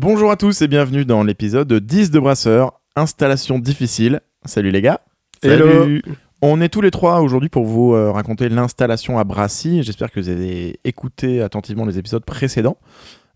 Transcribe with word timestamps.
Bonjour 0.00 0.30
à 0.30 0.36
tous 0.36 0.62
et 0.62 0.68
bienvenue 0.68 1.04
dans 1.04 1.24
l'épisode 1.24 1.72
10 1.72 2.12
de 2.12 2.20
Brasseur, 2.20 2.80
installation 2.94 3.58
difficile. 3.58 4.20
Salut 4.44 4.70
les 4.70 4.80
gars. 4.80 5.00
Hello. 5.42 5.88
On 6.40 6.60
est 6.60 6.68
tous 6.68 6.80
les 6.80 6.92
trois 6.92 7.20
aujourd'hui 7.20 7.48
pour 7.48 7.64
vous 7.64 7.94
euh, 7.94 8.12
raconter 8.12 8.48
l'installation 8.48 9.18
à 9.18 9.24
Brassy. 9.24 9.82
J'espère 9.82 10.12
que 10.12 10.20
vous 10.20 10.28
avez 10.28 10.78
écouté 10.84 11.42
attentivement 11.42 11.84
les 11.84 11.98
épisodes 11.98 12.24
précédents. 12.24 12.78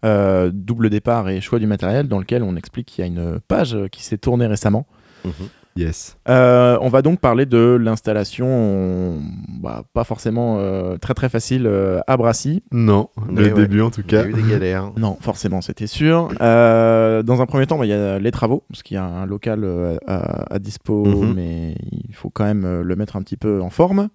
Euh, 0.05 0.53
double 0.55 0.89
départ 0.89 1.29
et 1.31 1.41
choix 1.41 1.59
du 1.59 1.67
matériel 1.67 2.07
dans 2.07 2.21
lequel 2.21 2.45
on 2.45 2.55
explique 2.55 2.87
qu'il 2.87 3.03
y 3.03 3.05
a 3.05 3.09
une 3.09 3.41
page 3.41 3.77
qui 3.91 4.05
s'est 4.05 4.19
tournée 4.19 4.47
récemment. 4.47 4.87
Yes. 5.77 6.17
Euh, 6.29 6.77
on 6.83 6.89
va 6.89 7.01
donc 7.03 7.19
parler 7.21 7.47
de 7.47 7.79
l'installation, 7.81 9.21
bah, 9.61 9.85
pas 9.95 10.05
forcément 10.05 10.57
euh, 10.59 10.97
très 10.99 11.15
très 11.15 11.29
facile 11.29 11.67
euh, 11.67 12.01
à 12.07 12.17
Brassy. 12.17 12.63
Non, 12.73 13.09
Mais 13.31 13.43
le 13.43 13.55
ouais. 13.55 13.63
début 13.63 13.81
en 13.81 13.91
tout 13.91 14.03
Il 14.07 14.13
y 14.13 14.17
a 14.17 14.23
cas. 14.23 14.29
eu 14.29 14.33
des 14.35 14.43
galères. 14.51 14.93
Non, 14.99 15.17
forcément, 15.21 15.61
c'était 15.61 15.87
sûr. 15.87 16.29
Euh, 16.41 17.23
dans 17.23 17.41
un 17.41 17.47
premier 17.47 17.67
temps, 17.67 17.79
bah, 17.79 17.87
il 17.87 17.91
y 17.91 17.93
a 17.95 18.19
les 18.19 18.31
travaux, 18.31 18.65
parce 18.69 18.83
qu'il 18.83 18.97
y 18.97 18.99
a 18.99 19.05
un 19.05 19.27
local 19.27 19.65
euh, 19.65 19.97
à, 20.07 20.55
à 20.55 20.59
dispo, 20.59 21.05
Mhm. 21.07 21.33
mais 21.35 21.75
il 21.91 22.15
faut 22.15 22.31
quand 22.31 22.45
même 22.45 22.81
le 22.83 22.97
mettre 22.97 23.17
un 23.17 23.23
petit 23.23 23.37
peu 23.37 23.63
en 23.63 23.71
forme. 23.71 24.09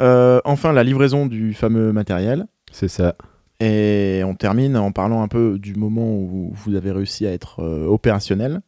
Euh, 0.00 0.40
enfin, 0.44 0.72
la 0.72 0.82
livraison 0.84 1.26
du 1.26 1.54
fameux 1.54 1.92
matériel. 1.92 2.46
C'est 2.72 2.88
ça. 2.88 3.14
Et 3.60 4.22
on 4.26 4.34
termine 4.34 4.76
en 4.76 4.92
parlant 4.92 5.22
un 5.22 5.28
peu 5.28 5.58
du 5.58 5.74
moment 5.74 6.14
où 6.14 6.50
vous 6.54 6.74
avez 6.74 6.90
réussi 6.90 7.26
à 7.26 7.32
être 7.32 7.60
euh, 7.62 7.86
opérationnel. 7.86 8.60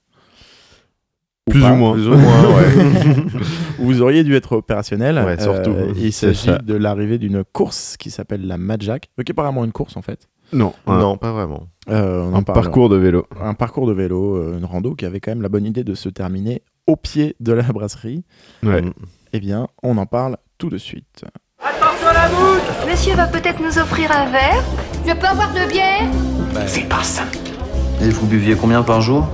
Plus 1.48 1.61
pas, 1.61 1.73
ou 1.73 1.77
moins. 1.77 1.93
Plus 1.95 2.09
ou 2.09 2.15
moins, 2.15 2.45
ouais. 2.57 3.16
vous 3.79 4.02
auriez 4.02 4.25
dû 4.25 4.34
être 4.34 4.52
opérationnel. 4.56 5.19
Euh, 5.19 5.25
Ouais, 5.25 5.41
surtout. 5.41 5.75
il 5.97 6.12
C'est 6.12 6.33
s'agit 6.34 6.47
ça. 6.47 6.59
de 6.59 6.75
l'arrivée 6.75 7.19
d'une 7.19 7.45
course 7.45 7.97
qui 7.97 8.11
s'appelle 8.11 8.47
la 8.47 8.59
Madjack, 8.59 9.02
qui 9.16 9.20
est 9.23 9.30
apparemment 9.30 9.65
une 9.65 9.73
course 9.73 9.97
en 9.97 10.03
fait. 10.03 10.29
Non, 10.53 10.73
un, 10.87 10.98
non, 10.98 11.16
pas 11.19 11.33
vraiment. 11.33 11.69
Euh, 11.91 12.23
on 12.33 12.34
un 12.37 12.42
parcours 12.42 12.89
de 12.89 12.97
vélo. 12.97 13.27
un 13.41 13.53
parcours 13.55 13.87
de 13.87 13.92
vélo, 13.92 14.37
euh, 14.37 14.59
une 14.59 14.65
rando 14.65 14.95
qui 14.95 15.05
avait 15.05 15.20
quand 15.20 15.30
même 15.30 15.42
la 15.42 15.48
bonne 15.51 15.66
idée 15.66 15.84
de 15.84 15.95
se 15.95 16.09
terminer 16.09 16.62
au 16.87 16.97
pied 16.97 17.36
de 17.41 17.53
la 17.53 17.64
brasserie. 17.64 18.25
Ouais. 18.62 18.80
Mm. 18.80 18.92
Eh 19.34 19.41
bien, 19.41 19.69
on 19.83 19.98
en 19.98 20.06
parle 20.06 20.39
tout 20.56 20.70
de 20.70 20.78
suite. 20.78 21.25
Monsieur 22.89 23.14
va 23.14 23.27
peut-être 23.27 23.61
nous 23.61 23.78
offrir 23.78 24.11
un 24.11 24.30
verre 24.30 24.64
Je 25.06 25.12
peux 25.12 25.27
avoir 25.27 25.53
de 25.53 25.69
bière 25.70 26.08
Et 28.01 28.08
vous 28.11 28.27
buviez 28.27 28.55
combien 28.55 28.83
par 28.83 29.03
jour? 29.03 29.28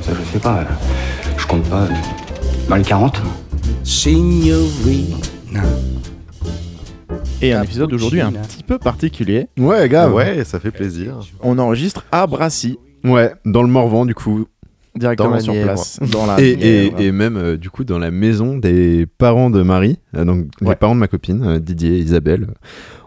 Ça, 0.00 0.12
je 0.14 0.22
sais 0.32 0.38
pas. 0.38 0.58
euh, 0.60 0.64
compte 1.48 1.64
pas. 1.68 1.88
Dans 2.68 2.76
les 2.76 2.82
40 2.82 3.22
Et 7.40 7.52
un 7.52 7.62
épisode 7.62 7.90
d'aujourd'hui 7.90 8.20
un 8.20 8.32
petit 8.32 8.62
peu 8.62 8.78
particulier. 8.78 9.46
Ouais, 9.58 9.88
grave. 9.88 10.12
Ouais, 10.14 10.44
ça 10.44 10.60
fait 10.60 10.70
plaisir. 10.70 11.18
On 11.42 11.58
enregistre 11.58 12.04
à 12.12 12.26
Brassy, 12.26 12.78
Ouais, 13.04 13.32
dans 13.44 13.62
le 13.62 13.68
Morvan 13.68 14.04
du 14.04 14.14
coup. 14.14 14.46
directement 14.96 15.30
Dans 15.30 15.40
sur 15.40 15.52
Nièvre. 15.52 15.66
place. 15.66 16.00
Dans 16.10 16.26
la 16.26 16.40
Et, 16.40 16.48
et, 16.50 17.06
et 17.06 17.12
même 17.12 17.36
euh, 17.36 17.56
du 17.56 17.70
coup 17.70 17.84
dans 17.84 17.98
la 17.98 18.10
maison 18.10 18.56
des 18.58 19.06
parents 19.18 19.50
de 19.50 19.62
Marie, 19.62 19.98
euh, 20.16 20.24
donc 20.24 20.46
les 20.60 20.66
Ouais. 20.68 20.74
parents 20.76 20.94
de 20.96 21.00
ma 21.00 21.06
copine, 21.08 21.42
euh, 21.44 21.58
Didier 21.60 21.94
et 21.96 21.98
Isabelle. 22.00 22.48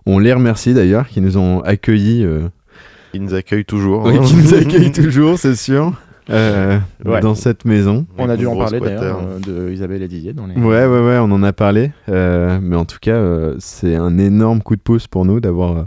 On 0.06 0.18
les 0.18 0.34
remercie 0.34 0.74
d'ailleurs, 0.74 1.08
qui 1.10 1.20
nous 1.22 1.38
ont 1.38 1.60
accueillis, 1.62 2.24
euh, 2.24 2.48
Ils 3.14 3.22
nous 3.22 3.34
accueillent 3.34 3.66
toujours. 3.66 4.06
oui, 4.06 4.16
hein. 4.18 4.24
qui 4.26 4.36
nous 4.36 4.54
accueillent 4.56 4.92
toujours, 4.94 5.38
c'est 5.38 5.56
sûr, 5.56 5.94
euh, 6.30 6.80
Ouais. 7.04 7.20
dans 7.20 7.36
cette 7.36 7.66
maison. 7.66 8.06
On 8.18 8.30
a 8.30 8.38
dû 8.38 8.46
en 8.48 8.56
parler 8.58 8.80
d'ailleurs 8.80 9.22
euh, 9.22 9.40
de 9.40 9.72
Isabelle 9.72 10.02
et 10.04 10.08
Didier 10.08 10.34
dans 10.34 10.46
les. 10.48 10.56
Ouais, 10.56 10.86
ouais, 10.86 11.02
ouais, 11.06 11.18
on 11.20 11.32
en 11.32 11.44
a 11.44 11.52
parlé. 11.54 11.92
euh, 12.10 12.60
mais 12.62 12.76
en 12.76 12.86
tout 12.86 13.00
cas, 13.02 13.16
euh, 13.16 13.56
c'est 13.60 13.96
un 13.96 14.18
énorme 14.18 14.62
coup 14.62 14.76
de 14.76 14.82
pouce 14.82 15.08
pour 15.08 15.26
nous 15.26 15.40
d'avoir 15.40 15.86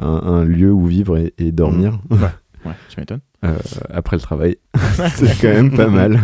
un, 0.00 0.06
un 0.06 0.44
lieu 0.44 0.72
où 0.72 0.86
vivre 0.86 1.16
et, 1.18 1.32
et 1.38 1.52
dormir 1.52 2.00
Ouais, 2.10 2.72
tu 2.90 3.00
m'étonnes. 3.00 3.20
euh, 3.44 3.54
après 3.90 4.16
le 4.16 4.20
travail. 4.22 4.56
c'est 5.14 5.40
quand 5.40 5.48
même 5.48 5.70
pas 5.74 5.86
mal. 5.88 6.18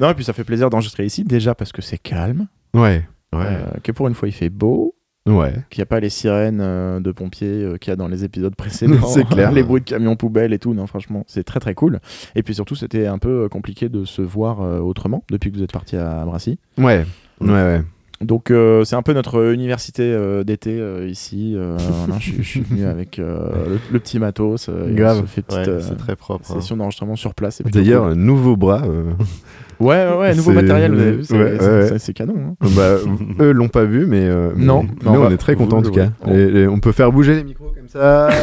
Non, 0.00 0.10
et 0.10 0.14
puis 0.14 0.24
ça 0.24 0.32
fait 0.32 0.42
plaisir 0.42 0.68
d'enregistrer 0.68 1.04
ici, 1.06 1.22
déjà 1.22 1.54
parce 1.54 1.70
que 1.70 1.80
c'est 1.82 1.98
calme, 1.98 2.48
Ouais, 2.74 3.04
Ouais. 3.32 3.44
euh, 3.44 3.66
que 3.84 3.92
pour 3.92 4.08
une 4.08 4.14
fois 4.14 4.26
il 4.28 4.32
fait 4.32 4.48
beau, 4.48 4.95
ouais. 5.26 5.52
qu'il 5.70 5.80
n'y 5.80 5.82
a 5.82 5.86
pas 5.86 6.00
les 6.00 6.08
sirènes 6.10 6.60
euh, 6.60 7.00
de 7.00 7.12
pompiers 7.12 7.48
euh, 7.64 7.76
qu'il 7.76 7.90
y 7.90 7.92
a 7.92 7.96
dans 7.96 8.08
les 8.08 8.24
épisodes 8.24 8.54
précédents. 8.56 9.06
C'est 9.06 9.24
clair. 9.26 9.52
les 9.52 9.62
bruits 9.62 9.80
de 9.82 9.86
camions 9.88 10.16
poubelles 10.16 10.52
et 10.52 10.58
tout. 10.58 10.74
Non, 10.74 10.86
franchement, 10.86 11.24
c'est 11.26 11.44
très 11.44 11.60
très 11.60 11.74
cool. 11.74 12.00
Et 12.34 12.42
puis 12.42 12.54
surtout, 12.54 12.74
c'était 12.74 13.06
un 13.06 13.18
peu 13.18 13.44
euh, 13.44 13.48
compliqué 13.48 13.88
de 13.88 14.04
se 14.04 14.22
voir 14.22 14.60
euh, 14.62 14.78
autrement 14.80 15.24
depuis 15.30 15.50
que 15.52 15.56
vous 15.56 15.62
êtes 15.62 15.72
parti 15.72 15.96
à 15.96 16.24
Brassy. 16.24 16.58
Ouais, 16.78 17.04
ouais, 17.40 17.48
ouais. 17.50 17.82
Donc 18.22 18.50
euh, 18.50 18.82
c'est 18.84 18.96
un 18.96 19.02
peu 19.02 19.12
notre 19.12 19.52
université 19.52 20.02
euh, 20.04 20.42
d'été 20.42 20.80
euh, 20.80 21.06
ici. 21.06 21.52
Euh, 21.54 21.76
je, 22.18 22.22
suis- 22.22 22.36
je 22.38 22.48
suis 22.48 22.60
venu 22.62 22.84
avec 22.86 23.18
euh, 23.18 23.50
le, 23.68 23.78
le 23.92 23.98
petit 24.00 24.18
matos. 24.18 24.70
euh, 24.70 24.94
Grave. 24.94 25.18
On 25.18 25.22
se 25.22 25.26
fait 25.26 25.42
petite 25.42 25.58
Ouais, 25.58 25.68
euh, 25.68 25.80
c'est 25.82 25.98
très 25.98 26.16
propre. 26.16 26.50
hein. 26.50 26.54
session 26.60 26.78
d'enregistrement 26.78 27.16
sur 27.16 27.34
place. 27.34 27.60
D'ailleurs, 27.60 28.04
cool. 28.04 28.12
un 28.12 28.16
nouveau 28.16 28.56
bras. 28.56 28.82
ouais, 29.80 30.06
ouais, 30.08 30.16
ouais, 30.18 30.34
nouveau 30.34 30.52
matériel. 30.52 30.92
Vous 30.94 31.00
avez 31.00 31.12
vu, 31.12 31.24
c'est 31.24 31.38
ouais, 31.38 31.56
c'est- 31.58 31.66
ouais. 31.68 31.86
c'est- 31.88 31.98
c'est 31.98 32.12
canon. 32.12 32.34
hein. 32.60 32.66
bah, 32.76 32.96
eux 33.44 33.52
l'ont 33.52 33.68
pas 33.68 33.84
vu, 33.84 34.06
mais, 34.06 34.22
euh, 34.24 34.50
Non, 34.56 34.82
mais 34.82 34.88
non, 35.04 35.12
nous, 35.12 35.18
on 35.20 35.22
on 35.24 35.28
va- 35.28 35.34
est 35.34 35.36
très 35.36 35.54
contents 35.56 35.78
en 35.78 35.82
tout 35.82 35.90
cas. 35.90 36.08
voyez. 36.24 36.42
Et- 36.42 36.56
et 36.62 36.68
on 36.68 36.78
peut 36.80 36.92
faire 36.92 37.12
bouger 37.12 37.34
les 37.34 37.44
micros 37.44 37.72
comme 37.76 37.88
ça. 37.88 38.28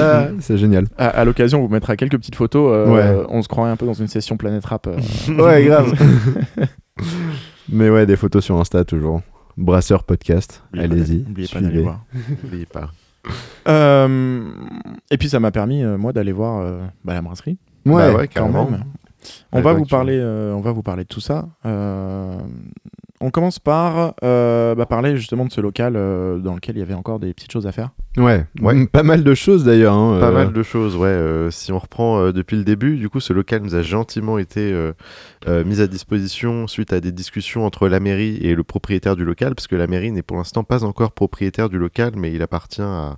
Ah, 0.00 0.28
c'est 0.40 0.56
génial. 0.58 0.86
À, 0.98 1.08
à 1.08 1.24
l'occasion, 1.24 1.58
on 1.60 1.66
vous 1.66 1.72
mettra 1.72 1.96
quelques 1.96 2.16
petites 2.18 2.34
photos. 2.36 2.70
euh, 2.72 2.92
Ouais. 3.20 3.26
On 3.30 3.42
se 3.42 3.48
croirait 3.48 3.70
un 3.70 3.76
peu 3.76 3.86
dans 3.86 3.94
une 3.94 4.08
session 4.08 4.36
Planète 4.36 4.64
Rap. 4.66 4.86
euh. 4.86 4.96
Ouais, 5.42 5.64
grave. 5.64 5.92
mais 7.68 7.90
ouais, 7.90 8.06
des 8.06 8.16
photos 8.16 8.44
sur 8.44 8.56
Insta 8.58 8.84
toujours. 8.84 9.22
Brasseur 9.56 10.04
podcast. 10.04 10.62
Allez-y. 10.76 11.24
N'oubliez 11.26 11.48
pas 11.52 11.60
d'aller 11.60 11.82
voir. 11.82 12.04
N'oubliez 12.42 12.66
pas. 12.66 12.90
Euh, 13.68 14.44
et 15.10 15.16
puis 15.18 15.28
ça 15.28 15.40
m'a 15.40 15.50
permis 15.50 15.82
euh, 15.82 15.96
moi 15.98 16.12
d'aller 16.12 16.30
voir 16.32 16.60
euh, 16.60 16.78
bah, 17.04 17.14
la 17.14 17.22
brasserie 17.22 17.58
Ouais, 17.84 17.94
Bah 18.12 18.14
ouais, 18.18 18.28
quand 18.28 18.34
carrément. 18.42 18.70
même. 18.70 18.84
On 19.52 19.58
Ouais, 19.58 19.62
va 19.62 19.72
vous 19.72 19.84
parler, 19.86 20.18
euh, 20.20 20.52
on 20.54 20.60
va 20.60 20.72
vous 20.72 20.82
parler 20.82 21.04
de 21.04 21.08
tout 21.08 21.20
ça. 21.20 21.48
Euh, 21.64 22.38
on 23.22 23.30
commence 23.30 23.58
par 23.58 24.12
euh, 24.22 24.74
bah, 24.74 24.84
parler 24.84 25.16
justement 25.16 25.46
de 25.46 25.50
ce 25.52 25.62
local 25.62 25.94
euh, 25.96 26.36
dans 26.38 26.54
lequel 26.54 26.76
il 26.76 26.80
y 26.80 26.82
avait 26.82 26.92
encore 26.92 27.18
des 27.18 27.32
petites 27.32 27.50
choses 27.50 27.66
à 27.66 27.72
faire. 27.72 27.90
Ouais. 28.18 28.44
Ouais. 28.60 28.74
Mm, 28.74 28.88
Pas 28.88 29.02
mal 29.02 29.24
de 29.24 29.34
choses 29.34 29.64
d'ailleurs. 29.64 29.94
hein, 29.94 30.18
Pas 30.20 30.28
euh, 30.28 30.32
mal 30.32 30.52
de 30.52 30.62
choses, 30.62 30.96
ouais. 30.96 31.06
euh, 31.08 31.50
si 31.50 31.72
on 31.72 31.78
reprend 31.78 32.18
euh, 32.20 32.32
depuis 32.32 32.58
le 32.58 32.64
début, 32.64 32.96
du 32.98 33.08
coup, 33.08 33.20
ce 33.20 33.32
local 33.32 33.62
nous 33.62 33.74
a 33.74 33.80
gentiment 33.80 34.36
été 34.36 34.70
euh, 34.72 34.92
euh, 35.48 35.64
mis 35.64 35.80
à 35.80 35.86
disposition 35.86 36.66
suite 36.66 36.92
à 36.92 37.00
des 37.00 37.10
discussions 37.12 37.64
entre 37.64 37.88
la 37.88 38.00
mairie 38.00 38.36
et 38.42 38.54
le 38.54 38.64
propriétaire 38.64 39.16
du 39.16 39.24
local, 39.24 39.54
parce 39.54 39.66
que 39.66 39.76
la 39.76 39.86
mairie 39.86 40.12
n'est 40.12 40.22
pour 40.22 40.36
l'instant 40.36 40.62
pas 40.64 40.84
encore 40.84 41.12
propriétaire 41.12 41.70
du 41.70 41.78
local, 41.78 42.12
mais 42.16 42.32
il 42.32 42.42
appartient 42.42 42.82
à 42.82 43.16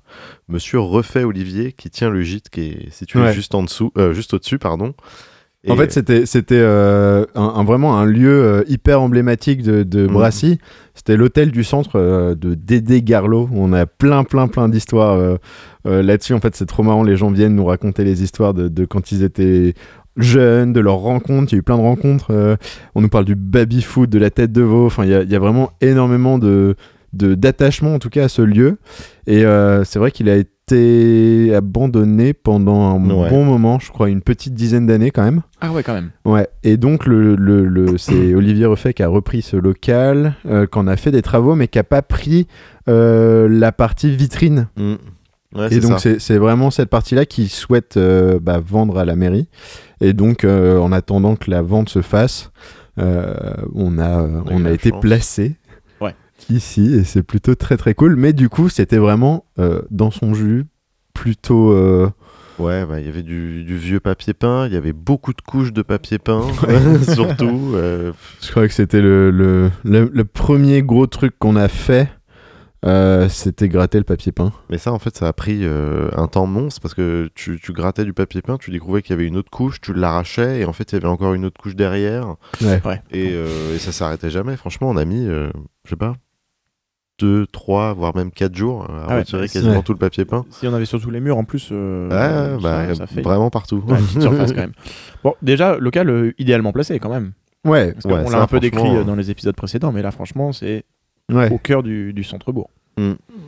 Monsieur 0.49 0.79
Refait 0.79 1.25
Olivier, 1.25 1.73
qui 1.73 1.91
tient 1.91 2.11
le 2.11 2.23
gîte 2.23 2.51
qui 2.51 2.61
est 2.69 2.91
situé 2.93 3.19
Ouais. 3.21 3.33
juste 3.33 3.55
en 3.57 3.65
dessous, 3.65 3.93
euh, 3.99 4.13
juste 4.13 4.33
au-dessus, 4.35 4.59
pardon. 4.61 4.95
En 5.71 5.77
fait, 5.77 5.93
c'était 5.93 6.27
c'était 6.27 6.59
euh, 6.59 7.25
un, 7.35 7.43
un- 7.57 7.65
vraiment 7.65 7.99
un 7.99 8.05
lieu 8.07 8.43
euh, 8.43 8.63
hyper 8.69 9.01
emblématique 9.01 9.63
de, 9.63 9.83
de 9.83 10.07
Mhm. 10.07 10.13
Brassy. 10.13 10.59
C'était 10.95 11.17
l'hôtel 11.17 11.51
du 11.51 11.63
centre 11.65 11.93
euh, 11.97 12.35
de 12.35 12.55
Dédé 12.55 13.03
Garlot. 13.03 13.49
On 13.53 13.73
a 13.73 13.87
plein, 13.87 14.25
plein, 14.25 14.49
plein 14.49 14.69
d'histoires 14.69 15.15
euh, 15.19 15.37
là-dessus. 16.03 16.35
En 16.35 16.41
fait, 16.41 16.57
c'est 16.57 16.67
trop 16.67 16.83
marrant. 16.83 17.03
Les 17.03 17.17
gens 17.17 17.31
viennent 17.31 17.55
nous 17.55 17.65
raconter 17.65 18.05
les 18.05 18.23
histoires 18.23 18.53
de, 18.55 18.69
de 18.69 18.85
quand 18.85 19.13
ils 19.13 19.23
étaient 19.23 19.75
jeunes, 20.17 20.73
de 20.73 20.81
leurs 20.81 20.97
rencontres. 20.97 21.53
Il 21.53 21.57
y 21.57 21.59
a 21.59 21.61
eu 21.61 21.63
plein 21.63 21.77
de 21.77 21.83
rencontres. 21.83 22.59
on 22.95 23.01
nous 23.01 23.09
parle 23.09 23.25
du 23.25 23.37
baby-foot, 23.37 24.11
de 24.11 24.19
la 24.19 24.31
tête 24.31 24.51
de 24.53 24.63
veau. 24.63 24.87
Enfin, 24.87 25.05
il 25.05 25.11
y 25.11 25.15
a, 25.15 25.23
il 25.23 25.31
y 25.31 25.37
a 25.37 25.39
vraiment 25.39 25.71
énormément 25.81 26.39
de- 26.39 26.75
d'attachement 27.13 27.95
en 27.95 27.99
tout 27.99 28.11
cas 28.11 28.25
à 28.25 28.29
ce 28.29 28.43
lieu 28.43 28.79
et 29.27 29.45
euh, 29.45 29.83
c'est 29.85 29.99
vrai 29.99 30.11
qu'il 30.11 30.29
a 30.29 30.37
été 30.37 31.55
abandonné 31.55 32.35
pendant 32.35 32.91
un 32.95 33.11
Ouais. 33.11 33.31
bon 33.31 33.45
moment 33.45 33.79
je 33.79 33.91
crois 33.91 34.11
une 34.11 34.21
petite 34.21 34.55
dizaine 34.55 34.87
d'années 34.87 35.11
quand 35.11 35.23
même 35.25 35.41
Ah 35.61 35.73
ouais, 35.73 35.83
quand 35.83 35.95
même. 35.95 36.11
Ouais, 36.27 36.47
et 36.63 36.77
donc 36.77 37.07
le, 37.07 37.35
le, 37.37 37.65
le- 37.65 37.97
c'est 37.99 38.35
Olivier 38.35 38.67
Refait 38.67 38.93
qui 38.93 39.03
a 39.03 39.09
repris 39.09 39.41
ce 39.43 39.57
local, 39.57 40.35
euh, 40.47 40.67
qu'on 40.67 40.87
a 40.87 40.97
fait 40.97 41.11
des 41.11 41.23
travaux, 41.23 41.55
mais 41.55 41.69
qui 41.69 41.79
n'a 41.79 41.85
pas 41.85 42.03
pris 42.03 42.47
euh, 42.89 43.49
la 43.49 43.73
partie 43.73 44.15
vitrine. 44.15 44.69
Mm. 44.77 44.95
Ouais, 45.55 45.69
et 45.73 45.81
donc 45.81 45.99
c'est 46.01 46.19
c'est 46.21 46.37
vraiment 46.37 46.71
cette 46.71 46.91
partie-là 46.91 47.25
qu'il 47.25 47.49
souhaite 47.49 47.97
euh, 47.97 48.39
bah, 48.39 48.61
vendre 48.63 48.99
à 48.99 49.07
la 49.07 49.17
mairie. 49.17 49.49
Et 50.03 50.13
donc 50.13 50.45
euh, 50.45 50.79
en 50.79 50.93
attendant 50.93 51.37
que 51.37 51.51
la 51.51 51.63
vente 51.63 51.89
se 51.89 52.03
fasse, 52.03 52.51
euh, 53.01 53.33
on 53.75 53.99
a, 53.99 54.19
On 54.21 54.37
a 54.41 54.43
on 54.51 54.65
a 54.67 54.71
été 54.73 54.91
chance. 54.91 55.01
placé. 55.01 55.57
Ici, 56.51 56.95
et 56.95 57.05
c'est 57.05 57.23
plutôt 57.23 57.55
très 57.55 57.77
très 57.77 57.95
cool. 57.95 58.17
Mais 58.17 58.33
du 58.33 58.49
coup, 58.49 58.69
c'était 58.69 58.99
vraiment 58.99 59.45
euh, 59.59 59.83
dans 59.91 60.11
son 60.11 60.35
jus, 60.35 60.65
plutôt... 61.15 61.73
euh, 61.73 62.09
Ouais, 62.59 62.85
bah, 62.85 62.99
il 62.99 63.07
y 63.07 63.09
avait 63.09 63.23
du, 63.23 63.63
du 63.63 63.77
vieux 63.77 64.01
papier 64.01 64.35
peint, 64.35 64.67
il 64.67 64.73
y 64.73 64.77
avait 64.77 64.93
beaucoup 64.93 65.33
de 65.33 65.41
couches 65.41 65.73
de 65.73 65.83
papier 65.83 66.19
peint, 66.19 66.43
surtout. 67.15 67.73
euh, 67.75 68.13
Je 68.43 68.51
crois 68.51 68.67
que 68.67 68.75
c'était 68.75 69.01
le, 69.01 69.31
le, 69.31 69.71
le- 69.85 70.11
le 70.13 70.25
premier 70.25 70.83
gros 70.83 71.07
truc 71.07 71.35
qu'on 71.39 71.55
a 71.55 71.69
fait. 71.69 72.09
euh, 72.85 73.29
c'était 73.29 73.69
gratter 73.69 73.99
le 73.99 74.05
papier 74.05 74.33
peint. 74.33 74.53
Mais 74.71 74.79
ça, 74.79 74.93
en 74.93 74.99
fait, 74.99 75.17
ça 75.17 75.29
a 75.29 75.33
pris 75.33 75.61
euh, 75.63 76.11
un 76.17 76.27
temps 76.29 76.47
monstre 76.47 76.81
parce 76.81 76.95
que 76.95 77.29
tu, 77.37 77.61
tu 77.63 77.73
grattais 77.73 78.05
du 78.05 78.13
papier 78.13 78.43
peint, 78.43 78.57
tu 78.57 78.71
découvrais 78.73 79.03
qu'il 79.03 79.11
y 79.11 79.19
avait 79.19 79.27
une 79.29 79.37
autre 79.37 79.51
couche, 79.51 79.81
tu 79.81 79.93
l'arrachais 79.95 80.61
et 80.61 80.65
en 80.65 80.73
fait, 80.73 80.91
il 80.91 80.95
y 80.97 80.99
avait 80.99 81.07
encore 81.09 81.35
une 81.35 81.45
autre 81.45 81.61
couche 81.61 81.77
derrière 81.77 82.35
Ouais. 82.61 82.81
Et, 83.13 83.31
euh, 83.35 83.75
et 83.77 83.79
ça 83.79 83.93
s'arrêtait 83.93 84.31
jamais. 84.31 84.57
Franchement, 84.57 84.91
on 84.91 84.97
a 84.97 85.05
mis, 85.05 85.27
euh, 85.27 85.49
je 85.85 85.91
sais 85.91 85.97
pas, 85.97 86.15
2, 87.19 87.47
3, 87.47 87.95
voire 87.95 88.15
même 88.17 88.31
4 88.31 88.55
jours 88.55 88.85
à 88.85 89.05
Ah 89.05 89.09
ouais, 89.15 89.19
retirer 89.21 89.43
bah, 89.43 89.49
quasiment 89.49 89.77
ouais. 89.77 89.83
tout 89.83 89.93
le 89.93 89.99
papier 89.99 90.25
peint. 90.25 90.45
Si 90.51 90.67
on 90.67 90.75
avait 90.75 90.85
surtout 90.85 91.11
les 91.11 91.21
murs 91.21 91.37
en 91.37 91.45
plus, 91.45 91.69
euh, 91.73 92.09
Ouais, 92.09 92.63
ça, 92.63 92.87
bah, 92.87 92.95
ça 92.95 93.07
fait 93.07 93.23
vraiment 93.23 93.51
partout. 93.51 93.83
ouais, 93.87 93.99
une 93.99 94.05
petite 94.07 94.23
surface 94.23 94.53
quand 94.53 94.61
même. 94.61 94.73
Bon, 95.25 95.35
déjà, 95.43 95.77
local 95.79 96.09
euh, 96.11 96.33
idéalement 96.39 96.73
placé 96.73 96.99
quand 96.99 97.11
même. 97.11 97.33
Ouais, 97.65 97.93
Parce 97.93 98.05
Ouais, 98.05 98.23
qu'on 98.25 98.31
ça, 98.31 98.37
l'a 98.39 98.43
un 98.45 98.47
peu 98.47 98.61
décrit 98.61 98.97
euh, 98.97 99.05
dans 99.05 99.17
les 99.17 99.31
épisodes 99.31 99.57
précédents, 99.57 99.91
mais 99.93 100.01
là, 100.03 100.11
franchement, 100.13 100.53
c'est 100.53 100.85
ouais. 101.33 101.51
au 101.53 101.59
cœur 101.59 101.83
du, 101.83 102.13
du 102.13 102.23
centre-bourg. 102.25 102.71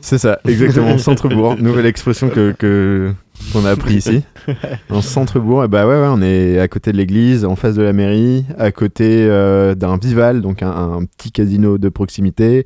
C'est 0.01 0.17
ça, 0.17 0.39
exactement. 0.47 0.97
Centre-bourg, 0.97 1.55
nouvelle 1.59 1.85
expression 1.85 2.29
que 2.29 2.51
que- 2.57 3.11
qu'on 3.53 3.65
a 3.65 3.71
appris 3.71 3.95
ici. 3.95 4.23
En 4.89 5.01
centre-bourg, 5.01 5.63
et 5.63 5.67
bah 5.67 5.85
ouais, 5.87 5.93
ouais, 5.99 6.07
on 6.09 6.21
est 6.21 6.59
à 6.59 6.67
côté 6.67 6.91
de 6.91 6.97
l'église, 6.97 7.43
en 7.45 7.55
face 7.55 7.75
de 7.75 7.81
la 7.83 7.93
mairie, 7.93 8.45
à 8.57 8.71
côté 8.71 9.25
euh, 9.29 9.73
d'un 9.75 9.97
bival, 9.97 10.41
donc 10.41 10.61
un, 10.63 10.69
un 10.71 11.05
petit 11.05 11.31
casino 11.31 11.77
de 11.77 11.89
proximité, 11.89 12.65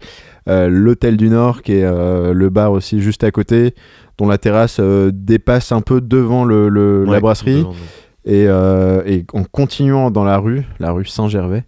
euh, 0.49 0.67
l'hôtel 0.69 1.17
du 1.17 1.29
Nord 1.29 1.61
qui 1.61 1.73
est 1.73 1.83
euh, 1.85 2.33
le 2.33 2.49
bar 2.49 2.71
aussi 2.71 3.01
juste 3.01 3.23
à 3.23 3.31
côté, 3.31 3.73
dont 4.17 4.27
la 4.27 4.37
terrasse 4.37 4.79
dépasse 5.13 5.71
un 5.71 5.81
peu 5.81 6.01
devant 6.01 6.45
le, 6.45 6.69
le- 6.69 7.03
la 7.05 7.19
brasserie. 7.19 7.57
devant, 7.57 7.73
Et, 8.25 8.45
et 9.13 9.25
en 9.33 9.43
continuant 9.43 10.11
dans 10.11 10.23
la 10.23 10.37
rue, 10.37 10.63
la 10.79 10.91
rue 10.91 11.05
Saint-Gervais, 11.05 11.63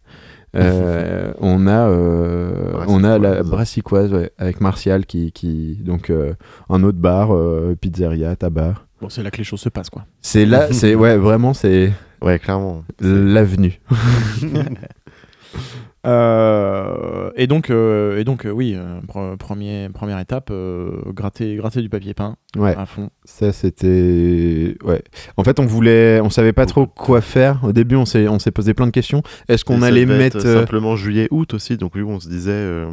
euh, 0.56 1.34
on 1.40 1.68
a, 1.68 1.88
euh, 1.90 2.84
on 2.88 3.04
a 3.04 3.18
la 3.20 3.44
Brassicoise. 3.44 4.14
Ouais, 4.14 4.32
avec 4.38 4.62
Martial 4.62 5.06
qui, 5.06 5.32
qui 5.32 5.76
donc 5.84 6.10
euh, 6.10 6.34
un 6.70 6.84
autre 6.84 6.98
bar, 6.98 7.34
euh, 7.36 7.76
pizzeria, 7.80 8.36
tabac. 8.36 8.76
Bon, 9.02 9.10
c'est 9.10 9.22
là 9.24 9.30
que 9.32 9.38
les 9.38 9.44
choses 9.44 9.62
se 9.62 9.70
passent, 9.70 9.90
quoi. 9.92 10.06
C'est 10.22 10.46
là, 10.46 10.72
c'est 10.72 10.96
ouais, 11.04 11.18
vraiment 11.18 11.54
c'est 11.54 11.92
Ouais, 12.22 12.40
clairement. 12.40 12.84
l'avenue. 13.00 13.80
Euh, 16.08 17.32
et 17.36 17.48
donc, 17.48 17.70
euh, 17.70 18.18
et 18.18 18.24
donc 18.24 18.46
euh, 18.46 18.52
oui, 18.52 18.74
euh, 18.76 19.00
pre- 19.08 19.36
premier, 19.38 19.90
première 19.94 20.20
étape, 20.20 20.50
euh, 20.52 20.92
gratter, 21.14 21.56
gratter 21.58 21.82
du 21.82 21.90
papier 21.90 22.14
peint 22.14 22.38
Ouais, 22.56 22.76
à 22.76 22.86
fond. 22.86 23.10
ça 23.26 23.52
c'était 23.52 24.76
ouais. 24.84 25.04
En 25.36 25.44
fait, 25.44 25.60
on 25.60 25.66
voulait, 25.66 26.20
on 26.22 26.30
savait 26.30 26.54
pas 26.54 26.66
trop 26.66 26.88
quoi 26.88 27.22
faire. 27.22 27.60
Au 27.64 27.74
début, 27.74 27.96
on 27.96 28.06
s'est, 28.06 28.28
on 28.28 28.40
s'est 28.40 28.52
posé 28.52 28.74
plein 28.74 28.86
de 28.88 28.92
questions. 28.92 29.22
Est-ce 29.50 29.66
qu'on 29.66 29.82
allait 29.82 30.06
mettre, 30.06 30.38
euh, 30.46 30.60
simplement 30.62 30.96
juillet-août 30.96 31.54
aussi, 31.54 31.78
donc 31.78 31.94
oui, 31.96 32.04
on 32.04 32.20
se 32.20 32.30
disait 32.30 32.52
euh, 32.52 32.88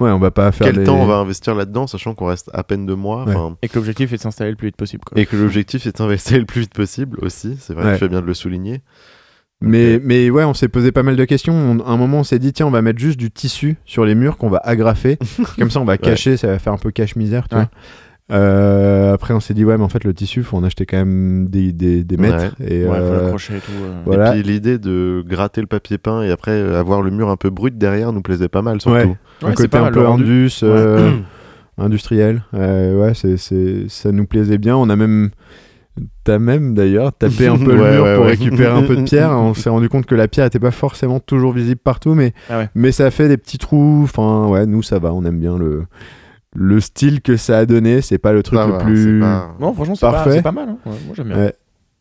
ouais, 0.00 0.10
on 0.10 0.18
va 0.18 0.30
pas 0.30 0.52
faire 0.52 0.72
quel 0.72 0.84
temps 0.84 1.00
on 1.00 1.06
va 1.06 1.16
investir 1.16 1.54
là-dedans, 1.54 1.86
sachant 1.86 2.14
qu'on 2.14 2.26
reste 2.26 2.50
à 2.52 2.62
peine 2.64 2.86
deux 2.86 2.94
mois. 2.96 3.24
Ouais. 3.24 3.34
Et 3.62 3.68
que 3.68 3.76
l'objectif 3.76 4.12
est 4.12 4.16
de 4.16 4.22
s'installer 4.22 4.50
le 4.50 4.56
plus 4.56 4.68
vite 4.68 4.76
possible. 4.76 5.02
Quoi. 5.04 5.18
Et 5.18 5.26
que 5.26 5.36
l'objectif 5.36 5.86
est 5.86 5.96
d'investir 5.98 6.38
le 6.38 6.44
plus 6.44 6.60
vite 6.62 6.74
possible 6.74 7.18
aussi, 7.22 7.56
c'est 7.58 7.72
vrai, 7.74 7.84
Ouais. 7.86 7.92
tu 7.94 7.98
fais 8.00 8.08
bien 8.08 8.20
de 8.20 8.26
le 8.26 8.34
souligner. 8.34 8.82
Mais, 9.62 10.00
mais 10.04 10.28
ouais, 10.30 10.44
on 10.44 10.52
s'est 10.54 10.68
posé 10.68 10.92
pas 10.92 11.02
mal 11.02 11.16
de 11.16 11.24
questions. 11.24 11.54
On- 11.54 11.80
à 11.80 11.90
un 11.90 11.96
moment, 11.96 12.18
on 12.20 12.24
s'est 12.24 12.38
dit, 12.38 12.52
tiens, 12.52 12.66
on 12.66 12.70
va 12.70 12.82
mettre 12.82 12.98
juste 12.98 13.18
du 13.18 13.30
tissu 13.30 13.76
sur 13.86 14.04
les 14.04 14.14
murs 14.14 14.36
qu'on 14.36 14.50
va 14.50 14.58
agrafer. 14.64 15.18
Comme 15.58 15.70
ça, 15.70 15.80
on 15.80 15.84
va 15.86 15.96
cacher, 15.98 16.36
ça 16.36 16.48
va 16.48 16.58
faire 16.58 16.72
un 16.74 16.78
peu 16.78 16.90
cache-misère, 16.90 17.48
tu 17.48 17.56
Ouais. 17.56 17.62
vois. 17.62 17.70
Euh, 18.32 19.14
après, 19.14 19.32
on 19.34 19.40
s'est 19.40 19.54
dit, 19.54 19.64
ouais, 19.64 19.78
mais 19.78 19.84
en 19.84 19.88
fait, 19.88 20.02
le 20.04 20.12
tissu, 20.12 20.42
faut 20.42 20.56
en 20.56 20.64
acheter 20.64 20.84
quand 20.84 20.96
même 20.98 21.48
des, 21.48 21.72
des, 21.72 22.02
des 22.04 22.16
mètres. 22.16 22.54
Et, 22.60 22.84
Ouais, 22.84 22.96
faut 22.98 23.02
euh, 23.04 23.22
l'accrocher 23.22 23.54
et 23.56 23.60
tout. 23.60 23.70
euh. 23.82 24.02
voilà. 24.04 24.36
Et 24.36 24.42
puis 24.42 24.50
l'idée 24.52 24.78
de 24.78 25.24
gratter 25.26 25.60
le 25.60 25.68
papier 25.68 25.96
peint 25.96 26.22
et 26.22 26.30
après 26.32 26.60
avoir 26.74 27.02
le 27.02 27.10
mur 27.12 27.30
un 27.30 27.36
peu 27.36 27.50
brut 27.50 27.78
derrière 27.78 28.12
nous 28.12 28.22
plaisait 28.22 28.48
pas 28.48 28.62
mal 28.62 28.80
surtout. 28.80 28.96
Ouais. 28.96 29.04
Ouais, 29.42 29.50
un 29.50 29.52
côté 29.54 29.78
un 29.78 29.92
peu 29.92 30.06
indus, 30.06 30.60
euh, 30.64 31.12
industriel. 31.78 32.42
Euh, 32.54 33.00
ouais, 33.00 33.14
c'est, 33.14 33.36
c'est, 33.36 33.84
ça 33.88 34.10
nous 34.12 34.26
plaisait 34.26 34.58
bien. 34.58 34.76
On 34.76 34.88
a 34.90 34.96
même. 34.96 35.30
T'as 36.24 36.38
même 36.38 36.74
d'ailleurs 36.74 37.12
tapé 37.12 37.46
un 37.46 37.56
peu 37.56 37.74
le 37.74 37.80
Ouais, 37.82 37.92
mur 37.94 38.04
ouais, 38.04 38.14
pour 38.16 38.24
ouais. 38.24 38.30
récupérer 38.32 38.70
un 38.76 38.82
peu 38.82 38.96
de 38.96 39.02
pierre. 39.02 39.30
On 39.32 39.54
s'est 39.54 39.70
rendu 39.70 39.88
compte 39.88 40.04
que 40.06 40.14
la 40.14 40.28
pierre 40.28 40.44
était 40.46 40.58
pas 40.58 40.70
forcément 40.70 41.20
toujours 41.20 41.52
visible 41.52 41.80
partout, 41.82 42.14
mais, 42.14 42.34
Ah 42.50 42.58
ouais. 42.58 42.68
mais 42.74 42.92
ça 42.92 43.10
fait 43.10 43.28
des 43.28 43.36
petits 43.38 43.58
trous. 43.58 44.02
Enfin, 44.04 44.46
ouais, 44.48 44.66
nous 44.66 44.82
ça 44.82 44.98
va, 44.98 45.12
on 45.14 45.24
aime 45.24 45.38
bien 45.40 45.56
le, 45.56 45.84
le 46.54 46.80
style 46.80 47.22
que 47.22 47.36
ça 47.36 47.58
a 47.58 47.66
donné. 47.66 48.02
C'est 48.02 48.18
pas 48.18 48.32
le 48.32 48.42
truc 48.42 48.58
Ça 48.58 48.66
le 48.66 48.72
va, 48.72 48.78
plus. 48.78 49.20
pas- 49.20 49.54
Non, 49.58 49.72
franchement, 49.72 49.94
c'est 49.94 50.42
pas, 50.42 50.52
mal. 50.52 50.68
hein. 50.68 50.78
Ouais, 50.84 50.92
moi, 51.06 51.14
j'aime 51.16 51.28
bien. 51.28 51.36
Ouais. 51.38 51.54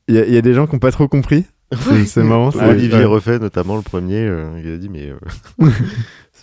Il 0.07 0.15
y, 0.15 0.19
a- 0.19 0.25
il 0.25 0.33
y 0.33 0.37
a 0.37 0.41
des 0.41 0.53
gens 0.53 0.67
qui 0.67 0.75
ont 0.75 0.79
pas 0.79 0.91
trop 0.91 1.07
compris. 1.07 1.45
C'est, 2.05 2.23
marrant. 2.23 2.49
Olivier 2.53 2.99
ouais. 2.99 3.05
Refait 3.05 3.39
notamment 3.39 3.75
le 3.75 3.81
premier, 3.81 4.19
euh, 4.27 4.59
il 4.63 4.71
a 4.71 4.77
dit 4.77 4.87
mais 4.87 5.09
euh, 5.09 5.69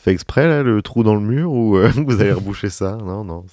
fait 0.05 0.11
exprès 0.13 0.49
là 0.49 0.63
le 0.63 0.83
trou 0.83 1.03
dans 1.05 1.15
le 1.15 1.21
mur 1.21 1.53
ou 1.53 1.77
euh, 1.77 1.91
vous 2.07 2.21
allez 2.21 2.33
reboucher 2.33 2.71
ça? 2.71 2.99
Non 3.05 3.25
non, 3.25 3.45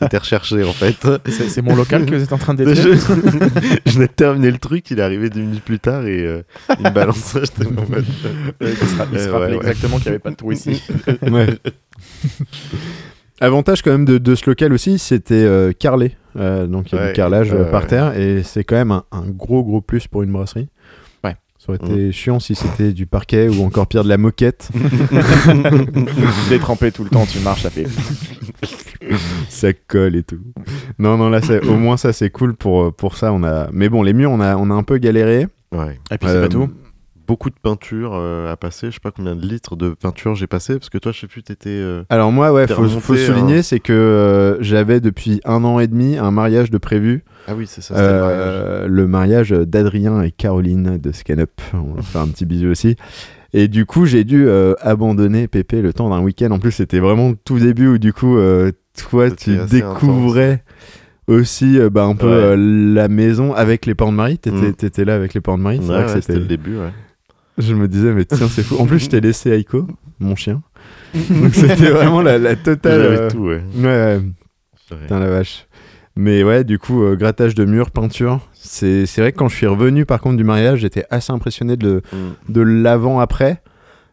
c'était 0.00 0.18
recherché 0.18 0.62
en 0.64 0.72
fait. 0.72 0.96
C'est 1.30 1.62
mon 1.62 1.76
local 1.76 2.06
que 2.06 2.14
vous 2.14 2.22
êtes 2.22 2.32
en 2.32 2.38
train 2.38 2.54
de 2.54 2.64
je, 2.74 2.74
je 2.74 3.92
venais 3.92 4.06
de 4.06 4.12
terminer 4.12 4.50
le 4.50 4.58
truc, 4.58 4.90
il 4.90 4.98
est 4.98 5.02
arrivé 5.02 5.28
10 5.30 5.40
minutes 5.40 5.64
plus 5.64 5.78
tard 5.78 6.06
et 6.06 6.20
euh, 6.24 6.42
il 6.78 6.84
me 6.86 6.90
balance 6.90 7.34
j'étais 7.40 7.66
en 7.66 7.70
mode, 7.88 8.04
Euh, 8.62 8.72
il 8.72 8.76
se, 8.76 8.94
Euh, 8.94 8.98
rappelait 8.98 9.28
ouais, 9.28 9.50
ouais. 9.50 9.56
exactement 9.56 9.96
qu'il 9.98 10.06
n'y 10.06 10.10
avait 10.10 10.18
pas 10.20 10.30
de 10.30 10.36
trou 10.36 10.52
ici. 10.52 10.82
Ouais. 11.30 11.48
Avantage 13.40 13.82
quand 13.82 13.90
même 13.90 14.04
de, 14.04 14.18
de 14.18 14.34
ce 14.36 14.48
local 14.48 14.72
aussi, 14.72 14.98
c'était 14.98 15.34
euh, 15.34 15.72
carrelé. 15.72 16.12
Euh, 16.36 16.66
donc 16.66 16.92
il 16.92 16.94
y 16.96 16.98
a 16.98 17.02
Ouais, 17.02 17.08
du 17.08 17.14
carrelage 17.14 17.52
euh, 17.52 17.70
par 17.70 17.86
terre 17.86 18.16
et 18.18 18.42
c'est 18.42 18.64
quand 18.64 18.76
même 18.76 18.90
un, 18.92 19.04
un 19.12 19.26
gros 19.28 19.62
gros 19.62 19.80
plus 19.80 20.06
pour 20.08 20.22
une 20.22 20.32
brasserie. 20.32 20.68
Ça 21.64 21.72
aurait 21.72 21.78
été 21.82 22.12
chiant 22.12 22.40
si 22.40 22.54
c'était 22.54 22.92
du 22.92 23.06
parquet 23.06 23.48
ou 23.48 23.64
encore 23.64 23.86
pire 23.86 24.04
de 24.04 24.08
la 24.10 24.18
moquette. 24.18 24.68
Détrempé 26.50 26.92
tout 26.92 27.04
le 27.04 27.10
temps, 27.10 27.24
tu 27.24 27.38
marches, 27.40 27.62
ça 27.62 27.70
fait. 27.70 27.86
ça 29.48 29.72
colle 29.72 30.16
et 30.16 30.22
tout. 30.22 30.40
Non 30.98 31.16
non 31.16 31.30
là 31.30 31.40
au 31.66 31.76
moins 31.76 31.96
ça 31.96 32.12
c'est 32.12 32.28
cool 32.30 32.54
pour 32.54 32.94
pour 32.94 33.16
ça 33.16 33.32
on 33.32 33.42
a. 33.44 33.68
Mais 33.72 33.88
bon 33.88 34.02
les 34.02 34.12
murs 34.12 34.30
on 34.30 34.40
a 34.40 34.56
on 34.56 34.70
a 34.70 34.74
un 34.74 34.82
peu 34.82 34.98
galéré. 34.98 35.46
Ouais. 35.72 35.98
Et 36.10 36.18
puis 36.18 36.28
c'est 36.28 36.36
Euh, 36.36 36.42
pas 36.42 36.48
tout. 36.48 36.70
Beaucoup 37.26 37.48
de 37.48 37.54
peinture 37.62 38.10
euh, 38.14 38.52
à 38.52 38.56
passer, 38.58 38.88
je 38.88 38.92
sais 38.92 39.00
pas 39.02 39.10
combien 39.10 39.34
de 39.34 39.46
litres 39.46 39.76
de 39.76 39.94
peinture 39.94 40.34
j'ai 40.34 40.46
passé 40.46 40.74
parce 40.74 40.90
que 40.90 40.98
toi 40.98 41.12
je 41.12 41.20
sais 41.20 41.26
plus 41.26 41.42
t'étais 41.42 41.70
euh, 41.70 42.04
Alors 42.10 42.30
moi 42.30 42.52
ouais 42.52 42.66
faut, 42.66 42.82
remonté, 42.82 43.00
faut 43.00 43.16
souligner 43.16 43.58
hein. 43.58 43.62
c'est 43.62 43.80
que 43.80 43.94
euh, 43.94 44.62
j'avais 44.62 45.00
depuis 45.00 45.40
un 45.46 45.64
an 45.64 45.78
et 45.78 45.86
demi 45.86 46.18
un 46.18 46.30
mariage 46.30 46.70
de 46.70 46.76
prévu. 46.76 47.24
Ah 47.46 47.54
oui, 47.54 47.66
c'est 47.66 47.82
ça, 47.82 47.94
c'était 47.94 48.06
le 48.12 48.20
mariage. 48.20 48.46
Euh, 48.46 48.86
le 48.88 49.06
mariage 49.06 49.50
d'Adrien 49.50 50.22
et 50.22 50.30
Caroline 50.30 50.98
de 50.98 51.12
Scanup. 51.12 51.50
On 51.74 51.94
leur 51.94 52.04
fait 52.04 52.18
un 52.18 52.28
petit 52.28 52.46
bisou 52.46 52.68
aussi. 52.68 52.96
Et 53.52 53.68
du 53.68 53.86
coup, 53.86 54.04
j'ai 54.06 54.24
dû 54.24 54.46
euh, 54.48 54.74
abandonner 54.80 55.46
Pépé 55.46 55.80
le 55.82 55.92
temps 55.92 56.10
d'un 56.10 56.20
week-end. 56.20 56.50
En 56.50 56.58
plus, 56.58 56.72
c'était 56.72 56.98
vraiment 57.00 57.30
le 57.30 57.36
tout 57.44 57.58
début 57.58 57.86
où 57.88 57.98
du 57.98 58.12
coup, 58.12 58.36
euh, 58.38 58.72
toi, 59.10 59.30
tu 59.30 59.56
découvrais 59.70 60.64
aussi 61.26 61.78
euh, 61.78 61.88
bah, 61.90 62.04
un 62.04 62.16
peu 62.16 62.26
Ouais. 62.50 62.56
la 62.56 63.08
maison 63.08 63.54
avec 63.54 63.86
les 63.86 63.94
parents 63.94 64.10
de 64.12 64.16
Marie. 64.16 64.38
T'étais 64.38 64.70
Mm. 64.70 64.74
t'étais 64.74 65.04
là 65.04 65.14
avec 65.14 65.34
les 65.34 65.40
parents 65.40 65.58
de 65.58 65.62
Marie. 65.62 65.78
C'est 65.82 65.88
Ouais, 65.88 65.94
vrai 65.94 66.02
que 66.02 66.08
ouais, 66.08 66.14
c'était 66.20 66.32
c'était. 66.32 66.38
le 66.40 66.46
début, 66.46 66.76
ouais. 66.78 66.90
Je 67.58 67.74
me 67.74 67.86
disais, 67.86 68.12
mais 68.12 68.24
tiens, 68.24 68.48
c'est 68.48 68.62
fou. 68.64 68.76
En 68.78 68.86
plus, 68.86 68.98
je 68.98 69.08
t'ai 69.08 69.20
laissé 69.20 69.50
Aiko, 69.50 69.86
mon 70.18 70.34
chien. 70.34 70.60
Donc 71.30 71.54
c'était 71.54 71.90
vraiment 71.90 72.20
la, 72.22 72.38
la 72.38 72.56
totale. 72.56 73.00
J'avais 73.02 73.28
tout, 73.28 73.44
ouais. 73.46 73.62
Ouais, 73.76 73.84
ouais. 73.84 74.20
Putain 75.02 75.20
la 75.20 75.28
vache. 75.30 75.66
Mais 76.16 76.44
ouais, 76.44 76.62
du 76.64 76.78
coup, 76.78 77.02
euh, 77.02 77.16
grattage 77.16 77.54
de 77.56 77.64
mur, 77.64 77.90
peinture. 77.90 78.40
C'est 78.52 79.04
vrai 79.18 79.32
que 79.32 79.38
quand 79.38 79.48
je 79.48 79.56
suis 79.56 79.66
revenu 79.66 80.06
par 80.06 80.20
contre 80.20 80.36
du 80.36 80.44
mariage, 80.44 80.80
j'étais 80.80 81.04
assez 81.10 81.32
impressionné 81.32 81.76
de, 81.76 82.02
Mm. 82.12 82.52
de 82.52 82.60
l'avant-après. 82.60 83.62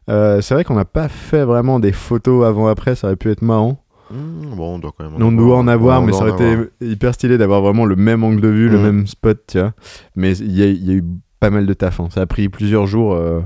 Euh, 0.10 0.42
c'est 0.42 0.56
vrai 0.56 0.64
qu'on 0.64 0.74
n'a 0.76 0.86
pas 0.86 1.08
fait 1.10 1.44
vraiment 1.46 1.80
des 1.80 1.92
photos 1.92 2.44
avant-après, 2.46 2.96
ça 2.96 3.08
aurait 3.08 3.16
pu 3.16 3.30
être 3.30 3.44
marrant. 3.44 3.84
Mm, 4.10 4.56
bon, 4.56 4.76
on 4.76 4.80
doit 4.80 4.92
quand 4.98 5.10
même 5.10 5.22
on 5.24 5.32
doit 5.32 5.58
en 5.58 5.68
avoir, 5.68 6.02
mais 6.02 6.12
ça 6.12 6.20
en 6.26 6.30
aurait 6.30 6.32
avoir. 6.44 6.64
été 6.64 6.86
hyper 6.86 7.14
stylé 7.14 7.38
d'avoir 7.38 7.62
vraiment 7.62 7.86
le 7.86 7.96
même 7.96 8.24
angle 8.24 8.42
de 8.42 8.48
vue, 8.50 8.68
le 8.68 8.80
Mm. 8.80 8.84
même 8.84 9.08
spot, 9.08 9.40
tu 9.48 9.60
vois. 9.60 9.74
Mais 10.16 10.36
il 10.38 10.52
y, 10.52 10.64
a- 10.64 10.68
il 10.68 10.84
y 10.86 10.92
a 10.92 10.96
eu 10.96 11.04
pas 11.40 11.50
mal 11.52 11.66
de 11.68 11.74
taf. 11.74 12.00
hein. 12.00 12.08
Ça 12.12 12.22
a 12.22 12.26
pris 12.26 12.50
plusieurs 12.50 12.88
jours 12.88 13.14
euh, 13.14 13.42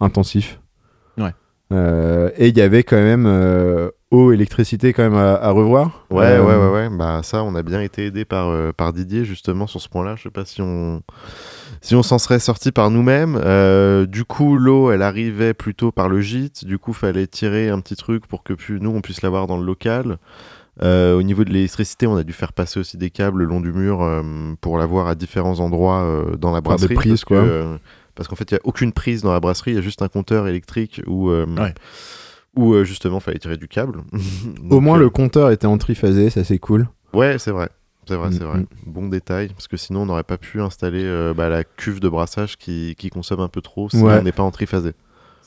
intensifs. 0.00 0.60
Ouais. 1.18 1.34
Euh, 1.72 2.30
et 2.38 2.48
il 2.48 2.56
y 2.56 2.62
avait 2.62 2.82
quand 2.84 2.96
même 2.96 3.26
eau, 4.10 4.32
électricité 4.32 4.92
quand 4.92 5.02
même 5.02 5.14
à, 5.14 5.34
à 5.34 5.50
revoir. 5.50 6.06
Ouais, 6.10 6.24
Euh, 6.24 6.42
ouais, 6.44 6.56
ouais, 6.56 6.72
ouais. 6.88 6.96
Bah, 6.96 7.20
ça, 7.22 7.42
on 7.44 7.54
a 7.54 7.62
bien 7.62 7.80
été 7.82 8.06
aidé 8.06 8.24
par, 8.24 8.48
euh, 8.48 8.72
par 8.72 8.92
Didier, 8.92 9.24
justement, 9.24 9.66
sur 9.66 9.80
ce 9.80 9.88
point-là. 9.88 10.16
Je 10.16 10.24
sais 10.24 10.30
pas 10.30 10.44
si 10.44 10.62
on, 10.62 11.02
si 11.82 11.94
on 11.94 12.02
s'en 12.02 12.18
serait 12.18 12.38
sorti 12.38 12.72
par 12.72 12.90
nous-mêmes. 12.90 13.38
Euh, 13.44 14.06
du 14.06 14.24
coup, 14.24 14.56
l'eau, 14.56 14.90
elle 14.90 15.02
arrivait 15.02 15.54
plutôt 15.54 15.92
par 15.92 16.08
le 16.08 16.20
gîte. 16.20 16.64
Du 16.64 16.78
coup, 16.78 16.92
fallait 16.92 17.26
tirer 17.26 17.68
un 17.68 17.80
petit 17.80 17.96
truc 17.96 18.26
pour 18.26 18.42
que 18.42 18.54
pu- 18.54 18.78
nous, 18.80 18.90
on 18.90 19.00
puisse 19.00 19.22
l'avoir 19.22 19.46
dans 19.46 19.58
le 19.58 19.64
local. 19.66 20.18
Euh, 20.80 21.18
au 21.18 21.22
niveau 21.24 21.42
de 21.44 21.50
l'électricité, 21.50 22.06
on 22.06 22.16
a 22.16 22.22
dû 22.22 22.32
faire 22.32 22.52
passer 22.52 22.78
aussi 22.78 22.96
des 22.98 23.10
câbles 23.10 23.40
le 23.40 23.44
long 23.46 23.60
du 23.60 23.72
mur 23.72 24.00
euh, 24.00 24.22
pour 24.60 24.78
l'avoir 24.78 25.08
à 25.08 25.16
différents 25.16 25.58
endroits 25.58 26.02
euh, 26.02 26.36
dans 26.36 26.52
la 26.52 26.60
des 26.60 26.64
brasserie. 26.64 26.94
prises, 26.94 27.10
parce 27.12 27.24
que, 27.24 27.28
quoi. 27.34 27.38
euh, 27.38 27.76
parce 28.14 28.28
qu'en 28.28 28.36
fait, 28.36 28.50
il 28.52 28.54
n'y 28.54 28.58
a 28.58 28.60
aucune 28.64 28.92
prise 28.92 29.22
dans 29.22 29.32
la 29.32 29.40
brasserie, 29.40 29.72
il 29.72 29.74
y 29.74 29.78
a 29.78 29.82
juste 29.82 30.02
un 30.02 30.08
compteur 30.08 30.46
électrique 30.46 31.02
où, 31.08 31.30
euh, 31.30 31.46
Ouais. 31.58 31.74
Où 32.56 32.72
euh, 32.74 32.84
justement, 32.84 33.20
fallait 33.20 33.38
tirer 33.38 33.56
du 33.56 33.68
câble. 33.68 34.00
Au 34.70 34.80
moins, 34.80 34.96
euh, 34.96 35.00
le 35.02 35.10
compteur 35.10 35.50
était 35.50 35.66
en 35.66 35.78
triphasé, 35.78 36.30
ça 36.30 36.44
c'est 36.44 36.58
cool. 36.58 36.88
Ouais, 37.14 37.38
c'est 37.38 37.50
vrai. 37.52 37.68
C'est 38.06 38.16
vrai, 38.16 38.30
c'est 38.32 38.42
Mm, 38.42 38.46
vrai. 38.46 38.58
mm. 38.60 38.66
Bon 38.86 39.08
détail, 39.08 39.48
parce 39.48 39.68
que 39.68 39.76
sinon 39.76 40.02
on 40.02 40.06
n'aurait 40.06 40.22
pas 40.22 40.38
pu 40.38 40.60
installer 40.62 41.02
euh, 41.04 41.34
bah, 41.34 41.48
la 41.50 41.62
cuve 41.64 42.00
de 42.00 42.08
brassage 42.08 42.56
qui, 42.56 42.94
qui 42.98 43.10
consomme 43.10 43.40
un 43.40 43.48
peu 43.48 43.60
trop 43.60 43.90
si 43.90 43.98
Ouais. 43.98 44.14
on 44.18 44.22
n'est 44.22 44.32
pas 44.32 44.42
en 44.42 44.50
triphasé. 44.50 44.92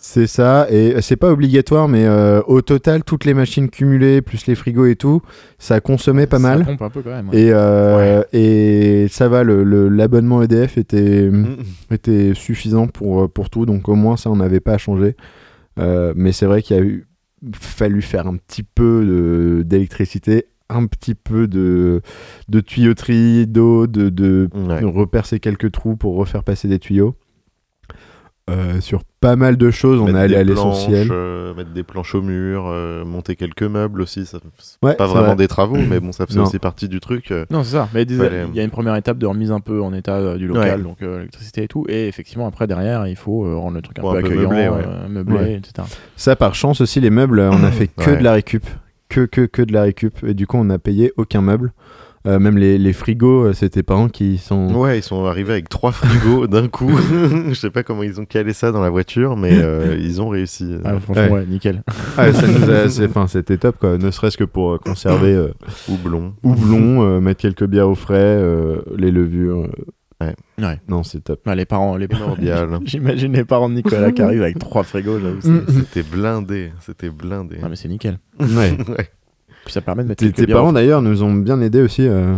C'est 0.03 0.25
ça, 0.25 0.65
et 0.72 1.00
c'est 1.01 1.15
pas 1.15 1.29
obligatoire, 1.31 1.88
mais 1.88 2.05
euh, 2.05 2.41
au 2.48 2.62
total, 2.62 3.03
toutes 3.03 3.24
les 3.24 3.36
machines 3.36 3.70
cumulées, 3.70 4.22
plus 4.24 4.48
les 4.48 4.55
frigos 4.55 4.88
et 4.88 4.96
tout, 4.96 5.22
ça 5.60 5.79
consommait 5.79 6.25
pas 6.25 6.38
Ça 6.38 6.41
mal. 6.50 6.65
pompe 6.65 6.81
un 6.81 6.89
peu 6.89 7.01
quand 7.03 7.12
même. 7.12 7.29
ouais. 7.29 7.39
Et, 7.39 7.50
euh, 7.53 8.24
et 8.34 9.08
ça 9.12 9.27
va, 9.27 9.43
le- 9.43 9.63
le- 9.63 9.89
l'abonnement 9.89 10.41
EDF 10.41 10.79
était, 10.79 11.29
Mm. 11.29 11.58
était 11.91 12.34
suffisant 12.34 12.88
pour, 12.88 13.29
pour 13.29 13.51
tout, 13.51 13.67
donc 13.67 13.89
au 13.89 13.96
moins 13.96 14.17
ça, 14.17 14.31
on 14.31 14.38
n'avait 14.38 14.60
pas 14.60 14.74
à 14.74 14.77
changer. 14.79 15.15
Euh, 15.79 16.13
mais 16.15 16.31
c'est 16.31 16.45
vrai 16.45 16.61
qu'il 16.61 16.75
y 16.75 16.79
a 16.79 16.83
eu 16.83 17.07
fallu 17.53 18.01
faire 18.01 18.27
un 18.27 18.35
petit 18.37 18.63
peu 18.63 19.63
d'électricité, 19.65 20.45
un 20.69 20.85
petit 20.85 21.15
peu 21.15 21.47
de, 21.47 22.01
de 22.49 22.59
tuyauterie, 22.59 23.47
d'eau, 23.47 23.87
de, 23.87 24.09
de, 24.09 24.47
Ouais. 24.53 24.81
de 24.81 24.85
repercer 24.85 25.39
quelques 25.39 25.71
trous 25.71 25.95
pour 25.95 26.15
refaire 26.15 26.43
passer 26.43 26.67
des 26.67 26.79
tuyaux. 26.79 27.15
Euh, 28.50 28.81
sur 28.81 29.03
pas 29.21 29.36
mal 29.36 29.55
de 29.55 29.71
choses, 29.71 30.01
on 30.01 30.07
est 30.13 30.19
allé 30.19 30.36
des 30.43 30.51
à 30.51 30.55
planches, 30.55 30.88
l'essentiel. 30.88 31.07
euh, 31.12 31.53
mettre 31.53 31.69
des 31.71 31.83
planches 31.83 32.15
au 32.15 32.21
mur, 32.21 32.65
euh, 32.67 33.05
monter 33.05 33.36
quelques 33.36 33.63
meubles 33.63 34.01
aussi. 34.01 34.25
Ça, 34.25 34.39
c'est 34.57 34.77
Ouais, 34.86 34.95
pas 34.95 35.05
vraiment 35.05 35.27
vrai. 35.27 35.36
des 35.38 35.48
travaux, 35.48 35.77
mais 35.77 36.00
bon, 36.00 36.12
ça 36.12 36.25
faisait 36.25 36.39
Non. 36.39 36.45
aussi 36.45 36.57
partie 36.60 36.89
du 36.89 37.00
truc. 37.00 37.31
Non, 37.51 37.63
c'est 37.63 37.74
ça. 37.74 37.88
Mais 37.93 38.01
il 38.03 38.15
y 38.55 38.60
a 38.60 38.63
une 38.63 38.71
première 38.71 38.95
étape 38.95 39.19
de 39.19 39.27
remise 39.27 39.51
un 39.51 39.60
peu 39.60 39.81
en 39.81 39.93
état 39.93 40.15
euh, 40.15 40.38
du 40.38 40.48
local, 40.48 40.79
Ouais. 40.79 40.83
donc 40.83 40.98
euh, 41.01 41.17
l'électricité 41.19 41.63
et 41.63 41.67
tout. 41.67 41.86
Et 41.88 42.07
effectivement, 42.07 42.48
après, 42.48 42.67
derrière, 42.67 43.07
il 43.07 43.15
faut 43.15 43.45
euh, 43.45 43.55
rendre 43.55 43.75
le 43.75 43.81
truc 43.83 44.00
un 44.00 44.01
Bon, 44.01 44.12
peu 44.13 44.17
un 44.17 44.21
peu 44.21 44.27
accueillant, 44.27 44.50
meublé, 44.50 44.67
ouais. 44.69 44.83
euh, 44.88 45.07
meublé, 45.07 45.36
Ouais. 45.36 45.53
etc. 45.53 45.88
Ça, 46.17 46.36
par 46.36 46.55
chance 46.55 46.81
aussi, 46.81 47.00
les 47.00 47.12
meubles, 47.12 47.39
on 47.39 47.63
a 47.63 47.71
fait 47.71 47.88
que 47.88 48.10
Ouais. 48.10 48.17
de 48.17 48.24
la 48.24 48.33
récup. 48.33 48.65
Que, 49.07 49.25
que, 49.25 49.41
que 49.45 49.62
de 49.62 49.71
la 49.74 49.83
récup. 49.83 50.24
Et 50.25 50.33
du 50.33 50.48
coup, 50.48 50.57
on 50.57 50.63
n'a 50.65 50.79
payé 50.79 51.12
aucun 51.17 51.41
meuble. 51.41 51.74
Euh, 52.27 52.37
même 52.37 52.57
les, 52.57 52.77
les 52.77 52.93
frigos, 52.93 53.45
euh, 53.47 53.53
c'est 53.53 53.69
tes 53.69 53.81
parents 53.81 54.07
qui 54.07 54.37
sont. 54.37 54.73
Ouais, 54.75 54.99
ils 54.99 55.03
sont 55.03 55.25
arrivés 55.25 55.53
avec 55.53 55.69
trois 55.69 55.91
frigos 55.91 56.45
d'un 56.47 56.67
coup. 56.67 56.91
Je 57.49 57.53
sais 57.55 57.71
pas 57.71 57.81
comment 57.81 58.03
ils 58.03 58.19
ont 58.21 58.25
calé 58.25 58.53
ça 58.53 58.71
dans 58.71 58.81
la 58.81 58.91
voiture, 58.91 59.35
mais 59.35 59.53
euh, 59.53 59.97
ils 60.01 60.21
ont 60.21 60.29
réussi. 60.29 60.75
Ah, 60.83 60.99
franchement, 60.99 61.23
Ouais. 61.23 61.31
ouais, 61.31 61.45
nickel. 61.47 61.81
Ah, 62.17 62.31
ça 62.31 62.45
nous 62.47 62.69
a- 62.69 62.89
c'est- 62.89 63.05
enfin, 63.07 63.25
c'était 63.27 63.57
top, 63.57 63.77
quoi. 63.79 63.97
Ne 63.97 64.11
serait-ce 64.11 64.37
que 64.37 64.43
pour 64.43 64.79
conserver 64.79 65.33
euh, 65.33 65.47
Houblon. 65.89 66.33
houblon, 66.43 67.01
euh, 67.03 67.19
mettre 67.19 67.41
quelques 67.41 67.65
bières 67.65 67.89
au 67.89 67.95
frais, 67.95 68.15
euh, 68.19 68.81
les 68.97 69.09
levures. 69.11 69.63
euh. 69.65 69.67
Ouais. 70.23 70.35
Ouais. 70.63 70.77
Non, 70.87 71.01
c'est 71.01 71.23
top. 71.23 71.41
Les 71.55 71.65
parents, 71.65 71.97
les 71.97 72.07
Primordial. 72.07 72.69
J'imagine 72.85 73.33
les 73.33 73.43
parents 73.45 73.67
de 73.69 73.73
Nicolas 73.73 74.11
qui 74.11 74.21
arrivent 74.21 74.43
avec 74.43 74.59
trois 74.59 74.83
frigos. 74.83 75.17
C'était 75.67 76.03
blindé. 76.03 76.71
C'était 76.81 77.09
blindé. 77.09 77.57
Ah, 77.63 77.67
mais 77.69 77.75
c'est 77.75 77.87
nickel. 77.87 78.19
Ouais. 78.39 78.77
Ouais. 78.87 79.09
Puis 79.65 79.73
ça 79.73 79.81
permet 79.81 80.03
de 80.03 80.09
mettre 80.09 80.25
Tes, 80.31 80.47
parents 80.47 80.73
d'ailleurs 80.73 81.01
nous 81.01 81.23
ont 81.23 81.33
bien 81.33 81.61
aidés 81.61 81.81
aussi. 81.81 82.07
euh, 82.07 82.35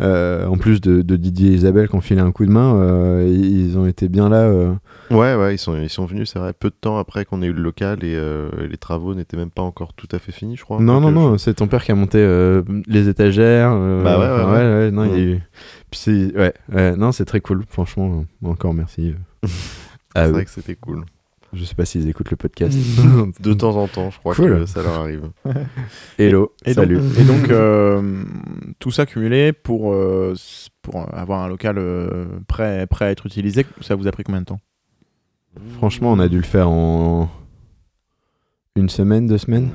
euh, 0.00 0.46
en 0.46 0.56
plus 0.56 0.80
de, 0.80 1.02
de 1.02 1.16
Didier 1.16 1.50
et 1.50 1.54
Isabelle 1.54 1.86
qui 1.88 1.94
ont 1.94 2.00
filé 2.00 2.20
un 2.20 2.32
coup 2.32 2.44
de 2.44 2.50
main, 2.50 2.74
euh, 2.76 3.24
ils 3.30 3.78
ont 3.78 3.86
été 3.86 4.08
bien 4.08 4.28
là. 4.28 4.38
euh. 4.38 4.72
Ouais, 5.10 5.36
ouais, 5.36 5.54
ils 5.54 5.58
sont, 5.58 5.76
ils 5.76 5.90
sont 5.90 6.06
venus, 6.06 6.30
c'est 6.32 6.38
vrai, 6.40 6.52
peu 6.54 6.70
de 6.70 6.74
temps 6.80 6.98
après 6.98 7.24
qu'on 7.24 7.40
ait 7.42 7.46
eu 7.46 7.52
le 7.52 7.62
local 7.62 7.98
et 8.02 8.14
euh, 8.16 8.48
les 8.68 8.78
travaux 8.78 9.14
n'étaient 9.14 9.36
même 9.36 9.50
pas 9.50 9.62
encore 9.62 9.92
tout 9.92 10.08
à 10.10 10.18
fait 10.18 10.32
finis, 10.32 10.56
je 10.56 10.64
crois. 10.64 10.80
Non, 10.80 11.00
non, 11.00 11.12
non, 11.12 11.38
c'est 11.38 11.54
ton 11.54 11.68
père 11.68 11.84
qui 11.84 11.92
a 11.92 11.94
monté 11.94 12.18
euh, 12.18 12.62
les 12.88 13.08
étagères. 13.08 13.70
euh, 13.72 14.02
Bah 14.02 14.18
ouais, 14.18 14.44
ouais, 14.44 14.84
ouais. 14.86 14.90
non, 14.90 15.04
il 15.04 15.10
y 15.10 15.14
a 15.14 15.16
Mm. 15.16 15.28
eu- 15.34 15.42
Puis 15.90 16.00
c'est, 16.02 16.36
ouais, 16.36 16.54
ouais, 16.72 16.96
non, 16.96 17.12
c'est 17.12 17.26
très 17.26 17.40
cool, 17.40 17.62
franchement. 17.68 18.24
Encore 18.44 18.74
merci. 18.74 19.10
euh, 19.10 19.48
à 20.14 20.24
C'est 20.26 20.32
vrai 20.32 20.44
que 20.46 20.50
c'était 20.50 20.74
cool. 20.74 21.04
Je 21.52 21.64
sais 21.64 21.74
pas 21.74 21.84
s'ils 21.84 22.08
écoutent 22.08 22.30
le 22.30 22.36
podcast. 22.36 22.78
De 23.40 23.52
temps 23.52 23.76
en 23.76 23.86
temps, 23.86 24.10
je 24.10 24.18
crois 24.18 24.34
Cool. 24.34 24.60
que 24.60 24.66
ça 24.66 24.82
leur 24.82 24.94
arrive. 25.00 25.30
Hello, 26.18 26.52
Et 26.64 26.72
salut. 26.72 26.96
Donc, 26.98 27.18
et 27.18 27.24
donc, 27.24 27.50
euh, 27.50 28.22
tout 28.78 28.90
ça 28.90 29.04
cumulé 29.04 29.52
pour, 29.52 29.92
euh, 29.92 30.34
pour 30.80 31.06
avoir 31.14 31.42
un 31.42 31.48
local 31.48 31.76
euh, 31.78 32.24
prêt, 32.48 32.86
prêt 32.86 33.04
à 33.06 33.10
être 33.10 33.26
utilisé, 33.26 33.66
ça 33.82 33.94
vous 33.96 34.06
a 34.06 34.12
pris 34.12 34.24
combien 34.24 34.40
de 34.40 34.46
temps? 34.46 34.60
Franchement, 35.76 36.10
on 36.12 36.18
a 36.18 36.28
dû 36.28 36.38
le 36.38 36.42
faire 36.44 36.70
en 36.70 37.28
une 38.74 38.88
semaine, 38.88 39.26
deux 39.26 39.36
semaines, 39.36 39.72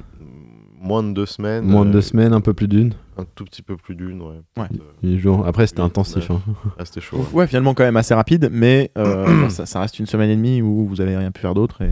Moins 0.80 1.02
de 1.04 1.12
deux 1.12 1.26
semaines. 1.26 1.66
moins 1.66 1.84
de 1.86 1.90
euh, 1.90 1.94
deux 1.94 2.02
semaines, 2.02 2.34
un 2.34 2.42
peu 2.42 2.54
plus 2.54 2.68
d'une. 2.68 2.94
Un 3.18 3.26
tout 3.36 3.46
petit 3.46 3.64
peu 3.64 3.78
plus 3.78 3.96
d'une, 3.96 4.22
ouais. 4.22 4.28
Ouais. 4.58 4.68
peut-être, 4.70 4.82
euh, 4.82 5.08
Huit 5.08 5.20
jours. 5.20 5.46
Après, 5.48 5.66
c'était 5.66 5.82
intensif. 5.82 6.30
hein. 6.30 6.40
Ah, 6.78 6.86
c'était 6.86 7.02
chaud. 7.02 7.18
ouais. 7.18 7.24
Ouais, 7.42 7.48
finalement 7.48 7.74
quand 7.74 7.84
même 7.84 7.98
assez 7.98 8.14
rapide, 8.14 8.50
mais 8.52 8.92
euh, 8.98 9.50
ça, 9.50 9.66
ça 9.66 9.80
reste 9.82 9.98
une 10.00 10.06
semaine 10.06 10.30
et 10.30 10.36
demie 10.36 10.62
où 10.62 10.86
vous 10.86 11.02
avez 11.02 11.18
rien 11.18 11.32
pu 11.32 11.42
faire 11.42 11.56
d'autre 11.56 11.82
et 11.82 11.92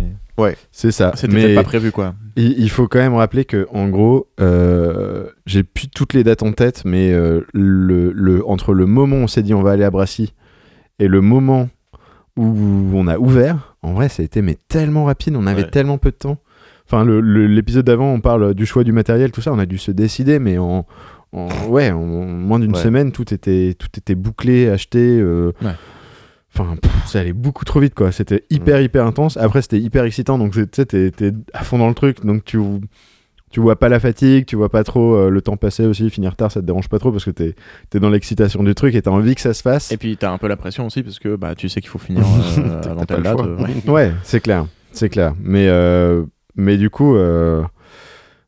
C'est 0.72 0.92
ça. 0.92 1.14
c'était 1.16 1.34
peut-être 1.34 1.56
pas 1.56 1.64
prévu 1.64 1.92
quoi. 1.92 2.14
il, 2.36 2.60
il 2.60 2.70
faut 2.70 2.88
quand 2.88 3.00
même 3.00 3.16
rappeler 3.16 3.46
que, 3.46 3.68
en 3.74 3.90
gros, 3.90 4.28
euh, 4.40 5.30
j'ai 5.48 5.64
plus 5.64 5.88
toutes 5.88 6.14
les 6.14 6.24
dates 6.24 6.44
en 6.44 6.52
tête, 6.52 6.84
mais 6.86 7.12
euh, 7.12 7.42
le, 7.54 8.12
le, 8.12 8.48
entre 8.48 8.74
le 8.74 8.86
moment 8.86 9.16
où 9.18 9.20
on 9.22 9.28
s'est 9.28 9.42
dit 9.44 9.54
on 9.56 9.64
va 9.64 9.72
aller 9.72 9.84
à 9.84 9.90
Brassy 9.90 10.34
et 11.00 11.08
le 11.08 11.22
moment 11.22 11.70
où 12.38 12.92
on 12.94 13.08
a 13.08 13.18
ouvert, 13.18 13.76
en 13.82 13.94
vrai, 13.94 14.10
ça 14.10 14.22
a 14.22 14.26
été 14.26 14.42
mais 14.42 14.58
tellement 14.68 15.06
rapide. 15.06 15.36
On 15.38 15.48
avait 15.48 15.64
Ouais. 15.64 15.70
tellement 15.70 15.98
peu 15.98 16.12
de 16.12 16.16
temps. 16.18 16.38
Enfin, 16.88 17.04
l'épisode 17.06 17.86
d'avant, 17.86 18.14
on 18.14 18.20
parle 18.22 18.54
du 18.54 18.66
choix 18.66 18.84
du 18.84 18.92
matériel, 18.92 19.32
tout 19.32 19.42
ça. 19.42 19.52
On 19.52 19.60
a 19.60 19.66
dû 19.66 19.78
se 19.78 19.92
décider, 19.92 20.38
mais 20.40 20.58
en, 20.60 20.86
en- 21.32 21.48
ouais, 21.68 21.90
en 21.92 22.00
moins 22.06 22.60
d'une 22.60 22.76
Ouais. 22.76 22.82
semaine, 22.82 23.12
tout 23.12 23.34
était, 23.34 23.76
tout 23.78 23.88
était 23.98 24.16
bouclé, 24.16 24.70
acheté. 24.70 25.00
euh, 25.20 25.52
Ouais. 25.64 25.72
Enfin, 26.58 26.76
pff, 26.82 26.92
ça 27.08 27.20
allait 27.20 27.34
beaucoup 27.34 27.66
trop 27.66 27.80
vite, 27.82 27.96
quoi. 27.96 28.12
C'était 28.14 28.46
hyper, 28.50 28.80
hyper 28.82 29.06
intense. 29.06 29.36
Après, 29.36 29.62
c'était 29.62 29.80
hyper 29.80 30.04
excitant, 30.06 30.38
donc 30.38 30.54
tu 30.54 30.64
sais, 30.72 30.86
t'es 30.86 31.32
à 31.54 31.64
fond 31.64 31.78
dans 31.78 31.90
le 31.90 31.94
truc, 31.96 32.24
donc 32.26 32.46
tu, 32.46 32.58
tu 33.52 33.60
vois 33.60 33.78
pas 33.78 33.90
la 33.90 34.00
fatigue, 34.00 34.46
tu 34.46 34.56
vois 34.56 34.70
pas 34.70 34.86
trop 34.86 35.16
euh, 35.16 35.30
le 35.30 35.42
temps 35.42 35.58
passer 35.58 35.86
aussi. 35.86 36.10
Finir 36.10 36.36
tard, 36.38 36.52
ça 36.54 36.62
te 36.62 36.66
dérange 36.66 36.88
pas 36.88 36.98
trop 37.00 37.12
parce 37.12 37.26
que 37.26 37.32
t'es 37.32 37.56
es 37.94 38.00
dans 38.00 38.10
l'excitation 38.10 38.64
du 38.64 38.74
truc 38.74 38.96
et 38.96 39.02
t'as 39.02 39.12
envie 39.12 39.36
que 39.36 39.42
ça 39.42 39.54
se 39.54 39.62
fasse. 39.64 39.92
Et 39.92 39.98
puis 39.98 40.16
t'as 40.16 40.32
un 40.32 40.38
peu 40.38 40.48
la 40.48 40.56
pression 40.56 40.86
aussi 40.86 41.04
parce 41.04 41.20
que 41.20 41.36
bah 41.36 41.56
tu 41.56 41.68
sais 41.68 41.82
qu'il 41.82 41.90
faut 41.90 42.00
finir 42.00 42.24
euh, 42.60 42.82
avant 42.90 43.04
telle 43.06 43.18
le 43.18 43.24
date. 43.24 43.40
euh, 43.42 43.58
ouais. 43.58 43.90
Ouais, 43.92 44.12
c'est 44.24 44.40
clair, 44.40 44.66
c'est 44.94 45.10
clair. 45.10 45.34
Mais, 45.44 45.68
mais 46.56 46.78
du 46.78 46.90
coup, 46.90 47.16
euh, 47.16 47.64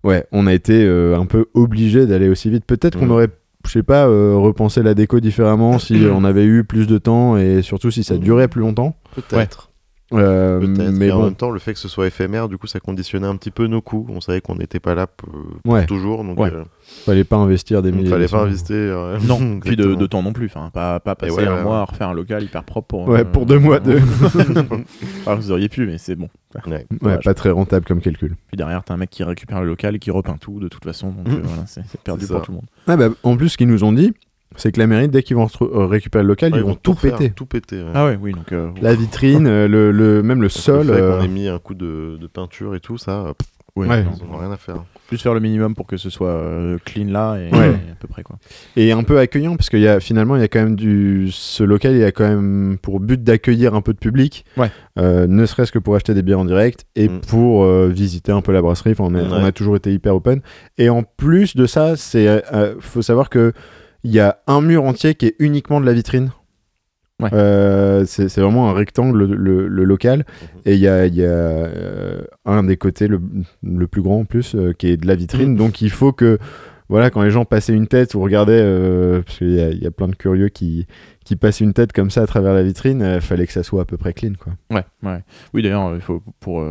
ouais, 0.03 0.25
on 0.31 0.47
a 0.47 0.53
été 0.53 0.83
euh, 0.85 1.17
un 1.17 1.25
peu 1.25 1.45
obligé 1.53 2.05
d'aller 2.07 2.29
aussi 2.29 2.49
vite. 2.49 2.65
Peut-être 2.65 2.97
qu'on 2.99 3.07
Mm. 3.07 3.11
aurait, 3.11 3.27
je 3.65 3.71
sais 3.71 3.83
pas, 3.83 4.07
euh, 4.07 4.35
repensé 4.35 4.83
la 4.83 4.93
déco 4.93 5.19
différemment 5.19 5.79
si 5.79 5.95
on 6.11 6.23
avait 6.23 6.45
eu 6.45 6.63
plus 6.63 6.87
de 6.87 6.97
temps 6.97 7.37
et 7.37 7.61
surtout 7.61 7.91
si 7.91 8.03
ça 8.03 8.15
Mm. 8.15 8.19
durait 8.19 8.47
plus 8.47 8.61
longtemps. 8.61 8.95
Peut-être. 9.15 9.71
Euh, 10.13 10.65
mais 10.65 11.07
Et 11.07 11.11
en 11.11 11.17
bon, 11.19 11.25
même 11.25 11.35
temps, 11.35 11.49
le 11.49 11.59
fait 11.59 11.73
que 11.73 11.79
ce 11.79 11.89
soit 11.89 12.07
éphémère, 12.07 12.47
du 12.47 12.57
coup, 12.57 12.65
ça 12.67 12.79
conditionnait 12.79 13.27
un 13.27 13.35
petit 13.35 13.51
peu 13.51 13.67
nos 13.67 13.81
coûts. 13.81 14.05
On 14.09 14.21
savait 14.21 14.39
qu'on 14.39 14.55
n'était 14.55 14.79
pas 14.79 14.95
là 14.95 15.05
pour, 15.07 15.29
pour 15.63 15.73
Ouais. 15.73 15.85
toujours, 15.85 16.23
donc 16.23 16.39
Ouais. 16.39 16.49
euh, 16.53 16.63
fallait 17.05 17.25
pas 17.25 17.35
investir 17.35 17.81
des 17.81 17.89
il 17.89 17.95
milliers. 17.95 18.09
fallait 18.09 18.27
pas 18.29 18.43
investir. 18.43 18.75
euh, 18.77 19.17
Non, 19.27 19.59
puis 19.63 19.75
de, 19.75 20.05
temps 20.05 20.23
non 20.23 20.31
plus. 20.31 20.45
Enfin, 20.45 20.69
pas, 20.73 21.01
pas 21.01 21.15
passer 21.15 21.33
ouais, 21.33 21.45
un 21.47 21.57
ouais, 21.57 21.63
mois 21.63 21.79
à 21.81 21.83
refaire 21.85 22.07
un 22.09 22.13
local 22.13 22.41
hyper 22.43 22.63
propre 22.63 22.87
pour. 22.87 23.07
Ouais, 23.09 23.19
euh, 23.21 23.23
pour 23.25 23.45
deux 23.45 23.59
mois 23.59 23.79
de. 23.81 23.99
Alors, 25.25 25.39
vous 25.41 25.51
auriez 25.51 25.67
pu, 25.69 25.85
mais 25.85 25.97
c'est 25.97 26.15
bon. 26.15 26.29
Ouais. 26.65 26.85
Pas 27.23 27.33
très 27.33 27.49
rentable 27.51 27.85
comme 27.85 27.99
calcul. 28.01 28.35
Puis 28.47 28.55
derrière, 28.57 28.83
t'as 28.83 28.93
un 28.93 28.97
mec 28.97 29.09
qui 29.09 29.23
récupère 29.23 29.61
le 29.61 29.67
local 29.67 29.95
et 29.95 29.99
qui 29.99 30.09
repeint 30.11 30.37
tout 30.39 30.59
de 30.59 30.67
toute 30.69 30.83
façon. 30.85 31.09
Donc 31.11 31.27
Mm. 31.27 31.31
euh, 31.33 31.39
voilà, 31.43 31.63
c'est 31.67 31.83
perdu 32.01 32.25
pour 32.27 32.41
tout 32.41 32.51
le 32.51 32.55
monde. 32.55 32.65
Ah 32.87 32.95
bah, 32.95 33.09
en 33.23 33.35
plus, 33.35 33.49
ce 33.49 33.57
qu'ils 33.57 33.67
nous 33.67 33.83
ont 33.83 33.91
dit, 33.93 34.13
c'est 34.55 34.71
que 34.71 34.79
la 34.79 34.87
mairie, 34.87 35.07
dès 35.09 35.21
qu'ils 35.23 35.35
vont 35.35 35.47
euh, 35.61 35.85
récupérer 35.85 36.23
le 36.23 36.27
local, 36.29 36.53
Ouais, 36.53 36.59
ils 36.59 36.63
vont 36.65 36.75
tout 36.75 36.95
péter. 36.95 37.31
Tout 37.31 37.45
péter. 37.45 37.77
ouais. 37.83 37.91
Ah 37.93 38.05
ouais, 38.05 38.17
oui, 38.19 38.31
donc. 38.31 38.51
euh, 38.53 38.69
La 38.81 38.95
vitrine, 38.95 39.45
euh, 39.47 39.67
le, 39.67 39.91
le- 39.91 40.23
même 40.23 40.41
le 40.41 40.47
que 40.47 40.53
sol. 40.53 40.87
Le 40.87 40.93
euh, 40.93 41.17
qu'on 41.19 41.23
ait 41.25 41.27
mis 41.27 41.47
un 41.47 41.59
coup 41.59 41.75
de, 41.75 42.17
de 42.19 42.27
peinture 42.27 42.73
et 42.75 42.79
tout, 42.79 42.97
ça, 42.97 43.33
pff, 43.37 43.47
ouais, 43.75 43.87
Ouais. 43.87 44.03
non. 44.03 44.11
ils 44.19 44.27
n'ont 44.31 44.37
rien 44.37 44.51
à 44.51 44.57
faire. 44.57 44.83
Juste 45.11 45.23
faire 45.23 45.33
le 45.35 45.39
minimum 45.39 45.73
pour 45.75 45.85
que 45.87 45.95
ce 45.95 46.09
soit 46.09 46.29
euh, 46.31 46.77
clean 46.83 47.05
là 47.11 47.37
et, 47.37 47.53
Ouais. 47.55 47.69
et 47.69 47.91
à 47.91 47.95
peu 47.97 48.07
près 48.09 48.23
quoi. 48.23 48.37
et 48.75 48.91
un 48.91 49.03
peu 49.03 49.19
accueillant 49.19 49.55
parce 49.55 49.69
qu'il 49.69 49.79
y 49.79 49.87
a 49.87 50.01
finalement 50.01 50.35
il 50.35 50.41
y 50.41 50.43
a 50.43 50.49
quand 50.49 50.59
même 50.59 50.75
du 50.75 51.29
ce 51.31 51.63
local 51.63 51.95
il 51.95 52.03
a 52.03 52.11
quand 52.11 52.27
même 52.27 52.77
pour 52.81 52.99
but 52.99 53.23
d'accueillir 53.23 53.73
un 53.73 53.79
peu 53.79 53.93
de 53.93 53.99
public 53.99 54.43
Ouais. 54.57 54.69
Euh, 54.99 55.25
ne 55.27 55.45
serait-ce 55.45 55.71
que 55.71 55.79
pour 55.79 55.95
acheter 55.95 56.13
des 56.13 56.23
bières 56.23 56.39
en 56.41 56.45
direct 56.45 56.83
et 56.97 57.07
Mm. 57.07 57.21
pour 57.21 57.63
euh, 57.63 57.87
visiter 57.87 58.33
un 58.33 58.41
peu 58.41 58.51
la 58.51 58.61
brasserie 58.61 58.91
enfin, 58.91 59.05
on, 59.05 59.15
a, 59.15 59.21
Ouais. 59.21 59.27
on 59.31 59.45
a 59.45 59.51
toujours 59.53 59.77
été 59.77 59.93
hyper 59.93 60.13
open 60.15 60.41
et 60.77 60.89
en 60.89 61.03
plus 61.03 61.55
de 61.55 61.65
ça 61.67 61.95
c'est 61.95 62.43
faut 62.81 63.01
savoir 63.01 63.29
que 63.29 63.53
il 64.07 64.13
y 64.13 64.21
a 64.21 64.39
un 64.47 64.61
mur 64.61 64.85
entier 64.85 65.15
qui 65.15 65.25
est 65.25 65.35
uniquement 65.39 65.81
de 65.81 65.85
la 65.85 65.91
vitrine 65.93 66.31
Ouais. 67.19 67.29
Euh, 67.33 68.05
c'est 68.05 68.37
vraiment 68.37 68.69
un 68.69 68.73
rectangle 68.73 69.25
le, 69.25 69.67
local 69.85 70.19
Mhm. 70.19 70.61
et 70.65 70.73
il 70.75 70.79
y 70.79 70.87
a, 70.87 71.07
il 71.07 71.15
y 71.15 71.25
a, 71.25 71.29
euh, 71.29 72.21
un 72.45 72.63
des 72.63 72.77
côtés 72.77 73.07
le, 73.07 73.19
le 73.63 73.87
plus 73.87 74.03
grand 74.03 74.19
en 74.19 74.25
plus 74.25 74.53
euh, 74.53 74.71
qui 74.73 74.87
est 74.89 74.97
de 74.97 75.07
la 75.07 75.15
vitrine 75.15 75.55
donc 75.55 75.81
il 75.81 75.89
faut 75.89 76.11
que 76.13 76.37
voilà, 76.89 77.09
quand 77.09 77.23
les 77.23 77.31
gens 77.31 77.43
passaient 77.43 77.73
une 77.73 77.87
tête 77.87 78.13
ou 78.13 78.21
regardaient, 78.21 78.63
parce 79.25 79.39
qu'il 79.39 79.49
y, 79.49 79.83
y 79.83 79.87
a 79.87 79.91
plein 79.91 80.07
de 80.07 80.15
curieux 80.15 80.47
qui, 80.47 80.85
qui 81.25 81.35
passent 81.35 81.59
une 81.59 81.73
tête 81.73 81.91
comme 81.91 82.09
ça 82.11 82.21
à 82.21 82.27
travers 82.27 82.53
la 82.53 82.63
vitrine, 82.63 83.01
il 83.15 83.19
fallait 83.19 83.45
que 83.45 83.51
ça 83.51 83.63
soit 83.63 83.81
à 83.81 83.85
peu 83.85 83.97
près 83.97 84.13
clean. 84.13 84.33
Quoi. 84.39 84.53
Ouais, 84.71 84.85
ouais. 85.03 85.21
Oui, 85.53 85.63
d'ailleurs, 85.63 85.93
il 85.95 85.99
faut 86.01 86.23
pour 86.39 86.63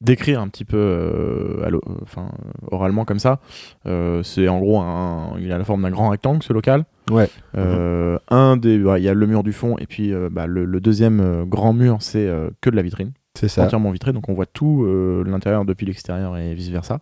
décrire 0.00 0.40
un 0.40 0.48
petit 0.48 0.64
peu, 0.64 0.76
euh, 0.76 1.64
à 1.66 1.70
enfin, 2.02 2.30
oralement 2.70 3.04
comme 3.04 3.18
ça. 3.18 3.40
euh, 3.86 4.22
c'est 4.22 4.46
en 4.48 4.60
gros 4.60 4.80
un, 4.80 5.34
il 5.40 5.50
a 5.52 5.58
la 5.58 5.64
forme 5.64 5.82
d'un 5.82 5.90
grand 5.90 6.08
rectangle 6.10 6.42
ce 6.42 6.52
local. 6.52 6.84
Ouais. 7.10 7.28
Euh, 7.56 8.18
Un 8.28 8.56
des, 8.56 8.80
ouais, 8.82 9.00
il 9.00 9.04
y 9.04 9.08
a 9.08 9.14
le 9.14 9.26
mur 9.26 9.42
du 9.42 9.52
fond 9.52 9.76
et 9.78 9.86
puis 9.86 10.12
euh, 10.12 10.28
bah, 10.30 10.46
le, 10.46 10.64
le 10.64 10.80
deuxième 10.80 11.20
euh, 11.20 11.44
grand 11.44 11.72
mur, 11.72 11.96
c'est 12.00 12.26
euh, 12.28 12.50
que 12.60 12.70
de 12.70 12.76
la 12.76 12.82
vitrine, 12.82 13.12
C'est 13.34 13.48
ça. 13.48 13.64
entièrement 13.64 13.90
vitré, 13.90 14.12
donc 14.12 14.28
on 14.28 14.34
voit 14.34 14.46
tout 14.46 14.84
euh, 14.84 15.24
l'intérieur 15.26 15.64
depuis 15.64 15.86
l'extérieur 15.86 16.36
et 16.36 16.54
vice 16.54 16.68
versa. 16.68 17.00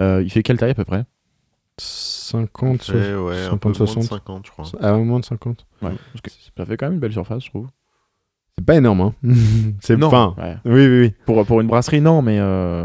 Euh, 0.00 0.22
il 0.24 0.30
fait 0.30 0.42
quelle 0.42 0.56
taille 0.58 0.70
à 0.70 0.74
peu 0.74 0.84
près? 0.84 1.04
50, 1.78 2.82
Fait, 2.82 3.14
ouais, 3.14 3.34
un 3.46 3.50
50, 3.50 3.60
peu 3.60 3.68
moins 3.68 3.72
de 3.72 3.76
60. 3.76 4.02
50, 4.04 4.46
je 4.46 4.50
crois. 4.50 4.64
Ah, 4.80 4.92
moins 4.98 5.20
de 5.20 5.24
50. 5.24 5.66
Ouais, 5.82 5.90
parce 6.12 6.20
que 6.22 6.30
ça 6.56 6.64
fait 6.66 6.76
quand 6.76 6.86
même 6.86 6.94
une 6.94 7.00
belle 7.00 7.12
surface, 7.12 7.44
je 7.44 7.50
trouve. 7.50 7.68
C'est 8.60 8.66
pas 8.66 8.76
énorme, 8.76 9.00
hein. 9.00 9.14
c'est 9.80 9.96
Non, 9.96 10.08
enfin. 10.08 10.34
ouais. 10.38 10.56
Oui, 10.66 10.86
oui, 10.86 11.00
oui. 11.00 11.14
Pour, 11.24 11.44
pour 11.46 11.60
une 11.62 11.66
brasserie, 11.66 12.02
non, 12.02 12.20
mais 12.20 12.36
euh, 12.38 12.84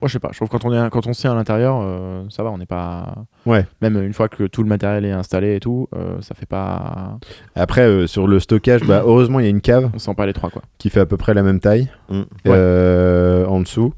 Moi, 0.00 0.08
je 0.08 0.14
sais 0.14 0.18
pas. 0.18 0.28
Je 0.32 0.36
trouve 0.38 0.48
que 0.48 0.56
quand 0.56 0.64
on 0.64 0.72
est 0.72 0.90
quand 0.90 1.06
on 1.06 1.12
s'y 1.12 1.26
à 1.26 1.34
l'intérieur, 1.34 1.78
euh, 1.82 2.22
ça 2.30 2.42
va. 2.42 2.50
On 2.50 2.56
n'est 2.58 2.64
pas. 2.66 3.14
Ouais. 3.44 3.66
Même 3.82 4.02
une 4.02 4.14
fois 4.14 4.28
que 4.28 4.44
tout 4.44 4.62
le 4.62 4.68
matériel 4.68 5.04
est 5.04 5.10
installé 5.12 5.56
et 5.56 5.60
tout, 5.60 5.88
euh, 5.94 6.20
ça 6.22 6.34
fait 6.34 6.46
pas. 6.46 7.18
Après, 7.54 7.82
euh, 7.82 8.06
sur 8.06 8.26
le 8.26 8.40
stockage, 8.40 8.82
bah, 8.84 9.02
heureusement, 9.04 9.40
il 9.40 9.42
y 9.44 9.46
a 9.46 9.50
une 9.50 9.60
cave 9.60 9.90
On 9.94 9.98
sent 9.98 10.14
pas 10.14 10.24
les 10.24 10.32
trois 10.32 10.48
quoi. 10.48 10.62
qui 10.78 10.88
fait 10.88 11.00
à 11.00 11.06
peu 11.06 11.16
près 11.18 11.34
la 11.34 11.42
même 11.42 11.60
taille 11.60 11.88
Mm. 12.08 12.22
euh, 12.48 13.46
en 13.46 13.60
dessous. 13.60 13.92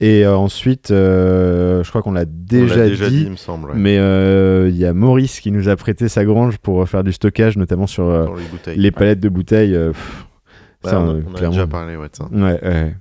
Et 0.00 0.24
euh, 0.26 0.36
ensuite, 0.36 0.90
euh, 0.92 1.82
je 1.82 1.88
crois 1.88 2.02
qu'on 2.02 2.12
l'a 2.12 2.22
On 2.22 2.24
déjà, 2.28 2.76
l'a 2.76 2.88
déjà 2.88 3.08
dit, 3.08 3.16
dit, 3.20 3.24
il 3.24 3.30
me 3.32 3.36
semble. 3.36 3.70
ouais, 3.70 3.76
mais 3.76 3.98
euh, 3.98 4.68
il 4.70 4.76
y 4.76 4.84
a 4.86 4.92
Maurice 4.92 5.40
qui 5.40 5.50
nous 5.50 5.68
a 5.68 5.76
prêté 5.76 6.08
sa 6.08 6.24
grange 6.24 6.58
pour 6.58 6.86
faire 6.88 7.02
du 7.02 7.12
stockage, 7.12 7.56
notamment 7.56 7.86
sur 7.88 8.04
euh, 8.04 8.26
les 8.76 8.90
palettes 8.90 9.20
de 9.20 9.28
bouteilles. 9.28 9.74
euh, 9.74 9.88
pff, 9.92 10.24
Ouais, 10.84 10.90
ça, 10.92 11.00
on, 11.00 11.08
a- 11.08 11.12
on 11.14 11.18
a 11.18 11.22
clairement. 11.36 11.50
déjà 11.50 11.66
parlé, 11.66 11.96
ouais, 11.96 12.06
ça. 12.12 12.26
Ouais, 12.30 12.60
ouais. 12.62 12.94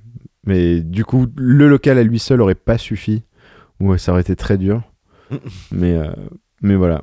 Mais 0.47 0.81
du 0.81 1.05
coup, 1.05 1.27
le 1.35 1.67
local 1.67 1.99
à 1.99 2.03
lui 2.03 2.17
seul 2.19 2.41
aurait 2.41 2.55
pas 2.55 2.77
suffi. 2.79 3.21
Ouais, 3.79 3.99
ça 3.99 4.11
aurait 4.13 4.21
été 4.21 4.35
très 4.35 4.57
dur. 4.57 4.81
mais, 5.71 5.95
euh, 5.95 6.09
mais 6.61 6.75
voilà. 6.75 7.01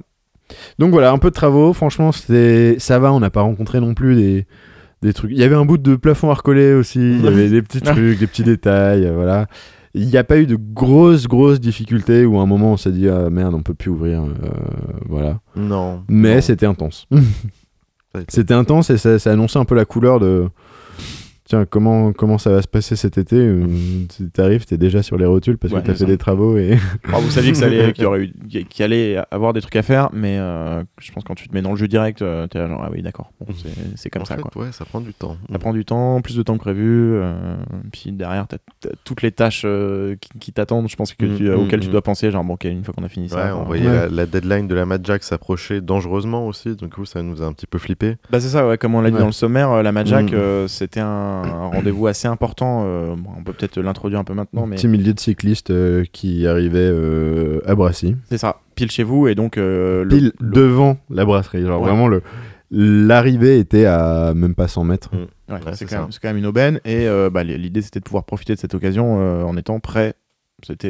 Donc 0.78 0.90
voilà, 0.90 1.12
un 1.12 1.18
peu 1.18 1.28
de 1.30 1.34
travaux. 1.34 1.72
Franchement, 1.72 2.10
ça 2.10 2.98
va. 2.98 3.12
On 3.12 3.20
n'a 3.20 3.30
pas 3.30 3.42
rencontré 3.42 3.80
non 3.80 3.94
plus 3.94 4.16
des, 4.16 4.46
des 5.02 5.12
trucs. 5.12 5.30
Il 5.30 5.38
y 5.38 5.44
avait 5.44 5.54
un 5.54 5.64
bout 5.64 5.78
de 5.78 5.94
plafond 5.94 6.30
à 6.30 6.34
recoller 6.34 6.72
aussi. 6.74 6.98
Il 7.00 7.22
y 7.24 7.28
avait 7.28 7.48
des 7.50 7.62
petits 7.62 7.80
trucs, 7.82 8.18
des 8.18 8.26
petits 8.26 8.44
détails. 8.44 9.06
euh, 9.06 9.14
voilà. 9.14 9.46
Il 9.96 10.08
n'y 10.08 10.16
a 10.16 10.24
pas 10.24 10.38
eu 10.38 10.46
de 10.46 10.56
grosses, 10.56 11.28
grosses 11.28 11.60
difficultés 11.60 12.24
où 12.26 12.38
à 12.40 12.42
un 12.42 12.46
moment 12.46 12.72
on 12.72 12.76
s'est 12.76 12.90
dit 12.90 13.08
ah 13.08 13.30
merde, 13.30 13.54
on 13.54 13.62
peut 13.62 13.74
plus 13.74 13.90
ouvrir. 13.90 14.24
euh, 14.24 14.28
voilà. 15.08 15.38
Non. 15.54 16.02
Mais 16.08 16.40
c'était 16.40 16.66
intense. 16.66 17.06
C'était 18.28 18.54
intense 18.54 18.90
et 18.90 18.96
ça, 18.98 19.18
ça 19.18 19.30
annonçait 19.32 19.58
un 19.58 19.64
peu 19.64 19.74
la 19.74 19.84
couleur 19.84 20.18
de. 20.18 20.48
Tiens, 21.54 21.66
comment, 21.68 22.12
comment 22.12 22.38
ça 22.38 22.50
va 22.50 22.62
se 22.62 22.66
passer 22.68 22.96
cet 22.96 23.16
été 23.18 23.37
euh, 23.37 23.64
tu- 24.16 24.28
T'arrives, 24.30 24.64
t'es 24.66 24.76
déjà 24.76 25.02
sur 25.02 25.16
les 25.16 25.26
rotules 25.26 25.56
parce 25.58 25.73
Ouais, 25.73 25.80
que 25.82 25.87
t'as 25.87 25.92
fait 25.92 25.99
ça. 26.00 26.04
des 26.06 26.18
travaux 26.18 26.56
et. 26.56 26.76
Alors, 27.06 27.20
vous 27.23 27.30
saviez 27.30 27.52
que 27.52 27.58
ça 27.58 27.66
allait, 27.66 27.92
qu'il 27.92 28.02
y 28.04 28.06
aurait 28.06 28.25
eu, 28.25 28.32
qu'il 28.68 28.84
allait 28.84 29.18
avoir 29.30 29.52
des 29.52 29.61
trucs 29.61 29.76
à 29.76 29.82
faire, 29.82 30.08
mais 30.12 30.37
euh, 30.38 30.82
je 31.00 31.12
pense 31.12 31.23
que 31.23 31.28
quand 31.28 31.34
tu 31.34 31.49
te 31.49 31.54
mets 31.54 31.62
dans 31.62 31.70
le 31.70 31.76
jeu 31.76 31.87
direct, 31.87 32.23
euh, 32.23 32.46
t'es 32.49 32.58
là 32.58 32.66
genre 32.66 32.82
ah 32.84 32.88
oui 32.92 33.02
d'accord, 33.02 33.30
bon, 33.40 33.46
c'est, 33.56 33.68
c'est 33.96 34.11
comme 34.11 34.23
en 34.23 34.25
ça 34.25 34.37
fait, 34.37 34.42
quoi. 34.42 34.62
ouais, 34.64 34.73
ça 34.73 34.84
prend 34.84 35.00
du 35.00 35.14
temps. 35.14 35.37
Ça 35.52 35.58
prend 35.58 35.73
du 35.73 35.84
temps, 35.84 36.20
plus 36.23 36.37
de 36.37 36.42
temps 36.42 36.54
que 36.54 36.62
prévu. 36.62 37.12
euh, 37.14 37.56
puis 37.92 38.11
derrière, 38.12 38.46
t'as, 38.49 38.56
t'as 38.80 38.90
toutes 39.04 39.23
les 39.23 39.30
tâches 39.30 39.62
euh, 39.64 40.16
qui, 40.20 40.30
qui 40.40 40.52
t'attendent. 40.52 40.88
Je 40.88 40.96
pense 40.96 41.12
que 41.12 41.25
tu, 41.25 41.44
Mm, 41.44 41.46
euh, 41.46 41.56
mm, 41.56 41.61
auxquelles 41.61 41.80
tu 41.80 41.88
mm. 41.88 41.92
dois 41.92 42.02
penser. 42.02 42.30
Genre 42.30 42.42
bon, 42.44 42.54
ok, 42.54 42.64
une 42.64 42.82
fois 42.84 42.94
qu'on 42.94 43.04
a 43.04 43.08
fini 43.08 43.26
Ouais, 43.26 43.32
ça. 43.32 43.56
on 43.56 43.64
voyait 43.64 43.87
Ouais. 43.87 43.92
la, 43.92 44.08
la 44.08 44.26
deadline 44.26 44.66
de 44.66 44.75
la 44.75 44.87
Mad 44.87 45.04
Jack 45.06 45.23
s'approcher 45.25 45.80
dangereusement 45.80 46.46
aussi, 46.46 46.70
donc 46.70 46.88
du 46.90 46.94
coup 46.96 47.04
ça 47.04 47.23
nous 47.23 47.42
a 47.42 47.46
un 47.46 47.52
petit 47.52 47.66
peu 47.66 47.78
flippé. 47.78 48.16
Bah 48.30 48.40
c'est 48.40 48.49
ça, 48.49 48.66
ouais, 48.66 48.78
comme 48.78 48.94
on 48.94 49.00
l'a 49.00 49.11
dit 49.11 49.18
dans 49.18 49.26
le 49.26 49.32
sommaire, 49.32 49.82
la 49.82 49.92
Majak, 49.92 50.25
Mm. 50.32 50.34
euh, 50.34 50.68
c'était 50.68 51.00
un, 51.00 51.42
un 51.52 51.66
rendez-vous 51.68 52.06
assez 52.06 52.28
important. 52.28 52.82
euh, 52.86 53.14
bon, 53.16 53.30
on 53.38 53.42
peut 53.42 53.52
peut-être 53.52 53.78
l'introduire 53.80 54.20
un 54.20 54.24
peu 54.24 54.34
maintenant, 54.34 54.66
mais 54.66 54.76
Petit 54.76 54.88
millier 54.88 55.12
de 55.12 55.20
cyclistes 55.20 55.70
euh, 55.70 56.04
qui 56.12 56.46
arrivaient 56.46 56.78
euh, 56.80 57.60
à 57.66 57.74
Brassy. 57.74 58.16
c'est 58.28 58.38
ça, 58.38 58.60
pile 58.74 58.90
chez 58.90 59.02
vous 59.02 59.28
et 59.28 59.34
donc 59.34 59.56
euh, 59.58 60.02
le- 60.04 60.08
Pile 60.08 60.32
le- 60.40 60.50
devant 60.50 60.96
la 61.10 61.24
brasserie. 61.24 61.62
Genre 61.62 61.80
Ouais. 61.80 61.88
vraiment, 61.88 62.08
le 62.08 62.22
l'arrivée 62.70 63.58
était 63.58 63.86
à 63.86 64.32
même 64.34 64.54
pas 64.54 64.68
100 64.68 64.84
mètres. 64.84 65.10
ouais, 65.12 65.26
Ouais, 65.54 65.60
c'est, 65.74 65.84
quand 65.86 66.00
même, 66.00 66.08
quand 66.20 66.34
une 66.34 66.46
aubaine 66.46 66.80
et 66.84 67.06
euh, 67.06 67.30
bah, 67.30 67.44
l'idée 67.44 67.82
c'était 67.82 68.00
de 68.00 68.04
pouvoir 68.04 68.24
profiter 68.24 68.54
de 68.54 68.58
cette 68.58 68.74
occasion 68.74 69.18
euh, 69.20 69.42
en 69.44 69.56
étant 69.56 69.78
prêt. 69.80 70.14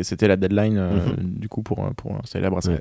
C'était, 0.02 0.28
la 0.28 0.36
deadline 0.36 0.76
euh, 0.78 0.90
Mhm. 0.94 1.34
du 1.38 1.48
coup 1.48 1.62
pour, 1.62 1.84
pour 1.96 2.16
installer 2.22 2.44
la 2.44 2.50
brasserie. 2.50 2.74
Ouais. 2.74 2.80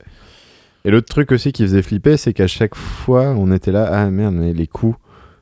Et 0.85 0.91
l'autre 0.91 1.07
truc 1.07 1.31
aussi 1.31 1.51
qui 1.53 1.63
faisait 1.63 1.81
flipper, 1.81 2.17
c'est 2.17 2.33
qu'à 2.33 2.47
chaque 2.47 2.75
fois, 2.75 3.29
on 3.37 3.51
était 3.51 3.71
là, 3.71 3.87
ah 3.91 4.09
merde, 4.11 4.35
mais 4.35 4.53
les 4.53 4.67
coûts. 4.67 4.95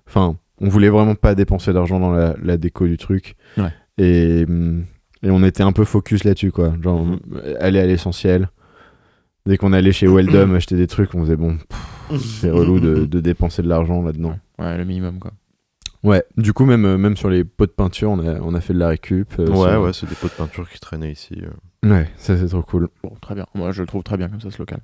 Enfin, 0.08 0.38
on 0.62 0.70
voulait 0.70 0.90
vraiment 0.90 1.16
pas 1.16 1.36
dépenser 1.36 1.74
d'argent 1.74 2.00
dans 2.00 2.12
la, 2.12 2.36
la 2.42 2.58
déco 2.58 2.88
du 2.88 2.98
truc. 2.98 3.36
Ouais. 3.58 3.74
Et, 3.98 4.42
et 5.24 5.30
on 5.30 5.44
était 5.44 5.64
un 5.64 5.72
peu 5.74 5.84
focus 5.84 6.24
là-dessus, 6.24 6.52
quoi. 6.52 6.74
Genre, 6.82 7.04
Mhm. 7.06 7.20
aller 7.60 7.80
à 7.80 7.86
l'essentiel. 7.86 8.50
Dès 9.46 9.58
qu'on 9.58 9.74
allait 9.74 9.92
chez 9.92 10.08
Weldom 10.08 10.54
acheter 10.56 10.78
des 10.78 10.88
trucs, 10.88 11.14
on 11.16 11.22
faisait 11.22 11.36
bon, 11.36 11.58
c'est 12.20 12.50
relou 12.52 12.80
de, 12.80 13.06
de 13.06 13.20
dépenser 13.20 13.62
de 13.64 13.68
l'argent 13.68 14.02
là-dedans. 14.04 14.36
Ouais, 14.60 14.78
le 14.78 14.86
minimum 14.86 15.20
quoi. 15.20 15.32
Ouais, 16.04 16.24
du 16.38 16.52
coup, 16.54 16.66
même, 16.66 16.86
euh, 16.86 16.98
même 16.98 17.16
sur 17.16 17.30
les 17.30 17.44
pots 17.44 17.68
de 17.68 17.72
peinture, 17.72 18.10
on 18.10 18.20
a, 18.28 18.40
on 18.42 18.56
a 18.56 18.62
fait 18.62 18.74
de 18.74 18.80
la 18.80 18.88
récup. 18.88 19.34
euh, 19.40 19.48
ouais, 19.48 19.70
sur- 19.72 19.82
ouais, 19.84 19.94
c'est 19.94 20.10
des 20.10 20.16
pots 20.16 20.28
de 20.30 20.34
peinture 20.34 20.68
qui 20.68 20.80
traînaient 20.80 21.12
ici. 21.12 21.40
euh. 21.44 21.90
Ouais, 21.92 22.08
ça 22.18 22.36
c'est 22.38 22.48
trop 22.48 22.64
cool. 22.64 22.90
Bon, 23.04 23.14
très 23.22 23.36
bien. 23.36 23.46
Moi, 23.54 23.72
je 23.72 23.82
le 23.82 23.88
trouve 23.88 24.02
très 24.04 24.18
bien 24.18 24.28
comme 24.28 24.42
ça 24.42 24.50
ce 24.52 24.58
local. 24.60 24.80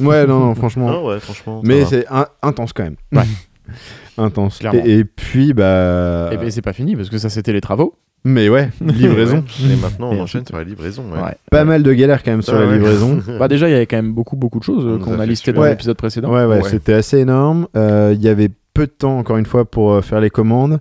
Ouais, 0.00 0.26
non, 0.26 0.40
non, 0.40 0.54
franchement. 0.54 0.88
Ah 0.90 1.02
ouais, 1.02 1.20
franchement. 1.20 1.60
Mais 1.64 1.84
c'est 1.84 2.06
in- 2.10 2.26
intense 2.42 2.72
quand 2.72 2.84
même. 2.84 2.96
Ouais. 3.12 3.22
intense. 4.18 4.58
Clairement. 4.58 4.82
Et, 4.84 4.98
et 5.00 5.04
puis, 5.04 5.52
bah. 5.52 6.30
Et 6.32 6.36
ben 6.36 6.50
c'est 6.50 6.62
pas 6.62 6.72
fini 6.72 6.96
parce 6.96 7.08
que 7.10 7.18
ça 7.18 7.28
c'était 7.30 7.52
les 7.52 7.60
travaux. 7.60 7.94
Mais 8.24 8.48
ouais, 8.48 8.70
livraison. 8.80 9.38
Ouais. 9.64 9.72
Et 9.72 9.76
maintenant, 9.76 10.10
on 10.10 10.14
Et 10.14 10.20
enchaîne 10.20 10.46
sur 10.46 10.56
la 10.56 10.62
livraison. 10.62 11.04
Ouais. 11.12 11.20
Ouais. 11.20 11.36
Pas 11.50 11.64
mal 11.64 11.82
de 11.82 11.92
galères 11.92 12.22
quand 12.22 12.30
même 12.30 12.42
sur 12.42 12.54
Ah 12.54 12.60
la 12.60 12.66
ouais. 12.66 12.74
livraison. 12.74 13.20
Bah 13.40 13.48
déjà, 13.48 13.68
il 13.68 13.72
y 13.72 13.74
avait 13.74 13.86
quand 13.86 13.96
même 13.96 14.12
beaucoup 14.12 14.36
beaucoup 14.36 14.58
de 14.60 14.64
choses 14.64 14.84
euh, 14.86 14.98
qu'on 14.98 15.18
a 15.18 15.26
listées 15.26 15.52
dans 15.52 15.64
l'épisode 15.64 15.96
précédent. 15.96 16.32
Ouais, 16.32 16.44
ouais, 16.44 16.62
Ouais. 16.62 16.68
c'était 16.70 16.92
assez 16.92 17.18
énorme. 17.18 17.66
Euh, 17.76 18.12
Il 18.14 18.22
y 18.22 18.28
avait 18.28 18.50
peu 18.74 18.86
de 18.86 18.92
temps, 18.92 19.18
encore 19.18 19.38
une 19.38 19.46
fois, 19.46 19.64
pour 19.64 19.92
euh, 19.92 20.02
faire 20.02 20.20
les 20.20 20.30
commandes. 20.30 20.78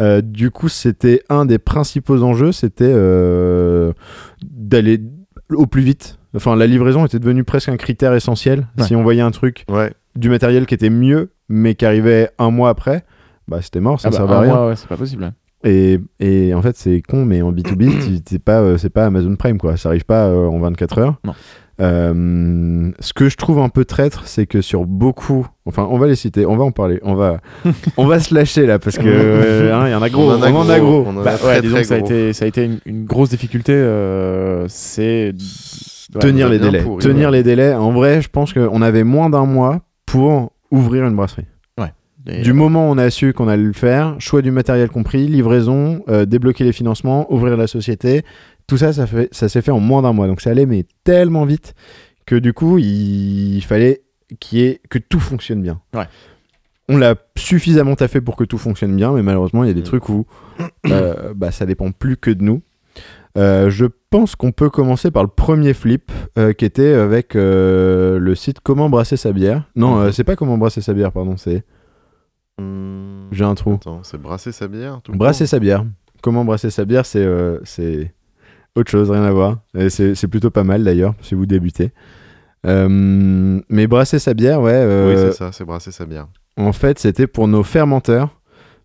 Euh, 0.00 0.22
du 0.22 0.50
coup, 0.50 0.68
c'était 0.68 1.22
un 1.28 1.44
des 1.44 1.58
principaux 1.58 2.22
enjeux, 2.22 2.52
c'était 2.52 2.84
euh, 2.88 3.92
d'aller 4.42 5.00
au 5.50 5.66
plus 5.66 5.82
vite. 5.82 6.18
Enfin, 6.36 6.56
la 6.56 6.66
livraison 6.66 7.04
était 7.04 7.18
devenue 7.18 7.44
presque 7.44 7.68
un 7.68 7.76
critère 7.76 8.14
essentiel. 8.14 8.66
Ouais. 8.78 8.84
Si 8.84 8.94
on 8.96 9.02
voyait 9.02 9.22
un 9.22 9.30
truc, 9.30 9.64
Ouais. 9.68 9.92
Du 10.18 10.28
matériel 10.28 10.66
qui 10.66 10.74
était 10.74 10.90
mieux, 10.90 11.30
mais 11.48 11.74
qui 11.74 11.86
arrivait 11.86 12.30
un 12.38 12.50
mois 12.50 12.70
après, 12.70 13.04
bah 13.46 13.60
c'était 13.62 13.80
mort, 13.80 14.00
ça 14.00 14.08
Ah 14.08 14.10
bah, 14.10 14.16
servait 14.18 14.34
à 14.34 14.40
rien. 14.40 14.66
ouais, 14.68 14.76
c'est 14.76 14.88
pas 14.88 14.96
possible. 14.96 15.24
hein. 15.24 15.32
Et, 15.64 15.98
et 16.20 16.54
en 16.54 16.62
fait, 16.62 16.76
c'est 16.76 17.02
con, 17.02 17.24
mais 17.24 17.42
en 17.42 17.52
B2B, 17.52 17.88
tu- 18.04 18.22
c'est 18.28 18.38
pas, 18.42 18.60
euh, 18.60 18.76
c'est 18.78 18.90
pas 18.90 19.06
Amazon 19.06 19.34
Prime, 19.36 19.58
quoi. 19.58 19.76
Ça 19.76 19.88
arrive 19.88 20.04
pas 20.04 20.26
euh, 20.26 20.46
en 20.46 20.58
24 20.60 20.98
heures. 20.98 21.14
Non. 21.24 21.34
Euh, 21.80 22.90
ce 23.00 23.12
que 23.12 23.28
je 23.28 23.36
trouve 23.36 23.58
un 23.60 23.68
peu 23.68 23.84
traître, 23.84 24.22
c'est 24.26 24.46
que 24.46 24.60
sur 24.60 24.84
beaucoup, 24.84 25.46
enfin, 25.64 25.86
on 25.90 25.98
va 25.98 26.06
les 26.08 26.16
citer, 26.16 26.44
on 26.46 26.56
va 26.56 26.64
en 26.64 26.72
parler, 26.72 26.98
on 27.02 27.14
va, 27.14 27.38
on 27.96 28.06
va 28.06 28.18
se 28.18 28.34
lâcher 28.34 28.66
là, 28.66 28.78
parce 28.78 28.98
que 28.98 29.04
euh, 29.06 29.74
hein, 29.80 29.86
il 29.88 29.92
y 29.92 29.94
en 29.94 30.02
a 30.02 30.08
gros, 30.10 30.30
on 30.30 30.42
en 30.42 30.68
a 30.68 30.78
gros. 30.80 31.04
On 31.06 31.16
en 31.16 31.20
a 31.20 31.24
Bah, 31.24 31.38
très, 31.38 31.46
ouais, 31.56 31.62
disons 31.62 31.76
que 31.76 31.84
ça 31.84 31.94
a 31.94 31.98
gros. 31.98 32.06
été, 32.06 32.32
ça 32.32 32.44
a 32.44 32.48
été 32.48 32.64
une, 32.64 32.78
une 32.84 33.04
grosse 33.04 33.30
difficulté. 33.30 33.72
euh, 33.74 34.64
c'est 34.68 35.32
ouais, 36.14 36.20
tenir 36.20 36.48
les 36.48 36.58
délais. 36.58 36.82
pourri, 36.82 37.02
tenir 37.02 37.30
ouais. 37.30 37.36
les 37.36 37.42
délais. 37.42 37.74
En 37.74 37.92
vrai, 37.92 38.22
je 38.22 38.28
pense 38.28 38.52
qu'on 38.52 38.82
avait 38.82 39.04
moins 39.04 39.30
d'un 39.30 39.44
mois 39.46 39.80
pour 40.10 40.52
ouvrir 40.70 41.04
une 41.06 41.16
brasserie. 41.16 41.46
Et- 42.26 42.42
Du 42.42 42.52
moment 42.52 42.90
où 42.90 42.92
on 42.92 42.98
a 42.98 43.08
su 43.08 43.32
qu'on 43.32 43.48
allait 43.48 43.62
le 43.62 43.72
faire, 43.72 44.16
choix 44.18 44.42
du 44.42 44.50
matériel 44.50 44.90
compris, 44.90 45.28
livraison, 45.28 46.02
euh, 46.08 46.26
débloquer 46.26 46.62
les 46.64 46.72
financements, 46.72 47.32
ouvrir 47.32 47.56
la 47.56 47.66
société, 47.66 48.22
tout 48.66 48.76
ça, 48.76 48.92
ça, 48.92 49.06
fait, 49.06 49.28
ça 49.32 49.48
s'est 49.48 49.62
fait 49.62 49.70
en 49.70 49.80
moins 49.80 50.02
d'un 50.02 50.12
mois. 50.12 50.26
Donc 50.26 50.42
ça 50.42 50.50
allait 50.50 50.66
mais 50.66 50.84
tellement 51.04 51.46
vite 51.46 51.74
que 52.26 52.34
du 52.34 52.52
coup, 52.52 52.76
il 52.76 53.62
fallait 53.62 54.02
qu'il 54.40 54.58
y 54.58 54.62
ait, 54.64 54.80
que 54.90 54.98
tout 54.98 55.20
fonctionne 55.20 55.62
bien. 55.62 55.80
Ouais. 55.94 56.04
On 56.90 56.98
l'a 56.98 57.14
suffisamment 57.36 57.94
taffé 57.94 58.20
pour 58.20 58.36
que 58.36 58.44
tout 58.44 58.58
fonctionne 58.58 58.94
bien, 58.94 59.12
mais 59.12 59.22
malheureusement, 59.22 59.64
il 59.64 59.68
y 59.68 59.70
a 59.70 59.74
des 59.74 59.80
Mm. 59.80 59.84
trucs 59.84 60.08
où 60.10 60.26
euh, 60.90 61.32
bah, 61.34 61.50
ça 61.50 61.64
dépend 61.64 61.92
plus 61.92 62.16
que 62.18 62.30
de 62.30 62.42
nous. 62.42 62.60
Euh, 63.36 63.68
je 63.70 63.86
pense 64.10 64.34
qu'on 64.36 64.52
peut 64.52 64.70
commencer 64.70 65.10
par 65.10 65.22
le 65.22 65.28
premier 65.28 65.74
flip 65.74 66.10
euh, 66.38 66.52
qui 66.52 66.64
était 66.64 66.94
avec 66.94 67.36
euh, 67.36 68.18
le 68.18 68.34
site 68.34 68.58
Comment 68.60 68.88
brasser 68.88 69.16
sa 69.16 69.32
bière. 69.32 69.64
Non, 69.76 69.96
Mhm. 70.06 70.12
c'est 70.12 70.24
pas 70.24 70.34
Comment 70.36 70.56
brasser 70.58 70.80
sa 70.80 70.94
bière, 70.94 71.12
pardon, 71.12 71.36
c'est. 71.36 71.64
Hmm, 72.58 73.28
J'ai 73.30 73.44
un 73.44 73.54
trou. 73.54 73.74
Attends, 73.74 74.00
c'est 74.02 74.20
brasser 74.20 74.50
sa 74.52 74.66
bière 74.66 75.00
tout 75.04 75.12
Brasser 75.12 75.46
sa 75.46 75.58
bière. 75.60 75.84
Comment 76.22 76.44
brasser 76.44 76.70
sa 76.70 76.84
bière, 76.84 77.06
c'est 77.06 77.26
c'est 77.64 78.12
autre 78.74 78.90
chose, 78.90 79.10
rien 79.10 79.22
à 79.22 79.30
voir. 79.30 79.58
C'est 79.88 80.14
c'est 80.16 80.26
plutôt 80.28 80.50
pas 80.50 80.64
mal 80.64 80.82
d'ailleurs, 80.82 81.14
si 81.20 81.34
vous 81.36 81.46
débutez. 81.46 81.92
Mais 82.64 83.86
brasser 83.86 84.18
sa 84.18 84.34
bière, 84.34 84.60
ouais. 84.60 84.84
Oui, 85.08 85.14
c'est 85.16 85.32
ça, 85.32 85.52
c'est 85.52 85.64
brasser 85.64 85.92
sa 85.92 86.06
bière. 86.06 86.26
en 86.56 86.72
fait, 86.72 86.98
c'était 86.98 87.26
pour 87.28 87.46
nos 87.46 87.62
fermenteurs 87.62 88.30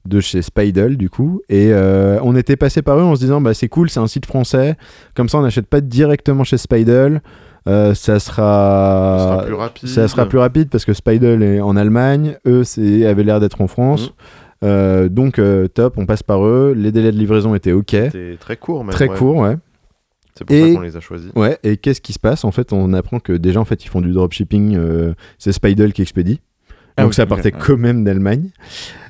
de 0.06 0.20
chez 0.20 0.42
Spidel, 0.42 0.98
du 0.98 1.10
coup. 1.10 1.42
Et 1.50 1.70
euh, 1.72 2.20
on 2.24 2.36
était 2.36 2.56
passé 2.58 2.82
par 2.82 2.98
eux 3.00 3.04
en 3.04 3.16
se 3.16 3.22
disant, 3.22 3.40
bah, 3.42 3.54
c'est 3.54 3.70
cool, 3.70 3.90
c'est 3.90 4.00
un 4.00 4.08
site 4.08 4.26
français. 4.26 4.76
Comme 5.16 5.30
ça, 5.30 5.38
on 5.38 5.42
n'achète 5.42 5.68
pas 5.68 5.82
directement 5.82 6.44
chez 6.44 6.58
Spidel. 6.58 7.22
Euh, 7.70 7.94
ça 7.94 8.20
sera, 8.20 9.18
Ça 9.18 9.24
sera 9.36 9.44
plus 9.46 9.54
rapide. 9.54 9.90
ça 9.90 10.08
sera 10.10 10.26
plus 10.26 10.38
rapide 10.40 10.70
parce 10.70 10.84
que 10.84 10.92
Spidel 10.94 11.42
est 11.42 11.62
en 11.62 11.78
Allemagne, 11.78 12.36
eux 12.46 12.66
c'est 12.66 13.06
avait 13.06 13.24
l'air 13.24 13.40
d'être 13.40 13.62
en 13.62 13.68
France. 13.68 14.08
Mhm. 14.08 14.68
Euh, 14.70 15.08
donc 15.10 15.40
top, 15.74 15.94
on 15.98 16.06
passe 16.06 16.24
par 16.24 16.46
eux. 16.46 16.74
Les 16.76 16.92
délais 16.92 17.14
de 17.14 17.18
livraison 17.18 17.56
étaient 17.56 17.72
ok, 17.72 17.90
C'était 17.92 18.36
très 18.38 18.58
court, 18.58 18.84
même. 18.84 18.94
très 18.94 19.08
ouais. 19.08 19.18
court, 19.18 19.38
ouais. 19.38 19.56
C'est 20.36 20.44
pour 20.46 20.54
Et- 20.56 20.72
ça 20.72 20.76
qu'on 20.76 20.82
les 20.82 20.98
a 20.98 21.00
choisis. 21.00 21.32
Ouais. 21.36 21.58
Et 21.64 21.78
qu'est-ce 21.78 22.02
qui 22.02 22.12
se 22.12 22.20
passe? 22.20 22.44
En 22.44 22.52
fait, 22.52 22.74
on 22.74 22.92
apprend 22.94 23.20
que 23.20 23.32
déjà 23.32 23.62
en 23.62 23.66
fait 23.66 23.86
ils 23.86 23.90
font 23.90 24.02
du 24.02 24.12
dropshipping. 24.12 24.78
c'est 25.38 25.54
Spidel 25.54 25.94
qui 25.94 26.02
expédie. 26.02 26.42
Ah 26.98 27.04
donc 27.04 27.12
oui, 27.12 27.16
ça 27.16 27.26
partait 27.26 27.54
ouais. 27.54 27.60
quand 27.60 27.78
même 27.78 28.04
d'Allemagne. 28.04 28.50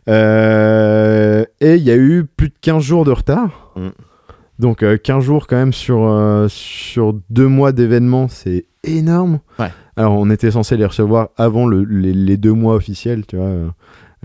Euh, 0.09 1.43
et 1.61 1.75
il 1.75 1.83
y 1.83 1.91
a 1.91 1.95
eu 1.97 2.25
plus 2.25 2.49
de 2.49 2.53
15 2.61 2.83
jours 2.83 3.05
de 3.05 3.11
retard. 3.11 3.71
Mm. 3.75 3.87
Donc 4.59 4.83
euh, 4.83 4.97
15 4.97 5.23
jours 5.23 5.47
quand 5.47 5.55
même 5.55 5.73
sur, 5.73 6.03
euh, 6.07 6.47
sur 6.49 7.13
deux 7.29 7.47
mois 7.47 7.71
d'événements, 7.71 8.27
c'est 8.27 8.65
énorme. 8.83 9.39
Ouais. 9.59 9.69
Alors 9.97 10.13
on 10.17 10.29
était 10.29 10.51
censé 10.51 10.77
les 10.77 10.85
recevoir 10.85 11.29
avant 11.37 11.65
le- 11.67 11.83
les, 11.83 12.13
les 12.13 12.37
deux 12.37 12.53
mois 12.53 12.75
officiels, 12.75 13.25
tu 13.25 13.35
vois. 13.37 13.49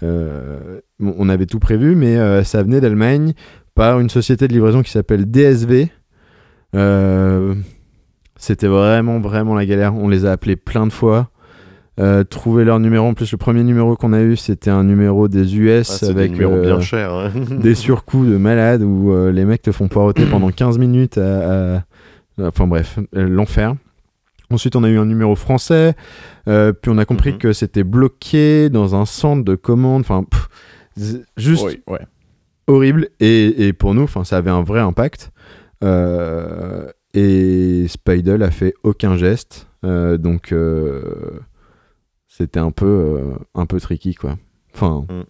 Euh, 0.03 0.81
bon, 1.01 1.15
on 1.19 1.29
avait 1.29 1.47
tout 1.47 1.59
prévu, 1.59 1.97
mais 1.97 2.17
euh, 2.17 2.45
ça 2.45 2.63
venait 2.63 2.81
d'Allemagne 2.81 3.33
par 3.75 4.01
une 4.01 4.11
société 4.11 4.47
de 4.49 4.53
livraison 4.53 4.83
qui 4.83 4.91
s'appelle 4.91 5.29
DSV. 5.31 5.89
Euh, 6.75 7.55
C'était 8.37 8.67
vraiment, 8.69 9.19
vraiment 9.21 9.55
la 9.55 9.67
galère. 9.67 9.95
On 9.95 10.09
les 10.09 10.25
a 10.27 10.33
appelés 10.33 10.57
plein 10.57 10.87
de 10.87 10.93
fois. 10.93 11.31
Euh, 11.99 12.23
trouver 12.23 12.65
leur 12.65 12.79
numéro. 12.79 13.07
En 13.09 13.15
plus, 13.15 13.33
le 13.33 13.39
premier 13.39 13.65
numéro 13.65 13.97
qu'on 13.97 14.13
a 14.13 14.21
eu, 14.23 14.37
c'était 14.37 14.71
un 14.71 14.85
numéro 14.85 15.27
des 15.27 15.57
US 15.57 16.03
Ah, 16.05 16.07
avec 16.11 16.37
des 16.37 16.45
euh, 16.45 16.63
bien 16.63 16.81
chers. 16.81 17.13
hein. 17.13 17.31
des 17.61 17.75
surcoûts 17.75 18.25
de 18.25 18.37
malade 18.37 18.83
où 18.83 19.13
euh, 19.13 19.33
les 19.33 19.45
mecs 19.45 19.63
te 19.63 19.73
font 19.73 19.89
poireauter 19.89 20.25
pendant 20.31 20.51
15 20.51 20.79
minutes 20.79 21.19
à, 21.19 21.77
à- 21.79 21.83
Enfin 22.41 22.69
bref, 22.69 23.01
euh, 23.17 23.27
l'enfer. 23.29 23.75
Ensuite, 24.51 24.77
on 24.77 24.85
a 24.85 24.89
eu 24.89 24.97
un 24.99 25.07
numéro 25.07 25.35
français, 25.35 25.95
puis 26.47 26.55
on 26.91 26.97
a 26.99 27.05
compris 27.05 27.33
Mhm. 27.33 27.39
que 27.39 27.53
c'était 27.53 27.83
bloqué 27.85 28.71
dans 28.71 28.95
un 28.95 29.05
centre 29.05 29.45
de 29.45 29.57
commande. 29.57 30.01
Enfin, 30.03 30.23
pff, 30.25 30.49
juste 31.37 31.65
Oui, 31.67 31.83
ouais. 31.89 32.01
horrible. 32.69 33.09
Et, 33.21 33.67
et 33.67 33.73
pour 33.75 33.93
nous, 33.95 34.03
enfin, 34.05 34.23
ça 34.25 34.37
avait 34.39 34.51
un 34.51 34.63
vrai 34.63 34.81
impact. 34.81 35.33
Et 37.15 37.87
Spidel 37.89 38.43
a 38.43 38.51
fait 38.51 38.75
aucun 38.85 39.17
geste. 39.17 39.67
Donc, 39.83 40.55
c'était 42.39 42.61
un 42.61 42.71
peu, 42.71 42.87
euh, 42.87 43.23
un 43.55 43.67
peu 43.67 43.79
tricky, 43.81 44.15
quoi. 44.15 44.37
Enfin, 44.75 45.05
Mm. 45.11 45.23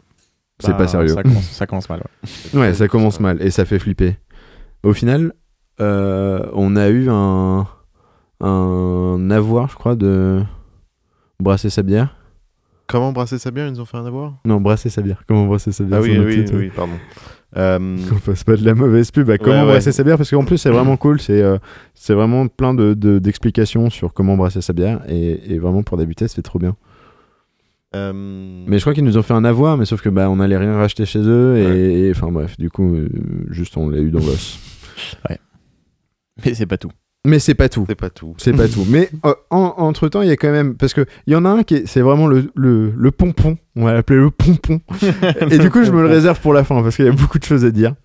c'est 0.60 0.70
Bah, 0.72 0.78
pas 0.78 0.88
sérieux. 0.88 1.08
Ça 1.08 1.22
commence, 1.22 1.44
ça 1.50 1.66
commence 1.66 1.88
mal. 1.88 2.00
ouais. 2.00 2.60
Ouais, 2.60 2.74
ça 2.74 2.86
commence 2.88 3.18
mal 3.20 3.42
et 3.42 3.50
ça 3.50 3.64
fait 3.64 3.78
flipper. 3.78 4.16
Au 4.84 4.92
final, 4.92 5.32
euh, 5.80 6.46
on 6.52 6.76
a 6.76 6.88
eu 6.88 7.08
un, 7.10 7.66
un 8.40 9.30
avoir, 9.30 9.68
je 9.68 9.74
crois, 9.74 9.96
de 9.96 10.42
brasser 11.40 11.70
sa 11.70 11.82
bière. 11.82 12.14
Comment 12.86 13.12
brasser 13.12 13.38
sa 13.38 13.50
bière? 13.50 13.66
Ils 13.66 13.72
nous 13.72 13.80
ont 13.80 13.84
fait 13.84 13.98
un 13.98 14.06
avoir? 14.06 14.34
Non, 14.44 14.60
brasser 14.60 14.88
sa 14.88 15.02
bière. 15.02 15.22
Comment 15.28 15.46
brasser 15.46 15.72
sa 15.72 15.84
bière? 15.84 15.98
Ah 15.98 16.02
oui, 16.02 16.18
oui, 16.18 16.36
titre, 16.36 16.54
ouais. 16.54 16.58
oui, 16.60 16.70
pardon. 16.74 16.94
Euh, 17.56 17.78
Qu'on 18.08 18.16
fasse 18.16 18.44
pas 18.44 18.56
de 18.56 18.64
la 18.64 18.74
mauvaise 18.74 19.10
pub. 19.10 19.30
comment 19.38 19.60
ouais. 19.60 19.66
brasser 19.66 19.92
sa 19.92 20.04
bière 20.04 20.16
Parce 20.16 20.30
qu'en 20.30 20.44
plus, 20.44 20.56
c'est 20.58 20.70
vraiment 20.70 20.96
cool. 20.96 21.20
C'est 21.20 21.42
euh, 21.42 21.58
c'est 21.94 22.14
vraiment 22.14 22.46
plein 22.48 22.72
de- 22.74 22.94
de- 22.94 23.18
d'explications 23.18 23.90
sur 23.90 24.12
comment 24.14 24.36
brasser 24.36 24.60
sa 24.62 24.72
bière. 24.72 25.00
Et, 25.08 25.54
et 25.54 25.58
vraiment, 25.58 25.82
pour 25.82 25.98
débuter, 25.98 26.28
c'est 26.28 26.42
trop 26.42 26.58
bien. 26.58 26.76
Euh, 27.94 28.12
Mais 28.66 28.78
je 28.78 28.82
crois 28.82 28.94
qu'ils 28.94 29.04
nous 29.04 29.18
ont 29.18 29.22
fait 29.22 29.34
un 29.34 29.44
avoir, 29.44 29.76
mais 29.76 29.84
sauf 29.84 30.02
que 30.02 30.08
bah, 30.08 30.28
on 30.30 30.40
allait 30.40 30.58
rien 30.58 30.76
racheter 30.76 31.06
chez 31.06 31.20
eux. 31.20 31.56
Et 31.56 32.10
enfin, 32.10 32.30
bref, 32.30 32.56
du 32.58 32.70
coup, 32.70 32.94
euh, 32.94 33.08
juste 33.50 33.76
on 33.76 33.88
l'a 33.88 33.98
eu 33.98 34.10
dans 34.10 34.20
l'os. 34.20 34.58
Mais 36.44 36.54
c'est 36.54 36.66
pas 36.66 36.78
tout. 36.78 36.92
Mais 37.26 37.40
c'est 37.40 37.54
pas 37.54 37.68
tout. 37.68 37.84
c'est 37.88 37.96
pas 37.96 38.10
tout. 38.10 38.34
C'est 38.38 38.52
pas 38.52 38.68
tout. 38.68 38.86
Mais 38.88 39.10
euh, 39.26 39.34
en, 39.50 39.74
entre 39.78 40.08
temps, 40.08 40.22
il 40.22 40.28
y 40.28 40.30
a 40.30 40.36
quand 40.36 40.52
même. 40.52 40.76
Parce 40.76 40.94
qu'il 40.94 41.04
y 41.26 41.34
en 41.34 41.44
a 41.44 41.48
un 41.48 41.62
qui 41.64 41.74
est. 41.74 41.86
C'est 41.86 42.00
vraiment 42.00 42.28
le, 42.28 42.50
le, 42.54 42.92
le 42.96 43.10
pompon. 43.10 43.58
On 43.74 43.84
va 43.84 43.92
l'appeler 43.92 44.20
le 44.20 44.30
pompon. 44.30 44.80
Et 45.50 45.58
du 45.58 45.68
coup, 45.68 45.82
je 45.82 45.90
me 45.90 46.00
le 46.00 46.08
réserve 46.08 46.40
pour 46.40 46.52
la 46.52 46.62
fin 46.62 46.80
parce 46.80 46.94
qu'il 46.96 47.04
y 47.04 47.08
a 47.08 47.12
beaucoup 47.12 47.38
de 47.38 47.44
choses 47.44 47.64
à 47.64 47.70
dire. 47.70 47.94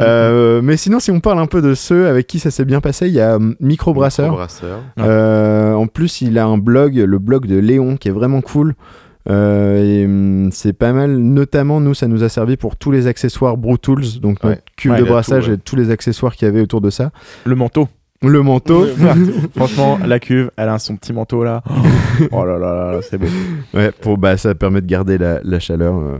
Euh, 0.00 0.60
mais 0.62 0.76
sinon, 0.76 0.98
si 0.98 1.10
on 1.10 1.20
parle 1.20 1.38
un 1.38 1.46
peu 1.46 1.62
de 1.62 1.74
ceux 1.74 2.08
avec 2.08 2.26
qui 2.26 2.38
ça 2.38 2.50
s'est 2.50 2.64
bien 2.64 2.80
passé, 2.80 3.06
il 3.06 3.14
y 3.14 3.20
a 3.20 3.36
hum, 3.36 3.54
Microbrasseur. 3.60 4.32
Brasseur. 4.32 4.80
Euh, 4.98 5.72
en 5.74 5.86
plus, 5.86 6.20
il 6.20 6.36
a 6.38 6.46
un 6.46 6.58
blog, 6.58 6.96
le 6.96 7.18
blog 7.18 7.46
de 7.46 7.56
Léon, 7.56 7.96
qui 7.96 8.08
est 8.08 8.12
vraiment 8.12 8.40
cool. 8.40 8.74
Euh, 9.30 10.04
hum, 10.04 10.50
c'est 10.52 10.72
pas 10.74 10.92
mal, 10.92 11.16
notamment 11.16 11.80
nous, 11.80 11.94
ça 11.94 12.08
nous 12.08 12.22
a 12.24 12.28
servi 12.28 12.56
pour 12.56 12.76
tous 12.76 12.90
les 12.90 13.06
accessoires 13.06 13.56
Brew 13.56 13.78
Tools, 13.78 14.20
donc 14.20 14.42
Ouais. 14.44 14.50
notre 14.50 14.62
cuve 14.76 14.92
Ouais, 14.92 14.98
de 15.00 15.04
brassage 15.04 15.44
tout, 15.44 15.50
ouais. 15.50 15.56
et 15.56 15.60
tous 15.60 15.76
les 15.76 15.90
accessoires 15.90 16.34
qu'il 16.36 16.46
y 16.46 16.48
avait 16.50 16.60
autour 16.60 16.80
de 16.80 16.90
ça. 16.90 17.10
Le 17.44 17.54
manteau. 17.54 17.88
Le 18.22 18.40
manteau, 18.42 18.86
Franchement, 19.56 19.98
la 20.06 20.18
cuve, 20.18 20.50
elle 20.56 20.68
a 20.70 20.78
son 20.78 20.96
petit 20.96 21.12
manteau 21.12 21.44
là. 21.44 21.62
Oh 22.32 22.44
là 22.44 22.58
là 22.58 22.92
là, 22.92 23.00
c'est 23.02 23.18
beau. 23.18 23.26
Ouais, 23.74 23.90
pour, 23.90 24.16
bah, 24.18 24.36
ça 24.36 24.54
permet 24.54 24.80
de 24.80 24.86
garder 24.86 25.18
la, 25.18 25.40
la 25.42 25.58
chaleur 25.58 25.98
euh, 25.98 26.16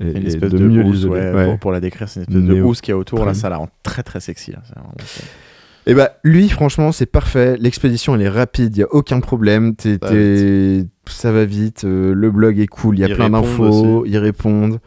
et, 0.00 0.12
Une 0.12 0.22
et 0.24 0.26
espèce 0.28 0.50
de, 0.52 0.58
de, 0.58 0.64
mieux 0.68 0.84
housse. 0.84 1.04
Pour, 1.06 1.58
pour 1.58 1.72
la 1.72 1.80
décrire, 1.80 2.08
c'est 2.08 2.20
une 2.20 2.36
espèce 2.36 2.42
Néo. 2.42 2.56
de 2.56 2.62
housse 2.62 2.80
qu'il 2.80 2.92
y 2.92 2.94
a 2.94 2.98
autour. 2.98 3.24
Là, 3.26 3.34
ça 3.34 3.48
la 3.50 3.56
rend 3.56 3.68
très 3.82 4.02
très 4.02 4.20
sexy. 4.20 4.52
Là. 4.52 4.58
Et 5.86 5.94
bah, 5.94 6.12
lui, 6.24 6.48
franchement, 6.48 6.92
c'est 6.92 7.06
parfait. 7.06 7.56
L'expédition, 7.58 8.14
elle 8.14 8.22
est 8.22 8.28
rapide, 8.28 8.76
il 8.76 8.80
y 8.80 8.82
a 8.82 8.88
aucun 8.90 9.20
problème. 9.20 9.74
T'es- 9.76 9.98
Ça 10.00 10.06
va 10.08 10.10
t'es- 10.12 10.86
ça 11.06 11.32
va 11.32 11.44
vite, 11.44 11.84
euh, 11.84 12.14
le 12.14 12.30
blog 12.30 12.58
est 12.58 12.66
cool, 12.66 12.96
il 12.98 13.00
y 13.02 13.04
a 13.04 13.08
Ils 13.08 13.14
plein 13.14 13.28
d'infos, 13.30 14.00
aussi. 14.02 14.10
ils 14.12 14.18
répondent. 14.18 14.80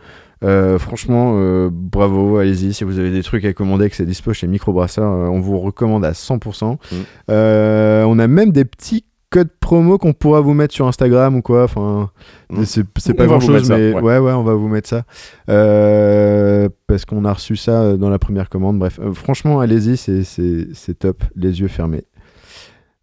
Euh, 0.44 0.78
franchement, 0.80 1.34
euh, 1.38 1.70
bravo, 1.72 2.38
allez-y. 2.38 2.74
Si 2.74 2.84
vous 2.84 3.00
avez 3.00 3.12
des 3.12 3.24
trucs 3.24 3.46
à 3.46 3.54
commander, 3.54 3.90
que 3.90 3.96
c'est 3.96 4.06
dispo 4.06 4.34
chez 4.34 4.48
Microbrasseur, 4.48 5.12
on 5.32 5.40
vous 5.40 5.60
recommande 5.60 6.04
à 6.06 6.14
100%. 6.14 6.78
Mm. 6.92 6.96
On 7.30 8.20
a 8.20 8.28
même 8.28 8.52
des 8.52 8.66
petits 8.66 9.04
codes 9.30 9.50
promo 9.60 9.98
qu'on 9.98 10.14
pourra 10.14 10.40
vous 10.42 10.54
mettre 10.54 10.74
sur 10.74 10.88
Instagram 10.88 11.36
ou 11.36 11.42
quoi. 11.42 11.64
Enfin, 11.66 12.10
Mm. 12.50 12.64
c'est 12.66 13.14
pas 13.14 13.26
grand 13.26 13.40
chose, 13.42 13.64
ça, 13.68 13.78
mais 13.78 13.94
ouais. 13.94 14.02
ouais. 14.02 14.18
ouais, 14.20 14.32
on 14.32 14.44
va 14.44 14.54
vous 14.54 14.68
mettre 14.70 14.88
ça. 14.88 15.04
Euh, 15.50 16.70
parce 16.88 17.06
qu'on 17.06 17.26
a 17.26 17.34
reçu 17.34 17.56
ça 17.56 17.82
euh, 17.82 17.98
dans 17.98 18.10
la 18.10 18.20
première 18.20 18.50
commande. 18.50 18.80
Bref, 18.80 19.00
Euh, 19.02 19.14
franchement, 19.14 19.60
allez-y, 19.60 19.98
c'est- 19.98 20.94
top, 21.00 21.24
les 21.36 21.60
yeux 21.60 21.68
fermés. 21.68 22.04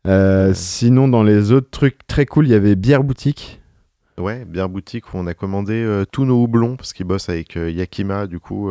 Euh. 0.07 0.53
Sinon, 0.55 1.09
dans 1.09 1.23
les 1.23 1.53
autres 1.53 1.69
trucs 1.71 2.07
très 2.07 2.27
cool, 2.27 2.47
il 2.47 2.51
y 2.51 2.55
avait 2.55 2.75
Bière 2.77 3.05
Boutique. 3.05 3.61
Ouais, 4.17 4.45
bière 4.45 4.69
boutique 4.69 5.13
où 5.13 5.17
on 5.19 5.27
a 5.27 5.35
commandé 5.35 5.85
tous 6.13 6.25
nos 6.25 6.41
houblons 6.41 6.77
parce 6.77 6.93
qu'ils 6.93 7.05
bossent 7.07 7.29
avec 7.29 7.57
Yakima. 7.57 8.29
Du 8.29 8.39
coup, 8.39 8.71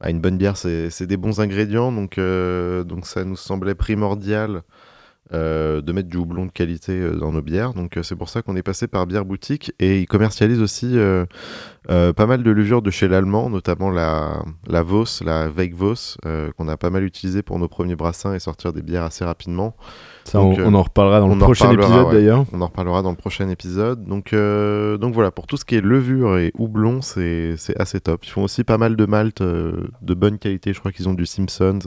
bah, 0.00 0.08
une 0.08 0.20
bonne 0.20 0.38
bière, 0.38 0.56
c'est 0.56 1.02
des 1.06 1.16
bons 1.16 1.40
ingrédients. 1.40 1.90
Donc, 1.90 2.20
donc 2.20 3.06
ça 3.06 3.24
nous 3.24 3.34
semblait 3.34 3.74
primordial 3.74 4.62
euh, 5.32 5.80
de 5.80 5.92
mettre 5.92 6.08
du 6.08 6.16
houblon 6.16 6.46
de 6.46 6.52
qualité 6.52 6.92
euh, 6.92 7.16
dans 7.16 7.32
nos 7.32 7.42
bières. 7.42 7.74
Donc, 7.74 7.96
euh, 7.96 8.02
c'est 8.02 8.16
pour 8.16 8.28
ça 8.28 8.42
qu'on 8.42 8.56
est 8.56 8.62
passé 8.62 8.86
par 8.86 9.06
Bière 9.06 9.24
Boutique. 9.24 9.72
Et 9.80 10.00
ils 10.00 10.06
commercialisent 10.06 10.62
aussi 10.62 10.96
pas 11.86 12.26
mal 12.26 12.42
de 12.42 12.50
levures 12.50 12.82
de 12.82 12.90
chez 12.90 13.08
l'allemand, 13.08 13.48
notamment 13.50 13.90
la, 13.90 14.42
la 14.66 14.82
Vos, 14.82 15.04
la 15.24 15.48
Veig 15.48 15.74
Vos, 15.74 16.16
qu'on 16.56 16.68
a 16.68 16.76
pas 16.76 16.90
mal 16.90 17.04
utilisé 17.04 17.42
pour 17.42 17.58
nos 17.58 17.68
premiers 17.68 17.96
brassins 17.96 18.34
et 18.34 18.40
sortir 18.40 18.72
des 18.72 18.82
bières 18.82 19.04
assez 19.04 19.24
rapidement. 19.24 19.76
Ça, 20.24 20.38
Donc, 20.38 20.58
on, 20.58 20.72
on 20.72 20.74
en 20.74 20.82
reparlera 20.82 21.20
dans 21.20 21.28
le 21.28 21.38
prochain 21.38 21.70
épisode 21.70 22.06
ouais. 22.08 22.14
d'ailleurs. 22.14 22.44
On 22.52 22.60
en 22.60 22.66
reparlera 22.66 23.02
dans 23.02 23.10
le 23.10 23.16
prochain 23.16 23.48
épisode. 23.48 24.04
Donc, 24.04 24.34
donc 24.34 25.14
voilà, 25.14 25.30
pour 25.30 25.46
tout 25.46 25.56
ce 25.56 25.64
qui 25.64 25.76
est 25.76 25.80
levure 25.80 26.38
et 26.38 26.52
houblon, 26.58 27.02
c'est 27.02 27.56
assez 27.78 28.00
top. 28.00 28.24
Ils 28.24 28.30
font 28.30 28.42
aussi 28.42 28.64
pas 28.64 28.78
mal 28.78 28.96
de 28.96 29.06
malt 29.06 29.40
euh, 29.40 29.88
de 30.02 30.14
bonne 30.14 30.38
qualité. 30.38 30.72
Je 30.72 30.80
crois 30.80 30.92
qu'ils 30.92 31.08
ont 31.08 31.14
du 31.14 31.26
Simpsons 31.26 31.78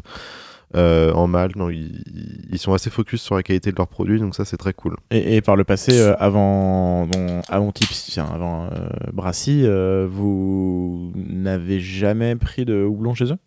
euh, 0.75 1.11
en. 1.13 1.27
Non, 1.55 1.69
ils, 1.69 2.03
ils 2.51 2.59
sont 2.59 2.73
assez 2.73 2.89
focus 2.89 3.21
sur 3.21 3.35
la 3.35 3.43
qualité 3.43 3.71
de 3.71 3.75
leurs 3.77 3.87
produits, 3.87 4.19
donc 4.19 4.35
ça 4.35 4.45
c'est 4.45 4.57
très 4.57 4.73
cool. 4.73 4.95
Et, 5.11 5.35
et 5.37 5.41
par 5.41 5.55
le 5.55 5.63
passé, 5.63 5.99
euh, 5.99 6.15
avant, 6.19 7.05
bon, 7.07 7.41
avant 7.49 7.71
Tips, 7.71 8.05
tiens, 8.11 8.27
avant 8.33 8.65
euh, 8.65 8.89
Brassy, 9.13 9.61
euh, 9.65 10.07
vous 10.09 11.11
n'avez 11.15 11.79
jamais 11.79 12.35
pris 12.35 12.65
de 12.65 12.83
houblon 12.83 13.13
chez 13.13 13.25
eux? 13.25 13.37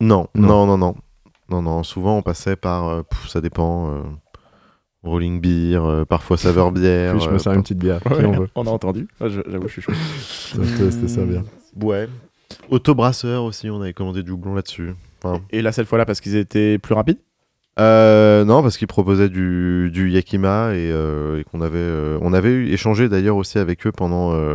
Non, 0.00 0.26
Non. 0.34 0.48
non, 0.48 0.66
non, 0.66 0.78
non. 0.78 0.94
Non, 1.50 1.62
non, 1.62 1.82
souvent 1.82 2.16
on 2.18 2.22
passait 2.22 2.56
par, 2.56 2.88
euh, 2.88 3.02
pff, 3.02 3.28
ça 3.28 3.40
dépend, 3.42 3.90
euh, 3.94 4.00
rolling 5.02 5.40
beer, 5.40 5.76
euh, 5.84 6.04
parfois 6.06 6.36
saveur 6.38 6.72
bière. 6.72 7.12
Puis 7.14 7.24
je 7.24 7.28
me 7.30 7.34
euh, 7.34 7.38
sers 7.38 7.52
une 7.52 7.62
petite 7.62 7.78
bière. 7.78 8.00
En 8.06 8.14
veut 8.14 8.48
On 8.54 8.66
a 8.66 8.70
entendu. 8.70 9.06
Ah, 9.20 9.28
je- 9.28 9.42
J'avoue, 9.48 9.68
je 9.68 9.72
suis 9.72 9.82
chaud. 9.82 9.92
C'était 9.92 10.90
c'était 10.90 11.08
ça 11.08 11.22
bien. 11.24 11.44
Ouais. 11.80 12.08
Autobrasseur 12.70 13.44
aussi, 13.44 13.68
on 13.70 13.80
avait 13.82 13.92
commandé 13.92 14.22
du 14.22 14.30
houblon 14.30 14.54
là-dessus. 14.54 14.94
Enfin, 15.24 15.40
Et 15.50 15.62
là, 15.62 15.72
cette 15.72 15.86
fois-là, 15.86 16.04
parce 16.06 16.20
qu'ils 16.20 16.36
étaient 16.36 16.78
plus 16.78 16.94
rapides 16.94 17.18
Euh, 17.80 18.44
non, 18.44 18.62
parce 18.62 18.76
qu'ils 18.76 18.86
proposaient 18.86 19.28
du, 19.28 19.90
du 19.92 20.08
Yakima 20.08 20.74
et, 20.74 20.92
euh, 20.92 21.40
et 21.40 21.44
qu'on 21.44 21.60
avait, 21.60 21.78
euh, 21.78 22.18
on 22.22 22.32
avait 22.32 22.50
eu, 22.52 22.68
échangé 22.72 23.08
d'ailleurs 23.08 23.36
aussi 23.36 23.58
avec 23.58 23.84
eux 23.84 23.90
pendant 23.90 24.32
euh, 24.32 24.54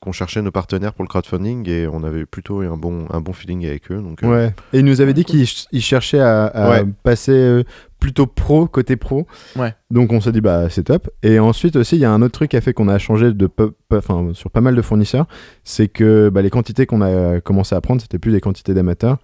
qu'on 0.00 0.12
cherchait 0.12 0.40
nos 0.40 0.50
partenaires 0.50 0.94
pour 0.94 1.04
le 1.04 1.08
crowdfunding 1.08 1.68
et 1.68 1.86
on 1.92 2.02
avait 2.04 2.24
plutôt 2.24 2.62
eu 2.62 2.66
un 2.66 2.78
bon, 2.78 3.04
un 3.10 3.20
bon 3.20 3.34
feeling 3.34 3.66
avec 3.66 3.90
eux. 3.92 4.00
Donc, 4.00 4.22
euh, 4.22 4.28
Ouais. 4.28 4.54
Et 4.72 4.78
il 4.78 4.86
nous 4.86 5.02
avait 5.02 5.12
dit 5.12 5.26
qu'il 5.26 5.40
ch- 5.46 5.66
il 5.72 5.82
cherchait 5.82 6.20
à, 6.20 6.46
à 6.46 6.70
Ouais. 6.70 6.84
passer 7.02 7.32
euh, 7.32 7.64
plutôt 8.00 8.26
pro, 8.26 8.66
côté 8.66 8.96
pro. 8.96 9.26
Ouais. 9.54 9.74
Donc 9.90 10.10
on 10.14 10.20
s'est 10.22 10.32
dit, 10.32 10.40
bah 10.40 10.70
c'est 10.70 10.84
top. 10.84 11.10
Et 11.22 11.38
ensuite 11.38 11.76
aussi, 11.76 11.96
il 11.96 12.00
y 12.00 12.06
a 12.06 12.10
un 12.12 12.22
autre 12.22 12.32
truc 12.32 12.52
qui 12.52 12.56
a 12.56 12.62
fait 12.62 12.72
qu'on 12.72 12.88
a 12.88 12.96
changé 12.98 13.30
de 13.34 13.46
peu- 13.46 13.72
peu- 13.90 13.98
enfin, 13.98 14.28
sur 14.32 14.50
pas 14.50 14.62
mal 14.62 14.74
de 14.74 14.80
fournisseurs. 14.80 15.26
C'est 15.64 15.88
que 15.88 16.30
bah, 16.30 16.40
les 16.40 16.48
quantités 16.50 16.86
qu'on 16.86 17.02
a 17.02 17.42
commencé 17.42 17.74
à 17.74 17.80
prendre, 17.82 18.00
c'était 18.00 18.18
plus 18.18 18.32
des 18.32 18.40
quantités 18.40 18.72
d'amateurs. 18.72 19.18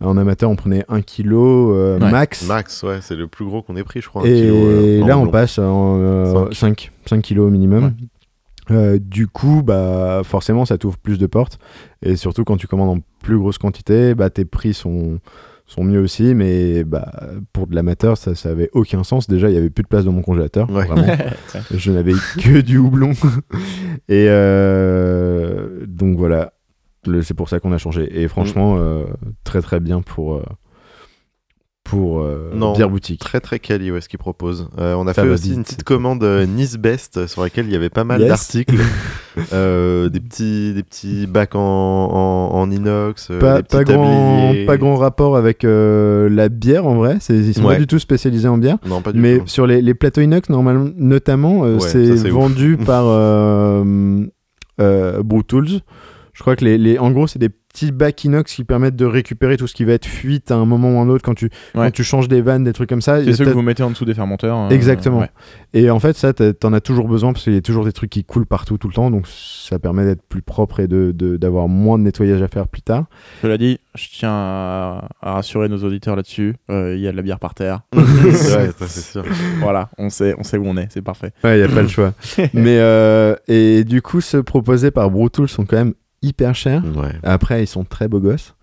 En 0.00 0.16
amateur, 0.16 0.48
on 0.50 0.56
prenait 0.56 0.84
1 0.88 1.02
kg 1.02 1.32
euh, 1.32 1.98
Ouais. 1.98 2.10
max. 2.10 2.46
Max, 2.46 2.82
ouais, 2.84 2.98
c'est 3.02 3.16
le 3.16 3.26
plus 3.26 3.44
gros 3.44 3.62
qu'on 3.62 3.74
ait 3.76 3.82
pris, 3.82 4.00
je 4.00 4.08
crois. 4.08 4.26
Et 4.28 4.42
kilo, 4.42 4.54
euh, 4.56 5.06
là, 5.06 5.18
on 5.18 5.26
passe 5.28 5.58
en 5.58 6.46
Cinq. 6.52 6.92
5, 6.92 6.92
5 7.06 7.22
kilos 7.22 7.48
au 7.48 7.50
minimum. 7.50 7.94
Euh, 8.70 8.98
du 9.00 9.26
coup, 9.26 9.62
bah, 9.64 10.20
forcément, 10.24 10.64
ça 10.64 10.78
t'ouvre 10.78 10.98
plus 10.98 11.18
de 11.18 11.26
portes. 11.26 11.58
Et 12.02 12.16
surtout, 12.16 12.44
quand 12.44 12.56
tu 12.56 12.66
commandes 12.66 12.98
en 12.98 13.02
plus 13.24 13.38
grosse 13.38 13.58
quantité, 13.58 14.14
bah, 14.14 14.30
tes 14.30 14.44
prix 14.44 14.74
sont, 14.74 15.18
sont 15.66 15.82
mieux 15.84 16.00
aussi. 16.00 16.34
Mais 16.34 16.84
bah, 16.84 17.10
pour 17.52 17.66
de 17.66 17.74
l'amateur, 17.74 18.16
ça 18.18 18.34
ça 18.34 18.50
avait 18.50 18.68
aucun 18.74 19.02
sens. 19.04 19.26
Déjà, 19.26 19.48
il 19.48 19.52
n'y 19.52 19.58
avait 19.58 19.70
plus 19.70 19.82
de 19.82 19.88
place 19.88 20.04
dans 20.04 20.12
mon 20.12 20.22
congélateur. 20.22 20.70
Ouais. 20.70 20.84
Vraiment. 20.84 21.06
Je 21.74 21.90
n'avais 21.90 22.12
que 22.38 22.60
du 22.60 22.76
houblon. 22.78 23.12
Et 24.08 24.26
euh, 24.28 25.86
donc 25.86 26.18
voilà, 26.18 26.52
c'est 27.22 27.34
pour 27.34 27.48
ça 27.48 27.60
qu'on 27.60 27.72
a 27.72 27.78
changé. 27.78 28.08
Et 28.22 28.28
franchement, 28.28 28.76
euh, 28.78 29.04
très 29.44 29.62
très 29.62 29.80
bien 29.80 30.00
pour, 30.02 30.34
euh, 30.36 30.42
pour 31.84 32.20
euh, 32.20 32.50
Non. 32.54 32.74
Bière 32.74 32.90
Boutique. 32.90 33.20
Très 33.20 33.40
très 33.40 33.58
quali, 33.58 33.90
ouais, 33.90 34.00
ce 34.02 34.08
qu'ils 34.10 34.18
proposent. 34.18 34.68
On 34.76 35.06
a 35.06 35.14
Ça 35.14 35.22
fait 35.22 35.28
aussi 35.30 35.54
une 35.54 35.62
petite 35.64 35.84
commande 35.84 36.22
Nice 36.48 36.76
Best 36.76 37.26
sur 37.26 37.40
laquelle 37.42 37.64
il 37.66 37.72
y 37.72 37.76
avait 37.76 37.88
pas 37.88 38.04
mal 38.04 38.20
Yes. 38.20 38.28
d'articles. 38.28 38.76
Euh, 39.52 40.08
des, 40.08 40.18
petits, 40.18 40.74
des 40.74 40.82
petits 40.82 41.28
bacs 41.28 41.54
en, 41.54 41.60
en, 41.60 42.58
en 42.58 42.70
inox, 42.72 43.28
Pas, 43.38 43.58
des 43.58 43.62
petits 43.62 43.76
pas, 43.76 43.84
grand, 43.84 44.52
pas 44.66 44.76
grand 44.76 44.96
rapport 44.96 45.36
avec 45.36 45.62
euh, 45.64 46.28
la 46.28 46.48
bière 46.48 46.86
en 46.88 46.96
vrai, 46.96 47.18
c'est- 47.20 47.36
ils 47.36 47.54
sont 47.54 47.62
Ouais. 47.64 47.74
pas 47.74 47.78
du 47.78 47.86
tout 47.86 48.00
spécialisés 48.00 48.48
en 48.48 48.58
bière. 48.58 48.78
Non, 48.84 49.00
pas 49.00 49.12
du 49.12 49.20
Mais 49.20 49.38
tout. 49.38 49.46
sur 49.46 49.68
les, 49.68 49.80
les 49.80 49.94
plateaux 49.94 50.22
inox, 50.22 50.48
normalement, 50.48 50.88
notamment, 50.96 51.64
euh, 51.64 51.74
Ouais, 51.74 51.78
c'est 51.88 52.10
ouf. 52.10 52.26
vendu 52.30 52.78
par 52.78 53.04
euh, 53.06 54.24
euh, 54.80 55.22
Brew 55.22 55.44
Tools. 55.44 55.68
Je 56.38 56.44
crois 56.44 56.54
que 56.54 56.64
les, 56.64 56.78
les- 56.78 56.98
en 57.00 57.10
gros, 57.10 57.26
c'est 57.26 57.40
des 57.40 57.48
petits 57.48 57.90
bacs 57.90 58.22
inox 58.24 58.54
qui 58.54 58.62
permettent 58.62 58.94
de 58.94 59.04
récupérer 59.04 59.56
tout 59.56 59.66
ce 59.66 59.74
qui 59.74 59.84
va 59.84 59.92
être 59.94 60.06
fuite 60.06 60.52
à 60.52 60.54
un 60.54 60.64
moment 60.66 60.94
ou 60.94 60.98
à 61.00 61.02
un 61.02 61.08
autre 61.08 61.24
quand 61.24 61.34
tu, 61.34 61.46
Ouais. 61.74 61.86
quand 61.86 61.90
tu 61.90 62.04
changes 62.04 62.28
des 62.28 62.40
vannes, 62.42 62.62
des 62.62 62.72
trucs 62.72 62.88
comme 62.88 63.00
ça. 63.02 63.22
C'est 63.24 63.32
ceux 63.32 63.44
que 63.44 63.50
vous 63.50 63.60
mettez 63.60 63.82
en 63.82 63.90
dessous 63.90 64.04
des 64.04 64.14
fermenteurs. 64.14 64.56
euh, 64.56 64.68
Exactement. 64.68 65.18
ouais. 65.18 65.30
Et 65.74 65.90
en 65.90 65.98
fait, 65.98 66.16
ça, 66.16 66.32
t'en 66.32 66.72
as 66.72 66.80
toujours 66.80 67.08
besoin 67.08 67.32
parce 67.32 67.42
qu'il 67.42 67.54
y 67.54 67.56
a 67.56 67.60
toujours 67.60 67.84
des 67.84 67.90
trucs 67.92 68.10
qui 68.10 68.22
coulent 68.22 68.46
partout 68.46 68.78
tout 68.78 68.86
le 68.86 68.94
temps. 68.94 69.10
Donc, 69.10 69.26
ça 69.26 69.80
permet 69.80 70.04
d'être 70.04 70.22
plus 70.22 70.40
propre 70.42 70.78
et 70.78 70.86
de- 70.86 71.10
de- 71.12 71.36
d'avoir 71.36 71.66
moins 71.66 71.98
de 71.98 72.04
nettoyage 72.04 72.40
à 72.40 72.46
faire 72.46 72.68
plus 72.68 72.82
tard. 72.82 73.06
Cela 73.42 73.58
dit, 73.58 73.80
je 73.96 74.06
tiens 74.08 74.30
à, 74.32 75.08
à 75.20 75.32
rassurer 75.34 75.68
nos 75.68 75.78
auditeurs 75.82 76.14
là-dessus. 76.14 76.54
euh, 76.70 76.94
Il 76.94 77.00
y 77.02 77.08
a 77.08 77.10
de 77.10 77.16
la 77.16 77.22
bière 77.22 77.40
par 77.40 77.54
terre. 77.54 77.80
ouais, 77.96 78.32
ça 78.32 78.86
c'est 78.86 79.00
sûr. 79.12 79.24
voilà, 79.60 79.90
on 79.98 80.08
sait, 80.08 80.36
on 80.38 80.44
sait 80.44 80.56
où 80.56 80.64
on 80.66 80.76
est, 80.76 80.86
c'est 80.90 81.02
parfait. 81.02 81.32
Ouais, 81.42 81.58
il 81.58 81.66
n'y 81.66 81.70
a 81.70 81.74
pas 81.74 81.82
le 81.82 81.88
choix. 81.88 82.14
Mais, 82.54 82.78
euh, 82.78 83.34
et 83.48 83.82
du 83.82 84.02
coup, 84.02 84.20
ceux 84.20 84.44
proposés 84.44 84.92
par 84.92 85.10
Brew 85.10 85.28
Tools 85.30 85.48
sont 85.48 85.66
quand 85.66 85.76
même 85.76 85.94
hyper. 86.22 86.52
Ouais. 86.96 87.12
Après, 87.22 87.62
ils 87.62 87.66
sont 87.66 87.84
très 87.84 88.08
beaux 88.08 88.20
gosses. 88.20 88.54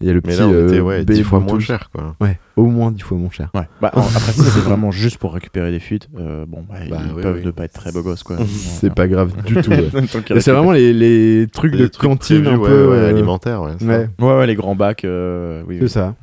Il 0.00 0.08
y 0.08 0.10
a 0.10 0.12
le 0.12 0.20
Mais 0.24 0.32
petit. 0.32 0.40
là, 0.40 0.48
on 0.48 0.66
était 0.66 0.78
euh, 0.78 0.82
ouais, 0.82 1.04
B 1.04 1.12
10 1.12 1.22
fois 1.22 1.38
moins 1.40 1.60
cher, 1.60 1.88
quoi. 1.94 2.16
Ouais, 2.20 2.38
au 2.56 2.66
moins 2.66 2.90
10 2.90 3.00
fois 3.02 3.16
moins 3.16 3.30
cher. 3.30 3.50
Ouais. 3.54 3.62
Bah, 3.80 3.92
en- 3.94 4.00
après, 4.00 4.32
si 4.32 4.40
c'est 4.42 4.60
vraiment 4.60 4.90
juste 4.90 5.18
pour 5.18 5.32
récupérer 5.32 5.70
des 5.70 5.78
fuites, 5.78 6.08
euh, 6.18 6.44
bon, 6.46 6.64
bah, 6.68 6.74
Bah, 6.90 6.96
ils 7.06 7.12
oui, 7.14 7.22
peuvent 7.22 7.36
oui. 7.36 7.46
ne 7.46 7.50
pas 7.52 7.64
être 7.64 7.72
très 7.74 7.92
beaux 7.92 8.02
gosses, 8.02 8.24
quoi. 8.24 8.36
C'est 8.46 8.92
pas 8.92 9.06
grave 9.06 9.32
du 9.44 9.54
tout. 9.54 9.70
ouais. 9.70 9.88
C'est 10.40 10.50
vraiment 10.50 10.72
les, 10.72 10.92
les 10.92 11.46
trucs 11.46 11.74
de 11.76 11.86
trucs 11.86 12.10
cantine 12.10 12.42
prévus, 12.42 12.56
un 12.56 12.58
ouais, 12.58 12.68
peu. 12.68 12.88
ouais, 12.90 12.96
euh, 12.96 13.08
alimentaires, 13.10 13.62
ouais. 13.62 13.72
ouais. 13.82 14.08
Ouais, 14.18 14.36
ouais, 14.38 14.46
les 14.48 14.56
grands 14.56 14.74
bacs, 14.74 15.04
euh, 15.04 15.62
oui. 15.68 15.76
C'est 15.78 15.82
oui. 15.84 15.88
ça. 15.88 16.14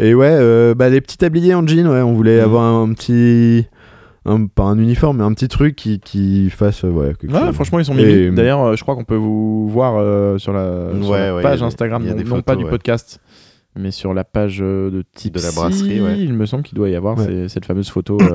Et 0.00 0.14
ouais, 0.14 0.30
euh, 0.32 0.74
bah, 0.74 0.88
les 0.88 1.00
petits 1.00 1.18
tabliers 1.18 1.54
en 1.54 1.66
jean, 1.66 1.86
ouais, 1.86 2.02
on 2.02 2.14
voulait 2.14 2.38
Mhm. 2.38 2.44
avoir 2.44 2.64
un 2.64 2.92
petit. 2.94 3.68
Un, 4.24 4.46
pas 4.46 4.64
un 4.64 4.78
uniforme, 4.78 5.18
mais 5.18 5.24
un 5.24 5.32
petit 5.32 5.48
truc 5.48 5.74
qui, 5.76 6.00
qui 6.00 6.50
fasse. 6.50 6.84
euh, 6.84 6.90
ouais, 6.90 7.12
chose. 7.22 7.54
franchement, 7.54 7.78
ils 7.78 7.84
sont 7.84 7.94
mignons. 7.94 8.32
D'ailleurs, 8.34 8.62
euh, 8.62 8.76
je 8.76 8.82
crois 8.82 8.94
qu'on 8.94 9.04
peut 9.04 9.14
vous 9.16 9.68
voir 9.68 9.94
euh, 9.96 10.36
sur 10.38 10.52
la, 10.52 10.90
sur 11.00 11.10
Ouais, 11.10 11.18
la 11.18 11.36
ouais, 11.36 11.42
page 11.42 11.62
Instagram, 11.62 12.04
non, 12.04 12.14
des 12.14 12.24
non 12.24 12.30
photos, 12.30 12.42
pas 12.44 12.56
du 12.56 12.64
podcast, 12.66 13.20
mais 13.76 13.90
sur 13.90 14.12
la 14.12 14.24
page 14.24 14.58
euh, 14.60 14.90
de 14.90 15.02
Tipsy, 15.14 15.44
la 15.44 15.52
brasserie, 15.52 16.00
il 16.20 16.34
me 16.34 16.46
semble 16.46 16.62
qu'il 16.64 16.76
doit 16.76 16.88
y 16.90 16.96
avoir 16.96 17.18
ces- 17.18 17.48
cette 17.48 17.64
fameuse 17.64 17.88
photo. 17.88 18.18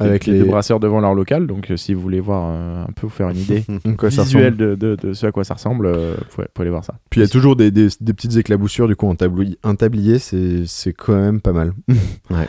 Avec 0.00 0.26
les, 0.26 0.38
les. 0.38 0.44
brasseurs 0.44 0.78
devant 0.78 1.00
leur 1.00 1.12
local. 1.12 1.48
Donc, 1.48 1.72
si 1.74 1.92
vous 1.92 2.00
voulez 2.00 2.20
voir 2.20 2.44
un 2.44 2.86
peu, 2.94 3.08
vous 3.08 3.08
faire 3.08 3.30
une 3.30 3.36
idée 3.38 3.64
visuelle 4.08 4.56
de, 4.56 4.76
de, 4.76 4.94
de 4.94 5.12
ce 5.12 5.26
à 5.26 5.32
quoi 5.32 5.42
ça 5.42 5.54
ressemble, 5.54 5.88
vous 5.90 6.24
pouvez, 6.30 6.46
pouvez 6.54 6.62
aller 6.64 6.70
voir 6.70 6.84
ça. 6.84 6.94
Puis 7.10 7.20
il 7.20 7.24
y 7.24 7.26
a 7.26 7.28
toujours 7.28 7.56
des, 7.56 7.72
des, 7.72 7.88
des 8.00 8.12
petites 8.14 8.36
éclaboussures, 8.36 8.86
du 8.86 8.94
coup, 8.94 9.10
un 9.10 9.16
tablier, 9.16 9.58
un 9.64 9.74
tablier 9.74 10.20
c'est 10.20 10.92
quand 10.92 11.16
même 11.16 11.40
pas 11.40 11.52
mal. 11.52 11.72
Ouais. 12.30 12.46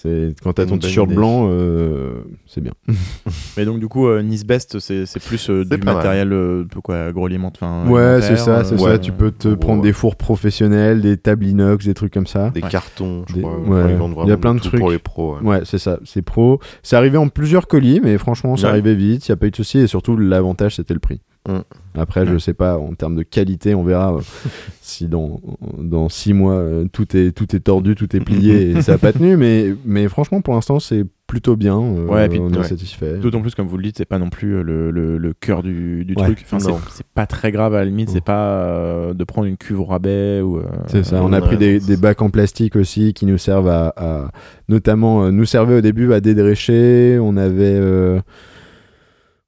C'est 0.00 0.32
quand 0.44 0.52
t'as 0.52 0.64
ton 0.64 0.78
t-shirt 0.78 1.08
blanc, 1.08 1.48
euh, 1.50 2.22
c'est 2.46 2.60
bien. 2.60 2.70
Mais 3.56 3.64
donc, 3.64 3.80
du 3.80 3.88
coup, 3.88 4.06
euh, 4.06 4.22
Nice 4.22 4.44
Best, 4.46 4.78
c'est 4.78 5.04
plus 5.20 5.50
euh, 5.50 5.64
du 5.64 5.76
matériel 5.78 6.32
euh, 6.32 6.64
agroalimentaire. 6.88 7.66
enfin, 7.68 7.90
Ouais, 7.90 8.20
c'est 8.22 8.36
ça, 8.36 8.62
c'est 8.62 8.78
ça. 8.78 8.98
Tu 9.00 9.10
peux 9.10 9.32
te 9.32 9.48
prendre 9.54 9.82
des 9.82 9.92
fours 9.92 10.14
professionnels, 10.14 11.00
des 11.00 11.16
tables 11.16 11.44
inox, 11.46 11.84
des 11.84 11.94
trucs 11.94 12.12
comme 12.12 12.28
ça. 12.28 12.50
Des 12.50 12.62
Ouais. 12.62 12.68
cartons, 12.68 13.24
je 13.28 13.34
Des- 13.34 13.40
crois. 13.40 13.58
ouais. 13.58 13.96
Il 14.24 14.28
y 14.28 14.32
a 14.32 14.36
plein 14.36 14.54
de 14.54 14.60
trucs. 14.60 14.78
Pour 14.78 14.90
les 14.92 14.98
pros. 15.00 15.36
ouais. 15.38 15.42
Ouais, 15.42 15.60
c'est 15.64 15.78
ça, 15.78 15.98
c'est 16.04 16.22
pro. 16.22 16.60
C'est 16.84 16.94
arrivé 16.94 17.18
en 17.18 17.26
plusieurs 17.28 17.66
colis, 17.66 18.00
mais 18.00 18.18
franchement, 18.18 18.56
ça 18.56 18.68
arrivait 18.68 18.94
vite, 18.94 19.26
il 19.26 19.32
n'y 19.32 19.34
a 19.34 19.36
pas 19.36 19.46
eu 19.46 19.50
de 19.50 19.56
souci. 19.56 19.78
Et 19.78 19.88
surtout, 19.88 20.16
l'avantage, 20.16 20.76
c'était 20.76 20.94
le 20.94 21.00
prix. 21.00 21.20
Mm. 21.48 21.62
Après, 21.96 22.26
je 22.26 22.32
Ouais. 22.34 22.38
sais 22.38 22.54
pas, 22.54 22.76
en 22.78 22.92
termes 22.94 23.16
de 23.16 23.22
qualité, 23.24 23.74
on 23.74 23.82
verra 23.82 24.14
euh, 24.14 24.20
si 24.82 25.08
dans, 25.08 25.40
dans 25.78 26.08
six 26.08 26.32
mois, 26.34 26.52
euh, 26.52 26.84
tout, 26.92 27.16
est, 27.16 27.32
tout 27.32 27.56
est 27.56 27.60
tordu, 27.60 27.94
tout 27.96 28.14
est 28.14 28.20
plié 28.20 28.70
et 28.70 28.82
ça 28.82 28.92
n'a 28.92 28.98
pas 28.98 29.12
tenu. 29.12 29.36
Mais, 29.36 29.74
mais 29.84 30.06
franchement, 30.08 30.40
pour 30.42 30.54
l'instant, 30.54 30.78
c'est 30.78 31.04
plutôt 31.26 31.56
bien. 31.56 31.78
euh, 31.80 32.06
Ouais, 32.06 32.26
et 32.26 32.28
puis- 32.28 32.38
on 32.38 32.50
est 32.52 32.58
ouais. 32.58 32.64
satisfait. 32.64 33.18
D'autant 33.18 33.40
plus, 33.40 33.54
comme 33.54 33.66
vous 33.66 33.76
le 33.78 33.82
dites, 33.82 33.96
c'est 33.98 34.04
pas 34.04 34.18
non 34.18 34.30
plus 34.30 34.62
le, 34.62 34.90
le, 34.90 35.18
le 35.18 35.32
cœur 35.34 35.62
du, 35.62 36.04
du 36.04 36.14
Ouais. 36.14 36.22
truc. 36.24 36.44
Enfin, 36.44 36.58
c'est- 36.60 37.04
pas 37.14 37.26
très 37.26 37.50
grave 37.50 37.74
à 37.74 37.78
la 37.78 37.84
limite, 37.86 38.10
c'est 38.10 38.20
pas 38.24 38.48
euh, 38.52 39.14
de 39.14 39.24
prendre 39.24 39.46
une 39.48 39.56
cuve 39.56 39.80
au 39.80 39.84
rabais 39.84 40.40
ou. 40.42 40.58
euh, 40.58 40.62
C'est 40.86 41.02
ça, 41.04 41.22
on 41.24 41.32
a 41.32 41.40
pris 41.40 41.56
des, 41.56 41.80
des 41.80 41.96
bacs 41.96 42.22
en 42.22 42.30
plastique 42.30 42.76
aussi 42.76 43.12
qui 43.14 43.26
nous 43.26 43.38
servent 43.38 43.68
à, 43.68 43.92
à- 43.96 44.30
notamment 44.68 45.24
euh, 45.24 45.30
nous 45.30 45.44
servaient 45.46 45.76
au 45.78 45.80
début 45.80 46.12
à 46.12 46.20
dédrécher, 46.20 47.18
on 47.20 47.36
avait 47.36 47.64
euh, 47.76 48.20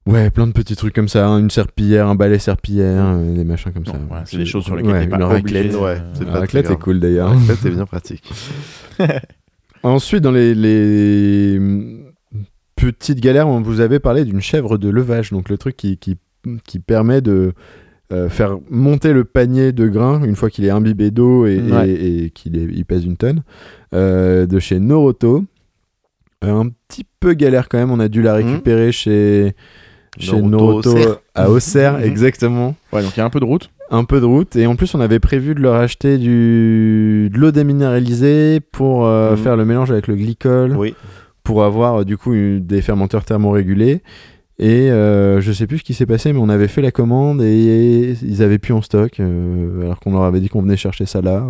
ouais, 0.07 0.29
plein 0.29 0.47
de 0.47 0.51
petits 0.51 0.75
trucs 0.75 0.93
comme 0.93 1.07
ça, 1.07 1.27
hein, 1.27 1.39
une 1.39 1.49
serpillière, 1.49 2.07
un 2.07 2.15
balai 2.15 2.39
serpillière, 2.39 3.05
euh, 3.05 3.35
des 3.35 3.43
machins 3.43 3.71
comme 3.71 3.83
Bon, 3.83 3.91
ça. 3.93 3.99
voilà, 4.07 4.25
c'est 4.25 4.37
des 4.37 4.45
choses 4.45 4.63
sur 4.65 4.75
lesquelles 4.75 4.91
Ouais, 4.93 5.03
t'es 5.03 5.07
pas 5.09 5.15
une 5.17 5.23
obligé. 5.23 5.57
raclette. 5.61 5.75
Ouais, 5.75 5.81
euh, 5.97 6.11
c'est 6.13 6.25
La 6.25 6.31
pas 6.33 6.39
raclette 6.39 6.69
est 6.71 6.75
cool 6.79 6.99
d'ailleurs. 6.99 7.31
En 7.31 7.39
fait, 7.39 7.55
c'est 7.55 7.69
bien 7.71 7.85
pratique. 7.85 8.23
Ensuite, 9.83 10.21
dans 10.21 10.31
les, 10.31 10.53
les, 10.53 11.59
petites 12.75 13.19
galères, 13.19 13.47
on 13.47 13.61
vous 13.61 13.79
avait 13.79 13.99
parlé 13.99 14.25
d'une 14.25 14.41
chèvre 14.41 14.77
de 14.77 14.89
levage, 14.89 15.31
donc 15.31 15.49
le 15.49 15.57
truc 15.57 15.75
qui, 15.77 15.97
qui, 15.97 16.17
qui 16.65 16.79
permet 16.79 17.21
de 17.21 17.53
euh, 18.11 18.27
faire 18.29 18.57
monter 18.69 19.13
le 19.13 19.23
panier 19.23 19.71
de 19.71 19.87
grains 19.87 20.21
une 20.23 20.35
fois 20.35 20.49
qu'il 20.49 20.65
est 20.65 20.69
imbibé 20.69 21.11
d'eau 21.11 21.45
et, 21.45 21.61
Ouais. 21.61 21.89
et- 21.89 22.25
et 22.25 22.29
qu'il 22.29 22.57
est- 22.57 22.67
il 22.73 22.83
pèse 22.85 23.05
une 23.05 23.15
tonne, 23.15 23.41
euh, 23.93 24.45
de 24.45 24.59
chez 24.59 24.79
Noroto. 24.79 25.45
Euh, 26.43 26.53
un 26.59 26.69
petit 26.87 27.05
peu 27.19 27.33
galère 27.33 27.69
quand 27.69 27.77
même, 27.77 27.89
on 27.91 27.99
a 28.01 28.07
dû 28.09 28.21
la 28.21 28.33
récupérer 28.33 28.91
chez, 28.91 29.53
chez 30.19 30.41
Noroto 30.41 30.95
à 31.35 31.49
Auxerre, 31.49 31.99
exactement 32.03 32.75
Ouais, 32.91 33.01
donc 33.01 33.15
il 33.15 33.19
y 33.19 33.21
a 33.21 33.25
un 33.25 33.29
peu 33.29 33.39
de 33.39 33.45
route. 33.45 33.69
un 33.89 34.03
peu 34.03 34.19
de 34.19 34.25
route 34.25 34.55
et 34.55 34.65
en 34.67 34.75
plus 34.75 34.93
on 34.95 34.99
avait 34.99 35.19
prévu 35.19 35.55
de 35.55 35.59
leur 35.61 35.75
acheter 35.75 36.17
du 36.17 37.29
de 37.33 37.37
l'eau 37.39 37.51
déminéralisée 37.51 38.59
pour 38.59 39.05
euh, 39.05 39.31
Mhm. 39.31 39.37
faire 39.37 39.55
le 39.57 39.65
mélange 39.65 39.91
avec 39.91 40.07
le 40.07 40.15
glycol 40.15 40.75
Oui. 40.77 40.93
pour 41.43 41.63
avoir 41.63 42.01
euh, 42.01 42.03
du 42.05 42.17
coup 42.17 42.33
une- 42.33 42.65
des 42.65 42.81
fermenteurs 42.81 43.23
thermorégulés 43.25 44.01
et 44.59 44.91
euh, 44.91 45.41
je 45.41 45.51
sais 45.51 45.65
plus 45.65 45.79
ce 45.79 45.83
qui 45.83 45.93
s'est 45.93 46.05
passé 46.05 46.33
mais 46.33 46.39
on 46.39 46.49
avait 46.49 46.67
fait 46.67 46.81
la 46.81 46.91
commande 46.91 47.41
et 47.41 48.15
ils 48.21 48.43
avaient 48.43 48.59
plus 48.59 48.73
en 48.73 48.81
stock 48.81 49.19
euh, 49.19 49.81
alors 49.83 49.99
qu'on 49.99 50.11
leur 50.11 50.23
avait 50.23 50.39
dit 50.41 50.49
qu'on 50.49 50.61
venait 50.61 50.77
chercher 50.77 51.05
ça 51.05 51.21
là 51.21 51.45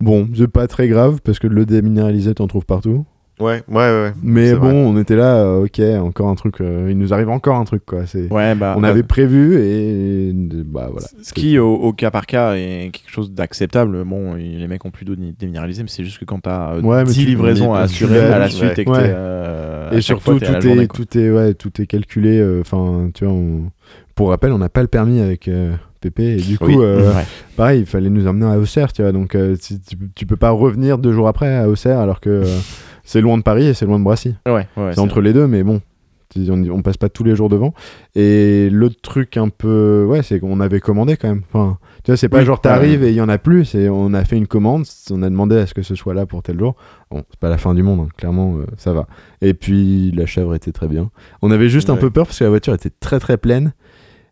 bon 0.00 0.28
c'est 0.36 0.48
pas 0.48 0.66
très 0.66 0.88
grave 0.88 1.20
parce 1.24 1.38
que 1.38 1.46
de 1.46 1.54
l'eau 1.54 1.64
déminéralisée 1.64 2.34
t'en 2.34 2.46
trouves 2.46 2.64
partout 2.66 3.04
Ouais, 3.40 3.62
ouais, 3.68 3.74
ouais. 3.76 4.12
mais 4.22 4.52
bon 4.54 4.60
vrai. 4.68 4.72
on 4.74 4.98
était 4.98 5.16
là 5.16 5.36
euh, 5.36 5.64
ok 5.64 5.80
encore 6.04 6.28
un 6.28 6.34
truc 6.34 6.60
euh, 6.60 6.88
il 6.90 6.98
nous 6.98 7.12
arrive 7.14 7.28
encore 7.30 7.56
un 7.56 7.64
truc 7.64 7.84
quoi 7.86 8.06
c'est 8.06 8.30
Ouais, 8.32 8.54
bah. 8.54 8.74
on 8.76 8.80
bah, 8.82 8.88
avait 8.88 9.02
prévu 9.02 9.58
et 9.60 10.32
bah 10.34 10.88
voilà 10.90 11.06
Ce 11.22 11.32
qui, 11.32 11.58
au, 11.58 11.72
au 11.74 11.92
cas 11.92 12.10
par 12.10 12.26
cas, 12.26 12.54
est 12.54 12.90
quelque 12.92 13.10
chose 13.10 13.30
d'acceptable. 13.32 14.04
Bon, 14.04 14.34
les 14.34 14.66
mecs 14.68 14.84
ont 14.84 14.90
plus 14.90 15.04
d'eau 15.04 15.14
déminéralisée, 15.38 15.82
mais 15.82 15.88
c'est 15.88 16.04
juste 16.04 16.18
que 16.18 16.24
quand 16.24 16.40
t'as 16.40 16.74
euh, 16.74 16.80
Ouais, 16.82 16.98
mais 17.04 17.10
10 17.10 17.18
tu- 17.20 17.26
livraisons 17.26 17.74
à 17.74 17.80
assurer 17.80 18.20
à 18.20 18.38
la 18.38 18.44
ouais. 18.46 18.50
suite 18.50 18.78
et 18.78 18.84
que 18.84 18.90
Ouais. 18.90 18.98
t'es, 18.98 19.12
euh, 19.14 19.90
et 19.92 20.00
surtout 20.00 20.22
fois, 20.32 20.34
tout 20.38 20.44
est 20.44 20.60
journée, 20.60 20.88
tout 20.88 21.18
est 21.18 21.30
ouais 21.30 21.54
tout 21.54 21.80
est 21.80 21.86
calculé 21.86 22.38
euh, 22.38 22.60
enfin 22.60 23.10
tu 23.14 23.24
vois 23.24 23.32
on- 23.34 23.70
pour 24.14 24.28
rappel 24.30 24.52
on 24.52 24.58
n'a 24.58 24.68
pas 24.68 24.82
le 24.82 24.88
permis 24.88 25.20
avec 25.20 25.48
euh, 25.48 25.72
Pépé 26.00 26.34
et 26.34 26.36
du 26.36 26.58
coup 26.58 26.66
Oui. 26.66 26.76
euh, 26.78 27.12
Ouais. 27.12 27.24
pareil 27.56 27.80
il 27.80 27.86
fallait 27.86 28.10
nous 28.10 28.26
emmener 28.26 28.46
à 28.46 28.58
Auxerre 28.58 28.92
tu 28.92 29.02
vois 29.02 29.12
donc 29.12 29.34
euh, 29.34 29.56
tu, 29.56 29.74
tu 30.14 30.26
peux 30.26 30.36
pas 30.36 30.50
revenir 30.50 30.98
deux 30.98 31.12
jours 31.12 31.28
après 31.28 31.56
à 31.56 31.68
Auxerre 31.68 31.98
alors 31.98 32.20
que 32.20 32.30
euh, 32.30 32.44
c'est 33.10 33.20
loin 33.20 33.36
de 33.36 33.42
Paris 33.42 33.66
et 33.66 33.74
c'est 33.74 33.86
loin 33.86 33.98
de 33.98 34.04
Brassy. 34.04 34.36
Ouais, 34.46 34.52
ouais, 34.52 34.66
c'est 34.76 34.92
c'est 34.94 35.00
entre 35.00 35.20
les 35.20 35.32
deux 35.32 35.48
mais 35.48 35.64
bon 35.64 35.80
on, 36.36 36.62
on 36.70 36.80
passe 36.82 36.96
pas 36.96 37.08
tous 37.08 37.24
les 37.24 37.34
jours 37.34 37.48
devant. 37.48 37.74
Et 38.14 38.70
l'autre 38.70 39.00
truc 39.02 39.36
un 39.36 39.48
peu 39.48 40.04
ouais 40.08 40.22
c'est 40.22 40.38
qu'on 40.38 40.60
avait 40.60 40.78
commandé 40.78 41.16
quand 41.16 41.26
même. 41.26 41.42
Enfin 41.52 41.78
tu 42.04 42.12
vois 42.12 42.16
c'est 42.16 42.28
pas 42.28 42.38
Oui, 42.38 42.44
genre 42.44 42.60
t'arrives 42.60 43.00
ouais. 43.00 43.08
et 43.08 43.10
il 43.10 43.16
y 43.16 43.20
en 43.20 43.28
a 43.28 43.36
plus 43.36 43.64
c'est 43.64 43.88
on 43.88 44.14
a 44.14 44.24
fait 44.24 44.36
une 44.36 44.46
commande 44.46 44.84
on 45.10 45.24
a 45.24 45.28
demandé 45.28 45.56
à 45.56 45.66
ce 45.66 45.74
que 45.74 45.82
ce 45.82 45.96
soit 45.96 46.14
là 46.14 46.26
pour 46.26 46.44
tel 46.44 46.56
jour. 46.56 46.76
Bon 47.10 47.24
c'est 47.30 47.40
pas 47.40 47.48
la 47.50 47.58
fin 47.58 47.74
du 47.74 47.82
monde 47.82 48.00
hein, 48.00 48.08
clairement 48.16 48.58
euh, 48.58 48.66
ça 48.76 48.92
va. 48.92 49.08
Et 49.40 49.54
puis 49.54 50.12
la 50.12 50.26
chèvre 50.26 50.54
était 50.54 50.70
très 50.70 50.86
bien. 50.86 51.10
On 51.42 51.50
avait 51.50 51.68
juste 51.68 51.90
un 51.90 51.96
peu 51.96 52.10
peur 52.10 52.26
parce 52.26 52.38
que 52.38 52.44
la 52.44 52.50
voiture 52.50 52.74
était 52.74 52.90
très 53.00 53.18
très 53.18 53.36
pleine. 53.36 53.72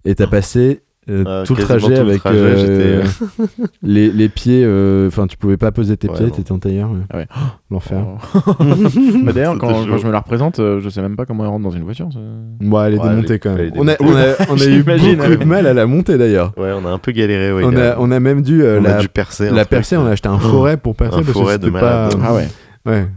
Et 0.04 0.14
t'as 0.14 0.28
passé 0.28 0.82
euh, 1.08 1.24
Euh, 1.26 1.44
tout 1.44 1.54
le 1.54 1.62
trajet 1.62 1.86
tout 1.86 1.92
le 1.92 1.98
avec 2.10 2.18
trajet, 2.20 2.38
euh, 2.38 3.02
les, 3.82 4.10
les 4.10 4.28
pieds 4.28 4.62
euh, 4.64 5.08
enfin 5.08 5.26
tu 5.26 5.36
pouvais 5.36 5.56
pas 5.56 5.72
poser 5.72 5.96
tes 5.96 6.08
Ouais, 6.08 6.16
pieds 6.16 6.30
t'étais 6.30 6.52
en 6.52 6.58
tailleur 6.58 6.90
ouais. 6.90 6.98
Ah 7.10 7.16
ouais. 7.18 7.26
l'enfer 7.70 8.04
Oh. 8.06 8.52
Bah, 9.24 9.32
D'ailleurs, 9.32 9.58
quand, 9.58 9.86
quand 9.86 9.98
je 9.98 10.06
me 10.06 10.12
la 10.12 10.20
représente, 10.20 10.58
euh, 10.58 10.80
je 10.80 10.88
sais 10.88 11.00
même 11.02 11.16
pas 11.16 11.24
comment 11.26 11.44
elle 11.44 11.50
rentre 11.50 11.64
dans 11.64 11.70
une 11.70 11.82
voiture. 11.84 12.08
c'est- 12.12 12.66
Bon, 12.66 12.82
elle 12.82 12.94
est 12.94 12.98
Ouais, 12.98 13.08
démontée 13.10 13.38
quand 13.38 13.54
même. 13.54 13.72
On 13.76 13.86
a, 13.88 13.94
on 14.00 14.14
a, 14.16 14.34
on 14.50 14.56
a 14.60 14.64
eu 14.66 14.82
beaucoup 14.82 15.36
de 15.36 15.44
mal 15.44 15.66
à 15.66 15.74
la 15.74 15.86
monter 15.86 16.16
d'ailleurs. 16.18 16.52
Ouais, 16.56 16.72
on 16.72 16.84
a 16.86 16.90
un 16.90 16.98
peu 16.98 17.12
galéré. 17.12 17.52
Ouais, 17.52 17.62
on, 17.64 17.76
a, 17.76 17.96
on 17.98 18.10
a 18.10 18.20
même 18.20 18.42
dû 18.42 18.62
euh, 18.62 18.78
On 18.78 18.82
la, 18.82 18.96
a 18.96 19.00
dû 19.00 19.08
percer. 19.08 19.46
la 19.50 19.60
truc. 19.64 19.68
percer, 19.70 19.96
on 19.96 20.06
a 20.06 20.10
acheté 20.10 20.28
un 20.28 20.38
forêt 20.38 20.76
pour 20.76 20.94
percer 20.96 21.18
Un 21.18 21.22
parce 21.22 21.32
forêt 21.32 21.56
que 21.56 21.60
de 21.62 21.66
c'était 21.66 21.78
pas. 21.80 22.08
malade. 22.08 22.18
Ah 22.24 22.34
ouais. 22.34 22.48
Ouais, 22.86 23.08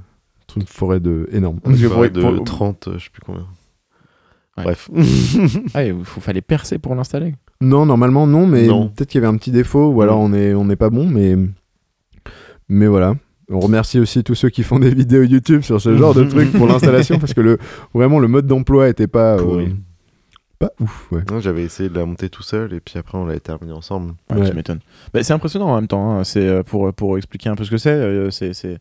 truc 0.48 0.64
de 0.66 0.70
forêt 0.70 1.00
de 1.00 1.30
énorme. 1.32 1.60
Une 1.66 1.78
forêt 1.78 2.10
de 2.10 2.22
pour- 2.22 2.44
30, 2.44 2.88
euh, 2.88 2.94
je 2.98 3.04
sais 3.06 3.10
plus 3.12 3.22
combien. 3.26 3.46
Bref. 4.58 4.90
Ah, 5.74 5.84
il 5.86 5.96
faut, 6.04 6.22
fallait 6.22 6.42
percer 6.42 6.78
pour 6.78 6.94
l'installer. 6.94 7.34
Non, 7.62 7.86
normalement 7.86 8.28
non, 8.28 8.48
mais 8.48 8.68
peut-être 8.68 9.08
qu'il 9.10 9.22
y 9.22 9.24
avait 9.24 9.34
un 9.34 9.38
petit 9.38 9.52
défaut 9.52 9.90
ou 9.92 10.02
alors 10.02 10.20
on 10.20 10.34
est 10.34 10.54
on 10.54 10.66
n'est 10.66 10.76
pas 10.76 10.90
bon, 10.90 11.08
mais 11.08 11.36
mais 12.70 12.88
voilà. 12.88 13.16
On 13.50 13.60
remercie 13.60 14.00
aussi 14.00 14.24
tous 14.24 14.36
ceux 14.36 14.50
qui 14.50 14.64
font 14.64 14.80
des 14.80 14.94
vidéos 14.94 15.24
YouTube 15.24 15.62
sur 15.62 15.82
ce 15.82 15.96
genre 15.98 16.14
de 16.14 16.24
trucs 16.24 16.52
pour 16.54 16.68
l'installation 16.68 17.20
parce 17.20 17.34
que 17.34 17.42
le, 17.42 17.58
vraiment 17.94 18.20
le 18.20 18.30
mode 18.30 18.48
d'emploi 18.48 18.88
était 18.88 19.08
pas, 19.08 19.36
euh, 19.38 19.68
pas 20.58 20.72
ouf. 20.80 21.12
Ouais. 21.12 21.22
Non, 21.30 21.42
J'avais 21.42 21.64
essayé 21.64 21.90
de 21.90 21.96
la 21.96 22.06
monter 22.06 22.30
tout 22.30 22.44
seul 22.44 22.72
et 22.74 22.80
puis 22.80 22.98
après 22.98 23.18
on 23.18 23.26
l'avait 23.26 23.42
terminé 23.42 23.74
ensemble. 23.74 24.14
Ouais, 24.32 24.38
Ouais. 24.40 24.50
tu 24.50 24.56
m'étonnes. 24.56 24.80
Bah, 25.14 25.22
c'est 25.22 25.34
impressionnant 25.34 25.68
en 25.68 25.76
même 25.76 25.88
temps. 25.88 26.12
hein. 26.20 26.24
C'est 26.24 26.48
euh, 26.48 26.64
pour, 26.64 26.94
pour 26.94 27.18
expliquer 27.18 27.50
un 27.50 27.56
peu 27.56 27.66
ce 27.66 27.72
que 27.72 27.78
c'est. 27.78 27.90
euh, 27.92 28.32
c'est 28.32 28.54
c'est 28.54 28.78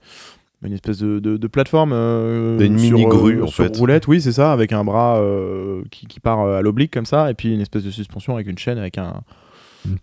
une 0.62 0.72
espèce 0.74 0.98
de, 0.98 1.18
de, 1.20 1.36
de 1.36 1.46
plateforme. 1.46 1.92
euh, 1.94 2.58
Une 2.58 2.78
sur, 2.78 2.96
mini-grue, 2.98 3.38
euh, 3.40 3.44
en 3.44 3.46
sur 3.46 3.64
fait. 3.64 3.76
roulette, 3.76 4.06
oui, 4.08 4.20
c'est 4.20 4.32
ça, 4.32 4.52
avec 4.52 4.72
un 4.72 4.84
bras 4.84 5.18
euh, 5.18 5.82
qui, 5.90 6.06
qui 6.06 6.20
part 6.20 6.40
euh, 6.42 6.58
à 6.58 6.62
l'oblique 6.62 6.92
comme 6.92 7.06
ça, 7.06 7.30
et 7.30 7.34
puis 7.34 7.54
une 7.54 7.60
espèce 7.60 7.84
de 7.84 7.90
suspension 7.90 8.34
avec 8.34 8.46
une 8.46 8.58
chaîne, 8.58 8.76
avec 8.78 8.98
un, 8.98 9.22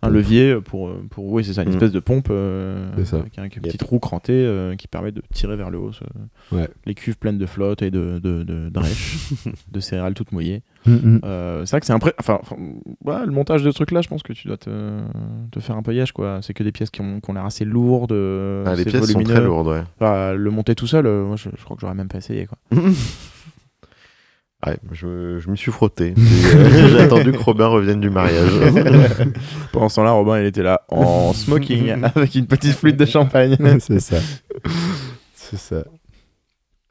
un 0.02 0.10
levier 0.10 0.56
pour, 0.62 0.88
euh, 0.88 1.06
pour. 1.10 1.26
Oui, 1.26 1.44
c'est 1.44 1.54
ça, 1.54 1.64
une 1.64 1.70
Mm. 1.70 1.74
espèce 1.74 1.92
de 1.92 2.00
pompe 2.00 2.28
euh, 2.32 2.92
avec 2.94 3.38
un, 3.38 3.42
avec 3.42 3.56
une 3.58 3.62
petite 3.62 3.84
roue 3.84 4.00
crantée 4.00 4.34
euh, 4.34 4.76
qui 4.76 4.88
permet 4.88 5.12
de 5.12 5.22
tirer 5.34 5.56
vers 5.56 5.70
le 5.70 5.78
haut 5.78 5.92
ce- 5.92 6.56
Ouais. 6.56 6.68
les 6.86 6.94
cuves 6.96 7.18
pleines 7.18 7.38
de 7.38 7.46
flotte 7.46 7.82
et 7.82 7.92
de, 7.92 8.20
de, 8.24 8.44
de, 8.44 8.70
drèches, 8.70 9.18
de 9.72 9.80
céréales 9.80 10.14
toutes 10.14 10.32
mouillées. 10.32 10.62
Mm, 10.86 10.92
mm. 10.94 11.20
Euh, 11.26 11.66
c'est 11.66 11.72
vrai 11.72 11.80
que 11.82 11.86
c'est 11.86 11.94
impré... 11.94 12.14
enfin, 12.20 12.40
enfin, 12.42 12.56
ouais, 13.06 13.26
le 13.26 13.32
montage 13.32 13.64
de 13.64 13.70
ce 13.72 13.76
truc 13.76 13.92
là 13.92 14.02
je 14.02 14.08
pense 14.08 14.24
que 14.24 14.32
tu 14.34 14.48
dois 14.48 14.58
te, 14.58 14.70
te 15.52 15.60
faire 15.60 15.76
un 15.76 15.82
peu 15.84 15.94
yèche 15.94 16.12
quoi 16.14 16.40
c'est 16.42 16.54
que 16.54 16.64
des 16.64 16.72
pièces 16.72 16.90
qui 16.90 17.02
ont, 17.02 17.20
qui 17.20 17.30
ont 17.30 17.34
l'air 17.34 17.46
assez 17.46 17.66
lourdes 17.66 18.14
Ah, 18.66 18.74
les 18.76 18.84
pièces 18.86 18.96
sont 18.96 19.14
volumineux. 19.14 19.34
très 19.36 19.44
lourdes, 19.44 19.68
ouais. 19.68 19.84
Enfin, 20.00 20.34
le 20.34 20.50
monter 20.52 20.76
tout 20.76 20.88
seul 20.88 21.06
euh, 21.06 21.26
moi 21.26 21.36
je, 21.36 21.50
je 21.58 21.64
crois 21.64 21.76
que 21.76 21.82
j'aurais 21.82 21.96
même 21.96 22.08
pas 22.08 22.20
essayé 22.20 22.46
quoi 22.48 22.58
Ouais, 24.66 24.78
je, 24.92 25.38
je 25.40 25.50
m'y 25.52 25.58
suis 25.58 25.72
frotté. 25.72 26.14
Euh, 26.56 26.88
J'ai 26.90 27.00
attendu 27.02 27.32
que 27.32 27.38
Robin 27.38 27.68
revienne 27.68 28.00
du 28.00 28.10
mariage. 28.10 28.50
pendant 29.72 29.90
ce 29.90 29.96
temps 29.98 30.04
là 30.04 30.12
Robin 30.12 30.40
il 30.40 30.46
était 30.46 30.64
là 30.64 30.82
en 30.90 31.32
smoking 31.34 31.92
avec 32.16 32.34
une 32.36 32.48
petite 32.48 32.72
flûte 32.74 32.98
de 32.98 33.06
champagne 33.06 33.56
c'est 33.80 34.00
ça. 34.00 34.18
C'est 35.36 35.58
ça. 35.60 35.84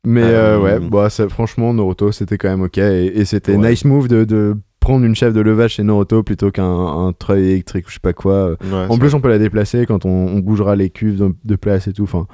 Mais 0.05 0.23
Euh, 0.23 0.57
euh, 0.57 0.61
ouais, 0.61 0.79
bah, 0.89 1.11
ça, 1.11 1.29
franchement, 1.29 1.75
Naruto, 1.75 2.13
c'était 2.13 2.39
quand 2.39 2.49
même 2.49 2.63
ok. 2.63 2.79
Et, 2.79 3.07
et 3.19 3.25
c'était 3.25 3.57
Ouais. 3.57 3.71
nice 3.71 3.85
move 3.85 4.07
de, 4.07 4.25
de 4.25 4.57
prendre 4.79 5.05
une 5.05 5.17
chef 5.17 5.33
de 5.35 5.41
levage 5.41 5.73
chez 5.75 5.83
Naruto 5.83 6.23
plutôt 6.23 6.51
qu'un 6.53 6.65
un 6.65 7.13
treuil 7.13 7.51
électrique 7.51 7.87
ou 7.87 7.89
je 7.89 7.95
sais 7.95 8.01
pas 8.01 8.13
quoi. 8.13 8.51
Ouais, 8.51 8.57
En 8.89 8.99
plus, 8.99 9.15
on 9.15 9.21
peut 9.21 9.29
la 9.29 9.39
déplacer 9.39 9.85
quand 9.87 10.05
on, 10.05 10.11
on 10.29 10.39
bougera 10.39 10.77
les 10.77 10.91
cuves 10.91 11.19
de, 11.19 11.35
de 11.45 11.57
place 11.57 11.89
et 11.89 11.93
tout. 11.93 12.05
Enfin, 12.05 12.27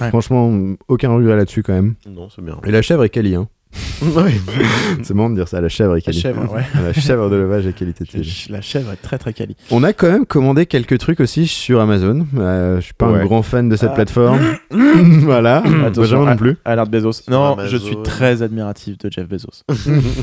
Ouais. 0.00 0.08
franchement, 0.10 0.52
aucun 0.86 1.10
regret 1.10 1.34
là-dessus 1.36 1.62
quand 1.64 1.72
même. 1.72 1.94
Non, 2.06 2.28
c'est 2.28 2.42
bien. 2.44 2.58
Et 2.64 2.70
la 2.70 2.82
chèvre 2.82 3.02
est 3.04 3.08
quali, 3.08 3.34
hein. 3.34 3.48
C'est 5.02 5.14
marrant 5.14 5.30
de 5.30 5.36
dire 5.36 5.48
ça, 5.48 5.60
la 5.60 5.68
chèvre 5.68 5.92
est 5.92 5.96
la 5.96 6.00
quali. 6.02 6.18
chèvre 6.20 6.52
ouais 6.52 6.62
la 6.82 6.92
chèvre 6.92 7.30
de 7.30 7.36
levage 7.36 7.66
est 7.66 7.72
qualité. 7.72 8.04
la 8.50 8.60
chèvre 8.60 8.92
est 8.92 8.96
très 8.96 9.18
très 9.18 9.32
quali 9.32 9.56
On 9.70 9.82
a 9.84 9.92
quand 9.92 10.10
même 10.10 10.26
commandé 10.26 10.66
quelques 10.66 10.98
trucs 10.98 11.20
aussi 11.20 11.46
sur 11.46 11.80
Amazon. 11.80 12.26
Euh, 12.36 12.76
je 12.76 12.80
suis 12.86 12.94
pas 12.94 13.06
un 13.06 13.24
grand 13.24 13.42
fan 13.42 13.68
de 13.68 13.76
cette 13.76 13.90
Ah. 13.92 13.94
plateforme. 13.94 14.40
voilà. 14.70 15.58
Attention, 15.58 16.18
Benjamin 16.18 16.30
non 16.32 16.36
plus. 16.36 16.56
Alerte 16.64 16.90
Bezos. 16.90 17.12
Sur 17.12 17.30
Non, 17.32 17.52
Amazon. 17.54 17.68
je 17.70 17.76
suis 17.76 17.96
très 18.02 18.42
admiratif 18.42 18.98
de 18.98 19.10
Jeff 19.10 19.26
Bezos. 19.28 19.62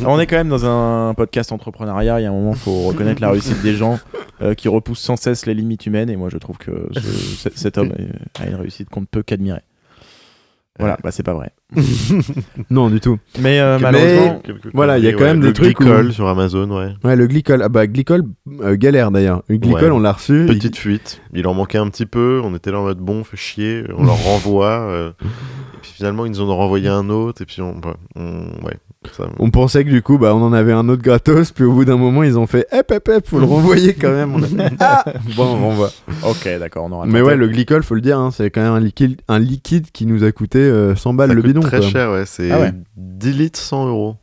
On 0.05 0.19
est 0.19 0.27
quand 0.27 0.37
même 0.37 0.49
dans 0.49 0.65
un 0.65 1.13
podcast 1.13 1.51
entrepreneuriat. 1.51 2.19
Il 2.19 2.23
y 2.23 2.25
a 2.25 2.29
un 2.29 2.33
moment, 2.33 2.51
il 2.53 2.59
faut 2.59 2.81
reconnaître 2.87 3.21
la 3.21 3.31
réussite 3.31 3.61
des 3.61 3.75
gens 3.75 3.99
euh, 4.41 4.53
qui 4.53 4.67
repoussent 4.67 4.99
sans 4.99 5.15
cesse 5.15 5.45
les 5.45 5.53
limites 5.53 5.85
humaines. 5.85 6.09
Et 6.09 6.15
moi, 6.15 6.29
je 6.31 6.37
trouve 6.37 6.57
que 6.57 6.71
ce- 6.93 6.99
ce- 6.99 7.49
cet 7.55 7.77
homme 7.77 7.91
a 8.39 8.45
une 8.47 8.55
réussite 8.55 8.89
qu'on 8.89 9.01
ne 9.01 9.05
peut 9.05 9.23
qu'admirer. 9.23 9.61
Voilà, 10.79 10.97
bah 11.03 11.11
c'est 11.11 11.23
pas 11.23 11.33
vrai. 11.33 11.51
Non, 12.69 12.89
du 12.89 12.99
tout. 12.99 13.17
Mais 13.39 13.59
euh, 13.59 13.77
malheureusement, 13.79 14.41
Voilà, 14.73 14.97
il 14.97 15.03
y 15.03 15.07
a 15.07 15.13
quand 15.13 15.23
même 15.25 15.39
des 15.41 15.47
Le 15.47 15.53
trucs 15.53 15.79
où- 15.79 15.83
Glycol 15.83 16.13
sur 16.13 16.27
Amazon, 16.27 16.69
ouais. 16.71 16.93
Ouais, 17.03 17.15
le 17.15 17.27
glycol. 17.27 17.61
Ah 17.61 17.69
bah, 17.69 17.85
glycol, 17.87 18.23
euh, 18.61 18.75
galère 18.75 19.11
d'ailleurs. 19.11 19.43
Le 19.49 19.57
glycol, 19.57 19.83
Ouais. 19.83 19.89
on 19.91 19.99
l'a 19.99 20.13
reçu. 20.13 20.45
Petite 20.47 20.77
fuite. 20.77 21.21
Il 21.33 21.47
en 21.47 21.53
manquait 21.53 21.77
un 21.77 21.89
petit 21.89 22.05
peu. 22.05 22.41
On 22.43 22.55
était 22.55 22.71
là 22.71 22.79
en 22.79 22.83
mode 22.83 22.99
bon, 22.99 23.23
fait 23.23 23.37
chier. 23.37 23.83
On 23.97 24.05
leur 24.05 24.15
renvoie. 24.23 24.79
euh, 24.89 25.09
et 25.21 25.77
puis 25.81 25.91
finalement, 25.95 26.25
ils 26.25 26.31
nous 26.31 26.41
en 26.41 26.49
ont 26.49 26.57
renvoyé 26.57 26.87
un 26.87 27.09
autre. 27.09 27.41
Et 27.41 27.45
puis 27.45 27.61
on. 27.61 27.75
ouais, 27.75 27.93
on- 28.15 28.65
ouais, 28.65 28.77
ça- 29.15 29.29
On 29.39 29.49
pensait 29.49 29.85
que 29.85 29.89
du 29.89 30.01
coup, 30.01 30.17
bah, 30.17 30.35
on 30.35 30.41
en 30.43 30.51
avait 30.51 30.73
un 30.73 30.89
autre 30.89 31.01
gratos. 31.01 31.51
Puis 31.51 31.63
au 31.63 31.71
bout 31.73 31.85
d'un 31.85 31.95
moment, 31.97 32.23
ils 32.23 32.37
ont 32.37 32.47
fait 32.47 32.67
hep, 32.71 32.91
hep, 32.91 33.07
hep, 33.07 33.27
faut 33.27 33.39
le 33.39 33.45
renvoyer 33.47 33.93
quand 33.93 34.11
même. 34.11 34.35
On 34.35 34.43
a- 34.43 34.69
Ah 34.79 35.03
bon, 35.37 35.45
on 35.45 35.57
renvoie. 35.69 35.91
ok, 36.23 36.49
d'accord, 36.59 36.85
on 36.85 36.91
aura. 36.91 37.05
Mais 37.05 37.21
ouais, 37.21 37.35
le 37.37 37.47
glycol, 37.47 37.81
faut 37.83 37.95
le 37.95 38.01
dire, 38.01 38.19
hein, 38.19 38.31
c'est 38.31 38.49
quand 38.51 38.61
même 38.61 38.73
un 38.73 38.79
liquide, 38.79 39.21
un 39.29 39.39
liquide 39.39 39.91
qui 39.91 40.05
nous 40.05 40.23
a 40.23 40.31
coûté 40.31 40.59
euh, 40.59 40.95
100 40.95 41.13
balles 41.13 41.29
ça 41.29 41.33
le 41.35 41.41
coûte 41.41 41.47
bidon. 41.49 41.61
très 41.61 41.79
quoi. 41.79 41.87
cher, 41.87 42.11
ouais. 42.11 42.23
C'est 42.25 42.51
Ah 42.51 42.59
ouais. 42.59 42.73
10 42.97 43.33
litres, 43.37 43.59
100 43.59 43.87
euros. 43.87 44.15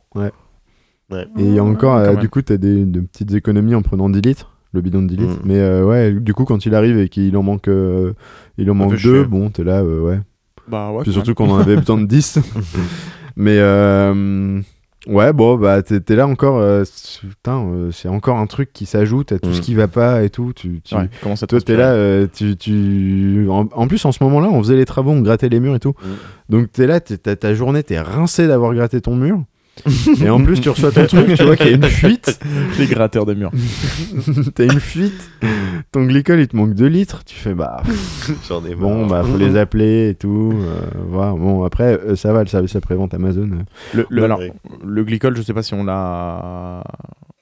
Et 1.37 1.59
encore, 1.59 2.03
Quand 2.03 2.11
euh, 2.11 2.15
du 2.15 2.27
coup, 2.29 2.41
t'as 2.41 2.57
des, 2.57 2.83
de 2.85 2.99
petites 2.99 3.33
économies 3.33 3.75
en 3.75 3.81
prenant 3.81 4.09
10 4.09 4.21
litres, 4.21 4.51
le 4.73 4.81
bidon 4.81 5.01
de 5.01 5.07
10 5.07 5.15
litres. 5.15 5.35
Mm. 5.37 5.45
Mais 5.45 5.57
euh, 5.59 5.85
ouais, 5.85 6.11
du 6.11 6.33
coup, 6.33 6.43
quand 6.43 6.65
il 6.65 6.75
arrive 6.75 6.97
et 6.99 7.07
qu'il 7.09 7.35
en 7.37 7.43
manque, 7.43 7.67
euh, 7.69 8.13
il 8.57 8.69
en 8.69 8.73
manque 8.73 8.91
deux, 8.91 8.97
chier. 8.97 9.23
bon, 9.25 9.49
t'es 9.49 9.63
là, 9.63 9.81
euh, 9.81 10.01
ouais. 10.01 10.19
Bah 10.67 10.91
ouais. 10.91 11.03
Puis 11.03 11.13
surtout 11.13 11.33
qu'on 11.33 11.49
en 11.49 11.59
avait 11.59 11.77
besoin 11.77 11.97
de 11.97 12.05
10. 12.05 12.39
Mais 13.39 13.57
euh, 13.59 14.59
ouais, 15.05 15.31
bon, 15.31 15.57
bah 15.57 15.81
t'es 15.83 16.15
là 16.15 16.25
encore. 16.27 16.57
euh, 16.57 16.83
putain, 17.21 17.63
euh, 17.65 17.91
c'est 17.91 18.07
encore 18.07 18.37
un 18.39 18.47
truc 18.47 18.73
qui 18.73 18.85
s'ajoute 18.87 19.31
à 19.31 19.37
tout 19.39 19.49
Mm. 19.49 19.53
ce 19.53 19.61
qui 19.61 19.75
va 19.75 19.87
pas 19.87 20.23
et 20.23 20.29
tout. 20.31 20.53
Tu, 20.55 20.81
tu, 20.83 20.95
même. 20.95 21.03
Ouais, 21.05 21.09
comment 21.21 21.35
ça 21.35 21.45
toi, 21.45 21.61
t'es 21.61 21.75
là, 21.77 22.25
tu, 22.27 22.57
tu... 22.57 23.45
En, 23.49 23.67
en 23.71 23.87
plus, 23.87 24.03
en 24.05 24.11
ce 24.11 24.23
moment-là, 24.23 24.47
on 24.49 24.57
faisait 24.63 24.75
les 24.75 24.85
travaux, 24.85 25.11
on 25.11 25.21
grattait 25.21 25.49
les 25.49 25.59
murs 25.59 25.75
et 25.75 25.79
tout. 25.79 25.93
Mm. 26.01 26.07
Donc, 26.49 26.71
t'es 26.71 26.87
là, 26.87 26.99
t'es- 26.99 27.17
t'as- 27.17 27.35
ta 27.35 27.53
journée, 27.53 27.83
t'es 27.83 27.99
rincé 27.99 28.47
d'avoir 28.47 28.73
gratté 28.73 28.99
ton 29.01 29.15
mur. 29.15 29.39
et 30.23 30.29
en 30.29 30.43
plus, 30.43 30.59
tu 30.61 30.69
reçois 30.69 30.91
ton 30.91 31.05
truc, 31.05 31.33
tu 31.35 31.43
vois 31.43 31.55
qu'il 31.55 31.67
y 31.67 31.73
a 31.73 31.75
une 31.75 31.83
fuite. 31.87 32.39
Les 32.79 32.85
gratteurs 32.87 33.25
de 33.25 33.33
murs. 33.33 33.51
T'as 34.55 34.63
une 34.65 34.79
fuite. 34.79 35.29
Ton 35.91 36.05
glycol, 36.05 36.39
il 36.39 36.47
te 36.47 36.55
manque 36.55 36.73
2 36.73 36.85
litres. 36.87 37.23
Tu 37.25 37.35
fais, 37.35 37.53
bah, 37.53 37.81
J'en 38.47 38.65
ai 38.65 38.75
bon, 38.75 39.05
marre. 39.05 39.23
bah, 39.23 39.29
faut 39.29 39.37
les 39.37 39.57
appeler 39.57 40.09
et 40.09 40.15
tout. 40.15 40.53
euh, 40.55 40.81
voilà. 41.09 41.31
Bon, 41.31 41.63
après, 41.63 41.99
euh, 41.99 42.15
ça 42.15 42.33
va, 42.33 42.41
le 42.41 42.47
service 42.49 42.75
après-vente 42.75 43.13
Amazon. 43.13 43.49
euh, 43.53 43.63
Le, 43.93 44.05
le- 44.09 44.19
Ouais. 44.21 44.25
alors, 44.25 44.41
le 44.85 45.03
glycol, 45.03 45.35
je 45.35 45.41
sais 45.41 45.53
pas 45.53 45.63
si 45.63 45.73
on 45.73 45.83
l'a 45.83 46.83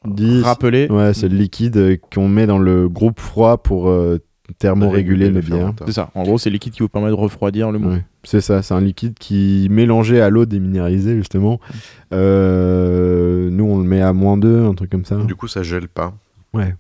10. 0.06 0.44
rappelé. 0.44 0.88
Ouais, 0.90 1.14
c'est 1.14 1.30
le 1.30 1.36
liquide 1.38 1.78
euh, 1.78 1.98
qu'on 2.14 2.28
met 2.28 2.46
dans 2.48 2.60
le 2.60 2.88
groupe 2.90 3.20
froid 3.20 3.58
pour 3.58 3.90
euh, 3.90 4.20
thermoréguler 4.60 5.30
bières. 5.30 5.44
fermenteurs. 5.44 5.88
C'est 5.88 5.94
ça. 5.94 6.12
En 6.16 6.24
gros, 6.24 6.38
c'est 6.38 6.50
le 6.50 6.54
liquide 6.54 6.74
qui 6.74 6.80
vous 6.82 6.90
permet 6.90 7.10
de 7.10 7.14
refroidir 7.14 7.72
le 7.72 7.80
mou. 7.80 7.90
Ouais, 7.90 8.06
c'est 8.24 8.42
ça, 8.42 8.62
c'est 8.62 8.74
un 8.74 8.82
liquide 8.82 9.16
qui 9.20 9.68
mélangé 9.70 10.22
à 10.22 10.30
l'eau 10.30 10.46
déminéralisée 10.46 11.16
justement. 11.16 11.60
Euh, 12.14 13.50
nous 13.50 13.66
on 13.66 13.80
le 13.80 13.86
met 13.86 14.02
à 14.02 14.14
moins 14.14 14.38
2, 14.38 14.66
un 14.66 14.74
truc 14.74 14.90
comme 14.92 15.06
ça. 15.06 15.18
Du 15.18 15.36
coup, 15.36 15.48
ça 15.48 15.64
gèle 15.64 15.88
pas. 15.88 16.14
Ouais. 16.54 16.76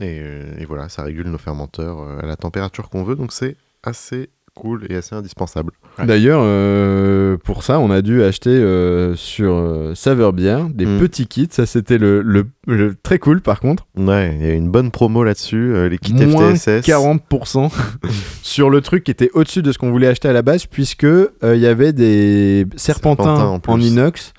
Et, 0.00 0.18
euh, 0.20 0.58
et 0.58 0.64
voilà, 0.64 0.88
ça 0.88 1.04
régule 1.04 1.28
nos 1.28 1.38
fermenteurs 1.38 2.00
euh, 2.00 2.18
à 2.20 2.26
la 2.26 2.34
température 2.36 2.88
qu'on 2.88 3.04
veut. 3.04 3.14
Donc 3.14 3.32
c'est 3.32 3.56
assez 3.84 4.30
cool 4.54 4.86
et 4.90 4.96
assez 4.96 5.14
indispensable. 5.14 5.72
Ouais. 5.98 6.06
D'ailleurs, 6.06 6.40
euh, 6.44 7.36
pour 7.42 7.62
ça, 7.62 7.78
on 7.80 7.90
a 7.90 8.02
dû 8.02 8.22
acheter 8.22 8.50
euh, 8.50 9.14
sur 9.16 9.54
euh, 9.54 9.94
Saveur 9.94 10.32
Bière 10.32 10.68
des 10.68 10.84
Mm. 10.86 10.98
petits 10.98 11.26
kits. 11.26 11.48
Ça, 11.50 11.64
c'était 11.66 11.98
le, 11.98 12.20
le- 12.22 12.46
le- 12.66 12.94
très 13.02 13.18
cool 13.18 13.40
par 13.40 13.60
contre. 13.60 13.86
Ouais, 13.96 14.36
il 14.38 14.46
y 14.46 14.50
a 14.50 14.54
une 14.54 14.70
bonne 14.70 14.90
promo 14.90 15.24
là-dessus. 15.24 15.72
euh, 15.74 15.88
les 15.88 15.98
kits 15.98 16.12
Moins 16.12 16.54
FTSS. 16.54 16.86
40% 16.86 17.70
sur 18.42 18.70
le 18.70 18.80
truc 18.82 19.04
qui 19.04 19.10
était 19.10 19.30
au-dessus 19.34 19.62
de 19.62 19.72
ce 19.72 19.78
qu'on 19.78 19.90
voulait 19.90 20.08
acheter 20.08 20.28
à 20.28 20.32
la 20.32 20.42
base, 20.42 20.66
puisque 20.66 21.04
euh, 21.04 21.26
il 21.42 21.60
y 21.60 21.66
avait 21.66 21.92
des 21.92 22.66
serpentins, 22.76 23.36
Serpentins 23.36 23.72
en 23.72 23.80
inox. 23.80 24.32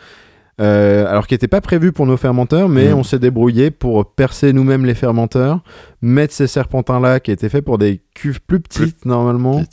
Euh, 0.61 1.07
alors 1.07 1.25
qui 1.27 1.33
n'étaient 1.33 1.47
pas 1.47 1.61
prévus 1.61 1.91
pour 1.91 2.05
nos 2.05 2.17
fermenteurs, 2.17 2.69
mais 2.69 2.89
Mm. 2.89 2.97
on 2.97 3.03
s'est 3.03 3.19
débrouillé 3.19 3.71
pour 3.71 4.05
percer 4.13 4.53
nous-mêmes 4.53 4.85
les 4.85 4.93
fermenteurs, 4.93 5.61
mettre 6.01 6.33
ces 6.33 6.47
serpentins-là 6.47 7.19
qui 7.19 7.31
étaient 7.31 7.49
faits 7.49 7.65
pour 7.65 7.77
des 7.79 8.01
cuves 8.13 8.39
plus 8.41 8.59
petites 8.59 9.05
normalement, 9.05 9.57
ouais. 9.57 9.63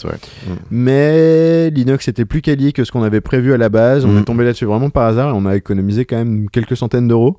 Mm. 0.49 0.53
mais 0.71 1.71
l'inox 1.71 2.09
était 2.09 2.25
plus 2.25 2.41
quali 2.43 2.73
que 2.73 2.85
ce 2.85 2.93
qu'on 2.93 3.03
avait 3.03 3.21
prévu 3.21 3.53
à 3.53 3.59
la 3.59 3.69
base. 3.69 4.05
On 4.05 4.13
Mm. 4.13 4.19
est 4.19 4.25
tombé 4.25 4.45
là-dessus 4.45 4.65
vraiment 4.65 4.91
par 4.91 5.05
hasard 5.07 5.31
et 5.31 5.33
on 5.37 5.45
a 5.47 5.55
économisé 5.57 6.05
quand 6.07 6.17
même 6.17 6.49
quelques 6.51 6.77
centaines 6.77 7.09
d'euros. 7.09 7.39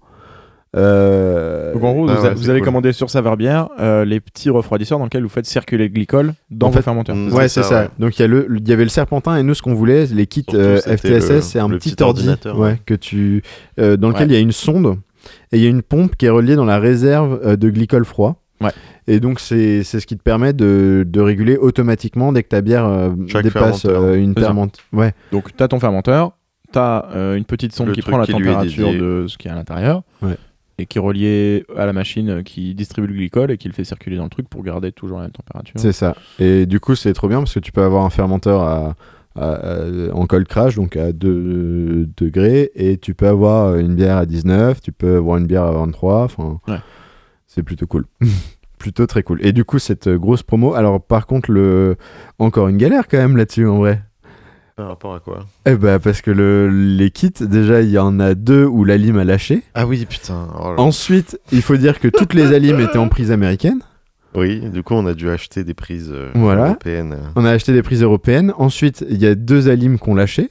Euh, 0.77 1.73
Donc 1.73 1.84
en 1.84 1.91
gros, 1.93 2.10
Ah 2.10 2.13
vous, 2.13 2.21
ouais, 2.23 2.27
a- 2.29 2.34
vous 2.34 2.49
allez 2.49 2.60
cool. 2.60 2.65
commander 2.67 2.93
sur 2.93 3.10
Saveur 3.10 3.36
Bière 3.38 3.67
euh, 3.79 4.05
les 4.05 4.19
petits 4.21 4.49
refroidisseurs 4.49 4.97
dans 4.99 5.05
lesquels 5.05 5.23
vous 5.23 5.29
faites 5.29 5.45
circuler 5.45 5.88
le 5.89 5.93
glycol 5.93 6.34
dans 6.49 6.67
En 6.67 6.69
vos 6.69 6.77
fait, 6.77 6.81
fermenteurs. 6.81 7.15
mm, 7.15 7.34
Ouais, 7.34 7.49
c'est 7.49 7.62
ça, 7.63 7.69
ça. 7.69 7.81
ouais. 7.84 7.89
Donc 7.99 8.17
il 8.17 8.21
y, 8.21 8.25
a 8.25 8.27
le- 8.27 8.47
il 8.57 8.67
y 8.67 8.71
avait 8.71 8.84
le 8.84 8.89
serpentin 8.89 9.36
et 9.38 9.43
nous 9.43 9.53
ce 9.53 9.62
qu'on 9.62 9.73
voulait, 9.73 10.05
les 10.05 10.27
kits 10.27 10.43
Surtout, 10.49 10.57
euh, 10.60 10.77
FTSS, 10.77 11.41
c'est 11.41 11.60
un 11.60 11.69
petit, 11.69 11.91
petit 11.93 12.03
ordi 12.03 12.21
ordinateur, 12.21 12.57
ouais, 12.57 12.71
ouais. 12.71 12.79
que 12.86 12.93
tu, 12.93 13.43
euh, 13.79 13.97
dans 13.97 14.07
lequel 14.10 14.27
Ouais. 14.27 14.34
il 14.34 14.34
y 14.34 14.38
a 14.38 14.39
une 14.41 14.53
sonde 14.53 14.97
et 15.51 15.57
il 15.57 15.63
y 15.63 15.65
a 15.65 15.69
une 15.69 15.81
pompe 15.81 16.15
qui 16.15 16.25
est 16.25 16.29
reliée 16.29 16.55
dans 16.55 16.65
la 16.65 16.79
réserve 16.79 17.41
euh, 17.43 17.55
de 17.57 17.69
glycol 17.69 18.05
froid. 18.05 18.38
Ouais. 18.62 18.71
Et 19.07 19.19
donc 19.19 19.39
c'est 19.39 19.84
c'est 19.84 19.99
ce 19.99 20.05
qui 20.07 20.15
te 20.15 20.21
permet 20.23 20.53
de, 20.53 21.03
de 21.05 21.19
réguler 21.19 21.57
automatiquement 21.57 22.31
dès 22.31 22.43
que 22.43 22.49
ta 22.49 22.62
bière 22.62 22.86
euh, 22.86 23.10
dépasse 23.43 23.86
euh, 23.86 24.13
une 24.15 24.36
fermente. 24.36 24.77
Ouais. 24.93 25.13
Donc 25.34 25.55
tu 25.55 25.62
as 25.63 25.67
ton 25.67 25.79
fermenteur, 25.79 26.31
tu 26.71 26.79
as 26.79 27.07
une 27.36 27.43
petite 27.45 27.73
sonde 27.73 27.88
Le 27.88 27.93
qui 27.93 28.01
prend 28.03 28.17
la 28.19 28.25
qui 28.25 28.31
température 28.31 28.93
de 28.93 29.25
ce 29.27 29.38
qui 29.38 29.47
est 29.47 29.51
à 29.51 29.55
l'intérieur 29.55 30.03
Ouais. 30.21 30.38
Et 30.77 30.86
qui 30.86 30.97
est 30.97 31.01
relié 31.01 31.65
à 31.77 31.86
la 31.86 31.93
machine 31.93 32.43
qui 32.43 32.73
distribue 32.75 33.07
le 33.07 33.13
glycol 33.13 33.51
et 33.51 33.57
qui 33.57 33.67
le 33.67 33.73
fait 33.73 33.84
circuler 33.84 34.17
dans 34.17 34.23
le 34.23 34.29
truc 34.29 34.49
pour 34.49 34.63
garder 34.63 34.91
toujours 34.91 35.17
la 35.17 35.23
même 35.23 35.31
température. 35.31 35.73
C'est 35.77 35.91
ça. 35.91 36.15
Et 36.39 36.65
du 36.65 36.79
coup, 36.79 36.95
c'est 36.95 37.13
trop 37.13 37.27
bien 37.27 37.39
parce 37.39 37.53
que 37.53 37.60
tu 37.60 37.71
peux 37.71 37.84
avoir 37.84 38.03
un 38.05 38.10
fermenteur 38.10 38.62
à, 38.62 38.95
à- 39.36 39.51
à- 39.53 40.13
en 40.13 40.25
cold 40.25 40.47
crash, 40.47 40.75
donc 40.75 40.95
à 40.97 41.12
2 41.12 42.10
degrés, 42.17 42.72
et 42.76 42.97
tu 42.97 43.13
peux 43.13 43.28
avoir 43.28 43.76
une 43.78 43.95
bière 43.95 44.17
à 44.17 44.26
19, 44.26 44.82
tu 44.82 44.91
peux 44.91 45.17
avoir 45.17 45.38
une 45.38 45.45
bière 45.47 45.63
à 45.63 45.72
23. 45.72 46.24
Enfin, 46.24 46.59
Ouais. 46.67 46.78
c'est 47.47 47.63
plutôt 47.63 47.88
cool. 47.88 48.05
plutôt 48.78 49.05
très 49.05 49.22
cool. 49.24 49.39
Et 49.45 49.53
du 49.53 49.63
coup, 49.63 49.78
cette 49.78 50.07
euh, 50.07 50.17
grosse 50.17 50.41
promo, 50.41 50.74
alors 50.74 50.99
par 51.01 51.28
contre, 51.28 51.51
le... 51.51 51.97
encore 52.39 52.67
une 52.67 52.78
galère 52.78 53.07
quand 53.07 53.19
même 53.19 53.38
là-dessus 53.38 53.67
en 53.67 53.78
vrai. 53.78 54.01
Par 54.76 54.88
rapport 54.88 55.13
à 55.13 55.19
quoi 55.19 55.39
Eh 55.65 55.76
bah, 55.76 55.99
parce 55.99 56.22
que 56.22 56.32
le... 56.32 56.69
les 56.69 57.11
kits, 57.11 57.32
déjà, 57.41 57.82
il 57.82 57.89
y 57.89 57.97
en 57.99 58.19
a 58.19 58.34
deux 58.36 58.65
où 58.65 58.84
la 58.86 58.97
lime 58.97 59.17
a 59.17 59.24
lâché. 59.24 59.63
Ah 59.74 59.86
oui, 59.86 60.05
putain. 60.05 60.47
oh. 60.59 60.74
Ensuite, 60.78 61.39
il 61.51 61.61
faut 61.61 61.78
dire 61.78 61.99
que 61.99 62.07
toutes 62.07 62.34
les 62.34 62.53
alimes 62.53 62.80
étaient 62.80 62.97
en 62.97 63.09
prise 63.09 63.32
américaine. 63.32 63.82
Oui, 64.34 64.61
du 64.69 64.82
coup, 64.82 64.93
on 64.93 65.05
a 65.07 65.13
dû 65.13 65.30
acheter 65.30 65.63
des 65.65 65.74
prises 65.74 66.09
euh, 66.13 66.30
Voilà. 66.36 66.67
européennes. 66.67 67.17
On 67.36 67.43
a 67.43 67.51
acheté 67.51 67.74
des 67.74 67.84
prises 67.84 68.01
européennes. 68.01 68.53
Ensuite, 68.57 69.05
il 69.09 69.22
y 69.22 69.28
a 69.28 69.36
deux 69.36 69.67
alimes 69.69 69.99
qu'on 69.99 70.15
lâché. 70.15 70.49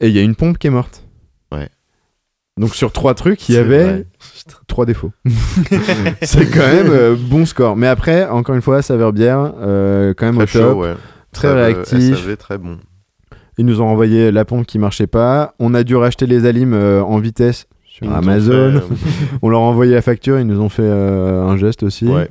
Et 0.00 0.08
il 0.08 0.14
y 0.14 0.18
a 0.18 0.22
une 0.22 0.34
pompe 0.34 0.58
qui 0.58 0.66
est 0.66 0.70
morte. 0.70 1.04
Ouais. 1.52 1.68
Donc 2.60 2.74
sur 2.74 2.92
trois 2.92 3.14
trucs, 3.14 3.48
il 3.48 3.54
y 3.54 3.58
avait 3.58 3.84
vrai. 3.84 4.06
trois 4.66 4.84
défauts. 4.84 5.12
C'est 6.22 6.50
quand 6.50 6.66
même 6.66 6.90
euh, 6.90 7.16
bon 7.18 7.46
score. 7.46 7.76
Mais 7.76 7.86
après, 7.86 8.26
encore 8.26 8.54
une 8.56 8.62
fois, 8.62 8.82
saveur 8.82 9.12
bière, 9.12 9.52
euh, 9.60 10.12
quand 10.16 10.26
même 10.26 10.44
Très 10.46 10.58
au 10.58 10.62
top. 10.62 10.72
chaud, 10.72 10.80
ouais. 10.82 10.94
Très 11.32 11.48
SAV, 11.48 11.56
réactif. 11.56 12.16
SAV, 12.18 12.36
très 12.36 12.58
bon. 12.58 12.78
Ils 13.58 13.64
nous 13.66 13.80
ont 13.80 13.84
renvoyé 13.86 14.30
la 14.32 14.44
pompe 14.44 14.66
qui 14.66 14.78
marchait 14.78 15.06
pas. 15.06 15.54
On 15.58 15.74
a 15.74 15.84
dû 15.84 15.94
racheter 15.96 16.26
les 16.26 16.44
alimes 16.46 16.74
euh, 16.74 17.02
en 17.02 17.18
vitesse 17.18 17.66
sur 17.86 18.12
Amazon. 18.12 18.80
fait, 18.80 18.94
On 19.42 19.48
leur 19.48 19.60
a 19.60 19.64
envoyé 19.64 19.94
la 19.94 20.02
facture. 20.02 20.38
Ils 20.40 20.46
nous 20.46 20.60
ont 20.60 20.68
fait 20.68 20.82
euh, 20.82 21.44
un 21.44 21.56
geste 21.56 21.82
aussi. 21.84 22.06
euh, 22.08 22.14
ouais. 22.14 22.30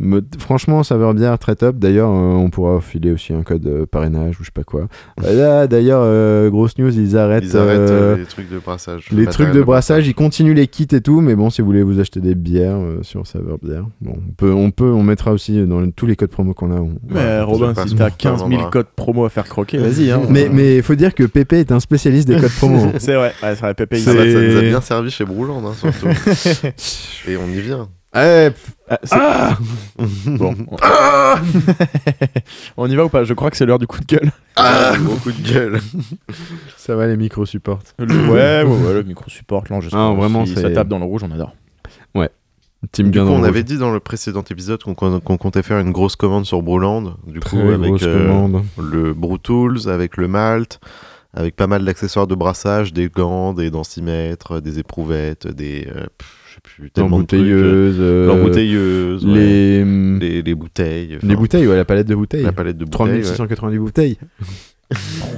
Me- 0.00 0.20
Franchement, 0.38 0.82
saveur 0.82 1.14
bière 1.14 1.38
très 1.38 1.54
top. 1.54 1.76
D'ailleurs, 1.78 2.10
euh, 2.10 2.32
on 2.34 2.50
pourra 2.50 2.80
filer 2.80 3.12
aussi 3.12 3.32
un 3.32 3.42
code 3.42 3.64
euh, 3.66 3.86
parrainage 3.86 4.40
ou 4.40 4.42
je 4.42 4.46
sais 4.46 4.52
pas 4.52 4.64
quoi. 4.64 4.88
Là, 5.22 5.66
d'ailleurs, 5.68 6.00
euh, 6.02 6.50
grosse 6.50 6.76
news, 6.78 6.92
ils 6.98 7.16
arrêtent, 7.16 7.44
Ils 7.46 7.56
arrêtent 7.56 7.78
euh, 7.78 8.14
euh, 8.14 8.16
les 8.16 8.24
trucs 8.24 8.50
de 8.50 8.58
brassage. 8.58 9.06
les 9.12 9.24
le 9.24 9.30
trucs 9.30 9.52
de 9.52 9.62
brassage. 9.62 10.06
Ils 10.08 10.14
continuent 10.14 10.54
les 10.54 10.66
kits 10.66 10.88
et 10.92 11.00
tout, 11.00 11.20
mais 11.20 11.36
bon, 11.36 11.48
si 11.48 11.62
vous 11.62 11.66
voulez 11.66 11.82
vous 11.84 12.00
acheter 12.00 12.20
des 12.20 12.34
bières 12.34 12.76
euh, 12.76 12.98
sur 13.02 13.24
saveur 13.26 13.58
bière, 13.62 13.84
bon, 14.00 14.14
on 14.28 14.32
peut, 14.32 14.52
on 14.52 14.70
peut, 14.72 14.90
on 14.90 15.02
mettra 15.04 15.32
aussi 15.32 15.64
dans 15.64 15.88
tous 15.92 16.06
les 16.06 16.16
codes 16.16 16.30
promo 16.30 16.54
qu'on 16.54 16.72
a. 16.72 16.80
on- 16.80 16.98
Mais 17.08 17.14
Ouais, 17.20 17.40
Robin, 17.42 17.68
si 17.68 17.74
t'as 17.76 17.82
pense 17.82 17.94
pas 17.94 18.10
15 18.10 18.38
000 18.40 18.50
vendra. 18.50 18.70
codes 18.70 18.86
promo 18.96 19.24
à 19.24 19.30
faire 19.30 19.44
croquer, 19.48 19.78
vas-y. 19.78 20.10
Hein. 20.10 20.22
Mais 20.28 20.48
mais 20.52 20.82
faut 20.82 20.96
dire 20.96 21.14
que 21.14 21.22
Pépé 21.22 21.60
est 21.60 21.70
un 21.72 21.78
spécialiste 21.80 22.26
des 22.28 22.36
codes 22.40 22.50
promo. 22.50 22.78
hein. 22.78 22.92
C'est 22.98 23.14
vrai, 23.14 23.32
ouais, 23.42 23.54
c'est 23.54 23.60
vrai, 23.60 23.74
Pépé, 23.74 23.98
il 24.00 24.08
Ah 24.08 24.12
bah, 24.12 24.18
ça 24.30 24.40
nous 24.40 24.56
a 24.56 24.60
bien 24.60 24.80
servi 24.80 25.10
chez 25.12 25.24
Brouland, 25.24 25.62
hein, 25.64 25.72
surtout. 25.78 26.08
Et 27.28 27.36
on 27.36 27.46
y 27.48 27.60
vient. 27.60 27.88
Ouais, 28.14 28.50
pff, 28.50 28.70
Ah, 28.88 28.98
c'est- 29.02 29.16
Bon. 30.38 30.54
On 32.76 32.88
y 32.88 32.94
va 32.96 33.04
ou 33.04 33.08
pas? 33.08 33.24
Je 33.24 33.34
crois 33.34 33.50
que 33.50 33.56
c'est 33.56 33.66
l'heure 33.66 33.78
du 33.78 33.86
coup 33.86 33.98
de 34.00 34.06
gueule. 34.06 34.30
Ah, 34.56 34.92
beaucoup 35.00 35.32
de 35.32 35.52
gueule. 35.52 35.80
ça 36.76 36.94
va 36.94 37.06
les 37.06 37.16
micros 37.16 37.46
supportent. 37.46 37.94
Le- 37.98 38.28
Ouais, 38.28 38.62
ouais, 38.62 38.86
ouais, 38.86 38.94
le 38.94 39.02
micro 39.02 39.28
support, 39.30 39.64
l'enregistrement. 39.70 40.12
Ah, 40.12 40.14
vraiment, 40.14 40.46
c'est- 40.46 40.60
Ça 40.60 40.70
tape 40.70 40.88
dans 40.88 40.98
le 40.98 41.04
rouge, 41.06 41.22
on 41.24 41.30
adore. 41.30 41.54
Team 42.92 43.06
Du 43.06 43.12
bien 43.12 43.22
coup, 43.22 43.30
dans 43.30 43.36
on 43.36 43.40
le 43.40 43.48
avait 43.48 43.60
rouge. 43.60 43.64
dit 43.70 43.78
dans 43.78 43.90
le 43.94 43.98
précédent 43.98 44.42
épisode 44.50 44.82
qu'on 44.82 44.92
qu'on 44.94 45.38
comptait 45.38 45.62
faire 45.62 45.78
une 45.78 45.90
grosse 45.90 46.16
commande 46.16 46.44
sur 46.44 46.60
Brouland. 46.60 47.14
Du 47.26 47.40
coup, 47.40 47.56
Très 47.56 47.60
avec 47.72 47.80
grosse 47.80 48.02
euh, 48.02 48.26
commande. 48.26 48.62
le 48.78 49.14
Brew 49.14 49.38
Tools, 49.38 49.88
avec 49.88 50.18
le 50.18 50.28
malt, 50.28 50.80
avec 51.32 51.56
pas 51.56 51.66
mal 51.66 51.82
d'accessoires 51.82 52.26
de 52.26 52.34
brassage, 52.34 52.92
des 52.92 53.08
gants, 53.08 53.54
des 53.54 53.70
densimètres, 53.70 54.60
des 54.60 54.80
éprouvettes, 54.80 55.46
des. 55.46 55.88
euh, 55.96 56.04
pff, 56.18 56.36
plus, 56.64 56.90
tellement 56.90 57.08
euh, 57.08 57.10
L'embouteilleuse. 57.12 57.96
euh, 58.00 58.26
L'embouteilleuse, 58.26 59.24
ouais. 59.26 59.32
Les, 59.34 59.82
hum, 59.82 60.18
les, 60.18 60.42
les 60.42 60.54
bouteilles. 60.56 61.18
les 61.22 61.36
bouteilles, 61.36 61.66
ouais, 61.68 61.76
la 61.76 61.84
palette 61.84 62.08
de 62.08 62.14
bouteilles. 62.16 62.42
La 62.42 62.52
palette 62.52 62.76
de 62.78 62.84
bouteilles. 62.84 63.18
ouais. 63.18 63.22
3690 63.22 63.78
bouteilles. 63.78 64.18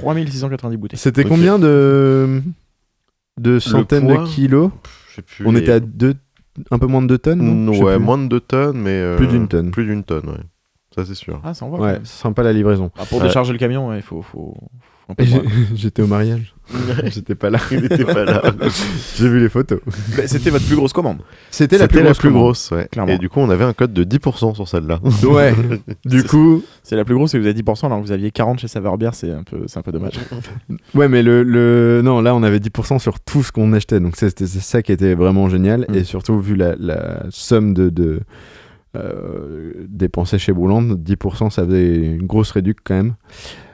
3690 0.01 0.77
bouteilles. 0.77 0.99
C'était 0.99 1.23
combien 1.23 1.59
de 1.59 2.41
de 3.39 3.59
centaines 3.59 4.05
poids 4.07 4.23
de 4.23 4.27
kilos 4.27 4.71
Je 5.09 5.15
sais 5.17 5.21
plus. 5.21 5.45
On 5.45 5.51
les- 5.51 5.59
était 5.59 5.73
à 5.73 5.79
deux, 5.79 6.15
un 6.71 6.79
peu 6.79 6.87
moins 6.87 7.01
de 7.01 7.07
2 7.07 7.17
tonnes 7.17 7.41
non 7.41 7.71
Ouais, 7.79 7.95
plus. 7.97 8.03
moins 8.03 8.17
de 8.17 8.27
2 8.27 8.39
tonnes, 8.39 8.79
mais. 8.81 8.89
euh, 8.89 9.15
Plus 9.17 9.27
d'une 9.27 9.47
tonne. 9.47 9.71
Plus 9.71 9.85
d'une 9.85 10.03
tonne, 10.03 10.27
ouais. 10.27 10.41
Ça, 10.95 11.05
c'est 11.05 11.13
sûr. 11.15 11.39
Ah, 11.43 11.53
ça 11.53 11.65
envoie. 11.65 11.79
Ouais, 11.79 11.91
même. 11.93 12.05
sympa 12.05 12.41
la 12.41 12.53
livraison. 12.53 12.89
Ah, 12.97 13.05
pour 13.05 13.19
Ouais. 13.21 13.27
décharger 13.27 13.53
le 13.53 13.59
camion, 13.59 13.89
ouais, 13.89 13.97
il 13.97 14.01
faut, 14.01 14.21
faut, 14.23 14.55
J'étais 15.75 16.01
au 16.01 16.07
mariage. 16.07 16.53
J'étais 17.05 17.35
pas 17.35 17.49
là. 17.49 17.59
Il 17.71 17.85
était 17.85 18.03
pas 18.03 18.25
là. 18.25 18.41
J'ai 19.15 19.29
vu 19.29 19.39
les 19.39 19.47
photos. 19.47 19.79
Bah, 20.17 20.23
C'était 20.27 20.49
votre 20.49 20.65
plus 20.65 20.75
grosse 20.75 20.91
commande. 20.91 21.19
C'était 21.49 21.77
la 21.77 21.87
plus 21.87 22.31
grosse. 22.31 22.71
ouais. 22.71 22.87
Clairement. 22.91 23.13
Et 23.13 23.17
du 23.17 23.29
coup, 23.29 23.39
on 23.39 23.49
avait 23.49 23.63
un 23.63 23.71
code 23.73 23.93
de 23.93 24.03
10% 24.03 24.55
sur 24.55 24.67
celle-là. 24.67 24.99
Ouais. 25.23 25.53
du 26.05 26.23
coup, 26.23 26.61
C'est 26.83 26.95
la 26.97 27.05
plus 27.05 27.15
grosse 27.15 27.33
et 27.35 27.39
vous 27.39 27.45
avez 27.45 27.59
10% 27.59 27.85
alors 27.85 27.99
que 28.01 28.05
vous 28.05 28.11
aviez 28.11 28.31
40 28.31 28.59
chez 28.59 28.67
Saveur 28.67 28.97
Bière, 28.97 29.15
c'est 29.15 29.31
un 29.31 29.43
peu, 29.43 29.61
c'est 29.67 29.79
un 29.79 29.81
peu 29.81 29.91
dommage. 29.93 30.15
ouais, 30.93 31.07
mais 31.07 31.23
le, 31.23 31.43
le 31.43 32.01
non, 32.03 32.21
là 32.21 32.35
on 32.35 32.43
avait 32.43 32.59
10% 32.59 32.99
sur 32.99 33.19
tout 33.21 33.43
ce 33.43 33.51
qu'on 33.51 33.71
achetait, 33.73 33.99
donc 34.01 34.15
c'était 34.17 34.45
c'est 34.47 34.59
ça 34.59 34.81
qui 34.81 34.91
était 34.91 35.13
vraiment 35.13 35.47
génial. 35.49 35.85
Mm. 35.89 35.95
Et 35.95 36.03
surtout 36.03 36.39
vu 36.39 36.55
la, 36.55 36.75
la 36.77 37.23
somme 37.29 37.73
de, 37.73 37.89
de 37.89 38.19
euh, 38.95 39.73
dépensée 39.87 40.37
chez 40.39 40.53
Bouland, 40.53 40.81
10% 40.83 41.49
ça 41.49 41.65
faisait 41.65 41.95
une 41.95 42.25
grosse 42.25 42.51
réduction 42.51 42.83
quand 42.85 42.95
même. 42.95 43.13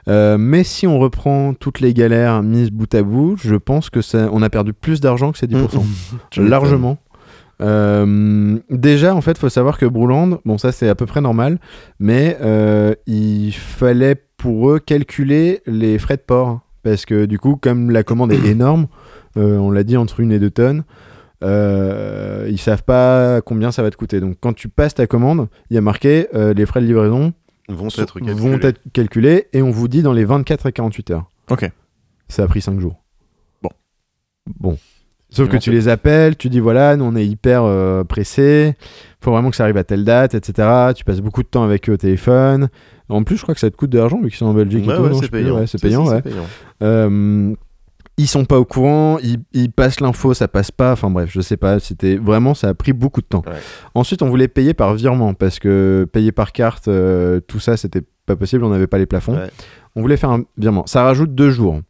Euh, 0.08 0.36
mais 0.38 0.64
si 0.64 0.86
on 0.86 0.98
reprend 0.98 1.54
toutes 1.54 1.80
les 1.80 1.94
galères 1.94 2.42
mises 2.42 2.70
bout 2.70 2.92
à 2.94 3.02
bout, 3.02 3.36
je 3.36 3.54
pense 3.54 3.90
que 3.90 4.02
ça, 4.02 4.28
on 4.32 4.42
a 4.42 4.50
perdu 4.50 4.72
plus 4.72 5.00
d'argent 5.00 5.32
que 5.32 5.38
ces 5.38 5.46
10%. 5.46 5.50
Tu 6.30 6.40
m'étonnes. 6.40 6.50
largement. 6.50 6.98
Euh, 7.60 8.58
déjà, 8.70 9.14
en 9.14 9.20
fait, 9.20 9.38
faut 9.38 9.48
savoir 9.48 9.78
que 9.78 9.86
Brouland, 9.86 10.40
bon, 10.44 10.58
ça 10.58 10.72
c'est 10.72 10.88
à 10.88 10.94
peu 10.94 11.06
près 11.06 11.20
normal, 11.20 11.58
mais 11.98 12.36
euh, 12.42 12.94
il 13.06 13.52
fallait 13.52 14.16
pour 14.36 14.70
eux 14.70 14.78
calculer 14.78 15.60
les 15.66 15.98
frais 15.98 16.16
de 16.16 16.22
port. 16.22 16.60
Parce 16.82 17.06
que 17.06 17.24
du 17.24 17.38
coup, 17.38 17.56
comme 17.56 17.90
la 17.90 18.02
commande 18.02 18.32
est 18.32 18.44
énorme, 18.46 18.88
on 19.36 19.70
l'a 19.70 19.84
dit 19.84 19.96
entre 19.96 20.20
une 20.20 20.32
et 20.32 20.38
deux 20.38 20.50
tonnes, 20.50 20.84
ils 21.42 22.58
savent 22.58 22.84
pas 22.84 23.40
combien 23.40 23.72
ça 23.72 23.82
va 23.82 23.90
te 23.90 23.96
coûter. 23.96 24.20
Donc 24.20 24.36
quand 24.40 24.52
tu 24.52 24.68
passes 24.68 24.94
ta 24.94 25.06
commande, 25.06 25.48
il 25.70 25.74
y 25.74 25.78
a 25.78 25.80
marqué 25.80 26.26
les 26.34 26.66
frais 26.66 26.82
de 26.82 26.86
livraison 26.86 27.32
Vont 27.68 27.88
sont- 27.90 28.02
être 28.02 28.20
calculés. 28.20 28.34
vont 28.40 28.58
être 28.60 28.80
calculés 28.92 29.46
et 29.52 29.62
on 29.62 29.70
vous 29.70 29.88
dit 29.88 30.02
dans 30.02 30.12
les 30.12 30.24
24 30.24 30.66
à 30.66 30.72
48 30.72 31.10
heures. 31.10 31.30
Ok. 31.50 31.70
Ça 32.28 32.42
a 32.44 32.46
pris 32.46 32.60
5 32.60 32.78
jours. 32.80 33.02
Bon. 33.62 33.70
Bon. 34.58 34.78
Sauf 35.30 35.48
que 35.48 35.56
tu 35.56 35.72
les 35.72 35.88
appelles, 35.88 36.36
tu 36.36 36.48
dis 36.48 36.60
voilà, 36.60 36.94
nous 36.96 37.04
on 37.04 37.16
est 37.16 37.26
hyper 37.26 37.64
euh, 37.64 38.04
pressés, 38.04 38.74
faut 39.20 39.32
vraiment 39.32 39.50
que 39.50 39.56
ça 39.56 39.64
arrive 39.64 39.76
à 39.78 39.82
telle 39.82 40.04
date, 40.04 40.34
etc. 40.34 40.92
Tu 40.94 41.02
passes 41.04 41.20
beaucoup 41.20 41.42
de 41.42 41.48
temps 41.48 41.64
avec 41.64 41.88
eux 41.88 41.94
au 41.94 41.96
téléphone. 41.96 42.68
En 43.08 43.24
plus, 43.24 43.36
je 43.36 43.42
crois 43.42 43.52
que 43.54 43.60
ça 43.60 43.68
te 43.70 43.74
coûte 43.76 43.90
de 43.90 43.98
l'argent 43.98 44.20
vu 44.20 44.28
qu'ils 44.28 44.38
sont 44.38 44.46
en 44.46 44.54
Belgique 44.54 44.84
et 44.84 44.88
ouais, 44.88 45.10
c'est 45.20 45.28
payant. 45.30 45.56
Ouais, 45.58 45.66
c'est 45.66 45.80
payant, 45.80 46.06
ouais. 46.06 46.22
payant. 46.22 46.46
Euh, 46.82 47.54
ils 48.16 48.28
sont 48.28 48.44
pas 48.44 48.58
au 48.58 48.64
courant, 48.64 49.18
ils, 49.22 49.38
ils 49.52 49.72
passent 49.72 50.00
l'info, 50.00 50.34
ça 50.34 50.46
passe 50.48 50.70
pas. 50.70 50.92
Enfin 50.92 51.10
bref, 51.10 51.30
je 51.32 51.40
sais 51.40 51.56
pas. 51.56 51.80
C'était 51.80 52.16
vraiment, 52.16 52.54
ça 52.54 52.68
a 52.68 52.74
pris 52.74 52.92
beaucoup 52.92 53.20
de 53.20 53.26
temps. 53.26 53.42
Ouais. 53.46 53.58
Ensuite, 53.94 54.22
on 54.22 54.28
voulait 54.28 54.48
payer 54.48 54.72
par 54.74 54.94
virement 54.94 55.34
parce 55.34 55.58
que 55.58 56.08
payer 56.12 56.30
par 56.32 56.52
carte, 56.52 56.88
euh, 56.88 57.40
tout 57.40 57.58
ça, 57.60 57.76
c'était 57.76 58.02
pas 58.26 58.36
possible. 58.36 58.64
On 58.64 58.70
n'avait 58.70 58.86
pas 58.86 58.98
les 58.98 59.06
plafonds. 59.06 59.34
Ouais. 59.36 59.50
On 59.96 60.00
voulait 60.00 60.16
faire 60.16 60.30
un 60.30 60.44
virement. 60.56 60.86
Ça 60.86 61.02
rajoute 61.02 61.34
deux 61.34 61.50
jours. 61.50 61.80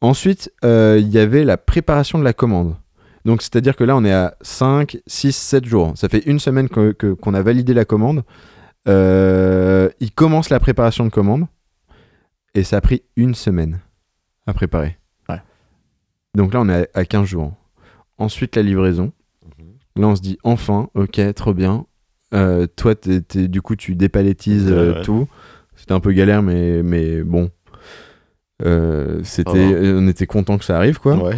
Ensuite, 0.00 0.52
euh, 0.64 0.98
il 1.00 1.08
y 1.08 1.18
avait 1.18 1.44
la 1.44 1.56
préparation 1.56 2.18
de 2.18 2.24
la 2.24 2.32
commande. 2.32 2.76
Donc, 3.24 3.40
c'est-à-dire 3.40 3.74
que 3.74 3.84
là, 3.84 3.96
on 3.96 4.04
est 4.04 4.12
à 4.12 4.34
5, 4.42 4.98
6, 5.06 5.34
7 5.34 5.64
jours. 5.64 5.92
Ça 5.96 6.08
fait 6.10 6.22
une 6.26 6.38
semaine 6.38 6.68
que- 6.68 6.92
qu'on 7.14 7.32
a 7.32 7.40
validé 7.42 7.72
la 7.72 7.84
commande. 7.86 8.22
Euh, 8.86 9.88
il 10.00 10.12
commence 10.12 10.50
la 10.50 10.60
préparation 10.60 11.04
de 11.04 11.10
commande. 11.10 11.46
Et 12.54 12.64
ça 12.64 12.76
a 12.76 12.80
pris 12.80 13.02
une 13.16 13.34
semaine 13.34 13.80
à 14.46 14.52
préparer. 14.52 14.98
Donc 16.34 16.54
là, 16.54 16.60
on 16.60 16.68
est 16.68 16.88
à 16.94 17.00
à 17.00 17.04
15 17.04 17.26
jours. 17.26 17.52
Ensuite, 18.18 18.56
la 18.56 18.62
livraison. 18.62 19.12
Mhm. 19.58 19.66
Là, 20.02 20.08
on 20.08 20.16
se 20.16 20.22
dit 20.22 20.38
enfin, 20.44 20.88
ok, 20.94 21.20
trop 21.34 21.54
bien. 21.54 21.86
Euh, 22.34 22.66
toi, 22.76 22.94
t'es- 22.94 23.48
du 23.48 23.62
coup, 23.62 23.76
tu 23.76 23.94
dépalettises 23.94 24.68
euh, 24.70 24.94
Ouais, 24.96 25.02
tout. 25.02 25.28
C'était 25.76 25.92
un 25.92 26.00
peu 26.00 26.12
galère, 26.12 26.42
mais, 26.42 26.82
mais 26.82 27.22
bon. 27.22 27.50
Euh, 28.64 29.20
c'était, 29.24 29.92
on 29.94 30.06
était 30.08 30.26
content 30.26 30.58
que 30.58 30.64
ça 30.64 30.76
arrive, 30.76 30.98
quoi. 30.98 31.16
Ouais. 31.16 31.36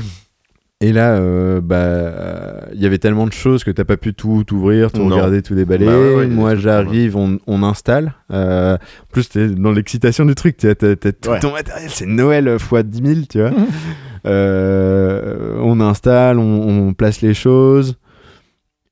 Et 0.82 0.92
là, 0.92 1.18
bah, 1.62 2.66
il 2.74 2.80
y 2.82 2.84
avait 2.86 2.98
tellement 2.98 3.26
de 3.26 3.32
choses 3.32 3.64
que 3.64 3.70
t'as 3.70 3.84
pas 3.84 3.96
pu 3.96 4.12
tout 4.12 4.44
ouvrir, 4.52 4.92
tout 4.92 5.02
Non. 5.02 5.14
regarder, 5.14 5.40
tout 5.40 5.54
déballer. 5.54 5.86
Bah 5.86 5.98
ouais, 5.98 6.26
Moi, 6.26 6.54
j'arrive, 6.54 7.16
on, 7.16 7.38
on 7.46 7.62
installe. 7.62 8.12
En 8.28 8.76
plus, 9.10 9.30
t'es 9.30 9.48
dans 9.48 9.72
l'excitation 9.72 10.26
du 10.26 10.34
truc. 10.34 10.58
T'as, 10.58 10.74
tout 10.74 11.32
ton 11.40 11.52
matériel, 11.52 11.88
c'est 11.90 12.04
Noël 12.06 12.56
x 12.60 12.84
10 12.84 13.14
000, 13.14 13.20
tu 13.28 13.40
vois. 13.40 13.52
Euh, 14.26 15.58
on 15.60 15.80
installe, 15.80 16.38
on, 16.38 16.88
on 16.88 16.94
place 16.94 17.20
les 17.20 17.34
choses. 17.34 17.96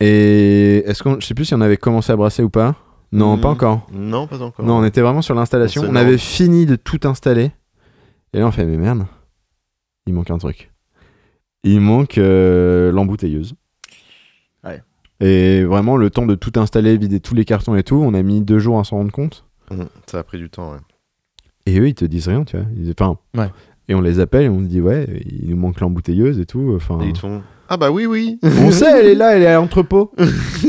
Et 0.00 0.82
est-ce 0.86 1.02
qu'on, 1.02 1.20
je 1.20 1.26
sais 1.26 1.34
plus 1.34 1.44
si 1.46 1.54
on 1.54 1.60
avait 1.60 1.76
commencé 1.76 2.12
à 2.12 2.16
brasser 2.16 2.42
ou 2.42 2.50
pas. 2.50 2.76
Non, 3.12 3.38
pas 3.38 3.48
encore. 3.48 3.86
Non, 3.92 4.26
pas 4.26 4.42
encore. 4.42 4.64
Non, 4.66 4.78
on 4.78 4.84
était 4.84 5.00
vraiment 5.00 5.22
sur 5.22 5.34
l'installation. 5.34 5.82
On 5.88 5.94
avait 5.94 6.18
fini 6.18 6.66
de 6.66 6.74
tout 6.76 7.00
installer. 7.04 7.52
Et 8.32 8.40
là, 8.40 8.46
on 8.46 8.50
fait, 8.50 8.64
mais 8.64 8.76
merde, 8.76 9.06
il 10.06 10.14
manque 10.14 10.30
un 10.30 10.38
truc. 10.38 10.72
Il 11.62 11.80
manque 11.80 12.18
euh, 12.18 12.90
l'embouteilleuse. 12.90 13.54
Ouais. 14.64 14.82
Et 15.20 15.62
vraiment, 15.64 15.96
le 15.96 16.10
temps 16.10 16.26
de 16.26 16.34
tout 16.34 16.52
installer, 16.56 16.96
vider 16.96 17.20
tous 17.20 17.34
les 17.36 17.44
cartons 17.44 17.76
et 17.76 17.84
tout, 17.84 17.96
on 17.96 18.14
a 18.14 18.22
mis 18.22 18.40
deux 18.40 18.58
jours 18.58 18.80
à 18.80 18.84
s'en 18.84 18.96
rendre 18.96 19.12
compte. 19.12 19.44
Mhm, 19.70 19.86
Ça 20.06 20.18
a 20.18 20.22
pris 20.24 20.38
du 20.38 20.50
temps, 20.50 20.72
ouais. 20.72 20.78
Et 21.66 21.78
eux, 21.78 21.88
ils 21.88 21.94
te 21.94 22.04
disent 22.04 22.28
rien, 22.28 22.42
tu 22.44 22.56
vois. 22.56 22.66
Ils- 22.76 22.92
Enfin, 22.98 23.16
Ouais. 23.36 23.48
Et 23.88 23.94
on 23.94 24.00
les 24.00 24.18
appelle 24.20 24.44
et 24.44 24.48
on 24.48 24.60
se 24.60 24.66
dit, 24.66 24.80
ouais, 24.80 25.06
il 25.42 25.50
nous 25.50 25.56
manque 25.56 25.80
l'embouteilleuse 25.80 26.40
et 26.40 26.46
tout. 26.46 26.72
Enfin, 26.74 26.98
Et 27.02 27.08
ils 27.08 27.12
te 27.12 27.18
font 27.18 27.42
Ah 27.68 27.76
bah 27.76 27.90
oui, 27.90 28.06
oui. 28.06 28.38
On 28.42 28.70
sait, 28.70 29.00
elle 29.00 29.06
est 29.06 29.14
là, 29.14 29.36
elle 29.36 29.42
est 29.42 29.46
à 29.46 29.54
l'entrepôt. 29.56 30.10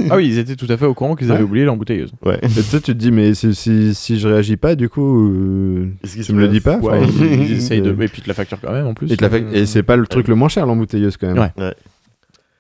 Ah 0.10 0.18
oui, 0.18 0.28
ils 0.28 0.38
étaient 0.38 0.58
tout 0.58 0.68
à 0.70 0.76
fait 0.76 0.86
au 0.86 0.94
courant 0.94 1.16
qu'ils 1.16 1.32
avaient 1.32 1.40
Ouais. 1.40 1.46
oublié 1.46 1.66
l'embouteilleuse. 1.66 2.12
Ouais. 2.26 2.38
Et 2.44 2.62
toi, 2.70 2.80
tu 2.80 2.92
te 2.92 2.92
dis, 2.92 3.12
mais 3.12 3.34
si, 3.34 3.56
si, 3.56 3.96
si 3.96 4.20
je 4.20 4.28
réagis 4.28 4.58
pas, 4.58 4.76
du 4.76 4.90
coup, 4.90 5.30
euh, 5.32 5.88
tu 6.24 6.34
me 6.34 6.42
le 6.42 6.48
dis 6.50 6.60
pas 6.60 6.78
Ouais, 6.78 7.00
Enfin, 7.02 7.08
ils, 7.22 7.44
ils 7.44 7.52
essayent 7.58 7.82
de. 7.82 7.92
Et 7.92 8.08
puis 8.10 8.22
de 8.22 8.28
la 8.28 8.34
facture 8.34 8.60
quand 8.62 8.74
même 8.74 8.86
en 8.86 8.94
plus. 8.94 9.10
Et, 9.12 9.16
te 9.18 9.24
la 9.26 9.38
et 9.58 9.66
c'est 9.66 9.82
pas 9.84 9.96
le 9.96 10.06
truc 10.06 10.28
le 10.28 10.36
moins 10.36 10.50
cher, 10.50 10.66
l'embouteilleuse, 10.66 11.16
quand 11.18 11.34
même. 11.34 11.50
Ouais. 11.58 11.74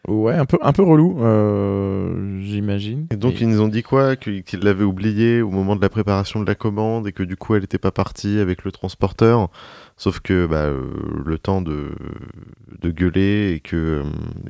Ouais, 0.07 0.35
un 0.35 0.45
peu, 0.45 0.59
un 0.61 0.71
peu 0.71 0.83
relou, 0.83 1.17
euh, 1.23 2.39
j'imagine. 2.41 3.07
Et 3.11 3.15
donc 3.15 3.41
ils 3.41 3.49
nous 3.49 3.59
ont 3.61 3.67
dit 3.67 3.81
quoi? 3.81 4.15
Qu'ils 4.15 4.43
l'avaient 4.61 4.83
oublié 4.83 5.41
au 5.41 5.49
moment 5.49 5.75
de 5.75 5.81
la 5.81 5.89
préparation 5.89 6.39
de 6.41 6.45
la 6.45 6.53
commande 6.53 7.07
et 7.07 7.11
que 7.11 7.23
du 7.23 7.35
coup 7.35 7.55
elle 7.55 7.61
n'était 7.61 7.79
pas 7.79 7.91
partie 7.91 8.37
avec 8.39 8.63
le 8.65 8.71
transporteur. 8.71 9.49
Sauf 9.97 10.19
que 10.19 10.45
bah, 10.45 10.65
euh, 10.65 10.91
le 11.25 11.39
temps 11.39 11.61
de, 11.61 11.89
de 12.81 12.91
gueuler 12.91 13.53
et 13.65 13.75
euh, 13.75 14.03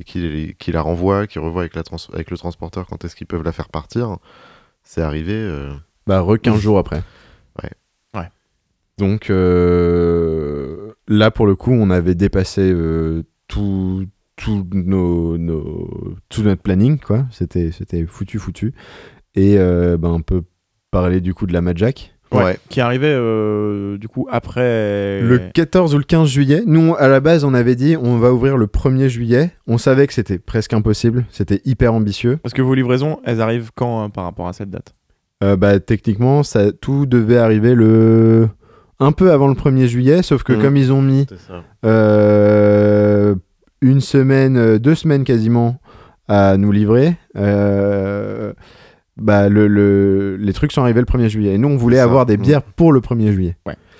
qu'il 0.06 0.74
la 0.74 0.82
renvoie, 0.82 1.26
qu'il 1.28 1.40
revoit 1.42 1.62
avec, 1.62 1.76
la 1.76 1.84
trans- 1.84 1.98
avec 2.14 2.32
le 2.32 2.38
transporteur 2.38 2.88
quand 2.88 3.06
est-ce 3.06 3.16
qu'ils 3.16 3.28
peuvent 3.28 3.44
la 3.44 3.54
faire 3.54 3.70
partir, 3.70 4.18
c'est 4.84 5.02
arrivé. 5.02 5.50
Bah, 6.06 6.20
re 6.22 6.38
15 6.42 6.60
jours 6.60 6.78
après. 6.80 7.02
Ouais. 7.64 7.72
Ouais. 8.14 8.30
Donc, 8.98 9.30
là, 11.08 11.32
pour 11.32 11.46
le 11.48 11.56
coup, 11.56 11.72
on 11.72 11.90
avait 11.90 12.16
dépassé 12.16 12.74
tout, 13.48 14.06
tout, 14.36 14.68
nos, 14.74 15.38
nos- 15.38 16.16
tout 16.30 16.44
notre 16.44 16.62
planning, 16.62 17.00
quoi. 17.00 17.26
C'était 17.32 17.72
c'était 17.72 18.06
foutu, 18.06 18.40
foutu. 18.40 18.74
Et 19.36 19.58
euh, 19.58 19.98
bah, 19.98 20.10
on 20.10 20.22
peut 20.22 20.44
parler 20.92 21.22
du 21.22 21.34
coup 21.34 21.46
de 21.48 21.54
la 21.54 21.62
Majak. 21.62 22.12
Ouais. 22.32 22.58
Qui 22.70 22.82
arrivait 22.82 23.14
euh, 23.14 23.98
du 23.98 24.08
coup 24.10 24.28
après. 24.30 25.22
Le 25.22 25.50
14 25.54 25.96
ou 25.96 26.00
le 26.00 26.04
15 26.04 26.28
juillet, 26.28 26.64
nous, 26.66 26.94
à 26.98 27.08
la 27.08 27.22
base, 27.22 27.46
on 27.46 27.54
avait 27.54 27.76
dit 27.76 27.96
on 28.02 28.18
va 28.18 28.34
ouvrir 28.34 28.58
le 28.58 28.66
1er 28.68 29.08
juillet. 29.08 29.52
On 29.68 29.78
savait 29.78 30.06
que 30.08 30.14
c'était 30.14 30.40
presque 30.40 30.74
impossible. 30.74 31.26
C'était 31.30 31.62
hyper 31.64 31.94
ambitieux. 31.94 32.38
Parce 32.44 32.54
que 32.54 32.62
vos 32.62 32.74
livraisons, 32.74 33.20
elles 33.24 33.40
arrivent 33.42 33.72
quand 33.74 34.04
hein, 34.04 34.10
par 34.10 34.26
rapport 34.26 34.48
à 34.50 34.54
cette 34.54 34.70
date? 34.70 34.96
Euh, 35.44 35.56
bah, 35.56 35.80
techniquement, 35.80 36.44
ça, 36.44 36.72
tout 36.74 37.06
devait 37.06 37.38
arriver 37.38 37.74
le... 37.76 38.50
un 39.00 39.12
peu 39.14 39.32
avant 39.32 39.48
le 39.48 39.54
1er 39.54 39.86
juillet, 39.86 40.22
sauf 40.24 40.44
que 40.44 40.54
Mhm. 40.54 40.62
comme 40.62 40.78
ils 40.78 40.92
ont 40.92 41.02
mis 41.02 41.26
C'est 41.30 41.40
ça. 41.40 41.64
euh, 41.86 43.36
une 43.90 44.02
semaine, 44.02 44.58
euh, 44.58 44.80
deux 44.80 44.96
semaines 44.96 45.24
quasiment 45.24 45.78
à 46.28 46.58
nous 46.58 46.72
livrer, 46.72 47.16
euh, 47.38 48.54
bah, 49.18 49.48
le, 49.48 49.68
le- 49.68 50.36
les 50.38 50.54
trucs 50.54 50.72
sont 50.72 50.82
arrivés 50.82 51.00
le 51.00 51.06
1er 51.06 51.30
juillet. 51.30 51.54
Et 51.54 51.58
nous, 51.58 51.70
on 51.70 51.78
voulait 51.78 51.98
ça. 51.98 52.04
avoir 52.04 52.26
des 52.26 52.38
Mhm. 52.38 52.44
bières 52.44 52.62
pour 52.64 52.92
le 52.92 53.00
1er 53.00 53.32
juillet. 53.32 53.56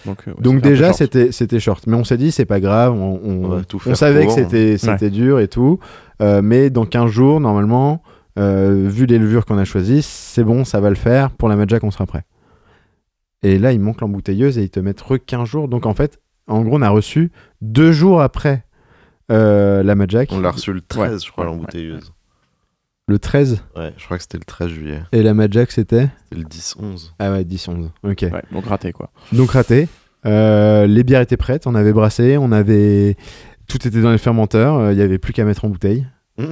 Donc, 0.06 0.18
euh, 0.28 0.32
ouais, 0.32 0.38
Donc 0.42 0.62
déjà, 0.62 0.92
c'était 0.94 1.32
c'était 1.32 1.60
short. 1.60 1.86
Mais 1.88 1.96
on 1.96 2.04
s'est 2.04 2.18
dit, 2.18 2.32
c'est 2.32 2.46
pas 2.46 2.60
grave, 2.60 2.94
on, 2.94 3.20
on- 3.24 3.52
On 3.60 3.64
tout 3.64 3.80
on 3.86 3.96
savait 3.96 4.22
que 4.22 4.26
pour. 4.26 4.34
c'était 4.36 4.78
c'était 4.78 5.10
dur 5.10 5.40
et 5.40 5.48
tout. 5.48 5.80
Euh, 6.22 6.42
mais 6.44 6.70
dans 6.70 6.86
15 6.86 7.10
jours, 7.12 7.40
normalement, 7.40 8.02
euh, 8.40 8.88
vu 8.90 9.06
les 9.06 9.18
levures 9.20 9.46
qu'on 9.46 9.58
a 9.58 9.66
choisies, 9.66 10.02
c'est 10.02 10.44
bon, 10.44 10.66
ça 10.66 10.80
va 10.80 10.90
le 10.90 10.96
faire. 10.96 11.32
Pour 11.32 11.48
la 11.50 11.56
Majak, 11.56 11.84
on 11.84 11.92
sera 11.92 12.06
prêt. 12.06 12.24
Et 13.44 13.58
là, 13.60 13.72
il 13.72 13.80
manque 13.80 14.02
l'embouteilleuse 14.02 14.58
et 14.58 14.64
ils 14.64 14.70
te 14.70 14.80
mettent 14.80 15.02
re 15.02 15.16
15 15.24 15.48
jours. 15.48 15.68
Donc 15.68 15.86
en 15.86 15.94
fait, 15.94 16.20
en 16.48 16.62
gros, 16.62 16.78
on 16.78 16.82
a 16.82 16.90
reçu 16.90 17.32
deux 17.62 17.92
jours 17.92 18.22
après 18.22 18.65
euh, 19.32 19.84
la 19.84 19.96
Majak, 19.96 20.30
On 20.32 20.40
l'a 20.40 20.52
reçu 20.52 20.72
le 20.74 20.82
13, 20.82 21.12
Ouais. 21.14 21.20
je 21.26 21.32
crois, 21.32 21.46
Ouais, 21.46 21.52
l'embouteilleuse. 21.52 22.12
le 23.08 23.20
13. 23.20 23.64
Ouais, 23.76 23.94
je 23.98 24.06
crois 24.06 24.18
que 24.18 24.24
c'était 24.24 24.38
le 24.38 24.44
13 24.46 24.70
juillet. 24.70 25.02
Et 25.12 25.24
la 25.24 25.34
Majak, 25.34 25.72
c'était 25.72 26.10
C'était 26.30 26.42
le 26.42 26.48
10-11. 26.48 27.14
Ah 27.20 27.32
ouais, 27.32 27.44
10-11. 27.44 27.90
Ok. 28.04 28.22
Ouais, 28.24 28.44
donc 28.52 28.66
raté 28.66 28.92
quoi. 28.92 29.10
Donc 29.32 29.52
raté. 29.52 29.88
Euh, 30.26 30.88
les 30.88 31.04
bières 31.04 31.22
étaient 31.22 31.38
prêtes, 31.38 31.68
on 31.68 31.76
avait 31.76 31.94
brassé, 31.94 32.38
on 32.40 32.52
avait... 32.52 33.16
Tout 33.68 33.88
était 33.88 34.02
dans 34.02 34.12
les 34.12 34.18
fermenteurs, 34.18 34.76
euh, 34.76 34.92
il 34.94 34.98
y 34.98 35.02
avait 35.04 35.18
plus 35.20 35.34
qu'à 35.34 35.44
mettre 35.46 35.66
en 35.66 35.70
bouteille. 35.70 36.08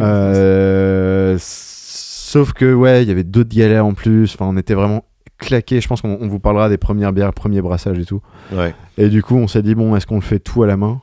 Euh, 0.00 1.36
sauf 1.40 2.52
que 2.52 2.72
ouais, 2.74 3.02
il 3.02 3.08
y 3.08 3.10
avait 3.10 3.24
d'autres 3.24 3.54
galères 3.54 3.86
en 3.86 3.94
plus. 3.94 4.34
Enfin, 4.34 4.46
on 4.46 4.56
était 4.56 4.74
vraiment 4.74 5.04
claqués. 5.38 5.80
Je 5.80 5.88
pense 5.88 6.00
qu'on 6.02 6.18
on 6.20 6.28
vous 6.28 6.38
parlera 6.40 6.68
des 6.68 6.76
premières 6.78 7.12
bières, 7.12 7.32
premiers 7.32 7.62
brassages 7.62 7.98
et 7.98 8.04
tout. 8.04 8.20
Ouais. 8.52 8.74
Et 8.98 9.08
du 9.08 9.22
coup, 9.22 9.36
on 9.36 9.46
s'est 9.48 9.62
dit 9.62 9.74
bon, 9.74 9.94
est-ce 9.96 10.06
qu'on 10.06 10.16
le 10.16 10.20
fait 10.22 10.38
tout 10.40 10.62
à 10.62 10.66
la 10.66 10.76
main? 10.76 11.00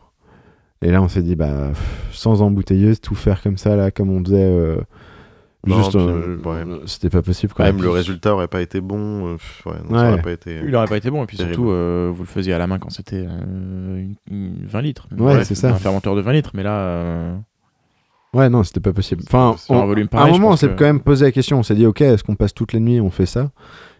Et 0.83 0.91
là, 0.91 1.01
on 1.01 1.07
s'est 1.07 1.23
dit 1.23 1.35
bah 1.35 1.69
pff, 1.69 2.09
sans 2.11 2.41
embouteilleuse, 2.41 2.99
tout 3.01 3.15
faire 3.15 3.41
comme 3.41 3.57
ça 3.57 3.75
là, 3.75 3.89
comme 3.91 4.09
on 4.11 4.23
faisait. 4.23 4.37
euh, 4.43 4.77
Non, 5.65 5.77
juste, 5.77 5.95
euh, 5.95 6.37
ouais. 6.43 6.63
c'était 6.87 7.09
pas 7.09 7.21
possible 7.21 7.53
quand 7.55 7.63
Même 7.63 7.75
même. 7.77 7.85
le 7.85 7.89
résultat 7.89 8.33
aurait 8.33 8.49
pas 8.49 8.61
été 8.61 8.81
bon. 8.81 9.27
euh, 9.27 9.33
pff, 9.37 9.65
ouais, 9.65 9.73
non, 9.89 9.97
ça 9.97 10.05
Ouais. 10.07 10.13
aurait 10.13 10.21
pas 10.21 10.31
été. 10.33 10.59
Il 10.67 10.75
aurait 10.75 10.87
pas 10.87 10.97
été 10.97 11.09
bon, 11.09 11.23
et 11.23 11.25
puis 11.25 11.37
Terrible. 11.37 11.55
surtout, 11.55 11.71
euh, 11.71 12.11
vous 12.13 12.23
le 12.23 12.27
faisiez 12.27 12.51
à 12.53 12.57
la 12.57 12.67
main 12.67 12.79
quand 12.79 12.89
c'était 12.89 13.25
euh, 13.25 13.97
une- 13.97 14.15
une 14.29 14.65
20 14.65 14.81
litres. 14.81 15.07
Ouais, 15.17 15.45
c'est 15.45 15.55
ça. 15.55 15.69
Un 15.69 15.75
fermenteur 15.75 16.15
de 16.15 16.21
20 16.21 16.33
litres, 16.33 16.51
mais 16.53 16.63
là, 16.63 16.77
euh, 16.79 17.35
Ouais, 18.33 18.49
non, 18.49 18.63
c'était 18.63 18.79
pas 18.81 18.93
possible. 18.93 19.21
Enfin, 19.27 19.55
sur 19.57 19.75
un 19.75 19.83
on- 19.83 19.85
volume 19.85 20.07
à 20.11 20.15
un 20.17 20.19
pareil. 20.19 20.33
moment, 20.33 20.49
on 20.49 20.55
s'est 20.57 20.67
que- 20.67 20.73
quand 20.73 20.85
même 20.85 20.99
posé 21.01 21.23
la 21.25 21.31
question. 21.31 21.59
On 21.59 21.63
s'est 21.63 21.75
dit, 21.75 21.85
ok, 21.85 22.01
est-ce 22.01 22.23
qu'on 22.23 22.35
passe 22.35 22.53
toute 22.53 22.73
la 22.73 22.79
nuit, 22.79 22.99
on 22.99 23.11
fait 23.11 23.27
ça? 23.27 23.51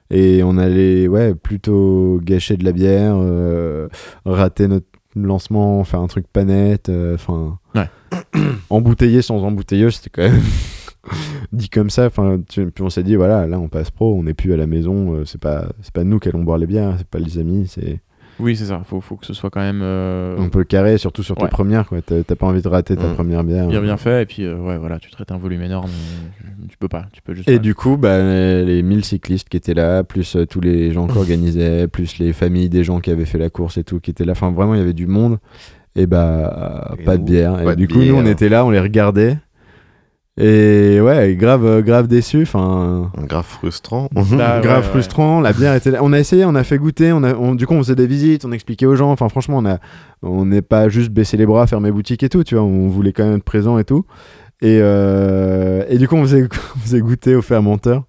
Et 0.09 0.41
on 0.43 0.57
allait, 0.57 1.07
ouais, 1.07 1.33
plutôt 1.35 2.19
gâcher 2.23 2.57
de 2.57 2.65
la 2.65 2.71
bière, 2.73 3.13
euh, 3.17 3.87
rater 4.25 4.67
notre 4.67 4.87
lancement, 5.15 5.83
faire 5.83 5.99
un 6.01 6.07
truc 6.07 6.25
pas 6.31 6.43
net. 6.43 6.89
euh, 6.89 7.15
Enfin, 7.15 7.59
Ouais. 7.75 7.89
embouteiller 8.69 9.21
sans 9.21 9.43
embouteilleuse, 9.43 9.95
c'était 9.95 10.09
quand 10.09 10.29
même 10.31 10.41
dit 11.51 11.69
comme 11.69 11.89
ça. 11.89 12.05
Enfin, 12.07 12.39
tu- 12.49 12.71
puis 12.71 12.83
on 12.83 12.89
s'est 12.89 13.03
dit, 13.03 13.15
voilà, 13.15 13.45
là, 13.47 13.59
on 13.59 13.67
passe 13.67 13.91
pro, 13.91 14.13
on 14.15 14.23
n'est 14.23 14.33
plus 14.33 14.53
à 14.53 14.57
la 14.57 14.67
maison. 14.67 15.15
euh, 15.15 15.25
c'est 15.25 15.39
pas, 15.41 15.67
c'est 15.81 15.93
pas 15.93 16.03
nous 16.03 16.19
qui 16.19 16.29
allons 16.29 16.43
boire 16.43 16.57
les 16.57 16.67
bières, 16.67 16.95
c'est 16.97 17.07
pas 17.07 17.19
les 17.19 17.37
amis, 17.37 17.67
c'est 17.67 18.01
Oui, 18.39 18.55
c'est 18.55 18.65
ça. 18.65 18.81
Faut, 18.85 18.99
faut 19.01 19.15
que 19.15 19.25
ce 19.25 19.33
soit 19.33 19.49
quand 19.49 19.59
même 19.61 19.81
euh, 19.83 20.37
un 20.39 20.49
peu 20.49 20.63
carré, 20.63 20.97
surtout 20.97 21.23
sur 21.23 21.35
tes 21.35 21.43
Ouais. 21.43 21.49
premières. 21.49 21.85
Quoi. 21.87 21.99
T'as, 22.01 22.23
pas 22.35 22.45
envie 22.47 22.61
de 22.61 22.67
rater 22.67 22.95
ta 22.95 23.07
Mm. 23.07 23.13
première 23.13 23.43
bière. 23.43 23.67
bien 23.67 23.81
bien 23.81 23.97
fait. 23.97 24.23
Et 24.23 24.25
puis, 24.25 24.43
euh, 24.43 24.57
ouais, 24.57 24.77
voilà, 24.77 24.99
tu 24.99 25.11
traites 25.11 25.31
un 25.31 25.37
volume 25.37 25.61
énorme. 25.61 25.89
Tu 26.69 26.77
peux 26.77 26.87
pas. 26.87 27.05
Tu 27.13 27.21
peux 27.21 27.33
juste. 27.35 27.47
Et 27.49 27.53
pas. 27.57 27.59
du 27.59 27.75
coup, 27.75 27.97
bah, 27.97 28.17
les 28.63 28.81
1000 28.81 29.03
cyclistes 29.05 29.49
qui 29.49 29.57
étaient 29.57 29.73
là, 29.73 30.03
plus 30.03 30.35
euh, 30.35 30.45
tous 30.45 30.61
les 30.61 30.91
gens 30.91 31.07
qui 31.07 31.17
organisaient, 31.17 31.87
plus 31.87 32.17
les 32.19 32.33
familles 32.33 32.69
des 32.69 32.83
gens 32.83 32.99
qui 32.99 33.11
avaient 33.11 33.25
fait 33.25 33.37
la 33.37 33.49
course 33.49 33.77
et 33.77 33.83
tout, 33.83 33.99
qui 33.99 34.11
étaient 34.11 34.25
là. 34.25 34.31
Enfin, 34.31 34.51
vraiment, 34.51 34.73
il 34.73 34.79
y 34.79 34.81
avait 34.83 34.93
du 34.93 35.07
monde. 35.07 35.37
Et 35.95 36.07
bah, 36.07 36.95
Et 36.97 37.03
pas 37.03 37.17
de 37.17 37.23
bière. 37.23 37.69
Et 37.69 37.75
du 37.75 37.87
coup, 37.87 37.99
nous, 37.99 38.15
on 38.15 38.25
était 38.25 38.49
là, 38.49 38.65
on 38.65 38.71
les 38.71 38.79
regardait. 38.79 39.37
Et 40.35 40.99
ouais, 40.99 41.35
grave, 41.35 41.63
euh, 41.65 41.81
grave 41.83 42.07
déçu. 42.07 42.41
Enfin, 42.41 43.11
Grave 43.27 43.45
frustrant. 43.45 44.09
Bah, 44.11 44.23
grave 44.25 44.63
ouais, 44.63 44.75
ouais. 44.77 44.81
frustrant. 44.81 45.41
La 45.41 45.53
bière 45.53 45.75
était 45.75 45.91
là. 45.91 45.99
On 46.01 46.11
a 46.11 46.19
essayé, 46.19 46.43
on 46.45 46.55
a 46.55 46.63
fait 46.63 46.79
goûter. 46.79 47.11
On 47.13 47.23
a, 47.23 47.35
on- 47.35 47.53
du 47.53 47.67
coup, 47.67 47.75
on 47.75 47.83
faisait 47.83 47.95
des 47.95 48.07
visites, 48.07 48.43
on 48.43 48.51
expliquait 48.51 48.87
aux 48.87 48.95
gens. 48.95 49.11
Enfin, 49.11 49.29
franchement, 49.29 49.57
on 49.59 49.65
a, 49.65 49.77
on 50.23 50.45
n'est 50.45 50.63
pas 50.63 50.89
juste 50.89 51.11
baissé 51.11 51.37
les 51.37 51.45
bras, 51.45 51.67
fermé 51.67 51.91
boutique 51.91 52.23
et 52.23 52.29
tout. 52.29 52.43
Tu 52.43 52.55
vois, 52.55 52.63
on 52.63 52.87
voulait 52.87 53.13
quand 53.13 53.23
même 53.25 53.35
être 53.37 53.43
présent 53.43 53.77
et 53.77 53.83
tout. 53.83 54.05
Et, 54.61 54.79
euh, 54.81 55.83
et 55.87 55.97
du 55.99 56.07
coup, 56.07 56.15
on 56.15 56.23
faisait, 56.23 56.43
on 56.75 56.79
faisait 56.79 56.99
goûter 57.01 57.35
aux 57.35 57.41
fermenteurs. 57.43 58.03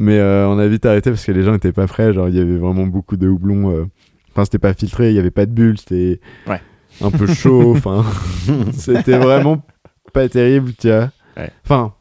Mais 0.00 0.18
euh, 0.20 0.46
on 0.46 0.60
a 0.60 0.66
vite 0.68 0.86
arrêté 0.86 1.10
parce 1.10 1.24
que 1.24 1.32
les 1.32 1.42
gens 1.42 1.50
n'étaient 1.52 1.72
pas 1.72 1.88
prêts. 1.88 2.12
Genre, 2.12 2.28
il 2.28 2.36
y 2.36 2.40
avait 2.40 2.56
vraiment 2.56 2.86
beaucoup 2.86 3.16
de 3.16 3.26
houblon. 3.26 3.72
euh. 3.72 3.84
Enfin, 4.30 4.44
c'était 4.44 4.58
pas 4.60 4.74
filtré, 4.74 5.08
il 5.10 5.16
y 5.16 5.18
avait 5.18 5.32
pas 5.32 5.44
de 5.44 5.50
bulles, 5.50 5.78
c'était 5.78 6.20
Ouais. 6.46 6.60
un 7.02 7.10
peu 7.10 7.26
chaud. 7.26 7.72
Enfin, 7.76 8.04
c'était 8.74 9.18
vraiment 9.18 9.60
pas 10.12 10.28
terrible, 10.28 10.70
tu 10.78 10.86
vois. 10.86 11.10
Ouais. 11.38 11.50
Enfin, 11.64 11.94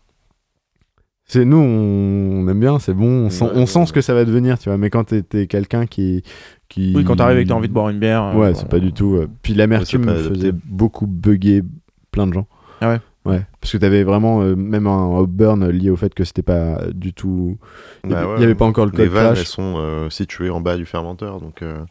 c'est 1.25 1.43
nous, 1.45 1.57
on, 1.57 2.47
aime 2.47 2.59
bien, 2.59 2.79
c'est 2.79 2.93
bon, 2.93 3.25
on 3.25 3.29
sent, 3.29 3.43
Ouais, 3.45 3.51
on 3.55 3.65
sent 3.65 3.79
ouais, 3.79 3.85
ce 3.85 3.93
que 3.93 4.01
ça 4.01 4.13
va 4.13 4.23
devenir, 4.23 4.57
tu 4.57 4.69
vois. 4.69 4.77
Mais 4.77 4.89
quand 4.89 5.03
t'es 5.03 5.21
t'es 5.23 5.45
quelqu'un 5.47 5.85
qui, 5.85 6.23
qui. 6.69 6.93
Oui, 6.95 7.03
quand 7.03 7.17
t'arrives 7.17 7.39
et 7.39 7.43
que 7.43 7.49
t'as 7.49 7.55
envie 7.55 7.67
de 7.67 7.73
boire 7.73 7.89
une 7.89 7.99
bière. 7.99 8.23
euh, 8.23 8.33
Ouais, 8.35 8.53
bon, 8.53 8.57
c'est 8.57 8.69
pas 8.69 8.79
du 8.79 8.93
tout. 8.93 9.15
euh, 9.15 9.27
Puis 9.41 9.53
l'amertume 9.53 10.05
Ouais, 10.07 10.15
c'est 10.17 10.23
pas 10.29 10.29
faisait 10.35 10.47
adapté. 10.49 10.65
beaucoup 10.69 11.05
bugger 11.05 11.63
plein 12.11 12.27
de 12.27 12.33
gens. 12.33 12.47
Ah 12.81 12.89
ouais 12.89 12.99
Ouais, 13.25 13.45
parce 13.59 13.73
que 13.73 13.77
t'avais 13.77 14.03
vraiment 14.03 14.41
euh, 14.41 14.55
même 14.55 14.87
un 14.87 15.21
upburn 15.21 15.67
lié 15.69 15.89
au 15.89 15.97
fait 15.97 16.13
que 16.13 16.23
c'était 16.23 16.43
pas 16.43 16.79
du 16.93 17.11
tout. 17.13 17.57
Il 18.05 18.09
y 18.11 18.13
Bah 18.13 18.19
avait- 18.21 18.27
ouais, 18.29 18.35
il 18.37 18.41
y 18.41 18.45
avait 18.45 18.55
pas 18.55 18.63
encore 18.63 18.85
le 18.85 18.91
Les 18.93 18.97
code 18.99 19.07
vannes, 19.09 19.35
elles 19.37 19.45
sont 19.45 19.73
euh, 19.75 20.09
situées 20.09 20.49
en 20.49 20.61
bas 20.61 20.77
du 20.77 20.85
fermenteur, 20.85 21.41
donc 21.41 21.61
euh, 21.61 21.83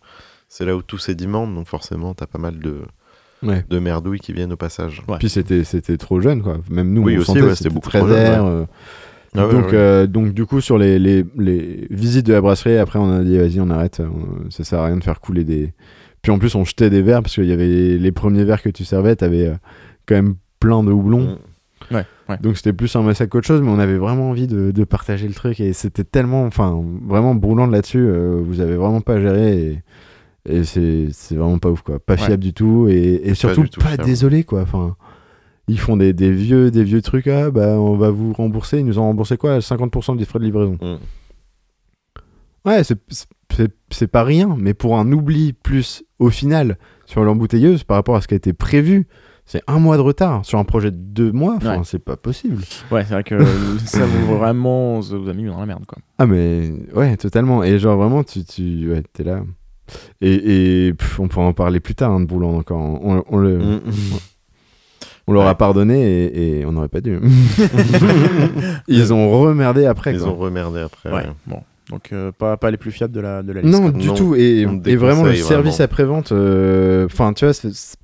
c'est 0.49 0.65
là 0.65 0.75
où 0.75 0.81
tout 0.81 0.97
sédimente, 0.97 1.55
donc 1.55 1.67
forcément, 1.67 2.15
t'as 2.15 2.25
pas 2.27 2.39
mal 2.39 2.59
de, 2.59 2.79
Ouais. 3.43 3.65
de 3.69 3.79
merdouilles 3.79 4.19
qui 4.19 4.33
viennent 4.33 4.53
au 4.53 4.57
passage. 4.57 5.03
Ouais. 5.09 5.17
Puis 5.19 5.29
c'était 5.29 5.63
c'était 5.65 5.97
trop 5.99 6.21
jeune 6.21 6.43
quoi. 6.43 6.59
Même 6.71 6.93
nous 6.93 7.03
Oui, 7.03 7.15
on 7.17 7.19
aussi, 7.19 7.27
sentait 7.27 7.43
ouais, 7.43 7.49
que 7.49 7.55
c'était 7.55 7.71
beaucoup 7.71 7.89
très 7.91 7.99
trop 7.99 8.09
jeune, 8.09 8.17
vert. 8.17 8.45
ouais. 8.45 8.51
euh, 8.51 8.65
Ah 9.37 9.41
donc 9.53 9.67
ouais. 9.67 9.75
euh, 9.75 10.07
donc 10.07 10.33
du 10.33 10.47
coup 10.47 10.61
sur 10.63 10.79
les, 10.79 10.99
les, 10.99 11.25
les 11.37 11.87
visites 11.91 12.27
de 12.27 12.33
la 12.33 12.41
brasserie 12.41 12.79
après 12.79 12.99
on 12.99 13.11
a 13.11 13.23
dit 13.23 13.37
vas-y 13.37 13.61
on 13.61 13.69
arrête, 13.71 14.01
euh, 14.01 14.07
ça 14.51 14.65
sert 14.65 14.79
à 14.81 14.87
rien 14.87 14.97
de 14.97 15.05
faire 15.05 15.21
couler 15.21 15.45
des. 15.45 15.75
Puis 16.23 16.33
en 16.33 16.39
plus 16.39 16.55
on 16.55 16.65
jetait 16.65 16.89
des 16.91 17.03
verres 17.03 17.23
parce 17.23 17.35
qu'il 17.35 17.45
y 17.45 17.53
avait 17.53 17.99
les 17.99 18.13
premiers 18.13 18.45
verres 18.45 18.63
que 18.63 18.71
tu 18.71 18.85
servais, 18.85 19.15
t'avais 19.17 19.47
euh, 19.49 19.55
quand 20.07 20.15
même 20.15 20.37
plein 20.59 20.83
de 20.83 20.91
houblon. 20.91 21.37
Mm. 21.91 21.95
Ouais, 21.95 22.05
ouais. 22.31 22.39
Donc 22.41 22.57
c'était 22.57 22.73
plus 22.73 22.97
un 22.97 23.03
massacre 23.03 23.31
qu'autre 23.31 23.47
chose, 23.47 23.61
mais 23.61 23.69
on 23.69 23.79
avait 23.79 23.99
vraiment 23.99 24.31
envie 24.31 24.47
de, 24.49 24.71
de 24.73 24.85
partager 24.85 25.29
le 25.29 25.35
truc 25.35 25.61
et 25.61 25.73
c'était 25.75 26.03
tellement, 26.03 26.45
enfin, 26.47 26.83
vraiment 27.07 27.35
brûlant 27.35 27.69
de 27.69 27.73
là-dessus. 27.73 27.99
euh, 28.09 28.41
vous 28.43 28.61
avez 28.61 28.75
vraiment 28.77 29.03
pas 29.03 29.21
géré 29.21 29.57
et, 29.59 29.79
et 30.49 30.65
c'est 30.65 31.09
vraiment 31.35 31.59
pas 31.59 31.71
ouf 31.71 31.83
quoi, 31.83 31.99
pas 31.99 32.15
Ouais. 32.15 32.19
fiable 32.19 32.43
du 32.43 32.53
tout 32.53 32.87
et, 32.89 33.21
et 33.25 33.35
surtout 33.35 33.63
du 33.65 33.71
tout 33.71 33.81
pas 33.81 33.97
désolé 33.97 34.45
quoi. 34.45 34.63
Enfin, 34.63 34.97
ils 35.69 35.79
font 35.79 35.97
des, 35.97 36.13
des 36.13 36.31
vieux 36.31 36.71
des 36.71 36.85
vieux 36.85 37.03
trucs 37.03 37.27
ah 37.27 37.51
bah 37.51 37.79
on 37.81 37.97
va 37.97 38.11
vous 38.11 38.33
rembourser, 38.33 38.79
ils 38.81 38.87
nous 38.87 38.99
ont 38.99 39.03
remboursé 39.05 39.37
quoi? 39.37 39.59
50% 39.59 40.17
des 40.17 40.25
frais 40.25 40.39
de 40.39 40.45
livraison. 40.45 40.79
Mm. 40.81 40.97
Ouais, 42.65 42.83
c'est- 42.85 44.07
pas 44.11 44.25
rien, 44.25 44.57
mais 44.59 44.75
pour 44.75 44.99
un 44.99 45.11
oubli 45.13 45.53
plus 45.53 46.03
au 46.19 46.31
final 46.31 46.79
sur 47.07 47.23
l'embouteilleuse 47.25 47.85
par 47.85 47.97
rapport 47.97 48.17
à 48.17 48.21
ce 48.21 48.27
qui 48.29 48.35
a 48.35 48.37
été 48.37 48.53
prévu, 48.53 49.07
c'est 49.45 49.63
un 49.69 49.79
mois 49.79 49.97
de 49.97 50.03
retard 50.03 50.45
sur 50.45 50.59
un 50.59 50.65
projet 50.65 50.91
de 50.91 50.97
deux 50.97 51.31
mois. 51.31 51.55
Enfin, 51.57 51.79
Ouais. 51.79 51.85
c'est 51.85 52.01
pas 52.01 52.17
possible. 52.17 52.63
Ouais, 52.91 53.05
c'est 53.05 53.15
vrai 53.15 53.23
que 53.23 53.39
ça 53.87 54.05
vous 54.05 54.37
vraiment 54.37 54.99
vous 55.01 55.29
a 55.29 55.33
mis 55.33 55.45
dans 55.45 55.61
la 55.61 55.67
merde 55.67 55.87
quoi. 55.87 55.99
Ah 56.19 56.27
mais 56.27 56.73
ouais, 56.95 57.17
totalement. 57.17 57.63
Et 57.63 57.79
genre 57.79 57.97
vraiment, 57.97 58.25
tu, 58.25 58.45
tu 58.45 58.91
ouais, 58.91 59.03
t'es 59.13 59.23
là. 59.23 59.43
Et, 60.21 60.87
et 60.89 60.93
pff, 60.95 61.21
on 61.21 61.29
pourra 61.29 61.47
en 61.47 61.53
parler 61.53 61.81
plus 61.81 61.95
tard 61.95 62.11
hein, 62.13 62.21
de 62.21 62.27
Boulan 62.27 62.57
encore. 62.57 62.79
On, 62.79 63.23
on 63.29 63.37
le, 63.37 63.59
Mm, 63.59 63.81
on 65.29 65.33
leur 65.33 65.45
a 65.45 65.49
Ouais. 65.49 65.55
pardonné 65.55 66.01
et, 66.25 66.61
et 66.61 66.67
on 66.67 66.73
n'aurait 66.73 66.89
pas 66.89 67.01
dû. 67.01 67.19
Ils 68.89 69.13
ont 69.13 69.31
remerdé 69.41 69.87
après. 69.87 70.13
Ils 70.15 70.21
quoi. 70.21 70.29
ont 70.29 70.37
remerdé 70.37 70.81
après. 70.81 71.09
Ouais. 71.11 71.17
ouais. 71.17 71.27
Bon. 71.47 71.61
Donc 71.91 72.11
euh, 72.13 72.33
pas, 72.37 72.57
pas 72.57 72.73
les 72.73 72.77
plus 72.79 72.91
fiables 72.91 73.13
de 73.15 73.21
la, 73.21 73.43
de 73.45 73.53
la 73.53 73.61
liste. 73.61 73.73
Non, 73.73 73.91
quoi. 73.91 74.01
du 74.01 74.09
Non, 74.09 74.15
tout. 74.15 74.35
Et, 74.35 74.67
et 74.87 74.97
vraiment 74.97 75.23
le 75.23 75.35
service 75.37 75.81
après-vente, 75.81 76.33
euh, 76.33 77.07
enfin, 77.07 77.33
tu 77.33 77.45
vois, 77.45 77.55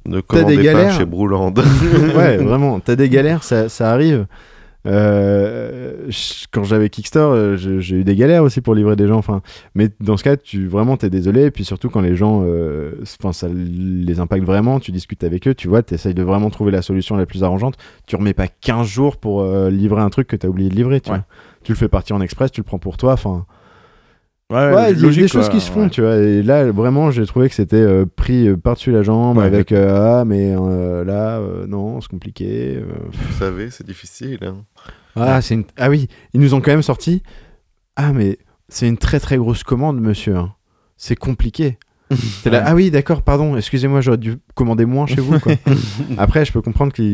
Ne 0.07 0.20
T'as 0.20 0.20
des 0.20 0.22
commandez 0.22 0.57
pas 0.57 0.62
galères 0.62 0.93
chez 0.97 1.05
Brouland. 1.05 1.53
ouais, 2.16 2.37
vraiment, 2.45 2.78
t'as 2.78 2.95
des 2.95 3.09
galères, 3.09 3.43
ça, 3.43 3.68
ça 3.68 3.91
arrive. 3.91 4.26
Euh, 4.87 6.09
quand 6.51 6.64
j'avais 6.64 6.89
Kickstarter, 6.89 7.35
euh, 7.35 7.57
j'ai 7.57 7.97
eu 7.97 8.05
des 8.05 8.16
galères 8.16 8.43
aussi 8.43 8.61
pour 8.61 8.74
livrer 8.74 8.97
des 8.97 9.07
gens. 9.07 9.16
Enfin, 9.16 9.43
mais 9.74 9.89
dans 10.01 10.16
ce 10.16 10.24
cas, 10.24 10.37
tu 10.37 10.66
vraiment 10.66 10.97
t'es 10.97 11.11
désolé. 11.11 11.45
Et 11.45 11.51
puis 11.51 11.64
surtout 11.64 11.91
quand 11.91 12.01
les 12.01 12.16
gens, 12.16 12.43
euh, 12.45 12.93
enfin, 13.20 13.33
ça 13.33 13.49
les 13.49 14.20
impacte 14.20 14.45
vraiment. 14.45 14.80
Tu 14.80 14.91
discutes 14.93 15.24
avec 15.24 15.47
eux, 15.49 15.55
tu 15.55 15.68
vois, 15.68 15.83
t'essayes 15.83 16.14
de 16.14 16.22
vraiment 16.22 16.51
trouver 16.51 16.70
la 16.72 16.83
solution 16.83 17.16
la 17.16 17.26
plus 17.26 17.45
arrangeante. 17.45 17.76
Tu 18.07 18.16
remets 18.16 18.35
pas 18.35 18.49
15 18.49 18.87
jours 18.87 19.16
pour 19.16 19.43
euh, 19.43 19.70
livrer 19.70 20.03
un 20.03 20.11
truc 20.11 20.26
que 20.26 20.37
t'as 20.37 20.49
oublié 20.49 20.68
de 20.68 20.74
livrer. 20.74 21.01
Tu 21.01 21.11
Ouais. 21.11 21.16
vois. 21.18 21.26
Tu 21.64 21.72
le 21.72 21.76
fais 21.76 21.89
partir 21.89 22.16
en 22.16 22.20
express, 22.20 22.51
tu 22.51 22.61
le 22.61 22.64
prends 22.64 22.78
pour 22.78 22.97
toi. 22.97 23.12
Enfin, 23.12 23.47
Ouais, 24.51 24.70
ouais, 24.74 24.90
il 24.93 24.99
y 24.99 25.01
a 25.01 25.07
logique, 25.07 25.22
des 25.22 25.28
choses 25.28 25.49
qui 25.49 25.61
se 25.61 25.70
font, 25.70 25.84
ouais. 25.84 25.90
tu 25.90 26.03
vois. 26.03 26.16
Et 26.16 26.43
là, 26.43 26.70
vraiment, 26.70 27.11
j'ai 27.11 27.24
trouvé 27.24 27.49
que 27.49 27.55
c'était 27.55 27.76
euh, 27.76 28.05
pris 28.05 28.49
euh, 28.49 28.57
par-dessus 28.59 28.93
la 28.93 29.03
jambe 29.03 29.38
Ouais, 29.38 29.45
avec 29.47 29.72
euh, 29.72 30.20
ah, 30.20 30.24
mais 30.26 30.55
euh, 30.55 31.05
là, 31.05 31.38
euh, 31.38 31.66
non, 31.66 32.01
c'est 32.03 32.11
compliqué. 32.11 32.76
euh, 32.76 32.84
Vous 33.11 33.32
savez, 33.38 33.70
c'est 33.70 33.86
difficile. 33.86 34.40
hein. 34.43 34.64
ah, 35.16 35.40
c'est 35.40 35.55
une... 35.55 35.64
ah 35.78 35.88
oui, 35.88 36.09
ils 36.34 36.40
nous 36.40 36.53
ont 36.53 36.61
quand 36.61 36.70
même 36.70 36.82
sorti. 36.82 37.22
Ah, 37.97 38.12
mais 38.12 38.36
c'est 38.68 38.86
une 38.88 38.99
très 38.99 39.20
très 39.20 39.38
grosse 39.38 39.62
commande, 39.64 39.99
monsieur. 40.01 40.36
hein. 40.36 40.53
C'est 40.99 41.16
compliqué. 41.16 41.78
T'es 42.43 42.51
là, 42.51 42.59
Ouais. 42.59 42.65
ah 42.67 42.75
oui, 42.75 42.91
d'accord, 42.91 43.23
pardon, 43.23 43.57
excusez-moi, 43.57 44.01
j'aurais 44.03 44.19
dû 44.19 44.37
commander 44.55 44.85
moins 44.85 45.07
chez 45.07 45.21
vous. 45.21 45.39
quoi. 45.41 45.53
Après, 46.19 46.45
je 46.45 46.53
peux 46.53 46.61
comprendre 46.61 46.93
qu'il. 46.93 47.05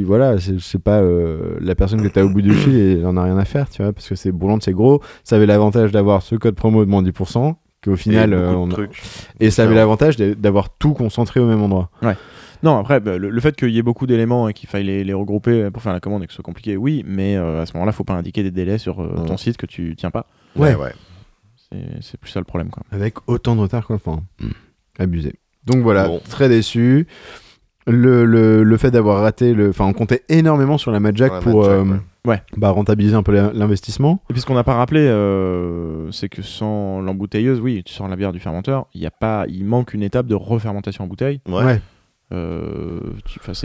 il- 0.00 0.04
Voilà, 0.04 0.36
c'est 0.60 0.78
pas 0.82 1.00
euh, 1.00 1.56
la 1.60 1.74
personne 1.74 2.00
que 2.02 2.08
t'as 2.08 2.22
au 2.22 2.28
bout 2.28 2.42
du 2.42 2.52
fil 2.52 2.74
et 2.76 3.04
en 3.04 3.16
a 3.16 3.24
rien 3.24 3.36
à 3.38 3.44
faire, 3.44 3.68
tu 3.68 3.82
vois, 3.82 3.92
parce 3.92 4.08
que 4.08 4.14
c'est 4.14 4.30
Bourlande, 4.30 4.62
c'est 4.62 4.72
gros. 4.72 5.02
Ça 5.24 5.36
avait 5.36 5.46
l'avantage 5.46 5.90
d'avoir 5.92 6.22
ce 6.22 6.36
code 6.36 6.54
promo 6.54 6.84
de 6.84 6.90
moins 6.90 7.02
10%, 7.02 7.54
qu'au 7.84 7.96
final. 7.96 8.32
Et 8.32 8.36
euh, 8.36 8.52
on 8.54 8.70
a-. 8.70 8.76
Et 9.40 9.50
ça 9.50 9.64
avait 9.64 9.74
l'avantage 9.74 10.16
d'avoir 10.16 10.70
tout 10.70 10.92
concentré 10.94 11.40
au 11.40 11.46
même 11.46 11.62
endroit. 11.62 11.90
Non, 12.62 12.76
après, 12.78 12.98
bah, 12.98 13.18
le, 13.18 13.30
le 13.30 13.40
fait 13.40 13.54
qu'il 13.54 13.70
y 13.70 13.78
ait 13.78 13.82
beaucoup 13.82 14.06
d'éléments 14.08 14.48
et 14.48 14.52
qu'il 14.52 14.68
faille 14.68 14.82
les, 14.84 15.04
les 15.04 15.12
regrouper 15.12 15.70
pour 15.70 15.80
faire 15.80 15.92
la 15.92 16.00
commande 16.00 16.24
et 16.24 16.26
que 16.26 16.32
ce 16.32 16.36
soit 16.36 16.42
compliqué, 16.44 16.76
oui, 16.76 17.04
mais 17.06 17.36
euh, 17.36 17.62
à 17.62 17.66
ce 17.66 17.72
moment-là, 17.74 17.92
faut 17.92 18.02
pas 18.02 18.14
indiquer 18.14 18.42
des 18.42 18.50
délais 18.50 18.78
sur 18.78 19.00
euh, 19.00 19.14
Ouais. 19.16 19.26
ton 19.26 19.36
site 19.36 19.56
que 19.56 19.66
tu 19.66 19.94
tiens 19.96 20.10
pas. 20.10 20.26
Ouais. 20.56 20.74
Ouais, 20.74 20.74
ouais. 20.86 20.92
C'est- 22.00 22.16
plus 22.18 22.30
ça 22.30 22.40
le 22.40 22.44
problème, 22.44 22.70
quoi. 22.70 22.82
Avec 22.90 23.14
autant 23.26 23.54
de 23.56 23.60
retard, 23.60 23.86
quoi. 23.86 23.96
Enfin, 23.96 24.20
abusé. 24.98 25.34
Donc 25.66 25.82
voilà, 25.82 26.08
Bon. 26.08 26.20
très 26.28 26.48
déçu. 26.48 27.06
Le, 27.86 28.26
le, 28.26 28.64
le 28.64 28.76
fait 28.76 28.90
d'avoir 28.90 29.22
raté 29.22 29.54
le. 29.54 29.70
Enfin, 29.70 29.86
on 29.86 29.94
comptait 29.94 30.22
énormément 30.28 30.76
sur 30.76 30.90
la 30.90 31.00
Mad 31.00 31.16
Jack 31.16 31.32
Ouais, 31.32 31.40
pour 31.40 31.62
Mad 31.62 31.70
Jack, 31.70 31.86
euh, 32.26 32.28
ouais. 32.30 32.42
bah, 32.58 32.68
rentabiliser 32.70 33.14
un 33.14 33.22
peu 33.22 33.32
l'investissement. 33.32 34.22
Et 34.28 34.34
puis 34.34 34.42
ce 34.42 34.46
qu'on 34.46 34.54
n'a 34.54 34.64
pas 34.64 34.74
rappelé, 34.74 35.00
euh, 35.00 36.10
c'est 36.12 36.28
que 36.28 36.42
sans 36.42 37.00
l'embouteilleuse, 37.00 37.60
oui, 37.60 37.82
tu 37.84 37.94
sors 37.94 38.06
la 38.08 38.16
bière 38.16 38.32
du 38.32 38.40
fermenteur, 38.40 38.86
il 38.94 39.00
y 39.00 39.06
a 39.06 39.10
pas, 39.10 39.46
il 39.48 39.64
manque 39.64 39.94
une 39.94 40.02
étape 40.02 40.26
de 40.26 40.34
refermentation 40.34 41.04
en 41.04 41.06
bouteille. 41.06 41.40
Ouais. 41.48 41.80
Euh, 42.30 43.00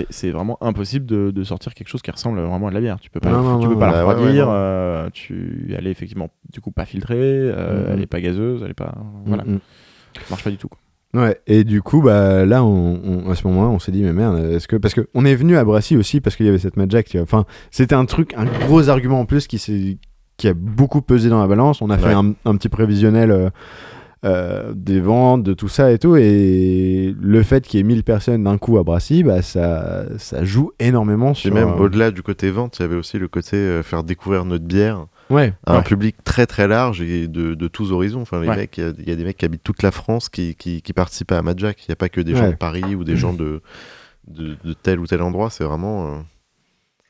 c'est 0.10 0.32
vraiment 0.32 0.58
impossible 0.62 1.06
de, 1.06 1.32
de 1.32 1.44
sortir 1.44 1.74
quelque 1.74 1.90
chose 1.90 2.02
qui 2.02 2.12
ressemble 2.12 2.40
vraiment 2.40 2.68
à 2.68 2.70
de 2.70 2.76
la 2.76 2.82
bière. 2.82 3.00
Tu 3.02 3.10
peux 3.10 3.20
pas, 3.20 3.30
Non, 3.30 3.38
la- 3.38 3.44
non, 3.44 3.60
tu 3.60 3.66
non, 3.68 3.74
peux 3.74 3.80
pas 3.80 3.88
la 3.88 3.92
Bah 3.94 4.06
ouais, 4.08 4.14
refroidir. 4.14 4.48
ouais, 4.48 4.54
euh, 4.56 5.10
tu, 5.12 5.74
elle 5.78 5.86
est 5.88 5.92
effectivement 5.92 6.30
du 6.52 6.62
coup 6.62 6.72
pas 6.72 6.86
filtrée, 6.86 7.16
euh, 7.20 7.88
Mhm. 7.88 7.94
elle 7.94 8.02
est 8.04 8.08
pas 8.08 8.22
gazeuse, 8.22 8.62
elle 8.64 8.72
est 8.72 8.74
pas, 8.76 8.96
voilà, 9.26 9.44
Mm, 9.44 9.56
mm. 9.56 9.60
ça 10.16 10.22
marche 10.30 10.44
pas 10.46 10.50
du 10.52 10.58
tout. 10.58 10.70
quoi. 10.70 10.78
Ouais, 11.16 11.40
et 11.46 11.64
du 11.64 11.82
coup, 11.82 12.02
bah, 12.02 12.46
là, 12.46 12.64
on, 12.64 13.00
on- 13.26 13.30
à 13.30 13.36
ce 13.36 13.46
moment-là, 13.48 13.70
on 13.70 13.78
s'est 13.80 13.92
dit, 13.92 14.02
mais 14.02 14.14
merde, 14.14 14.38
est-ce 14.46 14.68
que. 14.68 14.78
Parce 14.78 14.96
qu'on 14.96 15.26
est 15.26 15.36
venu 15.36 15.58
à 15.58 15.64
Brassy 15.64 15.96
aussi 15.98 16.22
parce 16.22 16.36
qu'il 16.36 16.46
y 16.46 16.50
avait 16.50 16.58
cette 16.58 16.76
Mad 16.78 16.90
Jack, 16.90 17.06
tu 17.08 17.18
vois. 17.18 17.24
Enfin, 17.24 17.46
c'était 17.70 17.94
un 17.96 18.06
truc, 18.06 18.34
un 18.36 18.46
gros 18.46 18.90
argument 18.90 19.20
en 19.20 19.26
plus 19.26 19.46
qui, 19.46 19.60
s'est- 19.60 19.98
qui 20.38 20.48
a 20.48 20.54
beaucoup 20.56 21.02
pesé 21.04 21.30
dans 21.30 21.40
la 21.40 21.48
balance. 21.48 21.82
On 21.84 21.90
a 21.92 21.98
fait 22.00 22.14
un, 22.14 22.34
un 22.46 22.56
petit 22.58 22.70
prévisionnel 22.70 23.52
euh, 24.26 24.72
des 24.76 25.00
ventes, 25.00 25.44
de 25.44 25.54
tout 25.54 25.68
ça 25.68 25.92
et 25.92 26.00
tout. 26.00 26.16
Et 26.16 27.14
le 27.20 27.44
fait 27.44 27.66
qu'il 27.68 27.78
y 27.80 27.82
ait 27.82 27.84
1000 27.84 28.04
personnes 28.04 28.44
d'un 28.44 28.58
coup 28.58 28.78
à 28.78 28.84
Brassy, 28.84 29.24
bah, 29.24 29.42
ça, 29.42 30.06
ça 30.18 30.44
joue 30.46 30.72
énormément 30.80 31.32
Et 31.32 31.36
sur. 31.36 31.54
même 31.54 31.70
euh, 31.70 31.76
au-delà 31.78 32.12
du 32.12 32.22
côté 32.24 32.50
vente, 32.52 32.80
il 32.80 32.84
y 32.84 32.86
avait 32.86 32.96
aussi 32.96 33.20
le 33.20 33.28
côté 33.28 33.58
euh, 33.58 33.84
faire 33.84 34.04
découvrir 34.04 34.46
notre 34.46 34.66
bière 34.66 35.08
Ouais, 35.30 35.54
à 35.66 35.78
un 35.78 35.82
public 35.82 36.18
très 36.24 36.46
très 36.46 36.68
large 36.68 37.02
et 37.02 37.28
de, 37.28 37.54
de 37.56 37.68
tous 37.68 37.92
horizons. 37.92 38.22
Enfin, 38.22 38.40
les 38.42 38.48
Ouais. 38.50 38.56
mecs, 38.58 38.78
il 38.78 38.84
y 38.84 38.88
a- 38.88 38.94
il 39.00 39.10
y, 39.10 39.12
a 39.12 39.16
des 39.16 39.24
mecs 39.24 39.38
qui 39.38 39.46
habitent 39.46 39.64
toute 39.64 39.82
la 39.82 39.92
France 39.92 40.30
qui, 40.30 40.54
qui, 40.56 40.82
qui 40.82 40.94
participent 40.94 41.32
à 41.32 41.42
Mad 41.42 41.58
Jack. 41.58 41.82
Il 41.84 41.90
n'y 41.90 41.94
a 41.94 41.96
pas 41.96 42.10
que 42.10 42.22
des 42.22 42.36
gens 42.36 42.50
de 42.50 42.56
Paris 42.56 42.94
ou 42.96 43.04
des 43.04 43.16
gens 43.16 43.34
de, 43.34 43.62
de, 44.28 44.56
de 44.64 44.74
tel 44.74 45.00
ou 45.00 45.08
tel 45.08 45.22
endroit. 45.22 45.50
C'est 45.50 45.64
vraiment. 45.64 46.08
euh, 46.08 46.18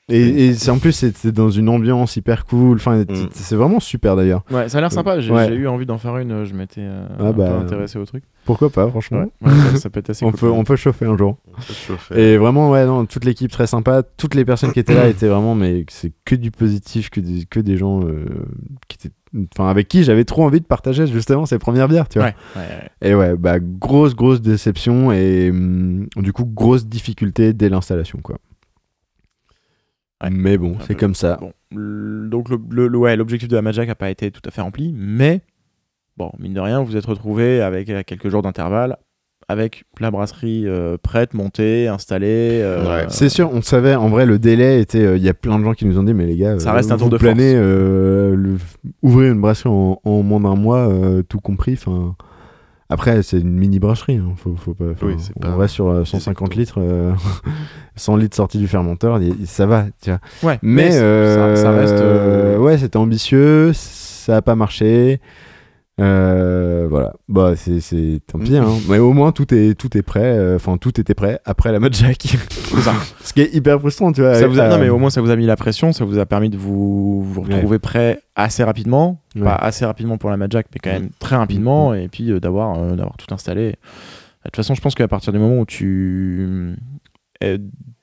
Et, 0.09 0.51
en 0.69 0.79
plus, 0.79 0.91
c'était 0.91 1.31
dans 1.31 1.49
une 1.49 1.69
ambiance 1.69 2.17
hyper 2.17 2.45
cool. 2.45 2.75
Enfin, 2.75 2.97
Mm. 3.03 3.29
c'est 3.31 3.55
vraiment 3.55 3.79
super 3.79 4.17
d'ailleurs. 4.17 4.43
Ouais, 4.51 4.67
ça 4.67 4.79
a 4.79 4.81
l'air 4.81 4.91
sympa. 4.91 5.21
J'ai 5.21 5.31
Ouais. 5.31 5.53
eu 5.55 5.67
envie 5.67 5.85
d'en 5.85 5.97
faire 5.97 6.17
une. 6.17 6.43
Je 6.43 6.53
m'étais 6.53 6.81
euh, 6.81 7.07
Ah 7.19 7.27
un 7.27 7.31
bah, 7.31 7.47
peu 7.47 7.53
intéressé 7.65 7.97
au 7.97 8.05
truc. 8.05 8.23
Pourquoi 8.43 8.69
pas, 8.69 8.87
franchement 8.89 9.25
Ouais, 9.41 9.49
ouais, 9.49 9.53
ça, 9.71 9.77
ça 9.77 9.89
peut 9.89 10.01
être 10.01 10.09
assez 10.09 10.25
on, 10.25 10.31
cool. 10.31 10.39
peut, 10.41 10.49
on 10.51 10.63
peut 10.65 10.75
chauffer 10.75 11.05
un 11.05 11.15
jour. 11.17 11.37
on 11.47 11.55
peut 11.55 11.61
se 11.61 11.73
chauffer. 11.73 12.33
Et 12.33 12.37
vraiment, 12.37 12.69
ouais, 12.71 12.85
non, 12.85 13.05
toute 13.05 13.23
l'équipe 13.23 13.49
très 13.49 13.65
sympa. 13.65 14.03
Toutes 14.03 14.35
les 14.35 14.43
personnes 14.43 14.73
qui 14.73 14.79
étaient 14.79 14.93
là 14.93 15.07
étaient 15.07 15.29
vraiment, 15.29 15.55
mais 15.55 15.85
c'est 15.89 16.11
que 16.25 16.35
du 16.35 16.51
positif, 16.51 17.09
que 17.09 17.21
des, 17.21 17.45
que 17.45 17.61
des 17.61 17.77
gens 17.77 18.01
euh, 18.03 18.25
qui 18.89 18.97
étaient. 18.97 19.15
Enfin, 19.57 19.67
avec 19.69 19.87
qui 19.87 20.03
j'avais 20.03 20.25
trop 20.25 20.43
envie 20.43 20.59
de 20.59 20.65
partager 20.65 21.07
justement 21.07 21.47
ces 21.47 21.57
premières 21.57 21.87
bières, 21.87 22.07
tu 22.09 22.19
vois. 22.19 22.27
Ouais, 22.27 22.35
ouais, 22.57 22.61
ouais. 22.61 23.09
Et 23.09 23.15
ouais, 23.15 23.35
bah, 23.35 23.57
grosse, 23.59 24.15
grosse 24.15 24.41
déception 24.41 25.11
et 25.11 25.49
hum, 25.49 26.07
du 26.17 26.33
coup, 26.33 26.45
grosse 26.45 26.85
difficulté 26.85 27.53
dès 27.53 27.69
l'installation, 27.69 28.19
quoi. 28.21 28.37
Ouais. 30.23 30.29
Mais 30.31 30.57
bon, 30.57 30.75
c'est 30.87 30.95
comme 30.95 31.15
ça. 31.15 31.37
Bon, 31.39 31.51
donc 32.29 32.49
le, 32.49 32.57
le- 32.69 32.87
le- 32.87 32.97
ouais, 32.97 33.15
l'objectif 33.15 33.47
de 33.49 33.55
la 33.55 33.61
Magic 33.61 33.87
n'a 33.87 33.95
pas 33.95 34.09
été 34.09 34.31
tout 34.31 34.41
à 34.45 34.51
fait 34.51 34.61
rempli, 34.61 34.93
mais 34.97 35.41
bon, 36.17 36.31
mine 36.39 36.53
de 36.53 36.59
rien, 36.59 36.79
vous 36.79 36.85
vous 36.87 36.97
êtes 36.97 37.05
retrouvé 37.05 37.61
avec 37.61 37.89
à 37.89 38.03
quelques 38.03 38.29
jours 38.29 38.41
d'intervalle, 38.41 38.97
avec 39.49 39.83
la 39.99 40.09
brasserie 40.11 40.63
euh, 40.67 40.95
prête, 41.01 41.33
montée, 41.33 41.87
installée. 41.89 42.59
euh, 42.63 42.85
Ouais. 43.01 43.05
C'est 43.09 43.27
sûr, 43.29 43.49
on 43.51 43.61
savait, 43.61 43.95
en 43.95 44.07
vrai, 44.09 44.25
le 44.25 44.39
délai 44.39 44.79
était. 44.79 45.03
euh, 45.03 45.17
Il 45.17 45.23
y 45.23 45.27
a 45.29 45.33
plein 45.33 45.59
de 45.59 45.63
gens 45.65 45.73
qui 45.73 45.85
nous 45.85 45.99
ont 45.99 46.03
dit, 46.03 46.13
mais 46.13 46.25
les 46.25 46.37
gars, 46.37 46.57
Ça 46.59 46.71
euh, 46.71 46.75
reste 46.75 46.91
un 46.91 46.97
tour 46.97 47.09
de 47.09 47.17
planez, 47.17 47.51
force. 47.51 47.61
euh, 47.65 48.35
le- 48.35 48.57
ouvrir 49.01 49.33
une 49.33 49.41
brasserie 49.41 49.69
en, 49.69 49.99
en 50.03 50.23
moins 50.23 50.39
d'un 50.39 50.55
mois, 50.55 50.87
euh, 50.89 51.23
tout 51.23 51.39
compris. 51.41 51.73
Enfin, 51.73 52.15
après, 52.93 53.21
c'est 53.23 53.39
une 53.39 53.51
mini 53.57 53.79
brasserie. 53.79 54.17
hein, 54.17 54.33
Faut, 54.37 54.55
faut 54.55 54.73
pas, 54.73 54.85
enfin, 54.91 55.07
Oui, 55.07 55.15
c'est 55.19 55.33
on 55.35 55.39
pas- 55.41 55.55
reste 55.57 55.73
sur 55.75 55.87
euh, 55.89 56.05
150 56.05 56.51
exactement. 56.53 56.59
litres, 56.59 56.79
euh, 56.79 57.13
100 57.95 58.15
litres 58.17 58.35
sortis 58.35 58.57
du 58.57 58.67
fermenteur, 58.67 59.21
y- 59.21 59.29
y- 59.29 59.45
ça 59.47 59.65
va. 59.65 59.85
Tu 60.01 60.09
vois. 60.11 60.19
Ouais, 60.51 60.59
Mais, 60.61 60.91
ça- 60.91 60.97
euh, 61.03 61.55
ça, 61.55 61.71
reste. 61.71 61.93
euh, 61.93 62.57
ouais, 62.57 62.77
c'était 62.77 62.97
ambitieux, 62.97 63.71
ça 63.73 64.37
a 64.37 64.41
pas 64.41 64.55
marché. 64.55 65.19
Euh, 66.01 66.87
voilà, 66.89 67.13
bah 67.29 67.55
c'est 67.55 67.79
c'est- 67.79 68.19
tant 68.25 68.39
pis, 68.39 68.57
hein. 68.57 68.65
mais 68.89 68.97
au 68.97 69.13
moins 69.13 69.31
tout 69.31 69.53
est 69.53 69.75
tout 69.77 69.95
est 69.95 70.01
prêt. 70.01 70.23
euh, 70.39 70.55
Enfin, 70.55 70.77
tout 70.77 70.99
était 70.99 71.13
prêt 71.13 71.39
après 71.45 71.71
la 71.71 71.79
Mad 71.79 71.93
Jack. 71.93 72.23
Ce 73.23 73.31
qui 73.31 73.41
est 73.41 73.53
hyper 73.53 73.79
frustrant, 73.79 74.11
tu 74.11 74.21
vois. 74.21 74.33
Ça 74.33 74.47
vous 74.47 74.59
a- 74.59 74.69
non, 74.69 74.79
mais 74.79 74.89
au 74.89 74.97
moins 74.97 75.11
ça 75.11 75.21
vous 75.21 75.29
a 75.29 75.35
mis 75.35 75.45
la 75.45 75.55
pression, 75.55 75.93
ça 75.93 76.03
vous 76.03 76.17
a 76.17 76.25
permis 76.25 76.49
de 76.49 76.57
vous, 76.57 77.21
vous 77.23 77.41
Ouais. 77.41 77.53
retrouver 77.55 77.77
prêt 77.77 78.19
assez 78.35 78.63
rapidement, 78.63 79.19
Ouais. 79.35 79.43
pas 79.43 79.53
assez 79.55 79.85
rapidement 79.85 80.17
pour 80.17 80.31
la 80.31 80.37
Magic, 80.37 80.65
mais 80.73 80.79
quand 80.83 80.91
même 80.91 81.09
très 81.19 81.35
rapidement, 81.35 81.93
et 81.93 82.07
puis 82.07 82.31
euh, 82.31 82.39
d'avoir 82.39 82.75
d'avoir 82.95 83.15
tout 83.17 83.31
installé. 83.31 83.67
De 83.73 83.75
toute 84.45 84.55
façon, 84.55 84.73
je 84.73 84.81
pense 84.81 84.95
qu'à 84.95 85.07
partir 85.07 85.31
du 85.31 85.37
moment 85.37 85.59
où 85.59 85.65
tu 85.65 86.75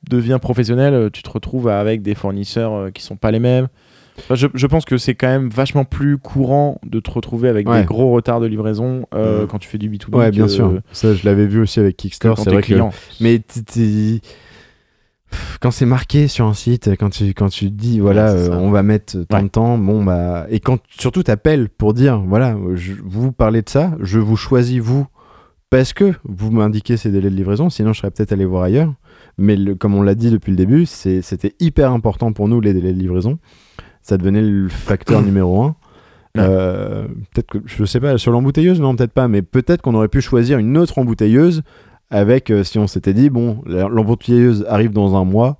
deviens 0.08 0.38
professionnel, 0.38 1.10
tu 1.12 1.22
te 1.22 1.30
retrouves 1.30 1.68
avec 1.68 2.02
des 2.02 2.14
fournisseurs 2.14 2.92
qui 2.92 3.02
sont 3.02 3.16
pas 3.16 3.30
les 3.32 3.40
mêmes. 3.40 3.66
Enfin, 4.24 4.34
je, 4.34 4.46
je 4.54 4.66
pense 4.66 4.84
que 4.84 4.96
c'est 4.98 5.14
quand 5.14 5.28
même 5.28 5.48
vachement 5.50 5.84
plus 5.84 6.18
courant 6.18 6.80
de 6.84 7.00
te 7.00 7.10
retrouver 7.10 7.48
avec 7.48 7.68
Ouais. 7.68 7.80
des 7.80 7.86
gros 7.86 8.10
retards 8.12 8.40
de 8.40 8.46
livraison 8.46 9.06
euh, 9.14 9.42
Mhm. 9.42 9.46
quand 9.48 9.58
tu 9.58 9.68
fais 9.68 9.78
du 9.78 9.88
B2B. 9.90 10.14
Ouais, 10.16 10.30
bien 10.30 10.48
sûr. 10.48 10.72
Ça, 10.92 11.14
je 11.14 11.24
l'avais 11.24 11.46
vu 11.46 11.60
aussi 11.60 11.80
avec 11.80 11.96
Kickstarter. 11.96 12.42
C'est 12.42 12.50
vrai 12.50 12.62
que. 12.62 12.66
client. 12.66 12.90
Mais 13.20 13.38
t'es- 13.40 14.20
quand 15.60 15.70
c'est 15.70 15.86
marqué 15.86 16.26
sur 16.26 16.46
un 16.46 16.54
site, 16.54 16.90
quand 16.98 17.10
tu 17.10 17.26
quand 17.34 17.48
tu 17.48 17.70
dis 17.70 18.00
voilà, 18.00 18.34
Ouais, 18.34 18.40
euh, 18.48 18.56
on 18.56 18.70
va 18.70 18.82
mettre 18.82 19.22
tant 19.28 19.36
Ouais. 19.36 19.42
de 19.44 19.48
temps, 19.48 19.78
bon 19.78 20.02
bah 20.02 20.46
et 20.50 20.58
quand 20.58 20.80
surtout 20.88 21.22
t'appelles 21.22 21.68
pour 21.68 21.94
dire 21.94 22.18
voilà, 22.20 22.56
je, 22.74 22.94
vous 23.04 23.30
parlez 23.30 23.62
de 23.62 23.68
ça, 23.68 23.92
je 24.00 24.18
vous 24.18 24.36
choisis 24.36 24.78
vous 24.80 25.06
parce 25.70 25.92
que 25.92 26.14
vous 26.24 26.50
m'indiquez 26.50 26.96
ces 26.96 27.10
délais 27.12 27.30
de 27.30 27.36
livraison, 27.36 27.70
sinon 27.70 27.92
je 27.92 28.00
serais 28.00 28.10
peut-être 28.10 28.32
allé 28.32 28.44
voir 28.44 28.64
ailleurs. 28.64 28.92
Mais 29.38 29.54
le- 29.54 29.76
comme 29.76 29.94
on 29.94 30.02
l'a 30.02 30.16
dit 30.16 30.30
depuis 30.32 30.50
le 30.50 30.56
début, 30.56 30.84
c'était 30.84 31.54
hyper 31.60 31.92
important 31.92 32.32
pour 32.32 32.48
nous 32.48 32.60
les 32.60 32.74
délais 32.74 32.92
de 32.92 32.98
livraison. 32.98 33.38
Ça 34.02 34.16
devenait 34.18 34.42
le 34.42 34.68
facteur 34.68 35.22
numéro 35.22 35.62
un. 35.62 35.76
Ouais. 36.36 36.42
Euh, 36.44 37.06
peut-être 37.32 37.46
que 37.48 37.58
je 37.66 37.84
sais 37.84 37.98
pas 38.00 38.16
sur 38.18 38.30
l'embouteilleuse, 38.32 38.80
non 38.80 38.94
peut-être 38.94 39.12
pas, 39.12 39.26
mais 39.28 39.42
peut-être 39.42 39.82
qu'on 39.82 39.94
aurait 39.94 40.08
pu 40.08 40.20
choisir 40.20 40.58
une 40.58 40.78
autre 40.78 40.98
embouteilleuse 40.98 41.62
avec 42.08 42.50
euh, 42.50 42.62
si 42.64 42.78
on 42.78 42.86
s'était 42.86 43.14
dit 43.14 43.30
bon 43.30 43.62
l'embouteilleuse 43.66 44.64
arrive 44.68 44.92
dans 44.92 45.16
un 45.16 45.24
mois 45.24 45.58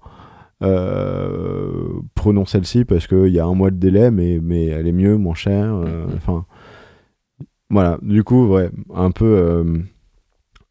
euh, 0.63 1.73
prenons 2.15 2.45
celle-ci 2.45 2.85
parce 2.85 3.07
qu'il 3.07 3.29
y 3.29 3.41
a 3.41 3.45
un 3.47 3.55
mois 3.55 3.71
de 3.71 3.77
délai 3.77 4.11
mais, 4.11 4.39
mais 4.43 4.67
elle 4.67 4.87
est 4.87 4.93
mieux 4.93 5.17
moins 5.17 5.35
chère 5.35 5.73
Mhm. 5.75 6.07
enfin 6.17 6.45
voilà 7.71 7.99
du 8.03 8.23
coup 8.25 8.47
ouais 8.49 8.71
un 8.95 9.11
peu 9.11 9.65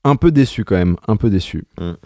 un 0.04 0.16
peu 0.16 0.32
déçu 0.32 0.64
quand 0.64 0.76
même 0.76 0.96
un 1.08 1.16
peu 1.18 1.30
déçu 1.30 1.66
Mhm. 1.80 1.98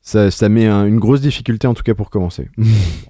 ça, 0.00 0.30
ça 0.30 0.48
met 0.48 0.66
un- 0.66 0.86
une 0.86 0.98
grosse 0.98 1.20
difficulté 1.20 1.66
en 1.66 1.74
tout 1.74 1.82
cas 1.82 1.94
pour 1.94 2.10
commencer 2.10 2.48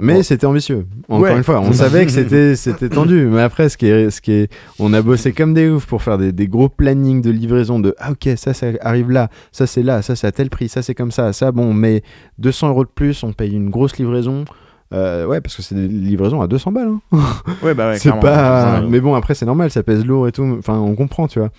mais 0.00 0.14
Bon. 0.14 0.22
c'était 0.22 0.46
ambitieux. 0.46 0.86
Encore 1.08 1.22
Ouais. 1.24 1.36
une 1.36 1.44
fois 1.44 1.60
on 1.60 1.72
savait 1.74 2.04
que 2.06 2.12
c'était 2.12 2.56
c'était 2.56 2.88
tendu. 2.88 3.26
Mais 3.26 3.42
après 3.42 3.68
ce 3.68 3.76
qui 3.76 3.86
est 3.86 4.10
ce 4.10 4.20
qui 4.20 4.32
est 4.32 4.52
on 4.78 4.92
a 4.92 5.02
bossé 5.02 5.32
comme 5.32 5.54
des 5.54 5.68
oufs 5.68 5.86
pour 5.86 6.02
faire 6.02 6.18
des, 6.18 6.32
des 6.32 6.48
gros 6.48 6.68
plannings 6.68 7.22
de 7.22 7.30
livraison 7.30 7.78
de 7.80 7.94
ah 7.98 8.12
ok 8.12 8.28
ça 8.36 8.54
ça 8.54 8.68
arrive 8.80 9.10
là 9.10 9.28
ça 9.52 9.66
c'est 9.66 9.82
là 9.82 10.02
ça 10.02 10.16
c'est 10.16 10.26
à 10.26 10.32
tel 10.32 10.50
prix 10.50 10.68
ça 10.68 10.82
c'est 10.82 10.94
comme 10.94 11.10
ça 11.10 11.32
ça 11.32 11.52
bon 11.52 11.72
mais 11.74 12.02
200 12.38 12.68
euros 12.70 12.84
de 12.84 12.90
plus 12.94 13.22
on 13.22 13.32
paye 13.32 13.52
une 13.54 13.70
grosse 13.70 13.96
livraison. 13.98 14.44
Euh, 14.92 15.24
ouais 15.24 15.40
parce 15.40 15.54
que 15.54 15.62
c'est 15.62 15.76
des 15.76 15.86
livraisons 15.86 16.40
à 16.40 16.48
200 16.48 16.72
balles 16.72 16.88
hein. 17.12 17.18
Ouais, 17.62 17.74
bah 17.74 17.90
ouais, 17.90 17.98
c'est 18.00 18.10
pas 18.20 18.80
mais 18.82 19.00
bon 19.00 19.14
après 19.14 19.34
c'est 19.34 19.46
normal 19.46 19.70
ça 19.70 19.82
pèse 19.84 20.04
lourd 20.04 20.26
et 20.26 20.32
tout. 20.32 20.56
Enfin 20.58 20.78
on 20.78 20.94
comprend 20.96 21.28
tu 21.28 21.38
vois. 21.38 21.50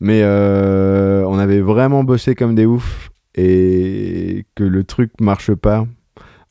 Mais 0.00 0.20
euh, 0.22 1.22
on 1.28 1.38
avait 1.38 1.60
vraiment 1.60 2.02
bossé 2.02 2.34
comme 2.34 2.54
des 2.54 2.64
oufs 2.66 3.10
et 3.34 4.44
que 4.54 4.64
le 4.64 4.84
truc 4.84 5.10
marche 5.20 5.52
pas 5.54 5.86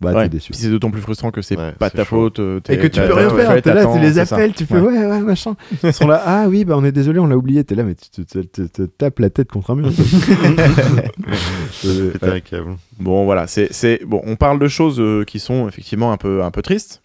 bah 0.02 0.14
Ouais, 0.14 0.24
t'es 0.24 0.30
déçu 0.30 0.52
puis 0.52 0.60
C'est 0.62 0.70
d'autant 0.70 0.90
plus 0.92 1.02
frustrant 1.02 1.32
que 1.32 1.42
c'est 1.42 1.56
Ouais, 1.58 1.74
pas 1.74 1.90
ta 1.90 2.00
chaud. 2.04 2.24
faute. 2.24 2.40
euh, 2.40 2.60
et 2.70 2.78
que 2.78 2.88
tu 2.88 3.00
peux 3.00 3.14
rien 3.14 3.30
faire, 3.30 3.62
t'es 3.62 3.74
là, 3.74 3.86
tu 3.94 4.00
les 4.00 4.18
appelles, 4.20 4.54
tu 4.54 4.66
fais 4.66 4.80
Ouais. 4.80 4.98
ouais, 4.98 5.06
ouais, 5.06 5.20
machin. 5.22 5.56
Ils 5.84 5.94
sont 5.94 6.08
là, 6.08 6.22
ah 6.26 6.46
oui, 6.50 6.66
bah 6.66 6.76
on 6.78 6.84
est 6.84 6.92
désolé, 6.92 7.20
on 7.20 7.28
l'a 7.28 7.38
oublié, 7.38 7.64
t'es 7.64 7.76
là, 7.76 7.84
mais 7.84 7.96
tu 7.96 8.10
te, 8.10 8.22
te- 8.40 8.40
te- 8.62 8.62
te 8.68 8.82
tapes 8.84 9.20
la 9.20 9.30
tête 9.30 9.52
contre 9.52 9.72
un 9.72 9.76
mur. 9.76 9.92
Bon, 13.00 13.26
voilà, 13.26 13.48
c'est, 13.48 13.72
c'est 13.72 14.02
bon. 14.06 14.22
On 14.26 14.36
parle 14.36 14.60
de 14.60 14.68
choses 14.68 15.00
euh, 15.00 15.24
qui 15.24 15.40
sont 15.40 15.68
effectivement 15.68 16.12
un 16.12 16.18
peu, 16.18 16.44
un 16.44 16.52
peu 16.52 16.62
tristes, 16.62 17.02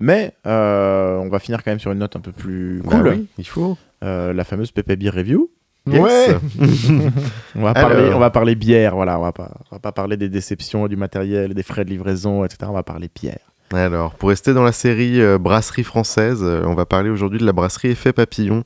mais 0.00 0.32
euh, 0.46 1.16
on 1.18 1.28
va 1.28 1.38
finir 1.38 1.62
quand 1.62 1.70
même 1.70 1.80
sur 1.80 1.92
une 1.92 1.98
note 1.98 2.16
un 2.16 2.20
peu 2.20 2.32
plus 2.32 2.80
Bah 2.84 2.98
cool. 2.98 3.08
oui, 3.08 3.26
il 3.38 3.46
faut. 3.46 3.76
Euh, 4.04 4.32
la 4.32 4.44
fameuse 4.44 4.70
Pepe 4.72 4.92
Beer 4.98 5.10
Review. 5.10 5.50
Yes. 5.86 6.02
Ouais. 6.02 6.36
On 7.54 7.62
va 7.62 7.74
parler, 7.74 8.10
on 8.12 8.18
va 8.18 8.30
parler 8.30 8.54
bière. 8.54 8.96
Voilà, 8.96 9.18
on 9.18 9.22
va 9.22 9.32
pas, 9.32 9.52
on 9.70 9.76
va 9.76 9.78
pas 9.78 9.92
parler 9.92 10.16
des 10.16 10.28
déceptions, 10.28 10.88
du 10.88 10.96
matériel, 10.96 11.54
des 11.54 11.62
frais 11.62 11.84
de 11.84 11.90
livraison, 11.90 12.44
etc. 12.44 12.66
On 12.68 12.72
va 12.74 12.82
parler 12.82 13.08
bière. 13.14 13.38
Alors, 13.72 14.14
pour 14.14 14.28
rester 14.28 14.54
dans 14.54 14.62
la 14.62 14.72
série 14.72 15.20
euh, 15.20 15.38
brasserie 15.38 15.82
française, 15.82 16.40
euh, 16.42 16.62
on 16.66 16.74
va 16.74 16.86
parler 16.86 17.10
aujourd'hui 17.10 17.40
de 17.40 17.44
la 17.44 17.52
brasserie 17.52 17.88
Effet 17.88 18.12
Papillon, 18.12 18.62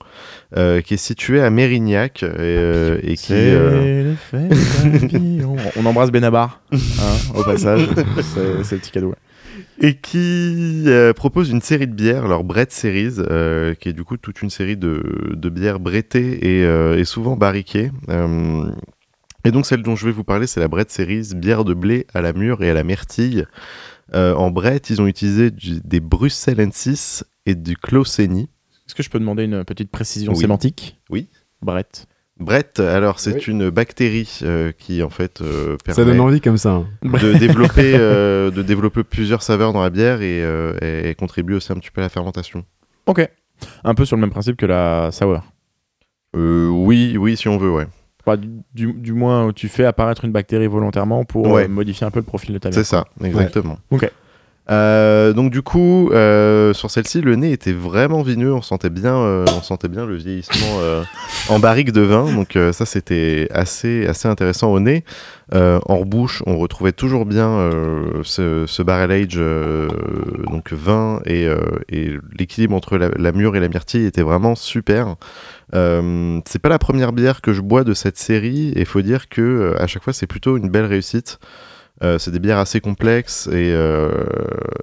euh, 0.59 0.83
qui 0.83 0.95
est 0.95 0.99
située 0.99 1.41
à 1.41 1.49
Mérignac 1.49 2.23
et, 2.23 2.99
et 3.03 3.16
qui. 3.16 3.33
l'effet 3.33 4.49
des 4.85 4.99
papillons. 5.01 5.57
on 5.77 5.87
embrasse 5.87 6.11
Benabar, 6.11 6.61
hein, 6.73 6.79
au 7.35 7.43
passage. 7.45 7.89
c'est, 8.16 8.62
c'est 8.64 8.75
le 8.75 8.81
petit 8.81 8.91
cadeau. 8.91 9.14
Et 9.81 9.95
qui 9.97 10.85
euh, 10.87 11.12
propose 11.12 11.51
une 11.51 11.61
série 11.62 11.87
de 11.87 11.95
bières, 11.95 12.28
leur 12.28 12.45
Brett 12.45 12.70
Series, 12.72 13.14
euh, 13.18 13.74
qui 13.74 13.89
est 13.89 13.93
du 13.93 14.05
coup 14.05 14.16
toute 14.16 14.43
une 14.43 14.51
série 14.51 14.76
de, 14.76 15.03
de 15.35 15.49
bières 15.49 15.81
brettées 15.81 16.59
et, 16.59 16.64
euh, 16.64 16.99
et 16.99 17.05
souvent 17.05 17.37
barriquées. 17.37 17.91
Et 19.45 19.51
donc 19.53 19.64
celle 19.66 19.83
dont 19.83 19.97
je 19.97 20.05
vais 20.07 20.12
vous 20.12 20.24
parler, 20.24 20.47
c'est 20.47 20.61
la 20.61 20.68
Brett 20.68 20.91
Series, 20.91 21.31
bière 21.35 21.64
de 21.64 21.72
blé 21.74 22.07
à 22.12 22.20
la 22.20 22.33
mûre 22.35 22.62
et 22.62 22.70
à 22.70 22.74
la 22.74 22.85
myrtille. 22.85 23.47
En 24.12 24.51
Brett, 24.51 24.91
ils 24.91 25.01
ont 25.01 25.07
utilisé 25.07 25.51
du- 25.51 25.81
des 25.83 26.01
Bruxelles 26.01 26.59
N6 26.61 27.22
et 27.47 27.55
du 27.55 27.76
Closeni. 27.76 28.49
Est-ce 28.87 28.95
que 28.95 29.03
je 29.03 29.09
peux 29.09 29.20
demander 29.20 29.45
une 29.45 29.64
petite 29.64 29.91
précision 29.91 30.33
Oui. 30.33 30.39
sémantique? 30.41 30.99
Oui. 31.11 31.28
Brett. 31.62 32.07
Brett, 32.41 32.80
alors 32.80 33.20
c'est 33.20 33.34
Oui. 33.34 33.43
une 33.49 33.68
bactérie 33.70 34.41
euh, 34.43 34.72
qui 34.76 35.03
en 35.03 35.11
fait 35.11 35.41
euh, 35.43 35.76
Ça 35.86 35.95
permet 35.97 36.12
donne 36.12 36.20
envie 36.20 36.41
comme 36.41 36.57
ça. 36.59 36.70
hein. 36.72 36.86
de 37.03 37.34
développer, 37.38 37.93
euh, 37.95 38.51
de 38.51 38.62
développer 38.62 39.05
plusieurs 39.05 39.43
saveurs 39.43 39.72
dans 39.74 39.82
la 39.82 39.91
bière 39.91 40.22
et, 40.22 40.43
euh, 40.43 40.74
et- 40.80 41.11
et 41.11 41.14
contribue 41.14 41.55
aussi 41.55 41.70
un 41.72 41.76
petit 41.76 41.91
peu 41.91 42.01
à 42.01 42.05
la 42.05 42.09
fermentation. 42.09 42.64
Ok. 43.07 43.28
Un 43.84 43.95
peu 43.95 44.05
sur 44.07 44.16
le 44.16 44.22
même 44.22 44.30
principe 44.30 44.57
que 44.57 44.64
la 44.66 45.11
sour. 45.12 45.43
Euh, 46.34 46.68
oui, 46.68 47.16
oui, 47.18 47.36
si 47.36 47.47
on 47.49 47.59
veut, 47.59 47.70
ouais. 47.70 47.86
Enfin, 48.24 48.41
du, 48.74 49.12
moins, 49.12 49.53
tu 49.53 49.68
fais 49.68 49.84
apparaître 49.84 50.24
une 50.24 50.32
bactérie 50.32 50.66
volontairement 50.66 51.24
pour 51.24 51.47
Ouais. 51.49 51.64
euh, 51.64 51.68
modifier 51.68 52.07
un 52.07 52.11
peu 52.11 52.20
le 52.20 52.24
profil 52.24 52.53
de 52.55 52.59
ta 52.59 52.70
bière. 52.70 52.78
C'est 52.78 52.88
ça, 52.88 53.05
exactement. 53.22 53.78
Ok. 53.91 54.11
Euh, 54.71 55.33
donc 55.33 55.51
du 55.51 55.63
coup, 55.63 56.11
euh, 56.13 56.73
sur 56.75 56.91
celle-ci, 56.91 57.21
le 57.21 57.35
nez 57.35 57.53
était 57.53 57.73
vraiment 57.73 58.23
vineux. 58.23 58.53
On 58.53 58.63
sentait 58.63 58.91
bien, 58.91 59.17
euh, 59.17 59.45
on 59.57 59.63
sentait 59.63 59.89
bien 59.89 60.07
le 60.07 60.15
vieillissement 60.17 60.79
en 61.49 61.59
barrique 61.59 61.93
de 61.93 62.03
vin. 62.03 62.33
Donc 62.33 62.57
ça, 62.73 62.87
c'était 62.87 63.49
assez, 63.53 64.07
assez 64.07 64.29
intéressant 64.29 64.73
au 64.73 64.81
nez. 64.81 65.05
En 65.53 66.05
bouche, 66.05 66.43
on 66.47 66.59
retrouvait 66.59 66.93
toujours 66.93 67.27
bien 67.27 67.71
ce, 68.23 68.65
ce 68.67 68.83
barrel 68.83 69.11
age, 69.11 69.41
donc 70.51 70.73
vin 70.73 71.21
et, 71.27 71.49
l'équilibre 72.39 72.75
entre 72.77 72.97
la, 72.97 73.09
la 73.17 73.33
mûre 73.33 73.57
et 73.57 73.61
la 73.61 73.69
myrtille 73.69 74.07
était 74.07 74.23
vraiment 74.23 74.55
super. 74.55 75.17
C'est 75.73 76.59
pas 76.61 76.69
la 76.69 76.79
première 76.79 77.13
bière 77.13 77.41
que 77.41 77.53
je 77.53 77.61
bois 77.61 77.83
de 77.83 77.95
cette 77.95 78.19
série 78.19 78.73
et 78.77 78.85
faut 78.85 79.03
dire 79.03 79.29
que 79.29 79.75
à 79.79 79.87
chaque 79.87 80.05
fois 80.05 80.13
c'est 80.13 80.27
plutôt 80.27 80.57
une 80.57 80.69
belle 80.69 80.87
réussite. 80.87 81.41
Euh, 82.03 82.19
c'est 82.19 82.31
des 82.31 82.39
bières 82.39 82.59
assez 82.59 82.81
complexes 82.81 83.47
et, 83.49 83.73
euh, 83.75 84.11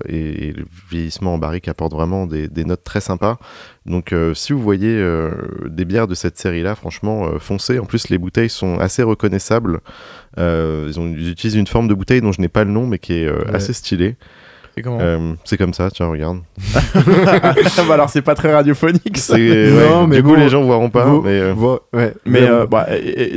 et, 0.08 0.50
et 0.50 0.54
le 0.54 0.66
vieillissement 0.92 1.34
en 1.34 1.38
barrique 1.40 1.68
apporte 1.68 1.92
vraiment 1.94 2.28
des, 2.28 2.48
des 2.48 2.64
notes 2.64 2.84
très 2.84 3.02
sympas. 3.02 3.40
Donc 3.88 4.14
euh, 4.14 4.36
si 4.36 4.54
vous 4.54 4.62
voyez 4.62 5.04
des 5.66 5.86
bières 5.86 6.08
de 6.08 6.14
cette 6.16 6.38
série-là, 6.38 6.76
franchement, 6.76 7.40
foncez. 7.40 7.80
En 7.80 7.86
plus, 7.86 8.10
les 8.10 8.18
bouteilles 8.20 8.50
sont 8.50 8.78
assez 8.80 9.02
reconnaissables. 9.02 9.80
Ils, 10.38 11.00
ont, 11.00 11.08
ils 11.08 11.30
utilisent 11.32 11.56
une 11.56 11.66
forme 11.68 11.88
de 11.88 11.94
bouteille 11.96 12.22
dont 12.22 12.32
je 12.32 12.42
n'ai 12.42 12.50
pas 12.50 12.64
le 12.64 12.72
nom, 12.72 12.86
mais 12.86 13.00
qui 13.00 13.14
est 13.14 13.28
Ouais. 13.30 13.56
assez 13.56 13.74
stylée. 13.74 14.16
Comment 14.84 15.00
Euh, 15.02 15.34
c'est 15.44 15.58
comme 15.58 15.74
ça, 15.74 15.90
tiens, 15.92 16.08
regarde. 16.08 16.40
Bah 17.88 17.94
alors, 17.94 18.10
c'est 18.10 18.22
pas 18.22 18.36
très 18.36 18.54
radiophonique 18.54 19.18
ça. 19.18 19.36
C'est- 19.36 19.72
Non, 19.72 20.02
ouais, 20.02 20.08
mais 20.08 20.16
du 20.18 20.24
coup, 20.24 20.36
les 20.36 20.50
gens 20.50 20.64
voiront 20.64 20.90
pas. 20.90 21.06
Mais, 21.24 21.40
euh, 21.40 21.54
ouais. 21.94 22.14
Euh, 22.28 22.66
bah, 22.68 22.88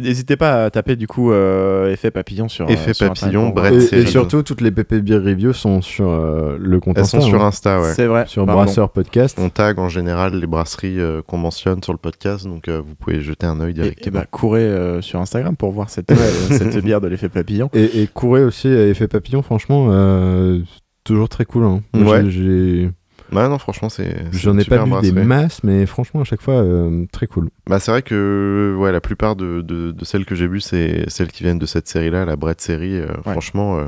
n'hésitez 0.03 0.36
pas 0.36 0.64
à 0.64 0.70
taper 0.70 0.97
du 0.97 1.07
coup 1.07 1.32
euh, 1.32 1.93
effet 1.93 2.11
papillon 2.11 2.49
sur 2.49 2.68
Effet 2.70 2.91
euh, 2.91 2.95
sur 2.95 3.09
papillon, 3.09 3.49
Brett 3.51 3.93
et, 3.93 4.07
surtout, 4.07 4.43
toutes 4.43 4.61
les 4.61 4.70
PP 4.70 4.95
Beer 5.01 5.16
Reviews 5.18 5.53
sont 5.53 5.82
sur 5.82 6.09
euh, 6.09 6.57
le 6.59 6.80
compte 6.80 6.97
elles 6.99 7.03
Insta, 7.05 7.20
sont 7.20 7.26
sur 7.26 7.43
hein. 7.43 7.49
Insta, 7.49 7.80
ouais. 7.80 7.93
C'est 7.95 8.07
vrai. 8.07 8.24
sur 8.26 8.47
pardon. 8.47 8.62
Brasseur 8.64 8.91
Podcast. 8.91 9.38
On 9.41 9.49
tag 9.51 9.78
en 9.78 9.88
général 9.88 10.34
les 10.34 10.47
brasseries 10.47 10.99
euh, 11.01 11.22
qu'on 11.26 11.38
mentionne 11.38 11.82
sur 11.82 11.93
le 11.93 11.99
podcast, 11.99 12.47
donc 12.47 12.68
euh, 12.68 12.80
vous 12.84 12.95
pouvez 12.95 13.20
jeter 13.20 13.47
un 13.47 13.61
œil 13.61 13.70
Et, 13.70 13.74
directement. 13.74 14.18
et 14.18 14.20
bah, 14.22 14.26
courez 14.30 14.61
euh, 14.62 15.01
sur 15.03 15.20
Instagram 15.20 15.57
pour 15.57 15.72
voir 15.72 15.91
cette, 15.91 16.12
cette 16.51 16.78
bière 16.82 17.01
de 17.01 17.09
l'effet 17.09 17.28
papillon. 17.28 17.70
Et, 17.74 18.03
et 18.03 18.07
courez 18.12 18.45
aussi 18.45 18.68
à 18.68 18.86
Effet 18.86 19.09
Papillon, 19.09 19.43
franchement, 19.43 19.88
euh, 19.91 20.61
toujours 21.05 21.28
très 21.28 21.44
cool. 21.44 21.64
hein. 21.64 21.82
Moi, 21.94 22.12
Ouais. 22.18 22.30
j'ai- 22.30 22.30
j'ai- 22.30 22.90
Ouais, 23.32 23.48
non, 23.48 23.59
franchement, 23.59 23.88
c'est. 23.88 24.12
c'est 24.32 24.38
J'en 24.40 24.59
ai 24.59 24.64
pas 24.64 24.84
vu 24.84 24.90
des 25.03 25.12
masses, 25.12 25.62
mais 25.62 25.86
franchement, 25.86 26.22
à 26.22 26.24
chaque 26.24 26.40
fois, 26.42 26.55
euh, 26.55 27.07
très 27.12 27.28
cool. 27.28 27.51
Bah, 27.68 27.78
c'est 27.78 27.92
vrai 27.92 28.03
que 28.03 28.74
ouais, 28.76 28.90
la 28.90 29.01
plupart 29.01 29.36
de, 29.36 29.61
de, 29.61 29.92
de 29.92 30.05
celles 30.05 30.24
que 30.24 30.34
j'ai 30.34 30.48
vues, 30.48 30.61
c'est 30.61 31.09
celles 31.09 31.30
qui 31.30 31.44
viennent 31.44 31.59
de 31.61 31.66
cette 31.66 31.86
série-là, 31.86 32.24
la 32.24 32.34
Brett 32.34 32.61
série. 32.61 32.96
euh, 32.96 33.07
Ouais. 33.24 33.32
Franchement, 33.32 33.78
euh, 33.78 33.84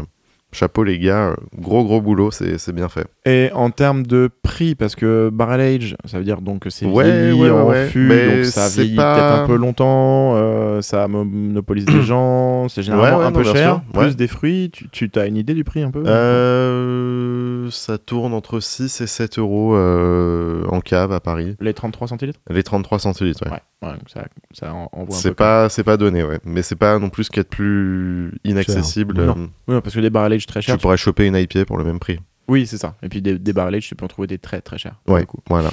chapeau 0.52 0.84
les 0.84 0.98
gars, 0.98 1.28
euh, 1.30 1.34
gros 1.58 1.82
gros 1.84 2.00
boulot, 2.00 2.30
c'est 2.30 2.58
c'est 2.58 2.72
bien 2.72 2.88
fait. 2.88 3.06
Et 3.24 3.50
en 3.54 3.70
termes 3.70 4.04
de 4.04 4.28
prix, 4.42 4.74
parce 4.74 4.94
que 4.94 5.30
barrel 5.32 5.60
age, 5.60 5.96
ça 6.04 6.18
veut 6.18 6.24
dire 6.24 6.40
donc 6.42 6.60
que 6.60 6.70
c'est 6.70 6.86
Ouais, 6.86 7.04
vieilli 7.04 7.40
ouais, 7.40 7.50
ouais, 7.50 7.60
en 7.60 7.68
ouais. 7.68 7.86
fût, 7.86 8.06
Mais 8.08 8.36
donc 8.36 8.44
ça 8.46 8.68
vieillit 8.68 8.96
pas- 8.96 9.14
peut-être 9.14 9.42
un 9.42 9.46
peu 9.46 9.56
longtemps, 9.56 10.34
euh, 10.36 10.82
ça 10.82 11.08
monopolise 11.08 11.84
des 11.86 12.02
gens, 12.02 12.68
c'est 12.68 12.82
généralement 12.82 13.16
Ouais, 13.18 13.22
ouais, 13.22 13.26
un 13.28 13.30
non, 13.30 13.38
peu 13.38 13.44
cher, 13.44 13.80
sûr, 13.92 14.00
plus 14.00 14.16
des 14.16 14.28
fruits. 14.28 14.70
Tu, 14.70 15.08
tu 15.10 15.18
as 15.18 15.26
une 15.26 15.36
idée 15.36 15.54
du 15.54 15.64
prix 15.64 15.82
un 15.82 15.90
peu? 15.90 16.02
Euh, 16.06 17.68
ça 17.70 17.98
tourne 17.98 18.34
entre 18.34 18.60
6 18.60 19.00
et 19.00 19.06
7 19.06 19.38
euros 19.38 19.74
euh, 19.76 20.64
en 20.68 20.80
cave 20.80 21.12
à 21.12 21.20
Paris. 21.20 21.56
Les 21.60 21.74
33 21.74 22.08
centilitres? 22.08 22.40
Les 22.50 22.62
33 22.62 22.98
centilitres, 22.98 23.44
ouais. 23.46 23.52
Ouais, 23.52 23.88
ouais, 23.88 23.94
donc 23.94 24.08
ça, 24.12 24.24
ça 24.52 24.72
en- 24.74 24.88
envoie 24.92 25.14
un 25.16 25.18
C'est 25.18 25.30
peu. 25.30 25.34
pas, 25.36 25.68
c'est 25.68 25.84
pas 25.84 25.96
donné, 25.96 26.22
ouais. 26.24 26.38
Mais 26.44 26.62
c'est 26.62 26.76
pas 26.76 26.98
non 26.98 27.08
plus 27.10 27.24
ce 27.24 27.30
qu'il 27.30 27.38
y 27.38 27.40
a 27.40 27.44
de 27.44 27.48
plus 27.48 28.32
inaccessible. 28.44 29.18
Euh, 29.18 29.26
Non. 29.26 29.34
même. 29.34 29.48
Oui, 29.68 29.76
parce 29.82 29.94
que 29.94 30.00
des 30.00 30.10
barrel 30.10 30.32
très 30.46 30.60
Tu 30.60 30.66
chers. 30.66 30.78
pourrais 30.78 30.96
choper 30.96 31.26
une 31.26 31.36
IPA 31.36 31.64
pour 31.64 31.78
le 31.78 31.84
même 31.84 31.98
prix. 31.98 32.18
Oui, 32.48 32.66
c'est 32.66 32.76
ça. 32.78 32.96
Et 33.02 33.08
puis 33.08 33.22
des, 33.22 33.38
des 33.38 33.52
barrel 33.52 33.74
age, 33.76 33.86
tu 33.88 33.94
peux 33.94 34.04
en 34.04 34.08
trouver 34.08 34.26
des 34.26 34.38
très 34.38 34.60
très 34.60 34.76
chers. 34.78 34.96
Ouais, 35.06 35.24
voilà. 35.48 35.70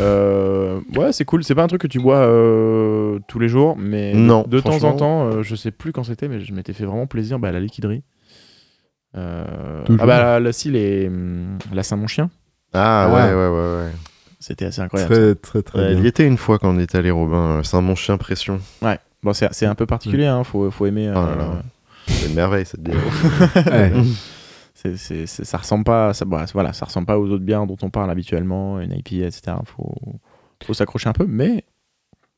Euh, 0.00 0.80
ouais, 0.96 1.12
c'est 1.12 1.24
cool. 1.24 1.44
C'est 1.44 1.54
pas 1.54 1.62
un 1.64 1.66
truc 1.66 1.82
que 1.82 1.86
tu 1.86 1.98
bois 2.00 2.16
euh, 2.18 3.18
tous 3.28 3.38
les 3.38 3.48
jours, 3.48 3.76
mais 3.76 4.14
Non, 4.14 4.44
de 4.48 4.60
temps 4.60 4.84
en 4.84 4.92
temps, 4.94 5.24
euh, 5.26 5.42
je 5.42 5.54
sais 5.56 5.70
plus 5.72 5.92
quand 5.92 6.04
c'était, 6.04 6.28
mais 6.28 6.40
je 6.40 6.52
m'étais 6.54 6.72
fait 6.72 6.84
vraiment 6.86 7.06
plaisir 7.06 7.38
bah, 7.38 7.48
à 7.48 7.52
la 7.52 7.60
liquiderie. 7.60 8.02
Euh, 9.16 9.84
ah 9.98 10.06
bah 10.06 10.40
là, 10.40 10.52
si 10.52 10.70
les 10.70 11.08
hum, 11.08 11.58
la 11.72 11.82
Saint 11.82 11.96
Mon 11.96 12.06
Chien, 12.06 12.30
Ah, 12.72 13.04
Ah. 13.10 13.14
ouais, 13.14 13.34
ouais, 13.34 13.48
ouais, 13.48 13.84
ouais. 13.84 13.90
c'était 14.40 14.64
assez 14.64 14.80
incroyable. 14.80 15.12
Très, 15.14 15.34
très, 15.34 15.62
très 15.62 15.78
Ouais, 15.80 15.92
il 15.94 16.04
y 16.04 16.06
était 16.06 16.26
une 16.26 16.38
fois 16.38 16.58
quand 16.58 16.74
on 16.74 16.78
était 16.78 16.96
allé, 16.98 17.10
Robin. 17.10 17.58
euh, 17.58 17.62
C'est 17.62 17.76
un 17.76 17.82
mon 17.82 17.94
chien 17.94 18.16
pression. 18.16 18.58
Ouais. 18.80 18.98
Bon, 19.22 19.32
c'est 19.34 19.66
un 19.66 19.74
peu 19.74 19.86
particulier. 19.86 20.26
Hein, 20.26 20.42
faut 20.44 20.70
faut 20.70 20.86
aimer. 20.86 21.10
Oh 21.10 21.14
là 21.14 21.36
là. 21.36 21.62
C'est 22.06 22.28
une 22.28 22.34
merveille 22.34 22.66
cette 22.66 22.80
bière. 22.82 22.96
Ouais. 23.66 23.92
c'est- 24.74 24.96
c'est- 24.96 25.26
c'est- 25.26 25.44
ça 25.44 25.58
ressemble 25.58 25.84
pas. 25.84 26.12
Ça, 26.14 26.24
bah, 26.24 26.44
voilà, 26.52 26.72
ça 26.72 26.86
ressemble 26.86 27.06
pas 27.06 27.18
aux 27.18 27.28
autres 27.28 27.44
bières 27.44 27.66
dont 27.66 27.76
on 27.82 27.90
parle 27.90 28.10
habituellement, 28.10 28.80
une 28.80 28.92
IPA, 28.92 29.26
etc. 29.26 29.56
Faut 29.64 29.94
faut 30.64 30.74
s'accrocher 30.74 31.08
un 31.08 31.12
peu, 31.12 31.26
mais 31.28 31.64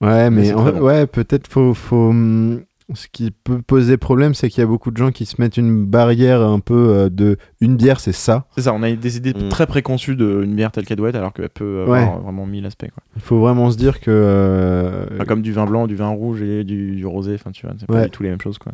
Ouais, 0.00 0.30
mais 0.30 0.46
c'est 0.46 0.54
en 0.54 0.62
très 0.62 0.72
fait, 0.72 0.78
bon. 0.78 0.84
ouais, 0.86 1.06
peut-être 1.06 1.46
faut, 1.46 1.72
faut. 1.74 2.08
hum, 2.10 2.62
Ce 2.92 3.06
qui 3.10 3.30
peut 3.30 3.62
poser 3.62 3.96
problème, 3.96 4.34
c'est 4.34 4.50
qu'il 4.50 4.60
y 4.60 4.62
a 4.62 4.66
beaucoup 4.66 4.90
de 4.90 4.96
gens 4.98 5.10
qui 5.10 5.24
se 5.24 5.40
mettent 5.40 5.56
une 5.56 5.86
barrière 5.86 6.42
un 6.42 6.60
peu 6.60 6.74
euh, 6.90 7.08
de 7.08 7.38
une 7.62 7.76
bière, 7.76 7.98
c'est 8.00 8.12
ça. 8.12 8.44
C'est 8.56 8.62
ça, 8.62 8.74
on 8.74 8.82
a 8.82 8.90
des 8.92 9.16
idées 9.16 9.32
Mm. 9.32 9.48
très 9.48 9.66
préconçues 9.66 10.16
d'une 10.16 10.54
bière 10.54 10.70
telle 10.70 10.84
qu'elle 10.84 10.98
doit 10.98 11.08
être, 11.08 11.14
alors 11.16 11.32
qu'elle 11.32 11.48
peut 11.48 11.82
avoir 11.82 12.20
vraiment 12.20 12.44
mille 12.44 12.66
aspects. 12.66 12.90
Quoi. 12.92 13.02
Il 13.16 13.22
faut 13.22 13.38
vraiment 13.40 13.70
se 13.70 13.78
dire 13.78 14.00
que. 14.00 14.10
euh, 14.10 15.06
Enfin, 15.14 15.24
comme 15.24 15.40
du 15.40 15.52
vin 15.52 15.64
blanc, 15.64 15.86
du 15.86 15.96
vin 15.96 16.08
rouge 16.08 16.42
et 16.42 16.62
du, 16.64 16.96
du 16.96 17.06
rosé, 17.06 17.34
enfin 17.36 17.52
tu 17.52 17.64
vois, 17.66 17.74
c'est 17.78 17.86
pas 17.86 18.04
du 18.04 18.10
tout 18.10 18.22
les 18.22 18.28
mêmes 18.30 18.40
choses. 18.42 18.58
Quoi. 18.58 18.72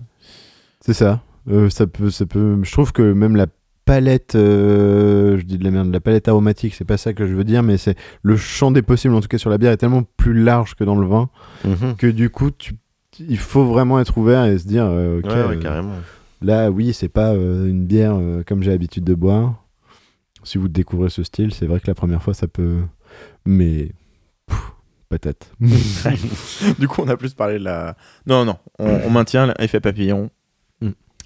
C'est 0.85 0.95
ça. 0.95 1.23
Euh, 1.49 1.69
ça 1.71 1.87
peut, 1.87 2.11
ça 2.11 2.27
peut. 2.27 2.59
Je 2.63 2.73
trouve 2.73 2.93
que 2.93 3.13
même 3.13 3.37
la 3.37 3.47
palette, 3.85 4.35
euh, 4.35 5.39
je 5.39 5.43
dis 5.45 5.59
de 5.59 5.65
la 5.65 5.71
merde, 5.71 5.93
la 5.93 6.01
palette 6.01 6.29
aromatique, 6.29 6.75
c'est 6.75 6.85
pas 6.85 6.97
ça 6.97 7.13
que 7.13 7.27
je 7.27 7.35
veux 7.35 7.45
dire, 7.45 7.63
mais 7.63 7.77
c'est 7.77 7.97
le 8.23 8.37
champ 8.37 8.71
des 8.71 8.83
possibles, 8.83 9.15
en 9.15 9.21
tout 9.21 9.29
cas 9.29 9.39
sur 9.39 9.51
la 9.51 9.59
bière, 9.59 9.73
est 9.73 9.77
tellement 9.79 10.05
plus 10.17 10.35
large 10.35 10.75
que 10.75 10.85
dans 10.85 10.95
le 10.97 11.07
vin 11.07 11.29
Mhm. 11.65 11.97
que 11.97 12.07
du 12.07 12.31
coup, 12.31 12.51
tu, 12.51 12.75
il 13.19 13.39
faut 13.39 13.65
vraiment 13.65 13.99
être 14.01 14.17
ouvert 14.17 14.45
et 14.45 14.59
se 14.59 14.67
dire, 14.67 14.85
euh, 14.87 15.19
ok, 15.19 15.25
Ouais, 15.27 15.33
ouais, 15.33 15.57
euh, 15.57 15.61
carrément. 15.61 15.95
là, 16.41 16.71
oui, 16.71 16.93
c'est 16.93 17.09
pas 17.09 17.33
euh, 17.33 17.67
une 17.69 17.85
bière 17.85 18.15
euh, 18.17 18.43
comme 18.47 18.63
j'ai 18.63 18.71
l'habitude 18.71 19.05
de 19.05 19.15
boire. 19.15 19.65
Si 20.45 20.57
vous 20.57 20.69
découvrez 20.69 21.11
ce 21.11 21.23
style, 21.23 21.53
c'est 21.53 21.67
vrai 21.67 21.81
que 21.81 21.87
la 21.89 21.95
première 21.95 22.23
fois, 22.23 22.33
ça 22.33 22.47
peut, 22.49 22.79
mais 23.45 23.91
pff, 24.47 24.73
patate. 25.09 25.53
du 26.79 26.87
coup, 26.89 27.03
on 27.03 27.09
a 27.09 27.17
plus 27.17 27.35
parlé 27.35 27.59
de 27.59 27.65
la. 27.65 27.97
Non, 28.27 28.45
non, 28.45 28.57
on, 28.79 28.89
on 29.07 29.11
maintient 29.11 29.53
l'effet 29.59 29.81
papillon. 29.81 30.31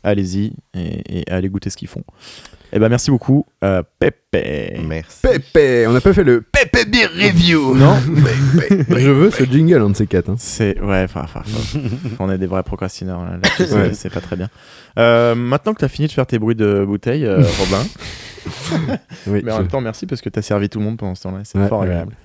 Allez-y 0.04 0.52
et, 0.74 1.20
et 1.20 1.30
allez 1.30 1.48
goûter 1.48 1.70
ce 1.70 1.76
qu'ils 1.76 1.88
font. 1.88 2.04
Eh 2.76 2.78
ben 2.80 2.88
merci 2.88 3.10
beaucoup, 3.12 3.46
euh, 3.62 3.82
Pépé. 4.00 4.80
Merci. 4.84 5.20
Pépé, 5.22 5.86
on 5.86 5.92
n'a 5.92 6.00
pas 6.00 6.12
fait 6.12 6.24
le 6.24 6.40
Pépé 6.42 6.84
Beer 6.84 7.06
Review. 7.06 7.74
Non, 7.76 7.94
Je 8.98 9.10
veux 9.10 9.30
ce 9.30 9.44
jingle, 9.44 9.80
un 9.80 9.90
de 9.90 9.96
ces 9.96 10.06
quatre. 10.08 10.28
hein. 10.28 10.34
c'est 10.38 10.80
ouais, 10.80 11.04
enfin, 11.04 11.26
on 12.18 12.30
est 12.30 12.38
des 12.38 12.46
vrais 12.46 12.64
procrastineurs 12.64 13.24
là, 13.24 13.32
là-dessus, 13.32 13.66
c'est- 13.68 13.74
Ouais. 13.74 13.94
c'est 13.94 14.10
pas 14.12 14.20
très 14.20 14.36
bien. 14.36 14.48
Euh, 14.98 15.34
maintenant 15.36 15.72
que 15.72 15.78
tu 15.78 15.84
as 15.84 15.88
fini 15.88 16.08
de 16.08 16.12
faire 16.12 16.26
tes 16.26 16.38
bruits 16.38 16.56
de 16.56 16.84
bouteille, 16.84 17.24
euh, 17.24 17.42
Robin, 17.60 17.84
Oui, 19.26 19.40
mais 19.44 19.52
en 19.52 19.56
je- 19.56 19.60
même 19.62 19.68
temps 19.70 19.80
merci 19.80 20.06
parce 20.06 20.20
que 20.20 20.28
tu 20.28 20.38
as 20.38 20.42
servi 20.42 20.68
tout 20.68 20.78
le 20.78 20.84
monde 20.84 20.96
pendant 20.96 21.14
ce 21.14 21.22
temps-là, 21.22 21.38
c'est 21.44 21.58
Ouais, 21.58 21.68
fort 21.68 21.80
ouais. 21.80 21.86
agréable. 21.86 22.14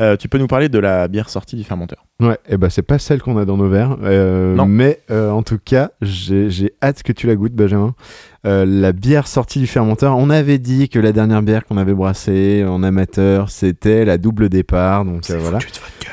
Euh, 0.00 0.16
tu 0.16 0.28
peux 0.28 0.38
nous 0.38 0.46
parler 0.48 0.68
de 0.68 0.78
la 0.78 1.06
bière 1.08 1.28
sortie 1.28 1.54
du 1.56 1.62
fermenteur? 1.64 2.04
Ouais, 2.20 2.38
et 2.48 2.56
bah 2.56 2.68
c'est 2.70 2.82
pas 2.82 2.98
celle 2.98 3.20
qu'on 3.22 3.36
a 3.38 3.44
dans 3.44 3.56
nos 3.56 3.68
verres, 3.68 3.96
euh, 4.02 4.54
Non. 4.54 4.66
mais 4.66 5.00
euh, 5.10 5.30
en 5.30 5.42
tout 5.42 5.58
cas, 5.64 5.90
j'ai 6.00 6.74
hâte 6.82 7.02
que 7.04 7.12
tu 7.12 7.26
la 7.28 7.36
goûtes, 7.36 7.52
Benjamin. 7.54 7.94
La 8.44 8.92
bière 8.92 9.26
sortie 9.26 9.58
du 9.58 9.66
fermenteur, 9.66 10.16
on 10.18 10.28
avait 10.30 10.58
dit 10.58 10.88
que 10.88 10.98
la 10.98 11.12
dernière 11.12 11.42
bière 11.42 11.64
qu'on 11.64 11.76
avait 11.78 11.94
brassée 11.94 12.64
en 12.68 12.82
amateur, 12.82 13.48
c'était 13.50 14.04
la 14.04 14.18
double 14.18 14.48
départ, 14.48 15.04
donc 15.04 15.28
voilà. 15.30 15.58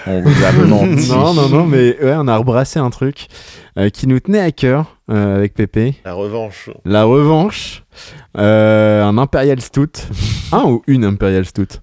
On 0.08 0.22
vous 0.22 0.44
a 0.44 0.52
menti. 0.68 1.10
non, 1.10 1.34
non, 1.34 1.50
non, 1.50 1.66
mais 1.66 1.98
ouais, 2.02 2.16
on 2.18 2.28
a 2.28 2.38
rebrassé 2.38 2.80
un 2.80 2.90
truc 2.90 3.28
euh, 3.78 3.90
qui 3.90 4.08
nous 4.08 4.20
tenait 4.20 4.40
à 4.40 4.52
cœur 4.52 4.98
euh, 5.10 5.36
avec 5.38 5.54
Pépé. 5.54 5.96
La 6.06 6.14
revanche. 6.14 6.70
La 6.86 7.04
revanche, 7.04 7.84
euh, 8.38 9.04
un 9.04 9.18
Imperial 9.18 9.62
Stout, 9.62 10.08
un 10.52 10.64
ou 10.64 10.82
une 10.88 11.06
Imperial 11.06 11.46
Stout? 11.46 11.82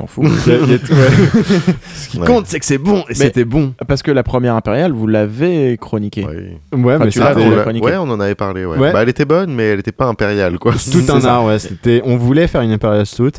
S'en 0.00 0.06
fout. 0.06 0.24
il 0.46 0.52
y 0.52 0.56
a- 0.56 0.58
il 0.64 0.70
y 0.70 0.74
a 0.74 0.78
tout, 0.78 0.92
ouais. 0.92 1.74
Ce 1.94 2.08
qui 2.08 2.18
Ouais. 2.18 2.26
compte, 2.26 2.46
c'est 2.46 2.58
que 2.58 2.66
c'est 2.66 2.78
bon, 2.78 3.04
et 3.08 3.14
c'était 3.14 3.44
bon. 3.44 3.74
Parce 3.86 4.02
que 4.02 4.10
la 4.10 4.22
première 4.22 4.54
impériale, 4.54 4.92
vous 4.92 5.06
l'avez 5.06 5.76
chroniquée. 5.80 6.24
Ouais. 6.24 6.58
Ouais, 6.72 6.94
Enfin, 6.96 7.04
mais 7.04 7.10
tu 7.10 7.18
l'as 7.18 7.36
on 7.36 7.50
la 7.50 7.56
l'a- 7.56 7.62
chronique. 7.62 7.84
ouais, 7.84 7.96
on 7.96 8.10
en 8.10 8.20
avait 8.20 8.34
parlé. 8.34 8.64
Ouais. 8.64 8.76
Ouais. 8.78 8.92
Bah, 8.92 9.02
elle 9.02 9.08
était 9.08 9.24
bonne, 9.24 9.54
mais 9.54 9.64
elle 9.64 9.80
était 9.80 9.92
pas 9.92 10.06
impériale, 10.06 10.58
quoi. 10.58 10.72
tout 10.72 10.78
C'est 10.78 11.10
un 11.10 11.20
ça. 11.20 11.34
art, 11.36 11.44
ouais. 11.44 11.58
C'était, 11.58 12.02
on 12.04 12.16
voulait 12.16 12.46
faire 12.46 12.62
une 12.62 12.72
Imperial 12.72 13.06
Stout 13.06 13.32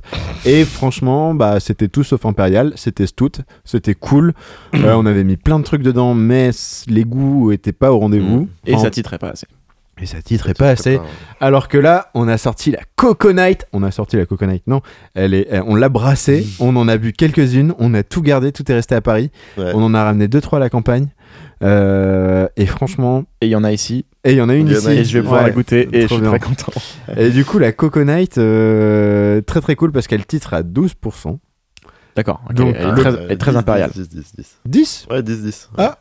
et 0.46 0.64
franchement, 0.66 1.34
bah, 1.34 1.60
c'était 1.60 1.88
tout 1.88 2.04
sauf 2.04 2.26
Imperial. 2.26 2.74
C'était 2.76 3.08
Stout, 3.08 3.32
c'était 3.66 3.96
cool. 3.96 4.34
Euh, 4.74 4.94
on 4.96 5.06
avait 5.06 5.24
mis 5.24 5.38
plein 5.38 5.60
de 5.60 5.64
trucs 5.64 5.84
dedans, 5.84 6.14
mais 6.16 6.50
les 6.88 7.04
goûts 7.04 7.52
étaient 7.52 7.72
pas 7.74 7.92
au 7.92 8.00
rendez-vous. 8.00 8.48
Et 8.66 8.74
Enfin, 8.74 8.86
ça 8.86 8.90
titrait 8.90 9.18
pas 9.20 9.30
assez. 9.30 9.46
Et 10.00 10.06
ça 10.06 10.22
titrait 10.22 10.54
pas 10.54 10.70
assez. 10.70 11.00
Alors 11.40 11.68
que 11.68 11.78
là, 11.78 12.10
on 12.14 12.28
a 12.28 12.38
sorti 12.38 12.72
la 12.72 12.80
Coconite. 12.96 13.68
On 13.74 13.84
a 13.84 13.92
sorti 13.92 14.18
la 14.18 14.26
Coconite, 14.26 14.66
non. 14.68 14.82
Elle 15.14 15.34
est, 15.34 15.60
on 15.66 15.76
l'a 15.76 15.90
brassée. 15.90 16.46
On 16.60 16.76
en 16.76 16.88
a 16.88 16.98
bu 16.98 17.14
quelques-unes. 17.14 17.74
On 17.80 17.94
a 17.94 18.02
tout 18.04 18.22
gardé. 18.22 18.52
Tout 18.52 18.70
est 18.72 18.76
resté 18.76 18.96
à 18.96 19.02
Paris. 19.02 19.30
Ouais. 19.58 19.72
On 19.76 19.84
en 19.84 19.94
a 19.94 20.04
ramené 20.04 20.28
deux 20.28 20.42
trois 20.42 20.58
à 20.58 20.60
la 20.60 20.70
campagne. 20.70 21.08
Euh, 21.64 22.48
et 22.58 22.66
franchement, 22.66 23.26
Et 23.42 23.46
il 23.48 23.50
y 23.50 23.56
en 23.56 23.64
a 23.64 23.72
ici. 23.72 24.06
et 24.24 24.32
il 24.32 24.38
y 24.38 24.42
en 24.42 24.50
a 24.50 24.56
une 24.56 24.68
Il 24.68 24.74
y 24.74 24.76
en 24.76 24.80
ici. 24.80 24.88
a 24.88 24.94
Et 24.94 25.04
je 25.04 25.14
vais 25.18 25.22
pouvoir 25.22 25.42
Ouais. 25.44 25.50
la 25.50 25.54
goûter. 25.54 25.88
Et 25.94 26.02
je 26.02 26.08
suis 26.08 26.18
bien. 26.20 26.30
très 26.30 26.40
content. 26.40 26.72
Et 27.18 27.30
du 27.30 27.46
coup, 27.46 27.60
la 27.60 27.72
Coconite, 27.72 28.38
euh, 28.40 29.42
très 29.42 29.62
très 29.62 29.76
cool 29.76 29.92
parce 29.92 30.08
qu'elle 30.08 30.26
titre 30.26 30.54
à 30.56 30.64
12%. 30.64 31.40
D'accord. 32.16 32.42
ok. 32.50 32.56
Donc, 32.56 32.76
elle, 32.78 32.88
est 32.88 32.92
le- 32.92 32.96
très, 32.98 33.24
elle 33.26 33.32
est 33.32 33.38
très 33.38 33.56
impériale. 33.56 33.92
10, 33.94 34.10
10, 34.10 34.36
10. 34.36 34.58
10 34.66 35.08
Ouais, 35.12 35.22
10, 35.22 35.44
10. 35.44 35.70
Ah. 35.78 36.00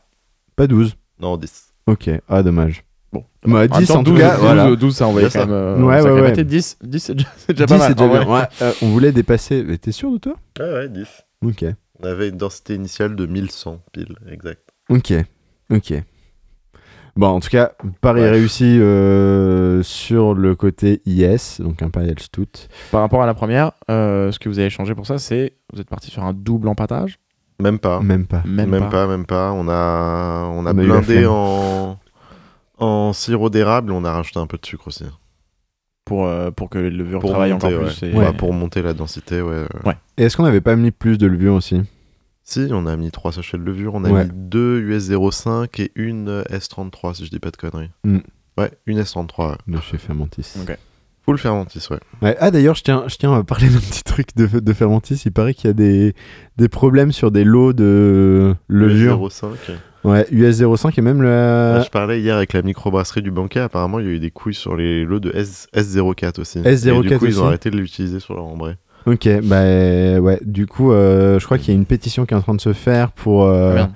Pas 0.57 0.67
12. 0.67 0.95
Non, 1.21 1.37
10. 1.37 1.67
Ok, 1.87 2.09
ah 2.29 2.43
dommage. 2.43 2.85
Bon. 3.13 3.25
Bah, 3.45 3.51
En 3.51 3.59
même 3.61 3.69
10 3.69 3.87
temps, 3.89 3.95
en 4.01 4.05
tout 4.05 4.11
12, 4.13 4.21
cas, 4.21 4.31
12, 4.37 4.41
voilà. 4.41 4.77
12, 4.77 4.95
ça 4.97 5.07
envoyait 5.09 5.27
quand 5.27 5.33
ça. 5.33 5.47
même. 5.47 5.51
euh, 5.55 5.77
Ouais, 5.83 6.01
ouais, 6.01 6.21
ouais. 6.21 6.31
été 6.31 6.45
10, 6.45 6.79
10 6.83 7.01
c'est 7.01 7.15
déjà, 7.15 7.29
c'est 7.37 7.53
déjà 7.53 7.67
10 7.67 7.73
pas 7.73 7.79
mal. 7.79 7.89
c'est 7.89 7.95
déjà 7.95 8.09
en 8.09 8.25
bien. 8.25 8.33
Ouais, 8.35 8.45
euh, 8.63 8.73
on 8.83 8.87
voulait 8.89 9.13
dépasser. 9.13 9.65
Mais 9.67 9.79
t'es 9.79 9.93
sûr 9.93 10.13
de 10.13 10.19
toi? 10.19 10.35
Ouais, 10.59 10.73
ouais, 10.73 10.89
10. 10.89 11.07
Ok. 11.45 11.65
On 12.03 12.07
avait 12.07 12.29
une 12.29 12.37
densité 12.37 12.75
initiale 12.75 13.17
de 13.17 13.27
1100 13.27 13.81
pile, 13.93 14.15
exact. 14.31 14.61
Ok. 14.89 15.13
Ok. 15.73 15.93
Bon, 17.17 17.27
en 17.27 17.41
tout 17.41 17.49
cas, 17.51 17.73
Paris 18.01 18.21
Ouais. 18.23 18.31
réussi 18.31 18.79
euh, 18.81 19.83
sur 19.83 20.33
le 20.35 20.55
côté 20.55 21.03
IS, 21.07 21.59
donc 21.61 21.83
Imperial 21.83 22.19
Stout. 22.21 22.69
Par 22.93 23.01
rapport 23.01 23.23
à 23.23 23.27
la 23.27 23.35
première, 23.35 23.73
euh, 23.91 24.31
ce 24.31 24.39
que 24.39 24.49
vous 24.49 24.59
avez 24.61 24.71
changé 24.71 24.95
pour 24.95 25.07
ça, 25.07 25.19
c'est 25.19 25.55
vous 25.73 25.81
êtes 25.81 25.89
parti 25.91 26.11
sur 26.11 26.23
un 26.25 26.33
double 26.33 26.69
empattage 26.69 27.19
Même 27.61 27.79
pas. 27.81 28.01
Même 28.01 28.27
pas. 28.27 28.43
Même, 28.47 28.71
Même 28.71 28.81
pas. 28.85 28.91
pas. 28.91 29.07
même 29.09 29.27
pas. 29.27 29.51
On 29.53 29.69
a, 29.69 30.49
on 30.55 30.65
a 30.67 30.71
On 30.71 30.75
blindé 30.75 31.27
en... 31.27 31.99
en 32.81 33.13
sirop 33.13 33.51
d'érable, 33.51 33.93
on 33.93 34.05
a 34.05 34.13
rajouté 34.13 34.39
un 34.39 34.47
peu 34.47 34.59
de 34.59 34.67
sucre 34.67 34.89
aussi. 34.89 35.05
Pour, 36.05 36.27
euh, 36.27 36.51
pour 36.51 36.69
que 36.71 36.79
les 36.79 36.91
levures 36.91 37.21
Pour 37.21 37.31
travaillent 37.31 37.53
monter, 37.53 37.67
encore 37.69 37.79
ouais. 37.85 37.87
plus. 37.93 38.03
et- 38.09 38.13
Ouais. 38.13 38.25
Bah, 38.25 38.33
pour 38.33 38.53
monter 38.53 38.83
la 38.83 38.95
densité, 38.95 39.43
ouais. 39.43 39.65
Et 40.17 40.25
est-ce 40.25 40.37
qu'on 40.37 40.43
n'avait 40.43 40.61
pas 40.61 40.75
mis 40.77 40.91
plus 40.91 41.19
de 41.19 41.27
levure 41.27 41.55
aussi? 41.55 41.81
Si, 42.43 42.69
on 42.73 42.87
a 42.87 42.97
mis 42.97 43.11
3 43.13 43.33
sachets 43.33 43.59
de 43.59 43.63
levure, 43.63 43.95
on 43.95 44.03
a 44.05 44.11
Ouais. 44.11 44.25
mis 44.25 44.31
2 44.33 44.81
US05 44.81 45.79
et 45.79 45.93
une 45.95 46.43
S33, 46.51 47.15
si 47.15 47.27
je 47.27 47.31
dis 47.31 47.39
pas 47.39 47.51
de 47.53 47.57
conneries. 47.57 47.91
Mm. 48.03 48.19
Ouais, 48.59 48.73
une 48.87 48.99
S33. 48.99 49.51
ouais. 49.51 49.57
de 49.69 49.81
chez 49.81 49.99
Fermentis 49.99 50.55
Ok. 50.61 50.77
Full 51.23 51.37
fermentis, 51.39 51.87
ouais. 51.91 51.99
Ouais. 52.23 52.37
Ah 52.41 52.51
d'ailleurs, 52.51 52.75
je 52.75 52.83
tiens, 52.83 53.05
je 53.07 53.15
tiens 53.17 53.33
à 53.35 53.45
parler 53.45 53.69
d'un 53.69 53.79
petit 53.79 54.03
truc 54.03 54.35
de, 54.37 54.47
de 54.59 54.73
Fermentis. 54.73 55.21
Il 55.27 55.33
paraît 55.33 55.53
qu'il 55.55 55.69
y 55.69 55.71
a 55.71 55.75
des, 55.75 56.15
des 56.57 56.69
problèmes 56.69 57.13
sur 57.13 57.31
des 57.31 57.45
lots 57.45 57.73
de 57.75 58.57
levure. 58.69 59.19
US05. 59.29 59.47
Ouais, 60.05 60.27
US05 60.33 60.93
et 60.97 61.03
même 61.03 61.21
Ah, 61.21 61.79
le 61.79 61.85
je 61.85 61.91
parlais 61.91 62.21
hier 62.21 62.37
avec 62.37 62.53
la 62.55 62.63
microbrasserie 62.63 63.23
du 63.23 63.31
banquet, 63.31 63.61
apparemment 63.61 63.99
il 63.99 64.07
y 64.07 64.09
a 64.09 64.13
eu 64.13 64.19
des 64.19 64.31
couilles 64.31 64.55
sur 64.55 64.77
les 64.77 65.05
lots 65.05 65.21
de 65.21 65.31
S, 65.35 65.69
S04 65.75 66.41
aussi. 66.41 66.61
S04 66.61 67.05
et 67.05 67.09
du 67.09 67.19
coup, 67.19 67.27
ils 67.27 67.33
aussi. 67.33 67.39
ont 67.41 67.47
arrêté 67.47 67.71
de 67.71 67.77
l'utiliser 67.77 68.19
sur 68.21 68.35
leur 68.35 68.45
embrée. 68.47 68.77
Ok, 69.07 69.29
bah 69.45 69.63
ouais. 70.21 70.39
Du 70.45 70.67
coup, 70.67 70.93
euh, 70.93 71.39
je 71.39 71.45
crois 71.45 71.59
qu'il 71.59 71.69
y 71.69 71.77
a 71.77 71.79
une 71.79 71.87
pétition 71.87 72.27
qui 72.27 72.35
est 72.35 72.37
en 72.37 72.43
train 72.43 72.55
de 72.55 72.61
se 72.61 72.73
faire 72.73 73.13
pour 73.13 73.45
euh, 73.45 73.77
Ah, 73.79 73.91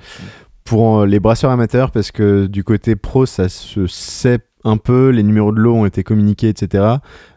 pour 0.65 1.01
euh, 1.01 1.07
les 1.07 1.21
brasseurs 1.21 1.51
amateurs 1.51 1.91
parce 1.91 2.11
que 2.11 2.47
du 2.47 2.65
côté 2.65 2.97
pro, 2.97 3.27
ça 3.27 3.49
se 3.51 3.87
sait 3.87 4.39
un 4.65 4.77
peu. 4.77 5.11
Les 5.11 5.23
numéros 5.23 5.53
de 5.53 5.61
lot 5.61 5.75
ont 5.75 5.87
été 5.87 6.03
communiqués, 6.03 6.49
etc. 6.49 6.85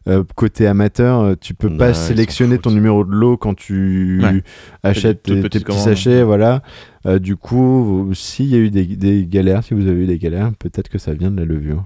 Euh, 0.08 0.24
côté 0.36 0.66
amateur, 0.68 1.20
euh, 1.22 1.36
tu 1.40 1.54
peux 1.54 1.68
Ouais, 1.68 1.78
pas 1.78 1.94
sélectionner 1.94 2.58
ton 2.58 2.72
numéro 2.72 3.04
de 3.06 3.12
lot 3.14 3.38
quand 3.38 3.54
tu 3.54 4.22
Ouais. 4.24 4.44
achètes 4.84 5.24
tes, 5.24 5.42
tes 5.50 5.60
petits 5.60 5.78
sachets, 5.80 6.24
voilà. 6.24 6.62
Euh, 7.06 7.20
du 7.20 7.36
coup, 7.36 8.10
s'il 8.14 8.48
y 8.48 8.56
a 8.56 8.58
eu 8.60 8.70
des, 8.72 8.86
des 8.86 9.26
galères, 9.26 9.64
si 9.64 9.74
vous 9.74 9.88
avez 9.88 10.04
eu 10.04 10.08
des 10.08 10.18
galères, 10.20 10.52
peut-être 10.60 10.90
que 10.90 10.98
ça 10.98 11.14
vient 11.14 11.32
de 11.32 11.38
la 11.38 11.46
levure. 11.46 11.86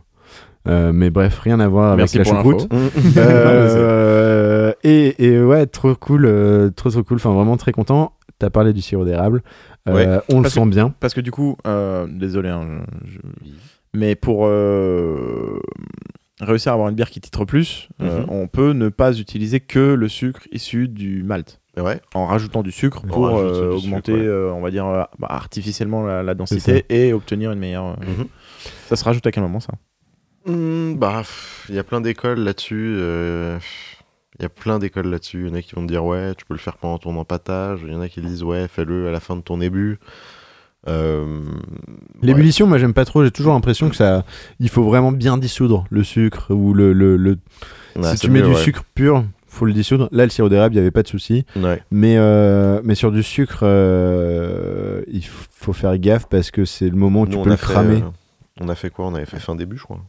Euh, 0.68 0.92
mais 0.94 1.10
bref, 1.10 1.40
rien 1.40 1.60
à 1.60 1.68
voir 1.68 1.98
Merci 1.98 2.18
avec 2.20 2.32
la 2.32 2.36
choucroute. 2.36 2.70
Euh, 3.18 4.74
et, 4.84 5.26
et 5.26 5.42
ouais, 5.42 5.66
trop 5.66 5.96
cool, 5.96 6.26
euh, 6.26 6.70
trop 6.70 6.90
trop 6.90 7.04
cool. 7.04 7.18
Enfin, 7.18 7.34
vraiment 7.34 7.58
très 7.58 7.72
content. 7.72 8.14
T'as 8.40 8.50
parlé 8.50 8.74
du 8.74 8.82
sirop 8.82 9.06
d'érable. 9.06 9.42
Euh, 9.88 9.94
Ouais. 9.94 10.22
on 10.32 10.42
le 10.42 10.50
sent 10.50 10.66
bien. 10.68 10.94
Parce 11.00 11.14
que 11.14 11.22
du 11.22 11.32
coup, 11.32 11.58
euh, 11.68 12.08
désolé, 12.10 12.50
hein, 12.50 12.84
je- 13.06 13.18
je- 13.46 13.52
mais 13.94 14.16
pour 14.16 14.46
euh, 14.46 15.60
réussir 16.40 16.72
à 16.72 16.76
avoir 16.76 16.90
une 16.90 16.96
bière 16.96 17.10
qui 17.10 17.22
titre 17.22 17.46
plus, 17.46 17.90
euh, 18.02 18.22
Mhm. 18.22 18.26
on 18.30 18.48
peut 18.48 18.72
ne 18.74 18.90
pas 18.90 19.18
utiliser 19.20 19.60
que 19.60 19.94
le 19.94 20.08
sucre 20.08 20.42
issu 20.52 20.88
du 20.88 21.24
malt. 21.24 21.60
Ouais, 21.78 22.02
En 22.14 22.26
rajoutant 22.26 22.64
du 22.64 22.72
sucre 22.72 23.06
pour 23.08 23.28
euh, 23.30 23.70
du 23.72 23.76
augmenter, 23.78 24.12
sucre, 24.12 24.24
ouais. 24.24 24.28
euh, 24.28 24.52
on 24.54 24.60
va 24.62 24.72
dire, 24.72 24.86
bah, 25.20 25.28
artificiellement 25.30 26.04
la, 26.04 26.34
densité 26.34 26.84
et 26.90 27.14
obtenir 27.14 27.52
une 27.54 27.60
meilleure. 27.60 27.98
Mhm. 28.02 28.28
Ça 28.88 28.96
se 28.98 29.04
rajoute 29.06 29.26
à 29.26 29.32
quel 29.32 29.44
moment 29.44 29.62
ça? 29.62 29.74
Hmm, 30.46 30.96
bah, 30.96 31.22
il 31.70 31.76
y 31.76 31.80
a 31.80 31.84
plein 31.86 32.02
d'écoles 32.02 32.40
là-dessus. 32.40 32.98
Il 32.98 34.42
y 34.42 34.46
a 34.46 34.50
plein 34.50 34.80
d'écoles 34.80 35.08
là-dessus. 35.08 35.44
Il 35.46 35.48
y 35.50 35.52
en 35.52 35.56
a 35.56 35.62
qui 35.62 35.76
vont 35.76 35.84
te 35.84 35.88
dire 35.88 36.04
ouais, 36.04 36.34
tu 36.36 36.46
peux 36.46 36.56
le 36.56 36.60
faire 36.60 36.76
pendant 36.78 36.98
ton 36.98 37.16
empattage. 37.16 37.82
Il 37.86 37.94
y 37.94 37.96
en 37.96 38.02
a 38.02 38.10
qui 38.10 38.20
disent 38.22 38.44
ouais, 38.44 38.68
fais-le 38.68 39.08
à 39.08 39.12
la 39.12 39.20
fin 39.20 39.36
de 39.38 39.42
ton 39.42 39.62
ébut. 39.62 40.00
Euh, 40.88 41.24
ouais. 41.46 41.52
L'ébullition, 42.24 42.66
moi 42.68 42.78
j'aime 42.78 42.94
pas 42.94 43.06
trop. 43.06 43.24
J'ai 43.24 43.32
toujours 43.32 43.54
l'impression 43.54 43.90
que 43.90 43.96
ça, 43.96 44.26
il 44.60 44.70
faut 44.70 44.84
vraiment 44.84 45.12
bien 45.12 45.38
dissoudre 45.38 45.86
le 45.90 46.04
sucre 46.04 46.48
ou 46.54 46.74
le, 46.74 46.94
le, 46.94 47.18
le- 47.18 47.38
Ouais, 47.98 48.16
si 48.16 48.20
tu 48.22 48.30
mets 48.32 48.40
mieux, 48.40 48.48
du 48.48 48.54
ouais. 48.54 48.60
sucre 48.64 48.84
pur, 48.96 49.26
faut 49.48 49.66
le 49.66 49.74
dissoudre. 49.74 50.08
Là, 50.14 50.24
le 50.24 50.30
sirop 50.30 50.48
d'érable, 50.48 50.74
il 50.74 50.78
n'y 50.78 50.82
avait 50.82 50.92
pas 50.92 51.04
de 51.04 51.10
souci. 51.10 51.46
Ouais. 51.58 51.84
Mais, 51.92 52.16
euh, 52.18 52.80
mais 52.86 52.96
sur 52.96 53.12
du 53.12 53.22
sucre, 53.22 53.60
euh, 53.64 55.02
il 55.12 55.26
faut 55.26 55.74
faire 55.74 55.98
gaffe 55.98 56.26
parce 56.30 56.52
que 56.52 56.64
c'est 56.66 56.90
le 56.90 56.96
moment 56.96 57.22
où 57.24 57.28
tu 57.28 57.36
Nous, 57.38 57.44
peux 57.44 57.50
le 57.50 57.56
fait, 57.58 57.66
cramer. 57.74 57.98
euh, 57.98 58.10
on 58.62 58.70
a 58.70 58.76
fait 58.76 58.90
quoi? 58.90 59.06
On 59.08 59.14
avait 59.16 59.26
fait 59.26 59.40
fin 59.40 59.56
début, 59.56 59.78
je 59.78 59.84
crois. 59.84 60.00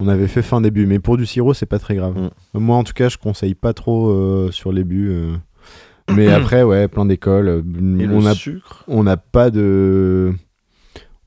On 0.00 0.08
avait 0.08 0.26
fait 0.28 0.42
fin 0.42 0.60
début, 0.62 0.86
mais 0.86 0.98
pour 0.98 1.16
du 1.18 1.26
sirop, 1.26 1.52
c'est 1.54 1.66
pas 1.66 1.78
très 1.78 1.94
grave. 1.94 2.14
Mm. 2.54 2.58
Moi, 2.58 2.76
en 2.76 2.84
tout 2.84 2.94
cas, 2.94 3.08
je 3.10 3.18
conseille 3.18 3.54
pas 3.54 3.74
trop 3.74 4.50
sur 4.50 4.72
les 4.72 4.82
buts. 4.84 5.12
Mais 6.12 6.28
après, 6.32 6.62
ouais, 6.62 6.88
plein 6.88 7.06
d'écoles. 7.06 7.48
euh, 7.48 7.62
On 8.12 8.26
a, 8.26 8.34
sucre 8.34 8.84
on 8.88 9.02
n'a 9.04 9.16
pas 9.16 9.50
de, 9.50 10.32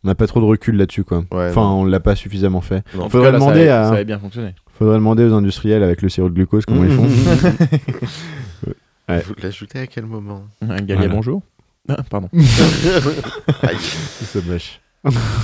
on 0.04 0.08
n'a 0.08 0.16
pas 0.16 0.28
trop 0.28 0.40
de 0.40 0.46
recul 0.46 0.78
là-dessus, 0.78 1.04
quoi. 1.04 1.24
Ouais, 1.32 1.50
enfin, 1.50 1.62
non. 1.62 1.82
on 1.82 1.86
l'a 1.86 2.00
pas 2.00 2.16
suffisamment 2.16 2.62
fait. 2.62 2.84
Non. 2.96 3.10
Faudrait 3.10 3.28
cas, 3.28 3.32
là, 3.34 3.40
demander 3.40 3.54
ça, 3.54 3.62
avait, 3.62 3.70
à- 3.70 3.84
ça 3.90 3.94
avait 3.94 4.06
bien 4.06 4.20
fonctionné. 4.20 4.54
Faudrait 4.78 4.98
demander 4.98 5.24
aux 5.26 5.34
industriels 5.34 5.82
avec 5.84 6.02
le 6.02 6.10
sirop 6.10 6.30
de 6.30 6.36
glucose 6.36 6.66
comment 6.66 6.84
ils 6.84 6.92
font. 6.92 7.08
Ouais. 9.10 9.22
Vous 9.22 9.36
l'ajoutez 9.42 9.80
à 9.80 9.88
quel 9.88 10.06
moment? 10.06 10.44
Un 10.62 10.76
Galia, 10.82 10.96
Voilà. 10.96 11.14
bonjour. 11.14 11.42
Ah, 11.88 12.04
pardon. 12.10 12.28
Aïe. 12.34 13.78
Ça 13.80 14.40
mâche. 14.46 14.82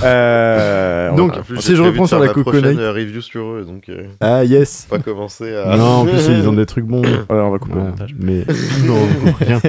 Euh, 0.02 1.10
on 1.12 1.16
Donc, 1.16 1.40
plus, 1.42 1.60
si 1.60 1.76
je 1.76 1.82
reprends 1.82 2.06
sur 2.06 2.18
la 2.18 2.28
coconut. 2.28 2.76
review 2.76 3.20
sur 3.20 3.44
eux, 3.46 3.64
donc 3.64 3.88
euh, 3.88 4.08
Ah 4.20 4.44
yes. 4.44 4.86
pas 4.90 4.98
commencer 4.98 5.54
à. 5.54 5.76
non, 5.76 5.84
en 5.84 6.04
plus 6.04 6.26
ils 6.28 6.48
ont 6.48 6.52
des 6.52 6.66
trucs 6.66 6.84
bons. 6.84 7.02
Ouais, 7.02 7.18
on 7.30 7.50
va 7.50 7.58
couper 7.58 7.74
Ouais, 7.74 7.80
le 7.82 7.88
montage. 7.90 8.14
Mais 8.18 8.44
non, 8.86 8.94
on 8.96 9.26
coupe 9.26 9.36
rien. 9.38 9.60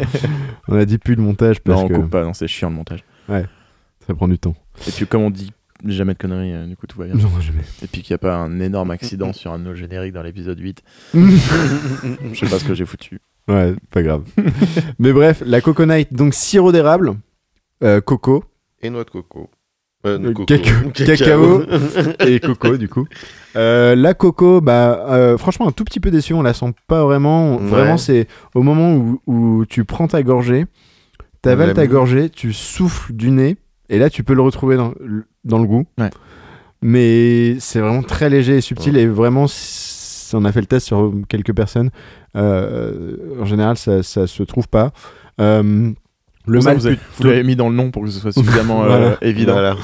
On 0.68 0.78
a 0.78 0.86
dit 0.86 0.98
plus 0.98 1.16
de 1.16 1.22
montage 1.22 1.62
parce 1.62 1.80
Non, 1.80 1.86
on 1.86 1.90
que 1.90 1.94
coupe 1.96 2.10
pas, 2.10 2.24
non, 2.24 2.34
c'est 2.34 2.48
chiant 2.48 2.70
le 2.70 2.76
montage. 2.76 3.04
ça 3.30 4.14
prend 4.16 4.28
du 4.28 4.40
temps. 4.40 4.56
Et 4.88 4.92
puis, 4.92 5.06
comme 5.06 5.22
on 5.22 5.30
dit 5.30 5.52
jamais 5.86 6.14
de 6.14 6.18
conneries, 6.18 6.54
euh, 6.54 6.66
du 6.66 6.76
coup, 6.76 6.88
tout 6.88 6.98
va 6.98 7.06
bien. 7.06 7.16
Non, 7.16 7.30
jamais. 7.40 7.62
Et 7.84 7.88
puis 7.88 8.02
qu'il 8.02 8.14
n'y 8.14 8.16
a 8.16 8.20
pas 8.20 8.36
un 8.36 8.60
énorme 8.60 8.92
accident 8.92 9.34
sur 9.34 9.52
un 9.54 9.60
de 9.60 9.64
nos 9.66 9.76
génériques 9.76 10.14
dans 10.14 10.24
l'épisode 10.24 10.60
8. 10.60 10.82
Je 11.14 11.20
sais 12.34 12.48
pas 12.48 12.60
ce 12.60 12.66
que 12.66 12.74
j'ai 12.74 12.86
foutu. 12.86 13.22
Ouais, 13.48 13.76
pas 13.92 14.02
grave. 14.02 14.24
Mais 14.98 15.14
bref, 15.14 15.44
la 15.46 15.62
coconut, 15.62 16.06
donc 16.12 16.34
sirop 16.34 16.72
d'érable, 16.72 17.14
euh, 17.84 18.02
coco 18.02 18.44
Et 18.82 18.90
noix 18.90 19.04
de 19.04 19.10
coco. 19.12 19.52
Euh, 20.06 20.20
coco. 20.34 20.46
cacao- 20.48 20.92
cacao. 20.94 21.64
et 22.26 22.40
coco 22.40 22.78
du 22.78 22.88
coup. 22.90 23.08
Euh, 23.56 23.96
la 23.96 24.14
coco, 24.14 24.62
bah 24.62 25.06
euh, 25.10 25.38
franchement 25.38 25.68
un 25.68 25.72
tout 25.72 25.84
petit 25.84 26.00
peu 26.00 26.12
déçu, 26.12 26.34
on 26.34 26.42
la 26.44 26.54
sent 26.54 26.74
pas 26.88 27.04
vraiment. 27.04 27.56
Ouais. 27.58 27.68
Vraiment 27.68 27.98
c'est 27.98 28.28
au 28.54 28.62
moment 28.64 28.94
où, 28.96 29.22
où 29.28 29.66
tu 29.66 29.84
prends 29.86 30.08
ta 30.08 30.22
gorgée, 30.24 30.66
t'avales 31.42 31.74
ta 31.74 31.88
gorgée, 31.88 32.30
tu 32.30 32.54
souffles 32.54 33.14
du 33.14 33.32
nez 33.32 33.58
et 33.90 33.98
là 34.00 34.10
tu 34.10 34.24
peux 34.24 34.34
le 34.34 34.42
retrouver 34.42 34.76
dans, 34.78 34.94
le- 35.00 35.26
dans 35.44 35.60
le 35.60 35.66
goût. 35.68 35.86
Ouais. 35.98 36.10
Mais 36.82 37.58
c'est 37.60 37.80
vraiment 37.80 38.04
très 38.04 38.30
léger 38.30 38.58
et 38.58 38.62
subtil 38.62 38.98
et 38.98 39.08
vraiment 39.08 39.46
on 40.34 40.44
a 40.46 40.52
fait 40.52 40.60
le 40.60 40.66
test 40.68 40.88
sur 40.88 41.14
quelques 41.30 41.54
personnes. 41.54 41.90
en 42.36 43.46
général 43.46 43.78
ça, 43.78 44.04
ça 44.04 44.28
se 44.28 44.44
trouve 44.44 44.68
pas. 44.68 44.92
Euh, 45.42 45.92
le 46.48 46.60
malt 46.60 46.80
vous, 46.80 46.88
avez- 46.88 47.00
vous 47.18 47.24
l'avez 47.24 47.44
mis 47.44 47.56
dans 47.56 47.70
le 47.70 47.76
nom 47.76 47.92
pour 47.92 48.04
que 48.04 48.10
ce 48.10 48.20
soit 48.20 48.32
suffisamment 48.32 48.84
euh, 48.84 48.88
Voilà. 48.88 49.18
évident. 49.22 49.54
Voilà. 49.54 49.76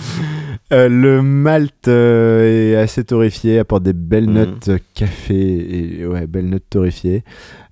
Euh, 0.73 0.87
le 0.87 1.21
malt 1.21 1.87
euh, 1.89 2.71
est 2.71 2.75
assez 2.75 3.03
torréfié, 3.03 3.59
apporte 3.59 3.83
des 3.83 3.93
belles 3.93 4.27
Mhm. 4.27 4.33
notes 4.33 4.69
café 4.93 5.99
et 5.99 6.05
ouais, 6.05 6.27
belles 6.27 6.47
notes 6.49 6.63
torréfiées. 6.69 7.23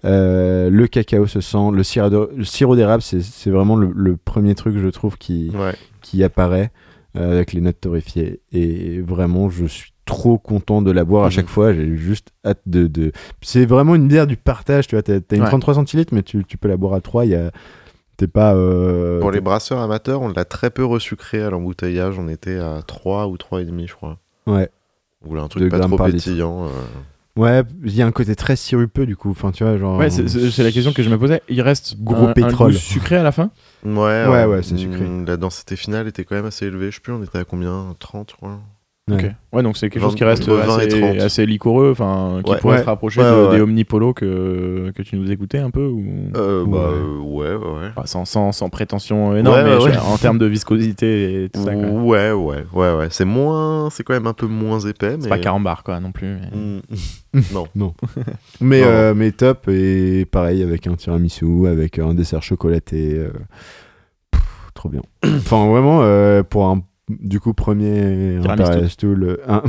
Euh, 0.06 0.70
le 0.70 0.88
cacao 0.88 1.26
se 1.28 1.42
sent, 1.42 1.72
le 1.74 1.84
sirop 1.84 2.10
de- 2.10 2.30
le 2.36 2.44
sirop 2.44 2.76
d'érable, 2.76 3.02
c'est 3.02 3.22
c'est 3.22 3.50
vraiment 3.52 3.76
le, 3.76 3.92
le 3.96 4.18
premier 4.18 4.56
truc 4.56 4.78
je 4.78 4.88
trouve 4.90 5.18
qui, 5.18 5.52
Ouais. 5.54 5.74
qui 6.02 6.24
apparaît 6.24 6.72
euh, 7.18 7.32
avec 7.32 7.54
les 7.54 7.62
notes 7.62 7.80
torréfiées. 7.82 8.40
Et 8.52 9.00
vraiment, 9.02 9.50
je 9.50 9.66
suis 9.66 9.94
trop 10.06 10.38
content 10.38 10.82
de 10.82 10.92
la 10.92 11.04
boire 11.06 11.24
à 11.24 11.28
Mhm. 11.28 11.32
chaque 11.32 11.48
fois. 11.48 11.74
J'ai 11.74 11.96
juste 11.98 12.30
hâte 12.46 12.62
de. 12.66 12.88
de... 12.88 13.12
C'est 13.42 13.66
vraiment 13.66 13.96
une 13.96 14.08
bière 14.08 14.28
du 14.28 14.38
partage. 14.38 14.88
Tu 14.88 14.96
vois, 14.96 15.04
t'as 15.04 15.20
t'as 15.20 15.36
une 15.36 15.44
Ouais. 15.44 15.48
33 15.50 15.76
centilitres, 15.76 16.14
mais 16.14 16.24
tu, 16.24 16.44
tu 16.46 16.58
peux 16.58 16.68
la 16.68 16.78
boire 16.78 16.94
à 16.94 17.02
3. 17.02 17.26
Il 17.26 17.32
y 17.32 17.36
a... 17.36 17.52
T'es 18.20 18.28
pas. 18.28 18.54
euh, 18.54 19.22
Pour 19.22 19.32
les 19.32 19.40
brasseurs 19.40 19.80
amateurs, 19.80 20.22
on 20.22 20.28
l'a 20.28 20.44
très 20.44 20.70
peu 20.70 20.84
resucré 20.84 21.42
à 21.42 21.50
l'embouteillage. 21.50 22.20
On 22.20 22.28
était 22.28 22.58
à 22.60 22.82
3 22.86 23.28
ou 23.28 23.38
3,5, 23.38 23.88
je 23.88 23.94
crois. 23.94 24.18
Ouais. 24.46 24.70
Ou 25.26 25.38
un 25.38 25.44
Deux 25.44 25.48
truc 25.48 25.72
pas 25.72 25.80
trop 25.80 25.98
pétillant. 25.98 26.66
euh. 26.66 26.70
Ouais, 27.38 27.64
il 27.86 27.96
y 27.96 28.02
a 28.02 28.06
un 28.06 28.12
côté 28.12 28.36
très 28.36 28.58
sirupeux 28.58 29.06
du 29.06 29.16
coup. 29.16 29.30
Enfin, 29.30 29.52
tu 29.54 29.64
vois, 29.64 29.78
genre. 29.78 29.98
Ouais, 29.98 30.10
c'est- 30.10 30.62
la 30.62 30.72
question 30.74 30.92
que 30.92 31.02
je 31.02 31.10
me 31.10 31.18
posais. 31.18 31.42
Il 31.48 31.62
reste 31.62 31.96
Gros 32.02 32.26
un, 32.26 32.30
un 32.30 32.34
pétrole. 32.34 32.74
goût 32.74 32.78
sucré 32.78 33.16
à 33.16 33.24
la 33.24 33.32
fin? 33.32 33.52
Ouais, 33.86 34.26
Ouais, 34.28 34.44
ouais, 34.46 34.64
c'est 34.64 34.76
sucré. 34.76 35.06
Mm, 35.06 35.26
La 35.26 35.38
densité 35.38 35.78
finale 35.78 36.08
était 36.10 36.26
quand 36.26 36.36
même 36.36 36.46
assez 36.46 36.66
élevée. 36.66 36.92
Je 36.92 36.96
sais 36.96 37.02
plus, 37.02 37.14
on 37.14 37.24
était 37.24 37.38
à 37.38 37.46
combien? 37.46 37.96
30, 38.00 38.32
je 38.32 38.36
crois. 38.36 38.60
Ouais. 39.52 39.64
Donc 39.64 39.78
c'est 39.78 39.90
quelque 39.90 40.04
chose 40.04 40.16
qui 40.16 40.24
20 40.24 40.30
reste 40.30 40.44
entre 40.44 40.54
20 40.56 40.80
et 40.80 40.86
assez, 40.88 41.00
30. 41.02 41.20
assez 41.20 41.46
liquoreux, 41.46 41.92
enfin, 41.92 42.42
qui 42.44 42.52
Ouais. 42.52 42.58
pourrait 42.60 42.76
Ouais. 42.76 42.82
se 42.82 42.86
rapprocher 42.86 43.22
Ouais, 43.22 43.32
de- 43.32 43.48
ouais, 43.48 43.56
des. 43.56 43.62
Omnipolo 43.62 44.14
que, 44.14 44.92
que 44.96 45.02
tu 45.02 45.16
nous 45.18 45.32
écoutais 45.32 45.58
un 45.58 45.72
peu 45.72 45.86
ou... 45.88 46.04
Euh, 46.36 46.64
Ouais. 46.64 46.70
bah, 46.72 46.78
euh, 46.94 47.18
ouais, 47.20 47.56
ouais. 47.56 47.88
Enfin, 47.96 48.06
sans, 48.06 48.26
sans, 48.26 48.52
sans 48.52 48.70
prétention 48.70 49.36
énorme, 49.36 49.56
Ouais, 49.58 49.64
mais 49.64 49.92
je- 49.94 50.00
en 50.00 50.18
termes 50.18 50.38
de 50.38 50.46
viscosité 50.46 51.46
et 51.46 51.50
tout 51.50 51.64
ça. 51.64 51.74
quoi. 51.74 51.84
Ouais, 51.90 52.32
ouais, 52.32 52.64
ouais, 52.74 52.94
ouais. 52.96 53.08
C'est 53.10 53.26
moins, 53.26 53.90
c'est 53.90 54.04
quand 54.04 54.14
même 54.14 54.28
un 54.28 54.34
peu 54.34 54.46
moins 54.48 54.80
épais, 54.80 55.18
mais. 55.18 55.24
C'est 55.24 55.30
pas 55.30 55.40
carambar, 55.40 55.84
quoi, 55.84 56.00
non 56.00 56.12
plus. 56.12 56.28
mais- 56.54 56.58
Mm. 56.58 56.82
non. 57.76 57.94
Mais, 58.62 58.82
Non. 58.82 58.88
euh, 58.88 59.14
mais 59.16 59.32
top, 59.32 59.68
et 59.70 60.26
pareil 60.26 60.62
avec 60.64 60.88
un 60.88 60.96
tiramisu, 60.96 61.68
avec 61.68 62.00
un 62.00 62.14
dessert 62.14 62.42
chocolaté. 62.42 63.14
euh, 63.16 63.30
pff, 64.32 64.42
trop 64.74 64.90
bien. 64.90 65.02
enfin, 65.26 65.68
vraiment, 65.70 66.00
euh, 66.02 66.44
pour 66.44 66.66
un 66.68 66.82
du 67.10 67.40
coup 67.40 67.54
premier. 67.54 68.38
Imperial 68.38 68.90
Stool, 68.90 69.38
euh, 69.48 69.62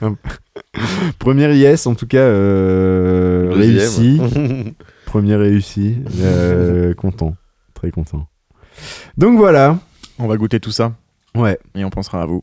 premier 1.18 1.54
IS 1.54 1.86
en 1.86 1.94
tout 1.94 2.06
cas 2.06 2.18
euh, 2.18 3.50
réussi. 3.52 4.20
Premier 5.06 5.36
réussi. 5.36 5.96
euh, 6.20 6.92
content. 6.92 7.34
Très 7.72 7.90
content. 7.90 8.26
Donc 9.16 9.38
voilà. 9.38 9.78
On 10.18 10.26
va 10.26 10.36
goûter 10.36 10.60
tout 10.60 10.70
ça 10.70 10.92
Ouais. 11.34 11.58
et 11.74 11.82
on 11.82 11.88
pensera 11.88 12.20
à 12.20 12.26
vous. 12.26 12.42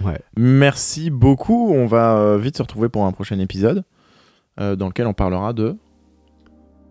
Ouais. 0.00 0.20
Merci 0.36 1.10
beaucoup. 1.10 1.72
On 1.74 1.86
va 1.86 2.16
euh, 2.16 2.38
vite 2.38 2.56
se 2.56 2.62
retrouver 2.62 2.88
pour 2.88 3.04
un 3.04 3.10
prochain 3.10 3.38
épisode 3.40 3.82
euh, 4.60 4.76
dans 4.76 4.86
lequel 4.86 5.08
on 5.08 5.12
parlera 5.12 5.52
de. 5.52 5.76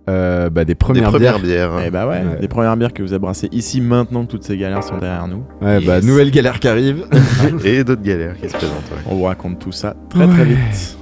Euh, 0.09 0.49
bah, 0.49 0.65
des 0.65 0.73
Des 0.73 0.75
premières, 0.75 1.09
premières 1.11 1.39
bières. 1.39 1.69
bières. 1.71 1.83
Eh 1.87 1.89
bah 1.89 2.05
ouais, 2.07 2.17
Ouais. 2.17 2.39
des 2.41 2.47
premières 2.49 2.75
bières 2.75 2.91
que 2.93 3.01
vous 3.01 3.13
avez 3.13 3.19
brassées 3.19 3.47
ici 3.53 3.79
maintenant 3.79 4.25
que 4.25 4.31
toutes 4.31 4.43
ces 4.43 4.57
galères 4.57 4.83
sont 4.83 4.97
derrière 4.97 5.27
nous. 5.27 5.43
Ouais, 5.61 5.79
bah, 5.79 6.01
nouvelle 6.01 6.29
galère 6.31 6.59
qui 6.59 6.67
arrive. 6.67 7.05
Et 7.63 7.83
d'autres 7.85 8.01
galères 8.01 8.35
qui 8.35 8.49
se 8.49 8.53
présentent. 8.53 8.75
ouais. 8.91 9.01
On 9.09 9.15
vous 9.15 9.23
raconte 9.23 9.59
tout 9.59 9.71
ça 9.71 9.95
très 10.09 10.27
très 10.27 10.43
vite. 10.45 10.97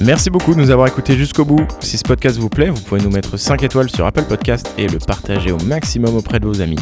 Merci 0.00 0.30
beaucoup 0.30 0.54
de 0.54 0.60
nous 0.60 0.70
avoir 0.70 0.86
écoutés 0.86 1.16
jusqu'au 1.16 1.44
bout. 1.44 1.66
Si 1.80 1.98
ce 1.98 2.04
podcast 2.04 2.38
vous 2.38 2.48
plaît, 2.48 2.70
vous 2.70 2.80
pouvez 2.80 3.00
nous 3.00 3.10
mettre 3.10 3.36
5 3.36 3.64
étoiles 3.64 3.90
sur 3.90 4.06
Apple 4.06 4.22
Podcast 4.22 4.72
et 4.78 4.86
le 4.86 4.98
partager 4.98 5.50
au 5.50 5.58
maximum 5.64 6.14
auprès 6.14 6.38
de 6.38 6.46
vos 6.46 6.60
amis. 6.60 6.78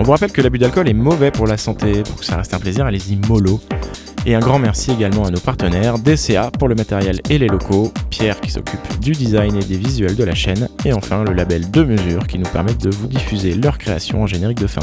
On 0.00 0.02
vous 0.02 0.10
rappelle 0.10 0.32
que 0.32 0.42
l'abus 0.42 0.58
d'alcool 0.58 0.88
est 0.88 0.92
mauvais 0.92 1.30
pour 1.30 1.46
la 1.46 1.58
santé. 1.58 2.02
Pour 2.02 2.16
que 2.16 2.24
ça 2.24 2.38
reste 2.38 2.54
un 2.54 2.58
plaisir, 2.58 2.84
allez-y 2.84 3.16
mollo. 3.28 3.60
Et 4.26 4.34
un 4.34 4.40
grand 4.40 4.58
merci 4.58 4.90
également 4.90 5.26
à 5.26 5.30
nos 5.30 5.38
partenaires, 5.38 6.00
DCA 6.00 6.50
pour 6.58 6.66
le 6.66 6.74
matériel 6.74 7.20
et 7.30 7.38
les 7.38 7.46
locaux, 7.46 7.92
Pierre 8.10 8.40
qui 8.40 8.50
s'occupe 8.50 8.98
du 9.00 9.12
design 9.12 9.54
et 9.54 9.64
des 9.64 9.78
visuels 9.78 10.16
de 10.16 10.24
la 10.24 10.34
chaîne, 10.34 10.68
et 10.84 10.92
enfin 10.92 11.22
le 11.22 11.32
label 11.32 11.70
De 11.70 11.84
Mesure 11.84 12.26
qui 12.26 12.40
nous 12.40 12.50
permettent 12.50 12.82
de 12.82 12.90
vous 12.90 13.06
diffuser 13.06 13.54
leurs 13.54 13.78
créations 13.78 14.22
en 14.22 14.26
générique 14.26 14.58
de 14.58 14.66
fin. 14.66 14.82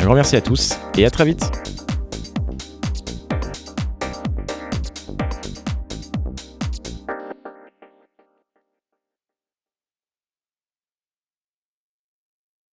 Un 0.00 0.04
grand 0.06 0.16
merci 0.16 0.34
à 0.34 0.40
tous 0.40 0.76
et 0.98 1.06
à 1.06 1.10
très 1.10 1.24
vite 1.24 1.48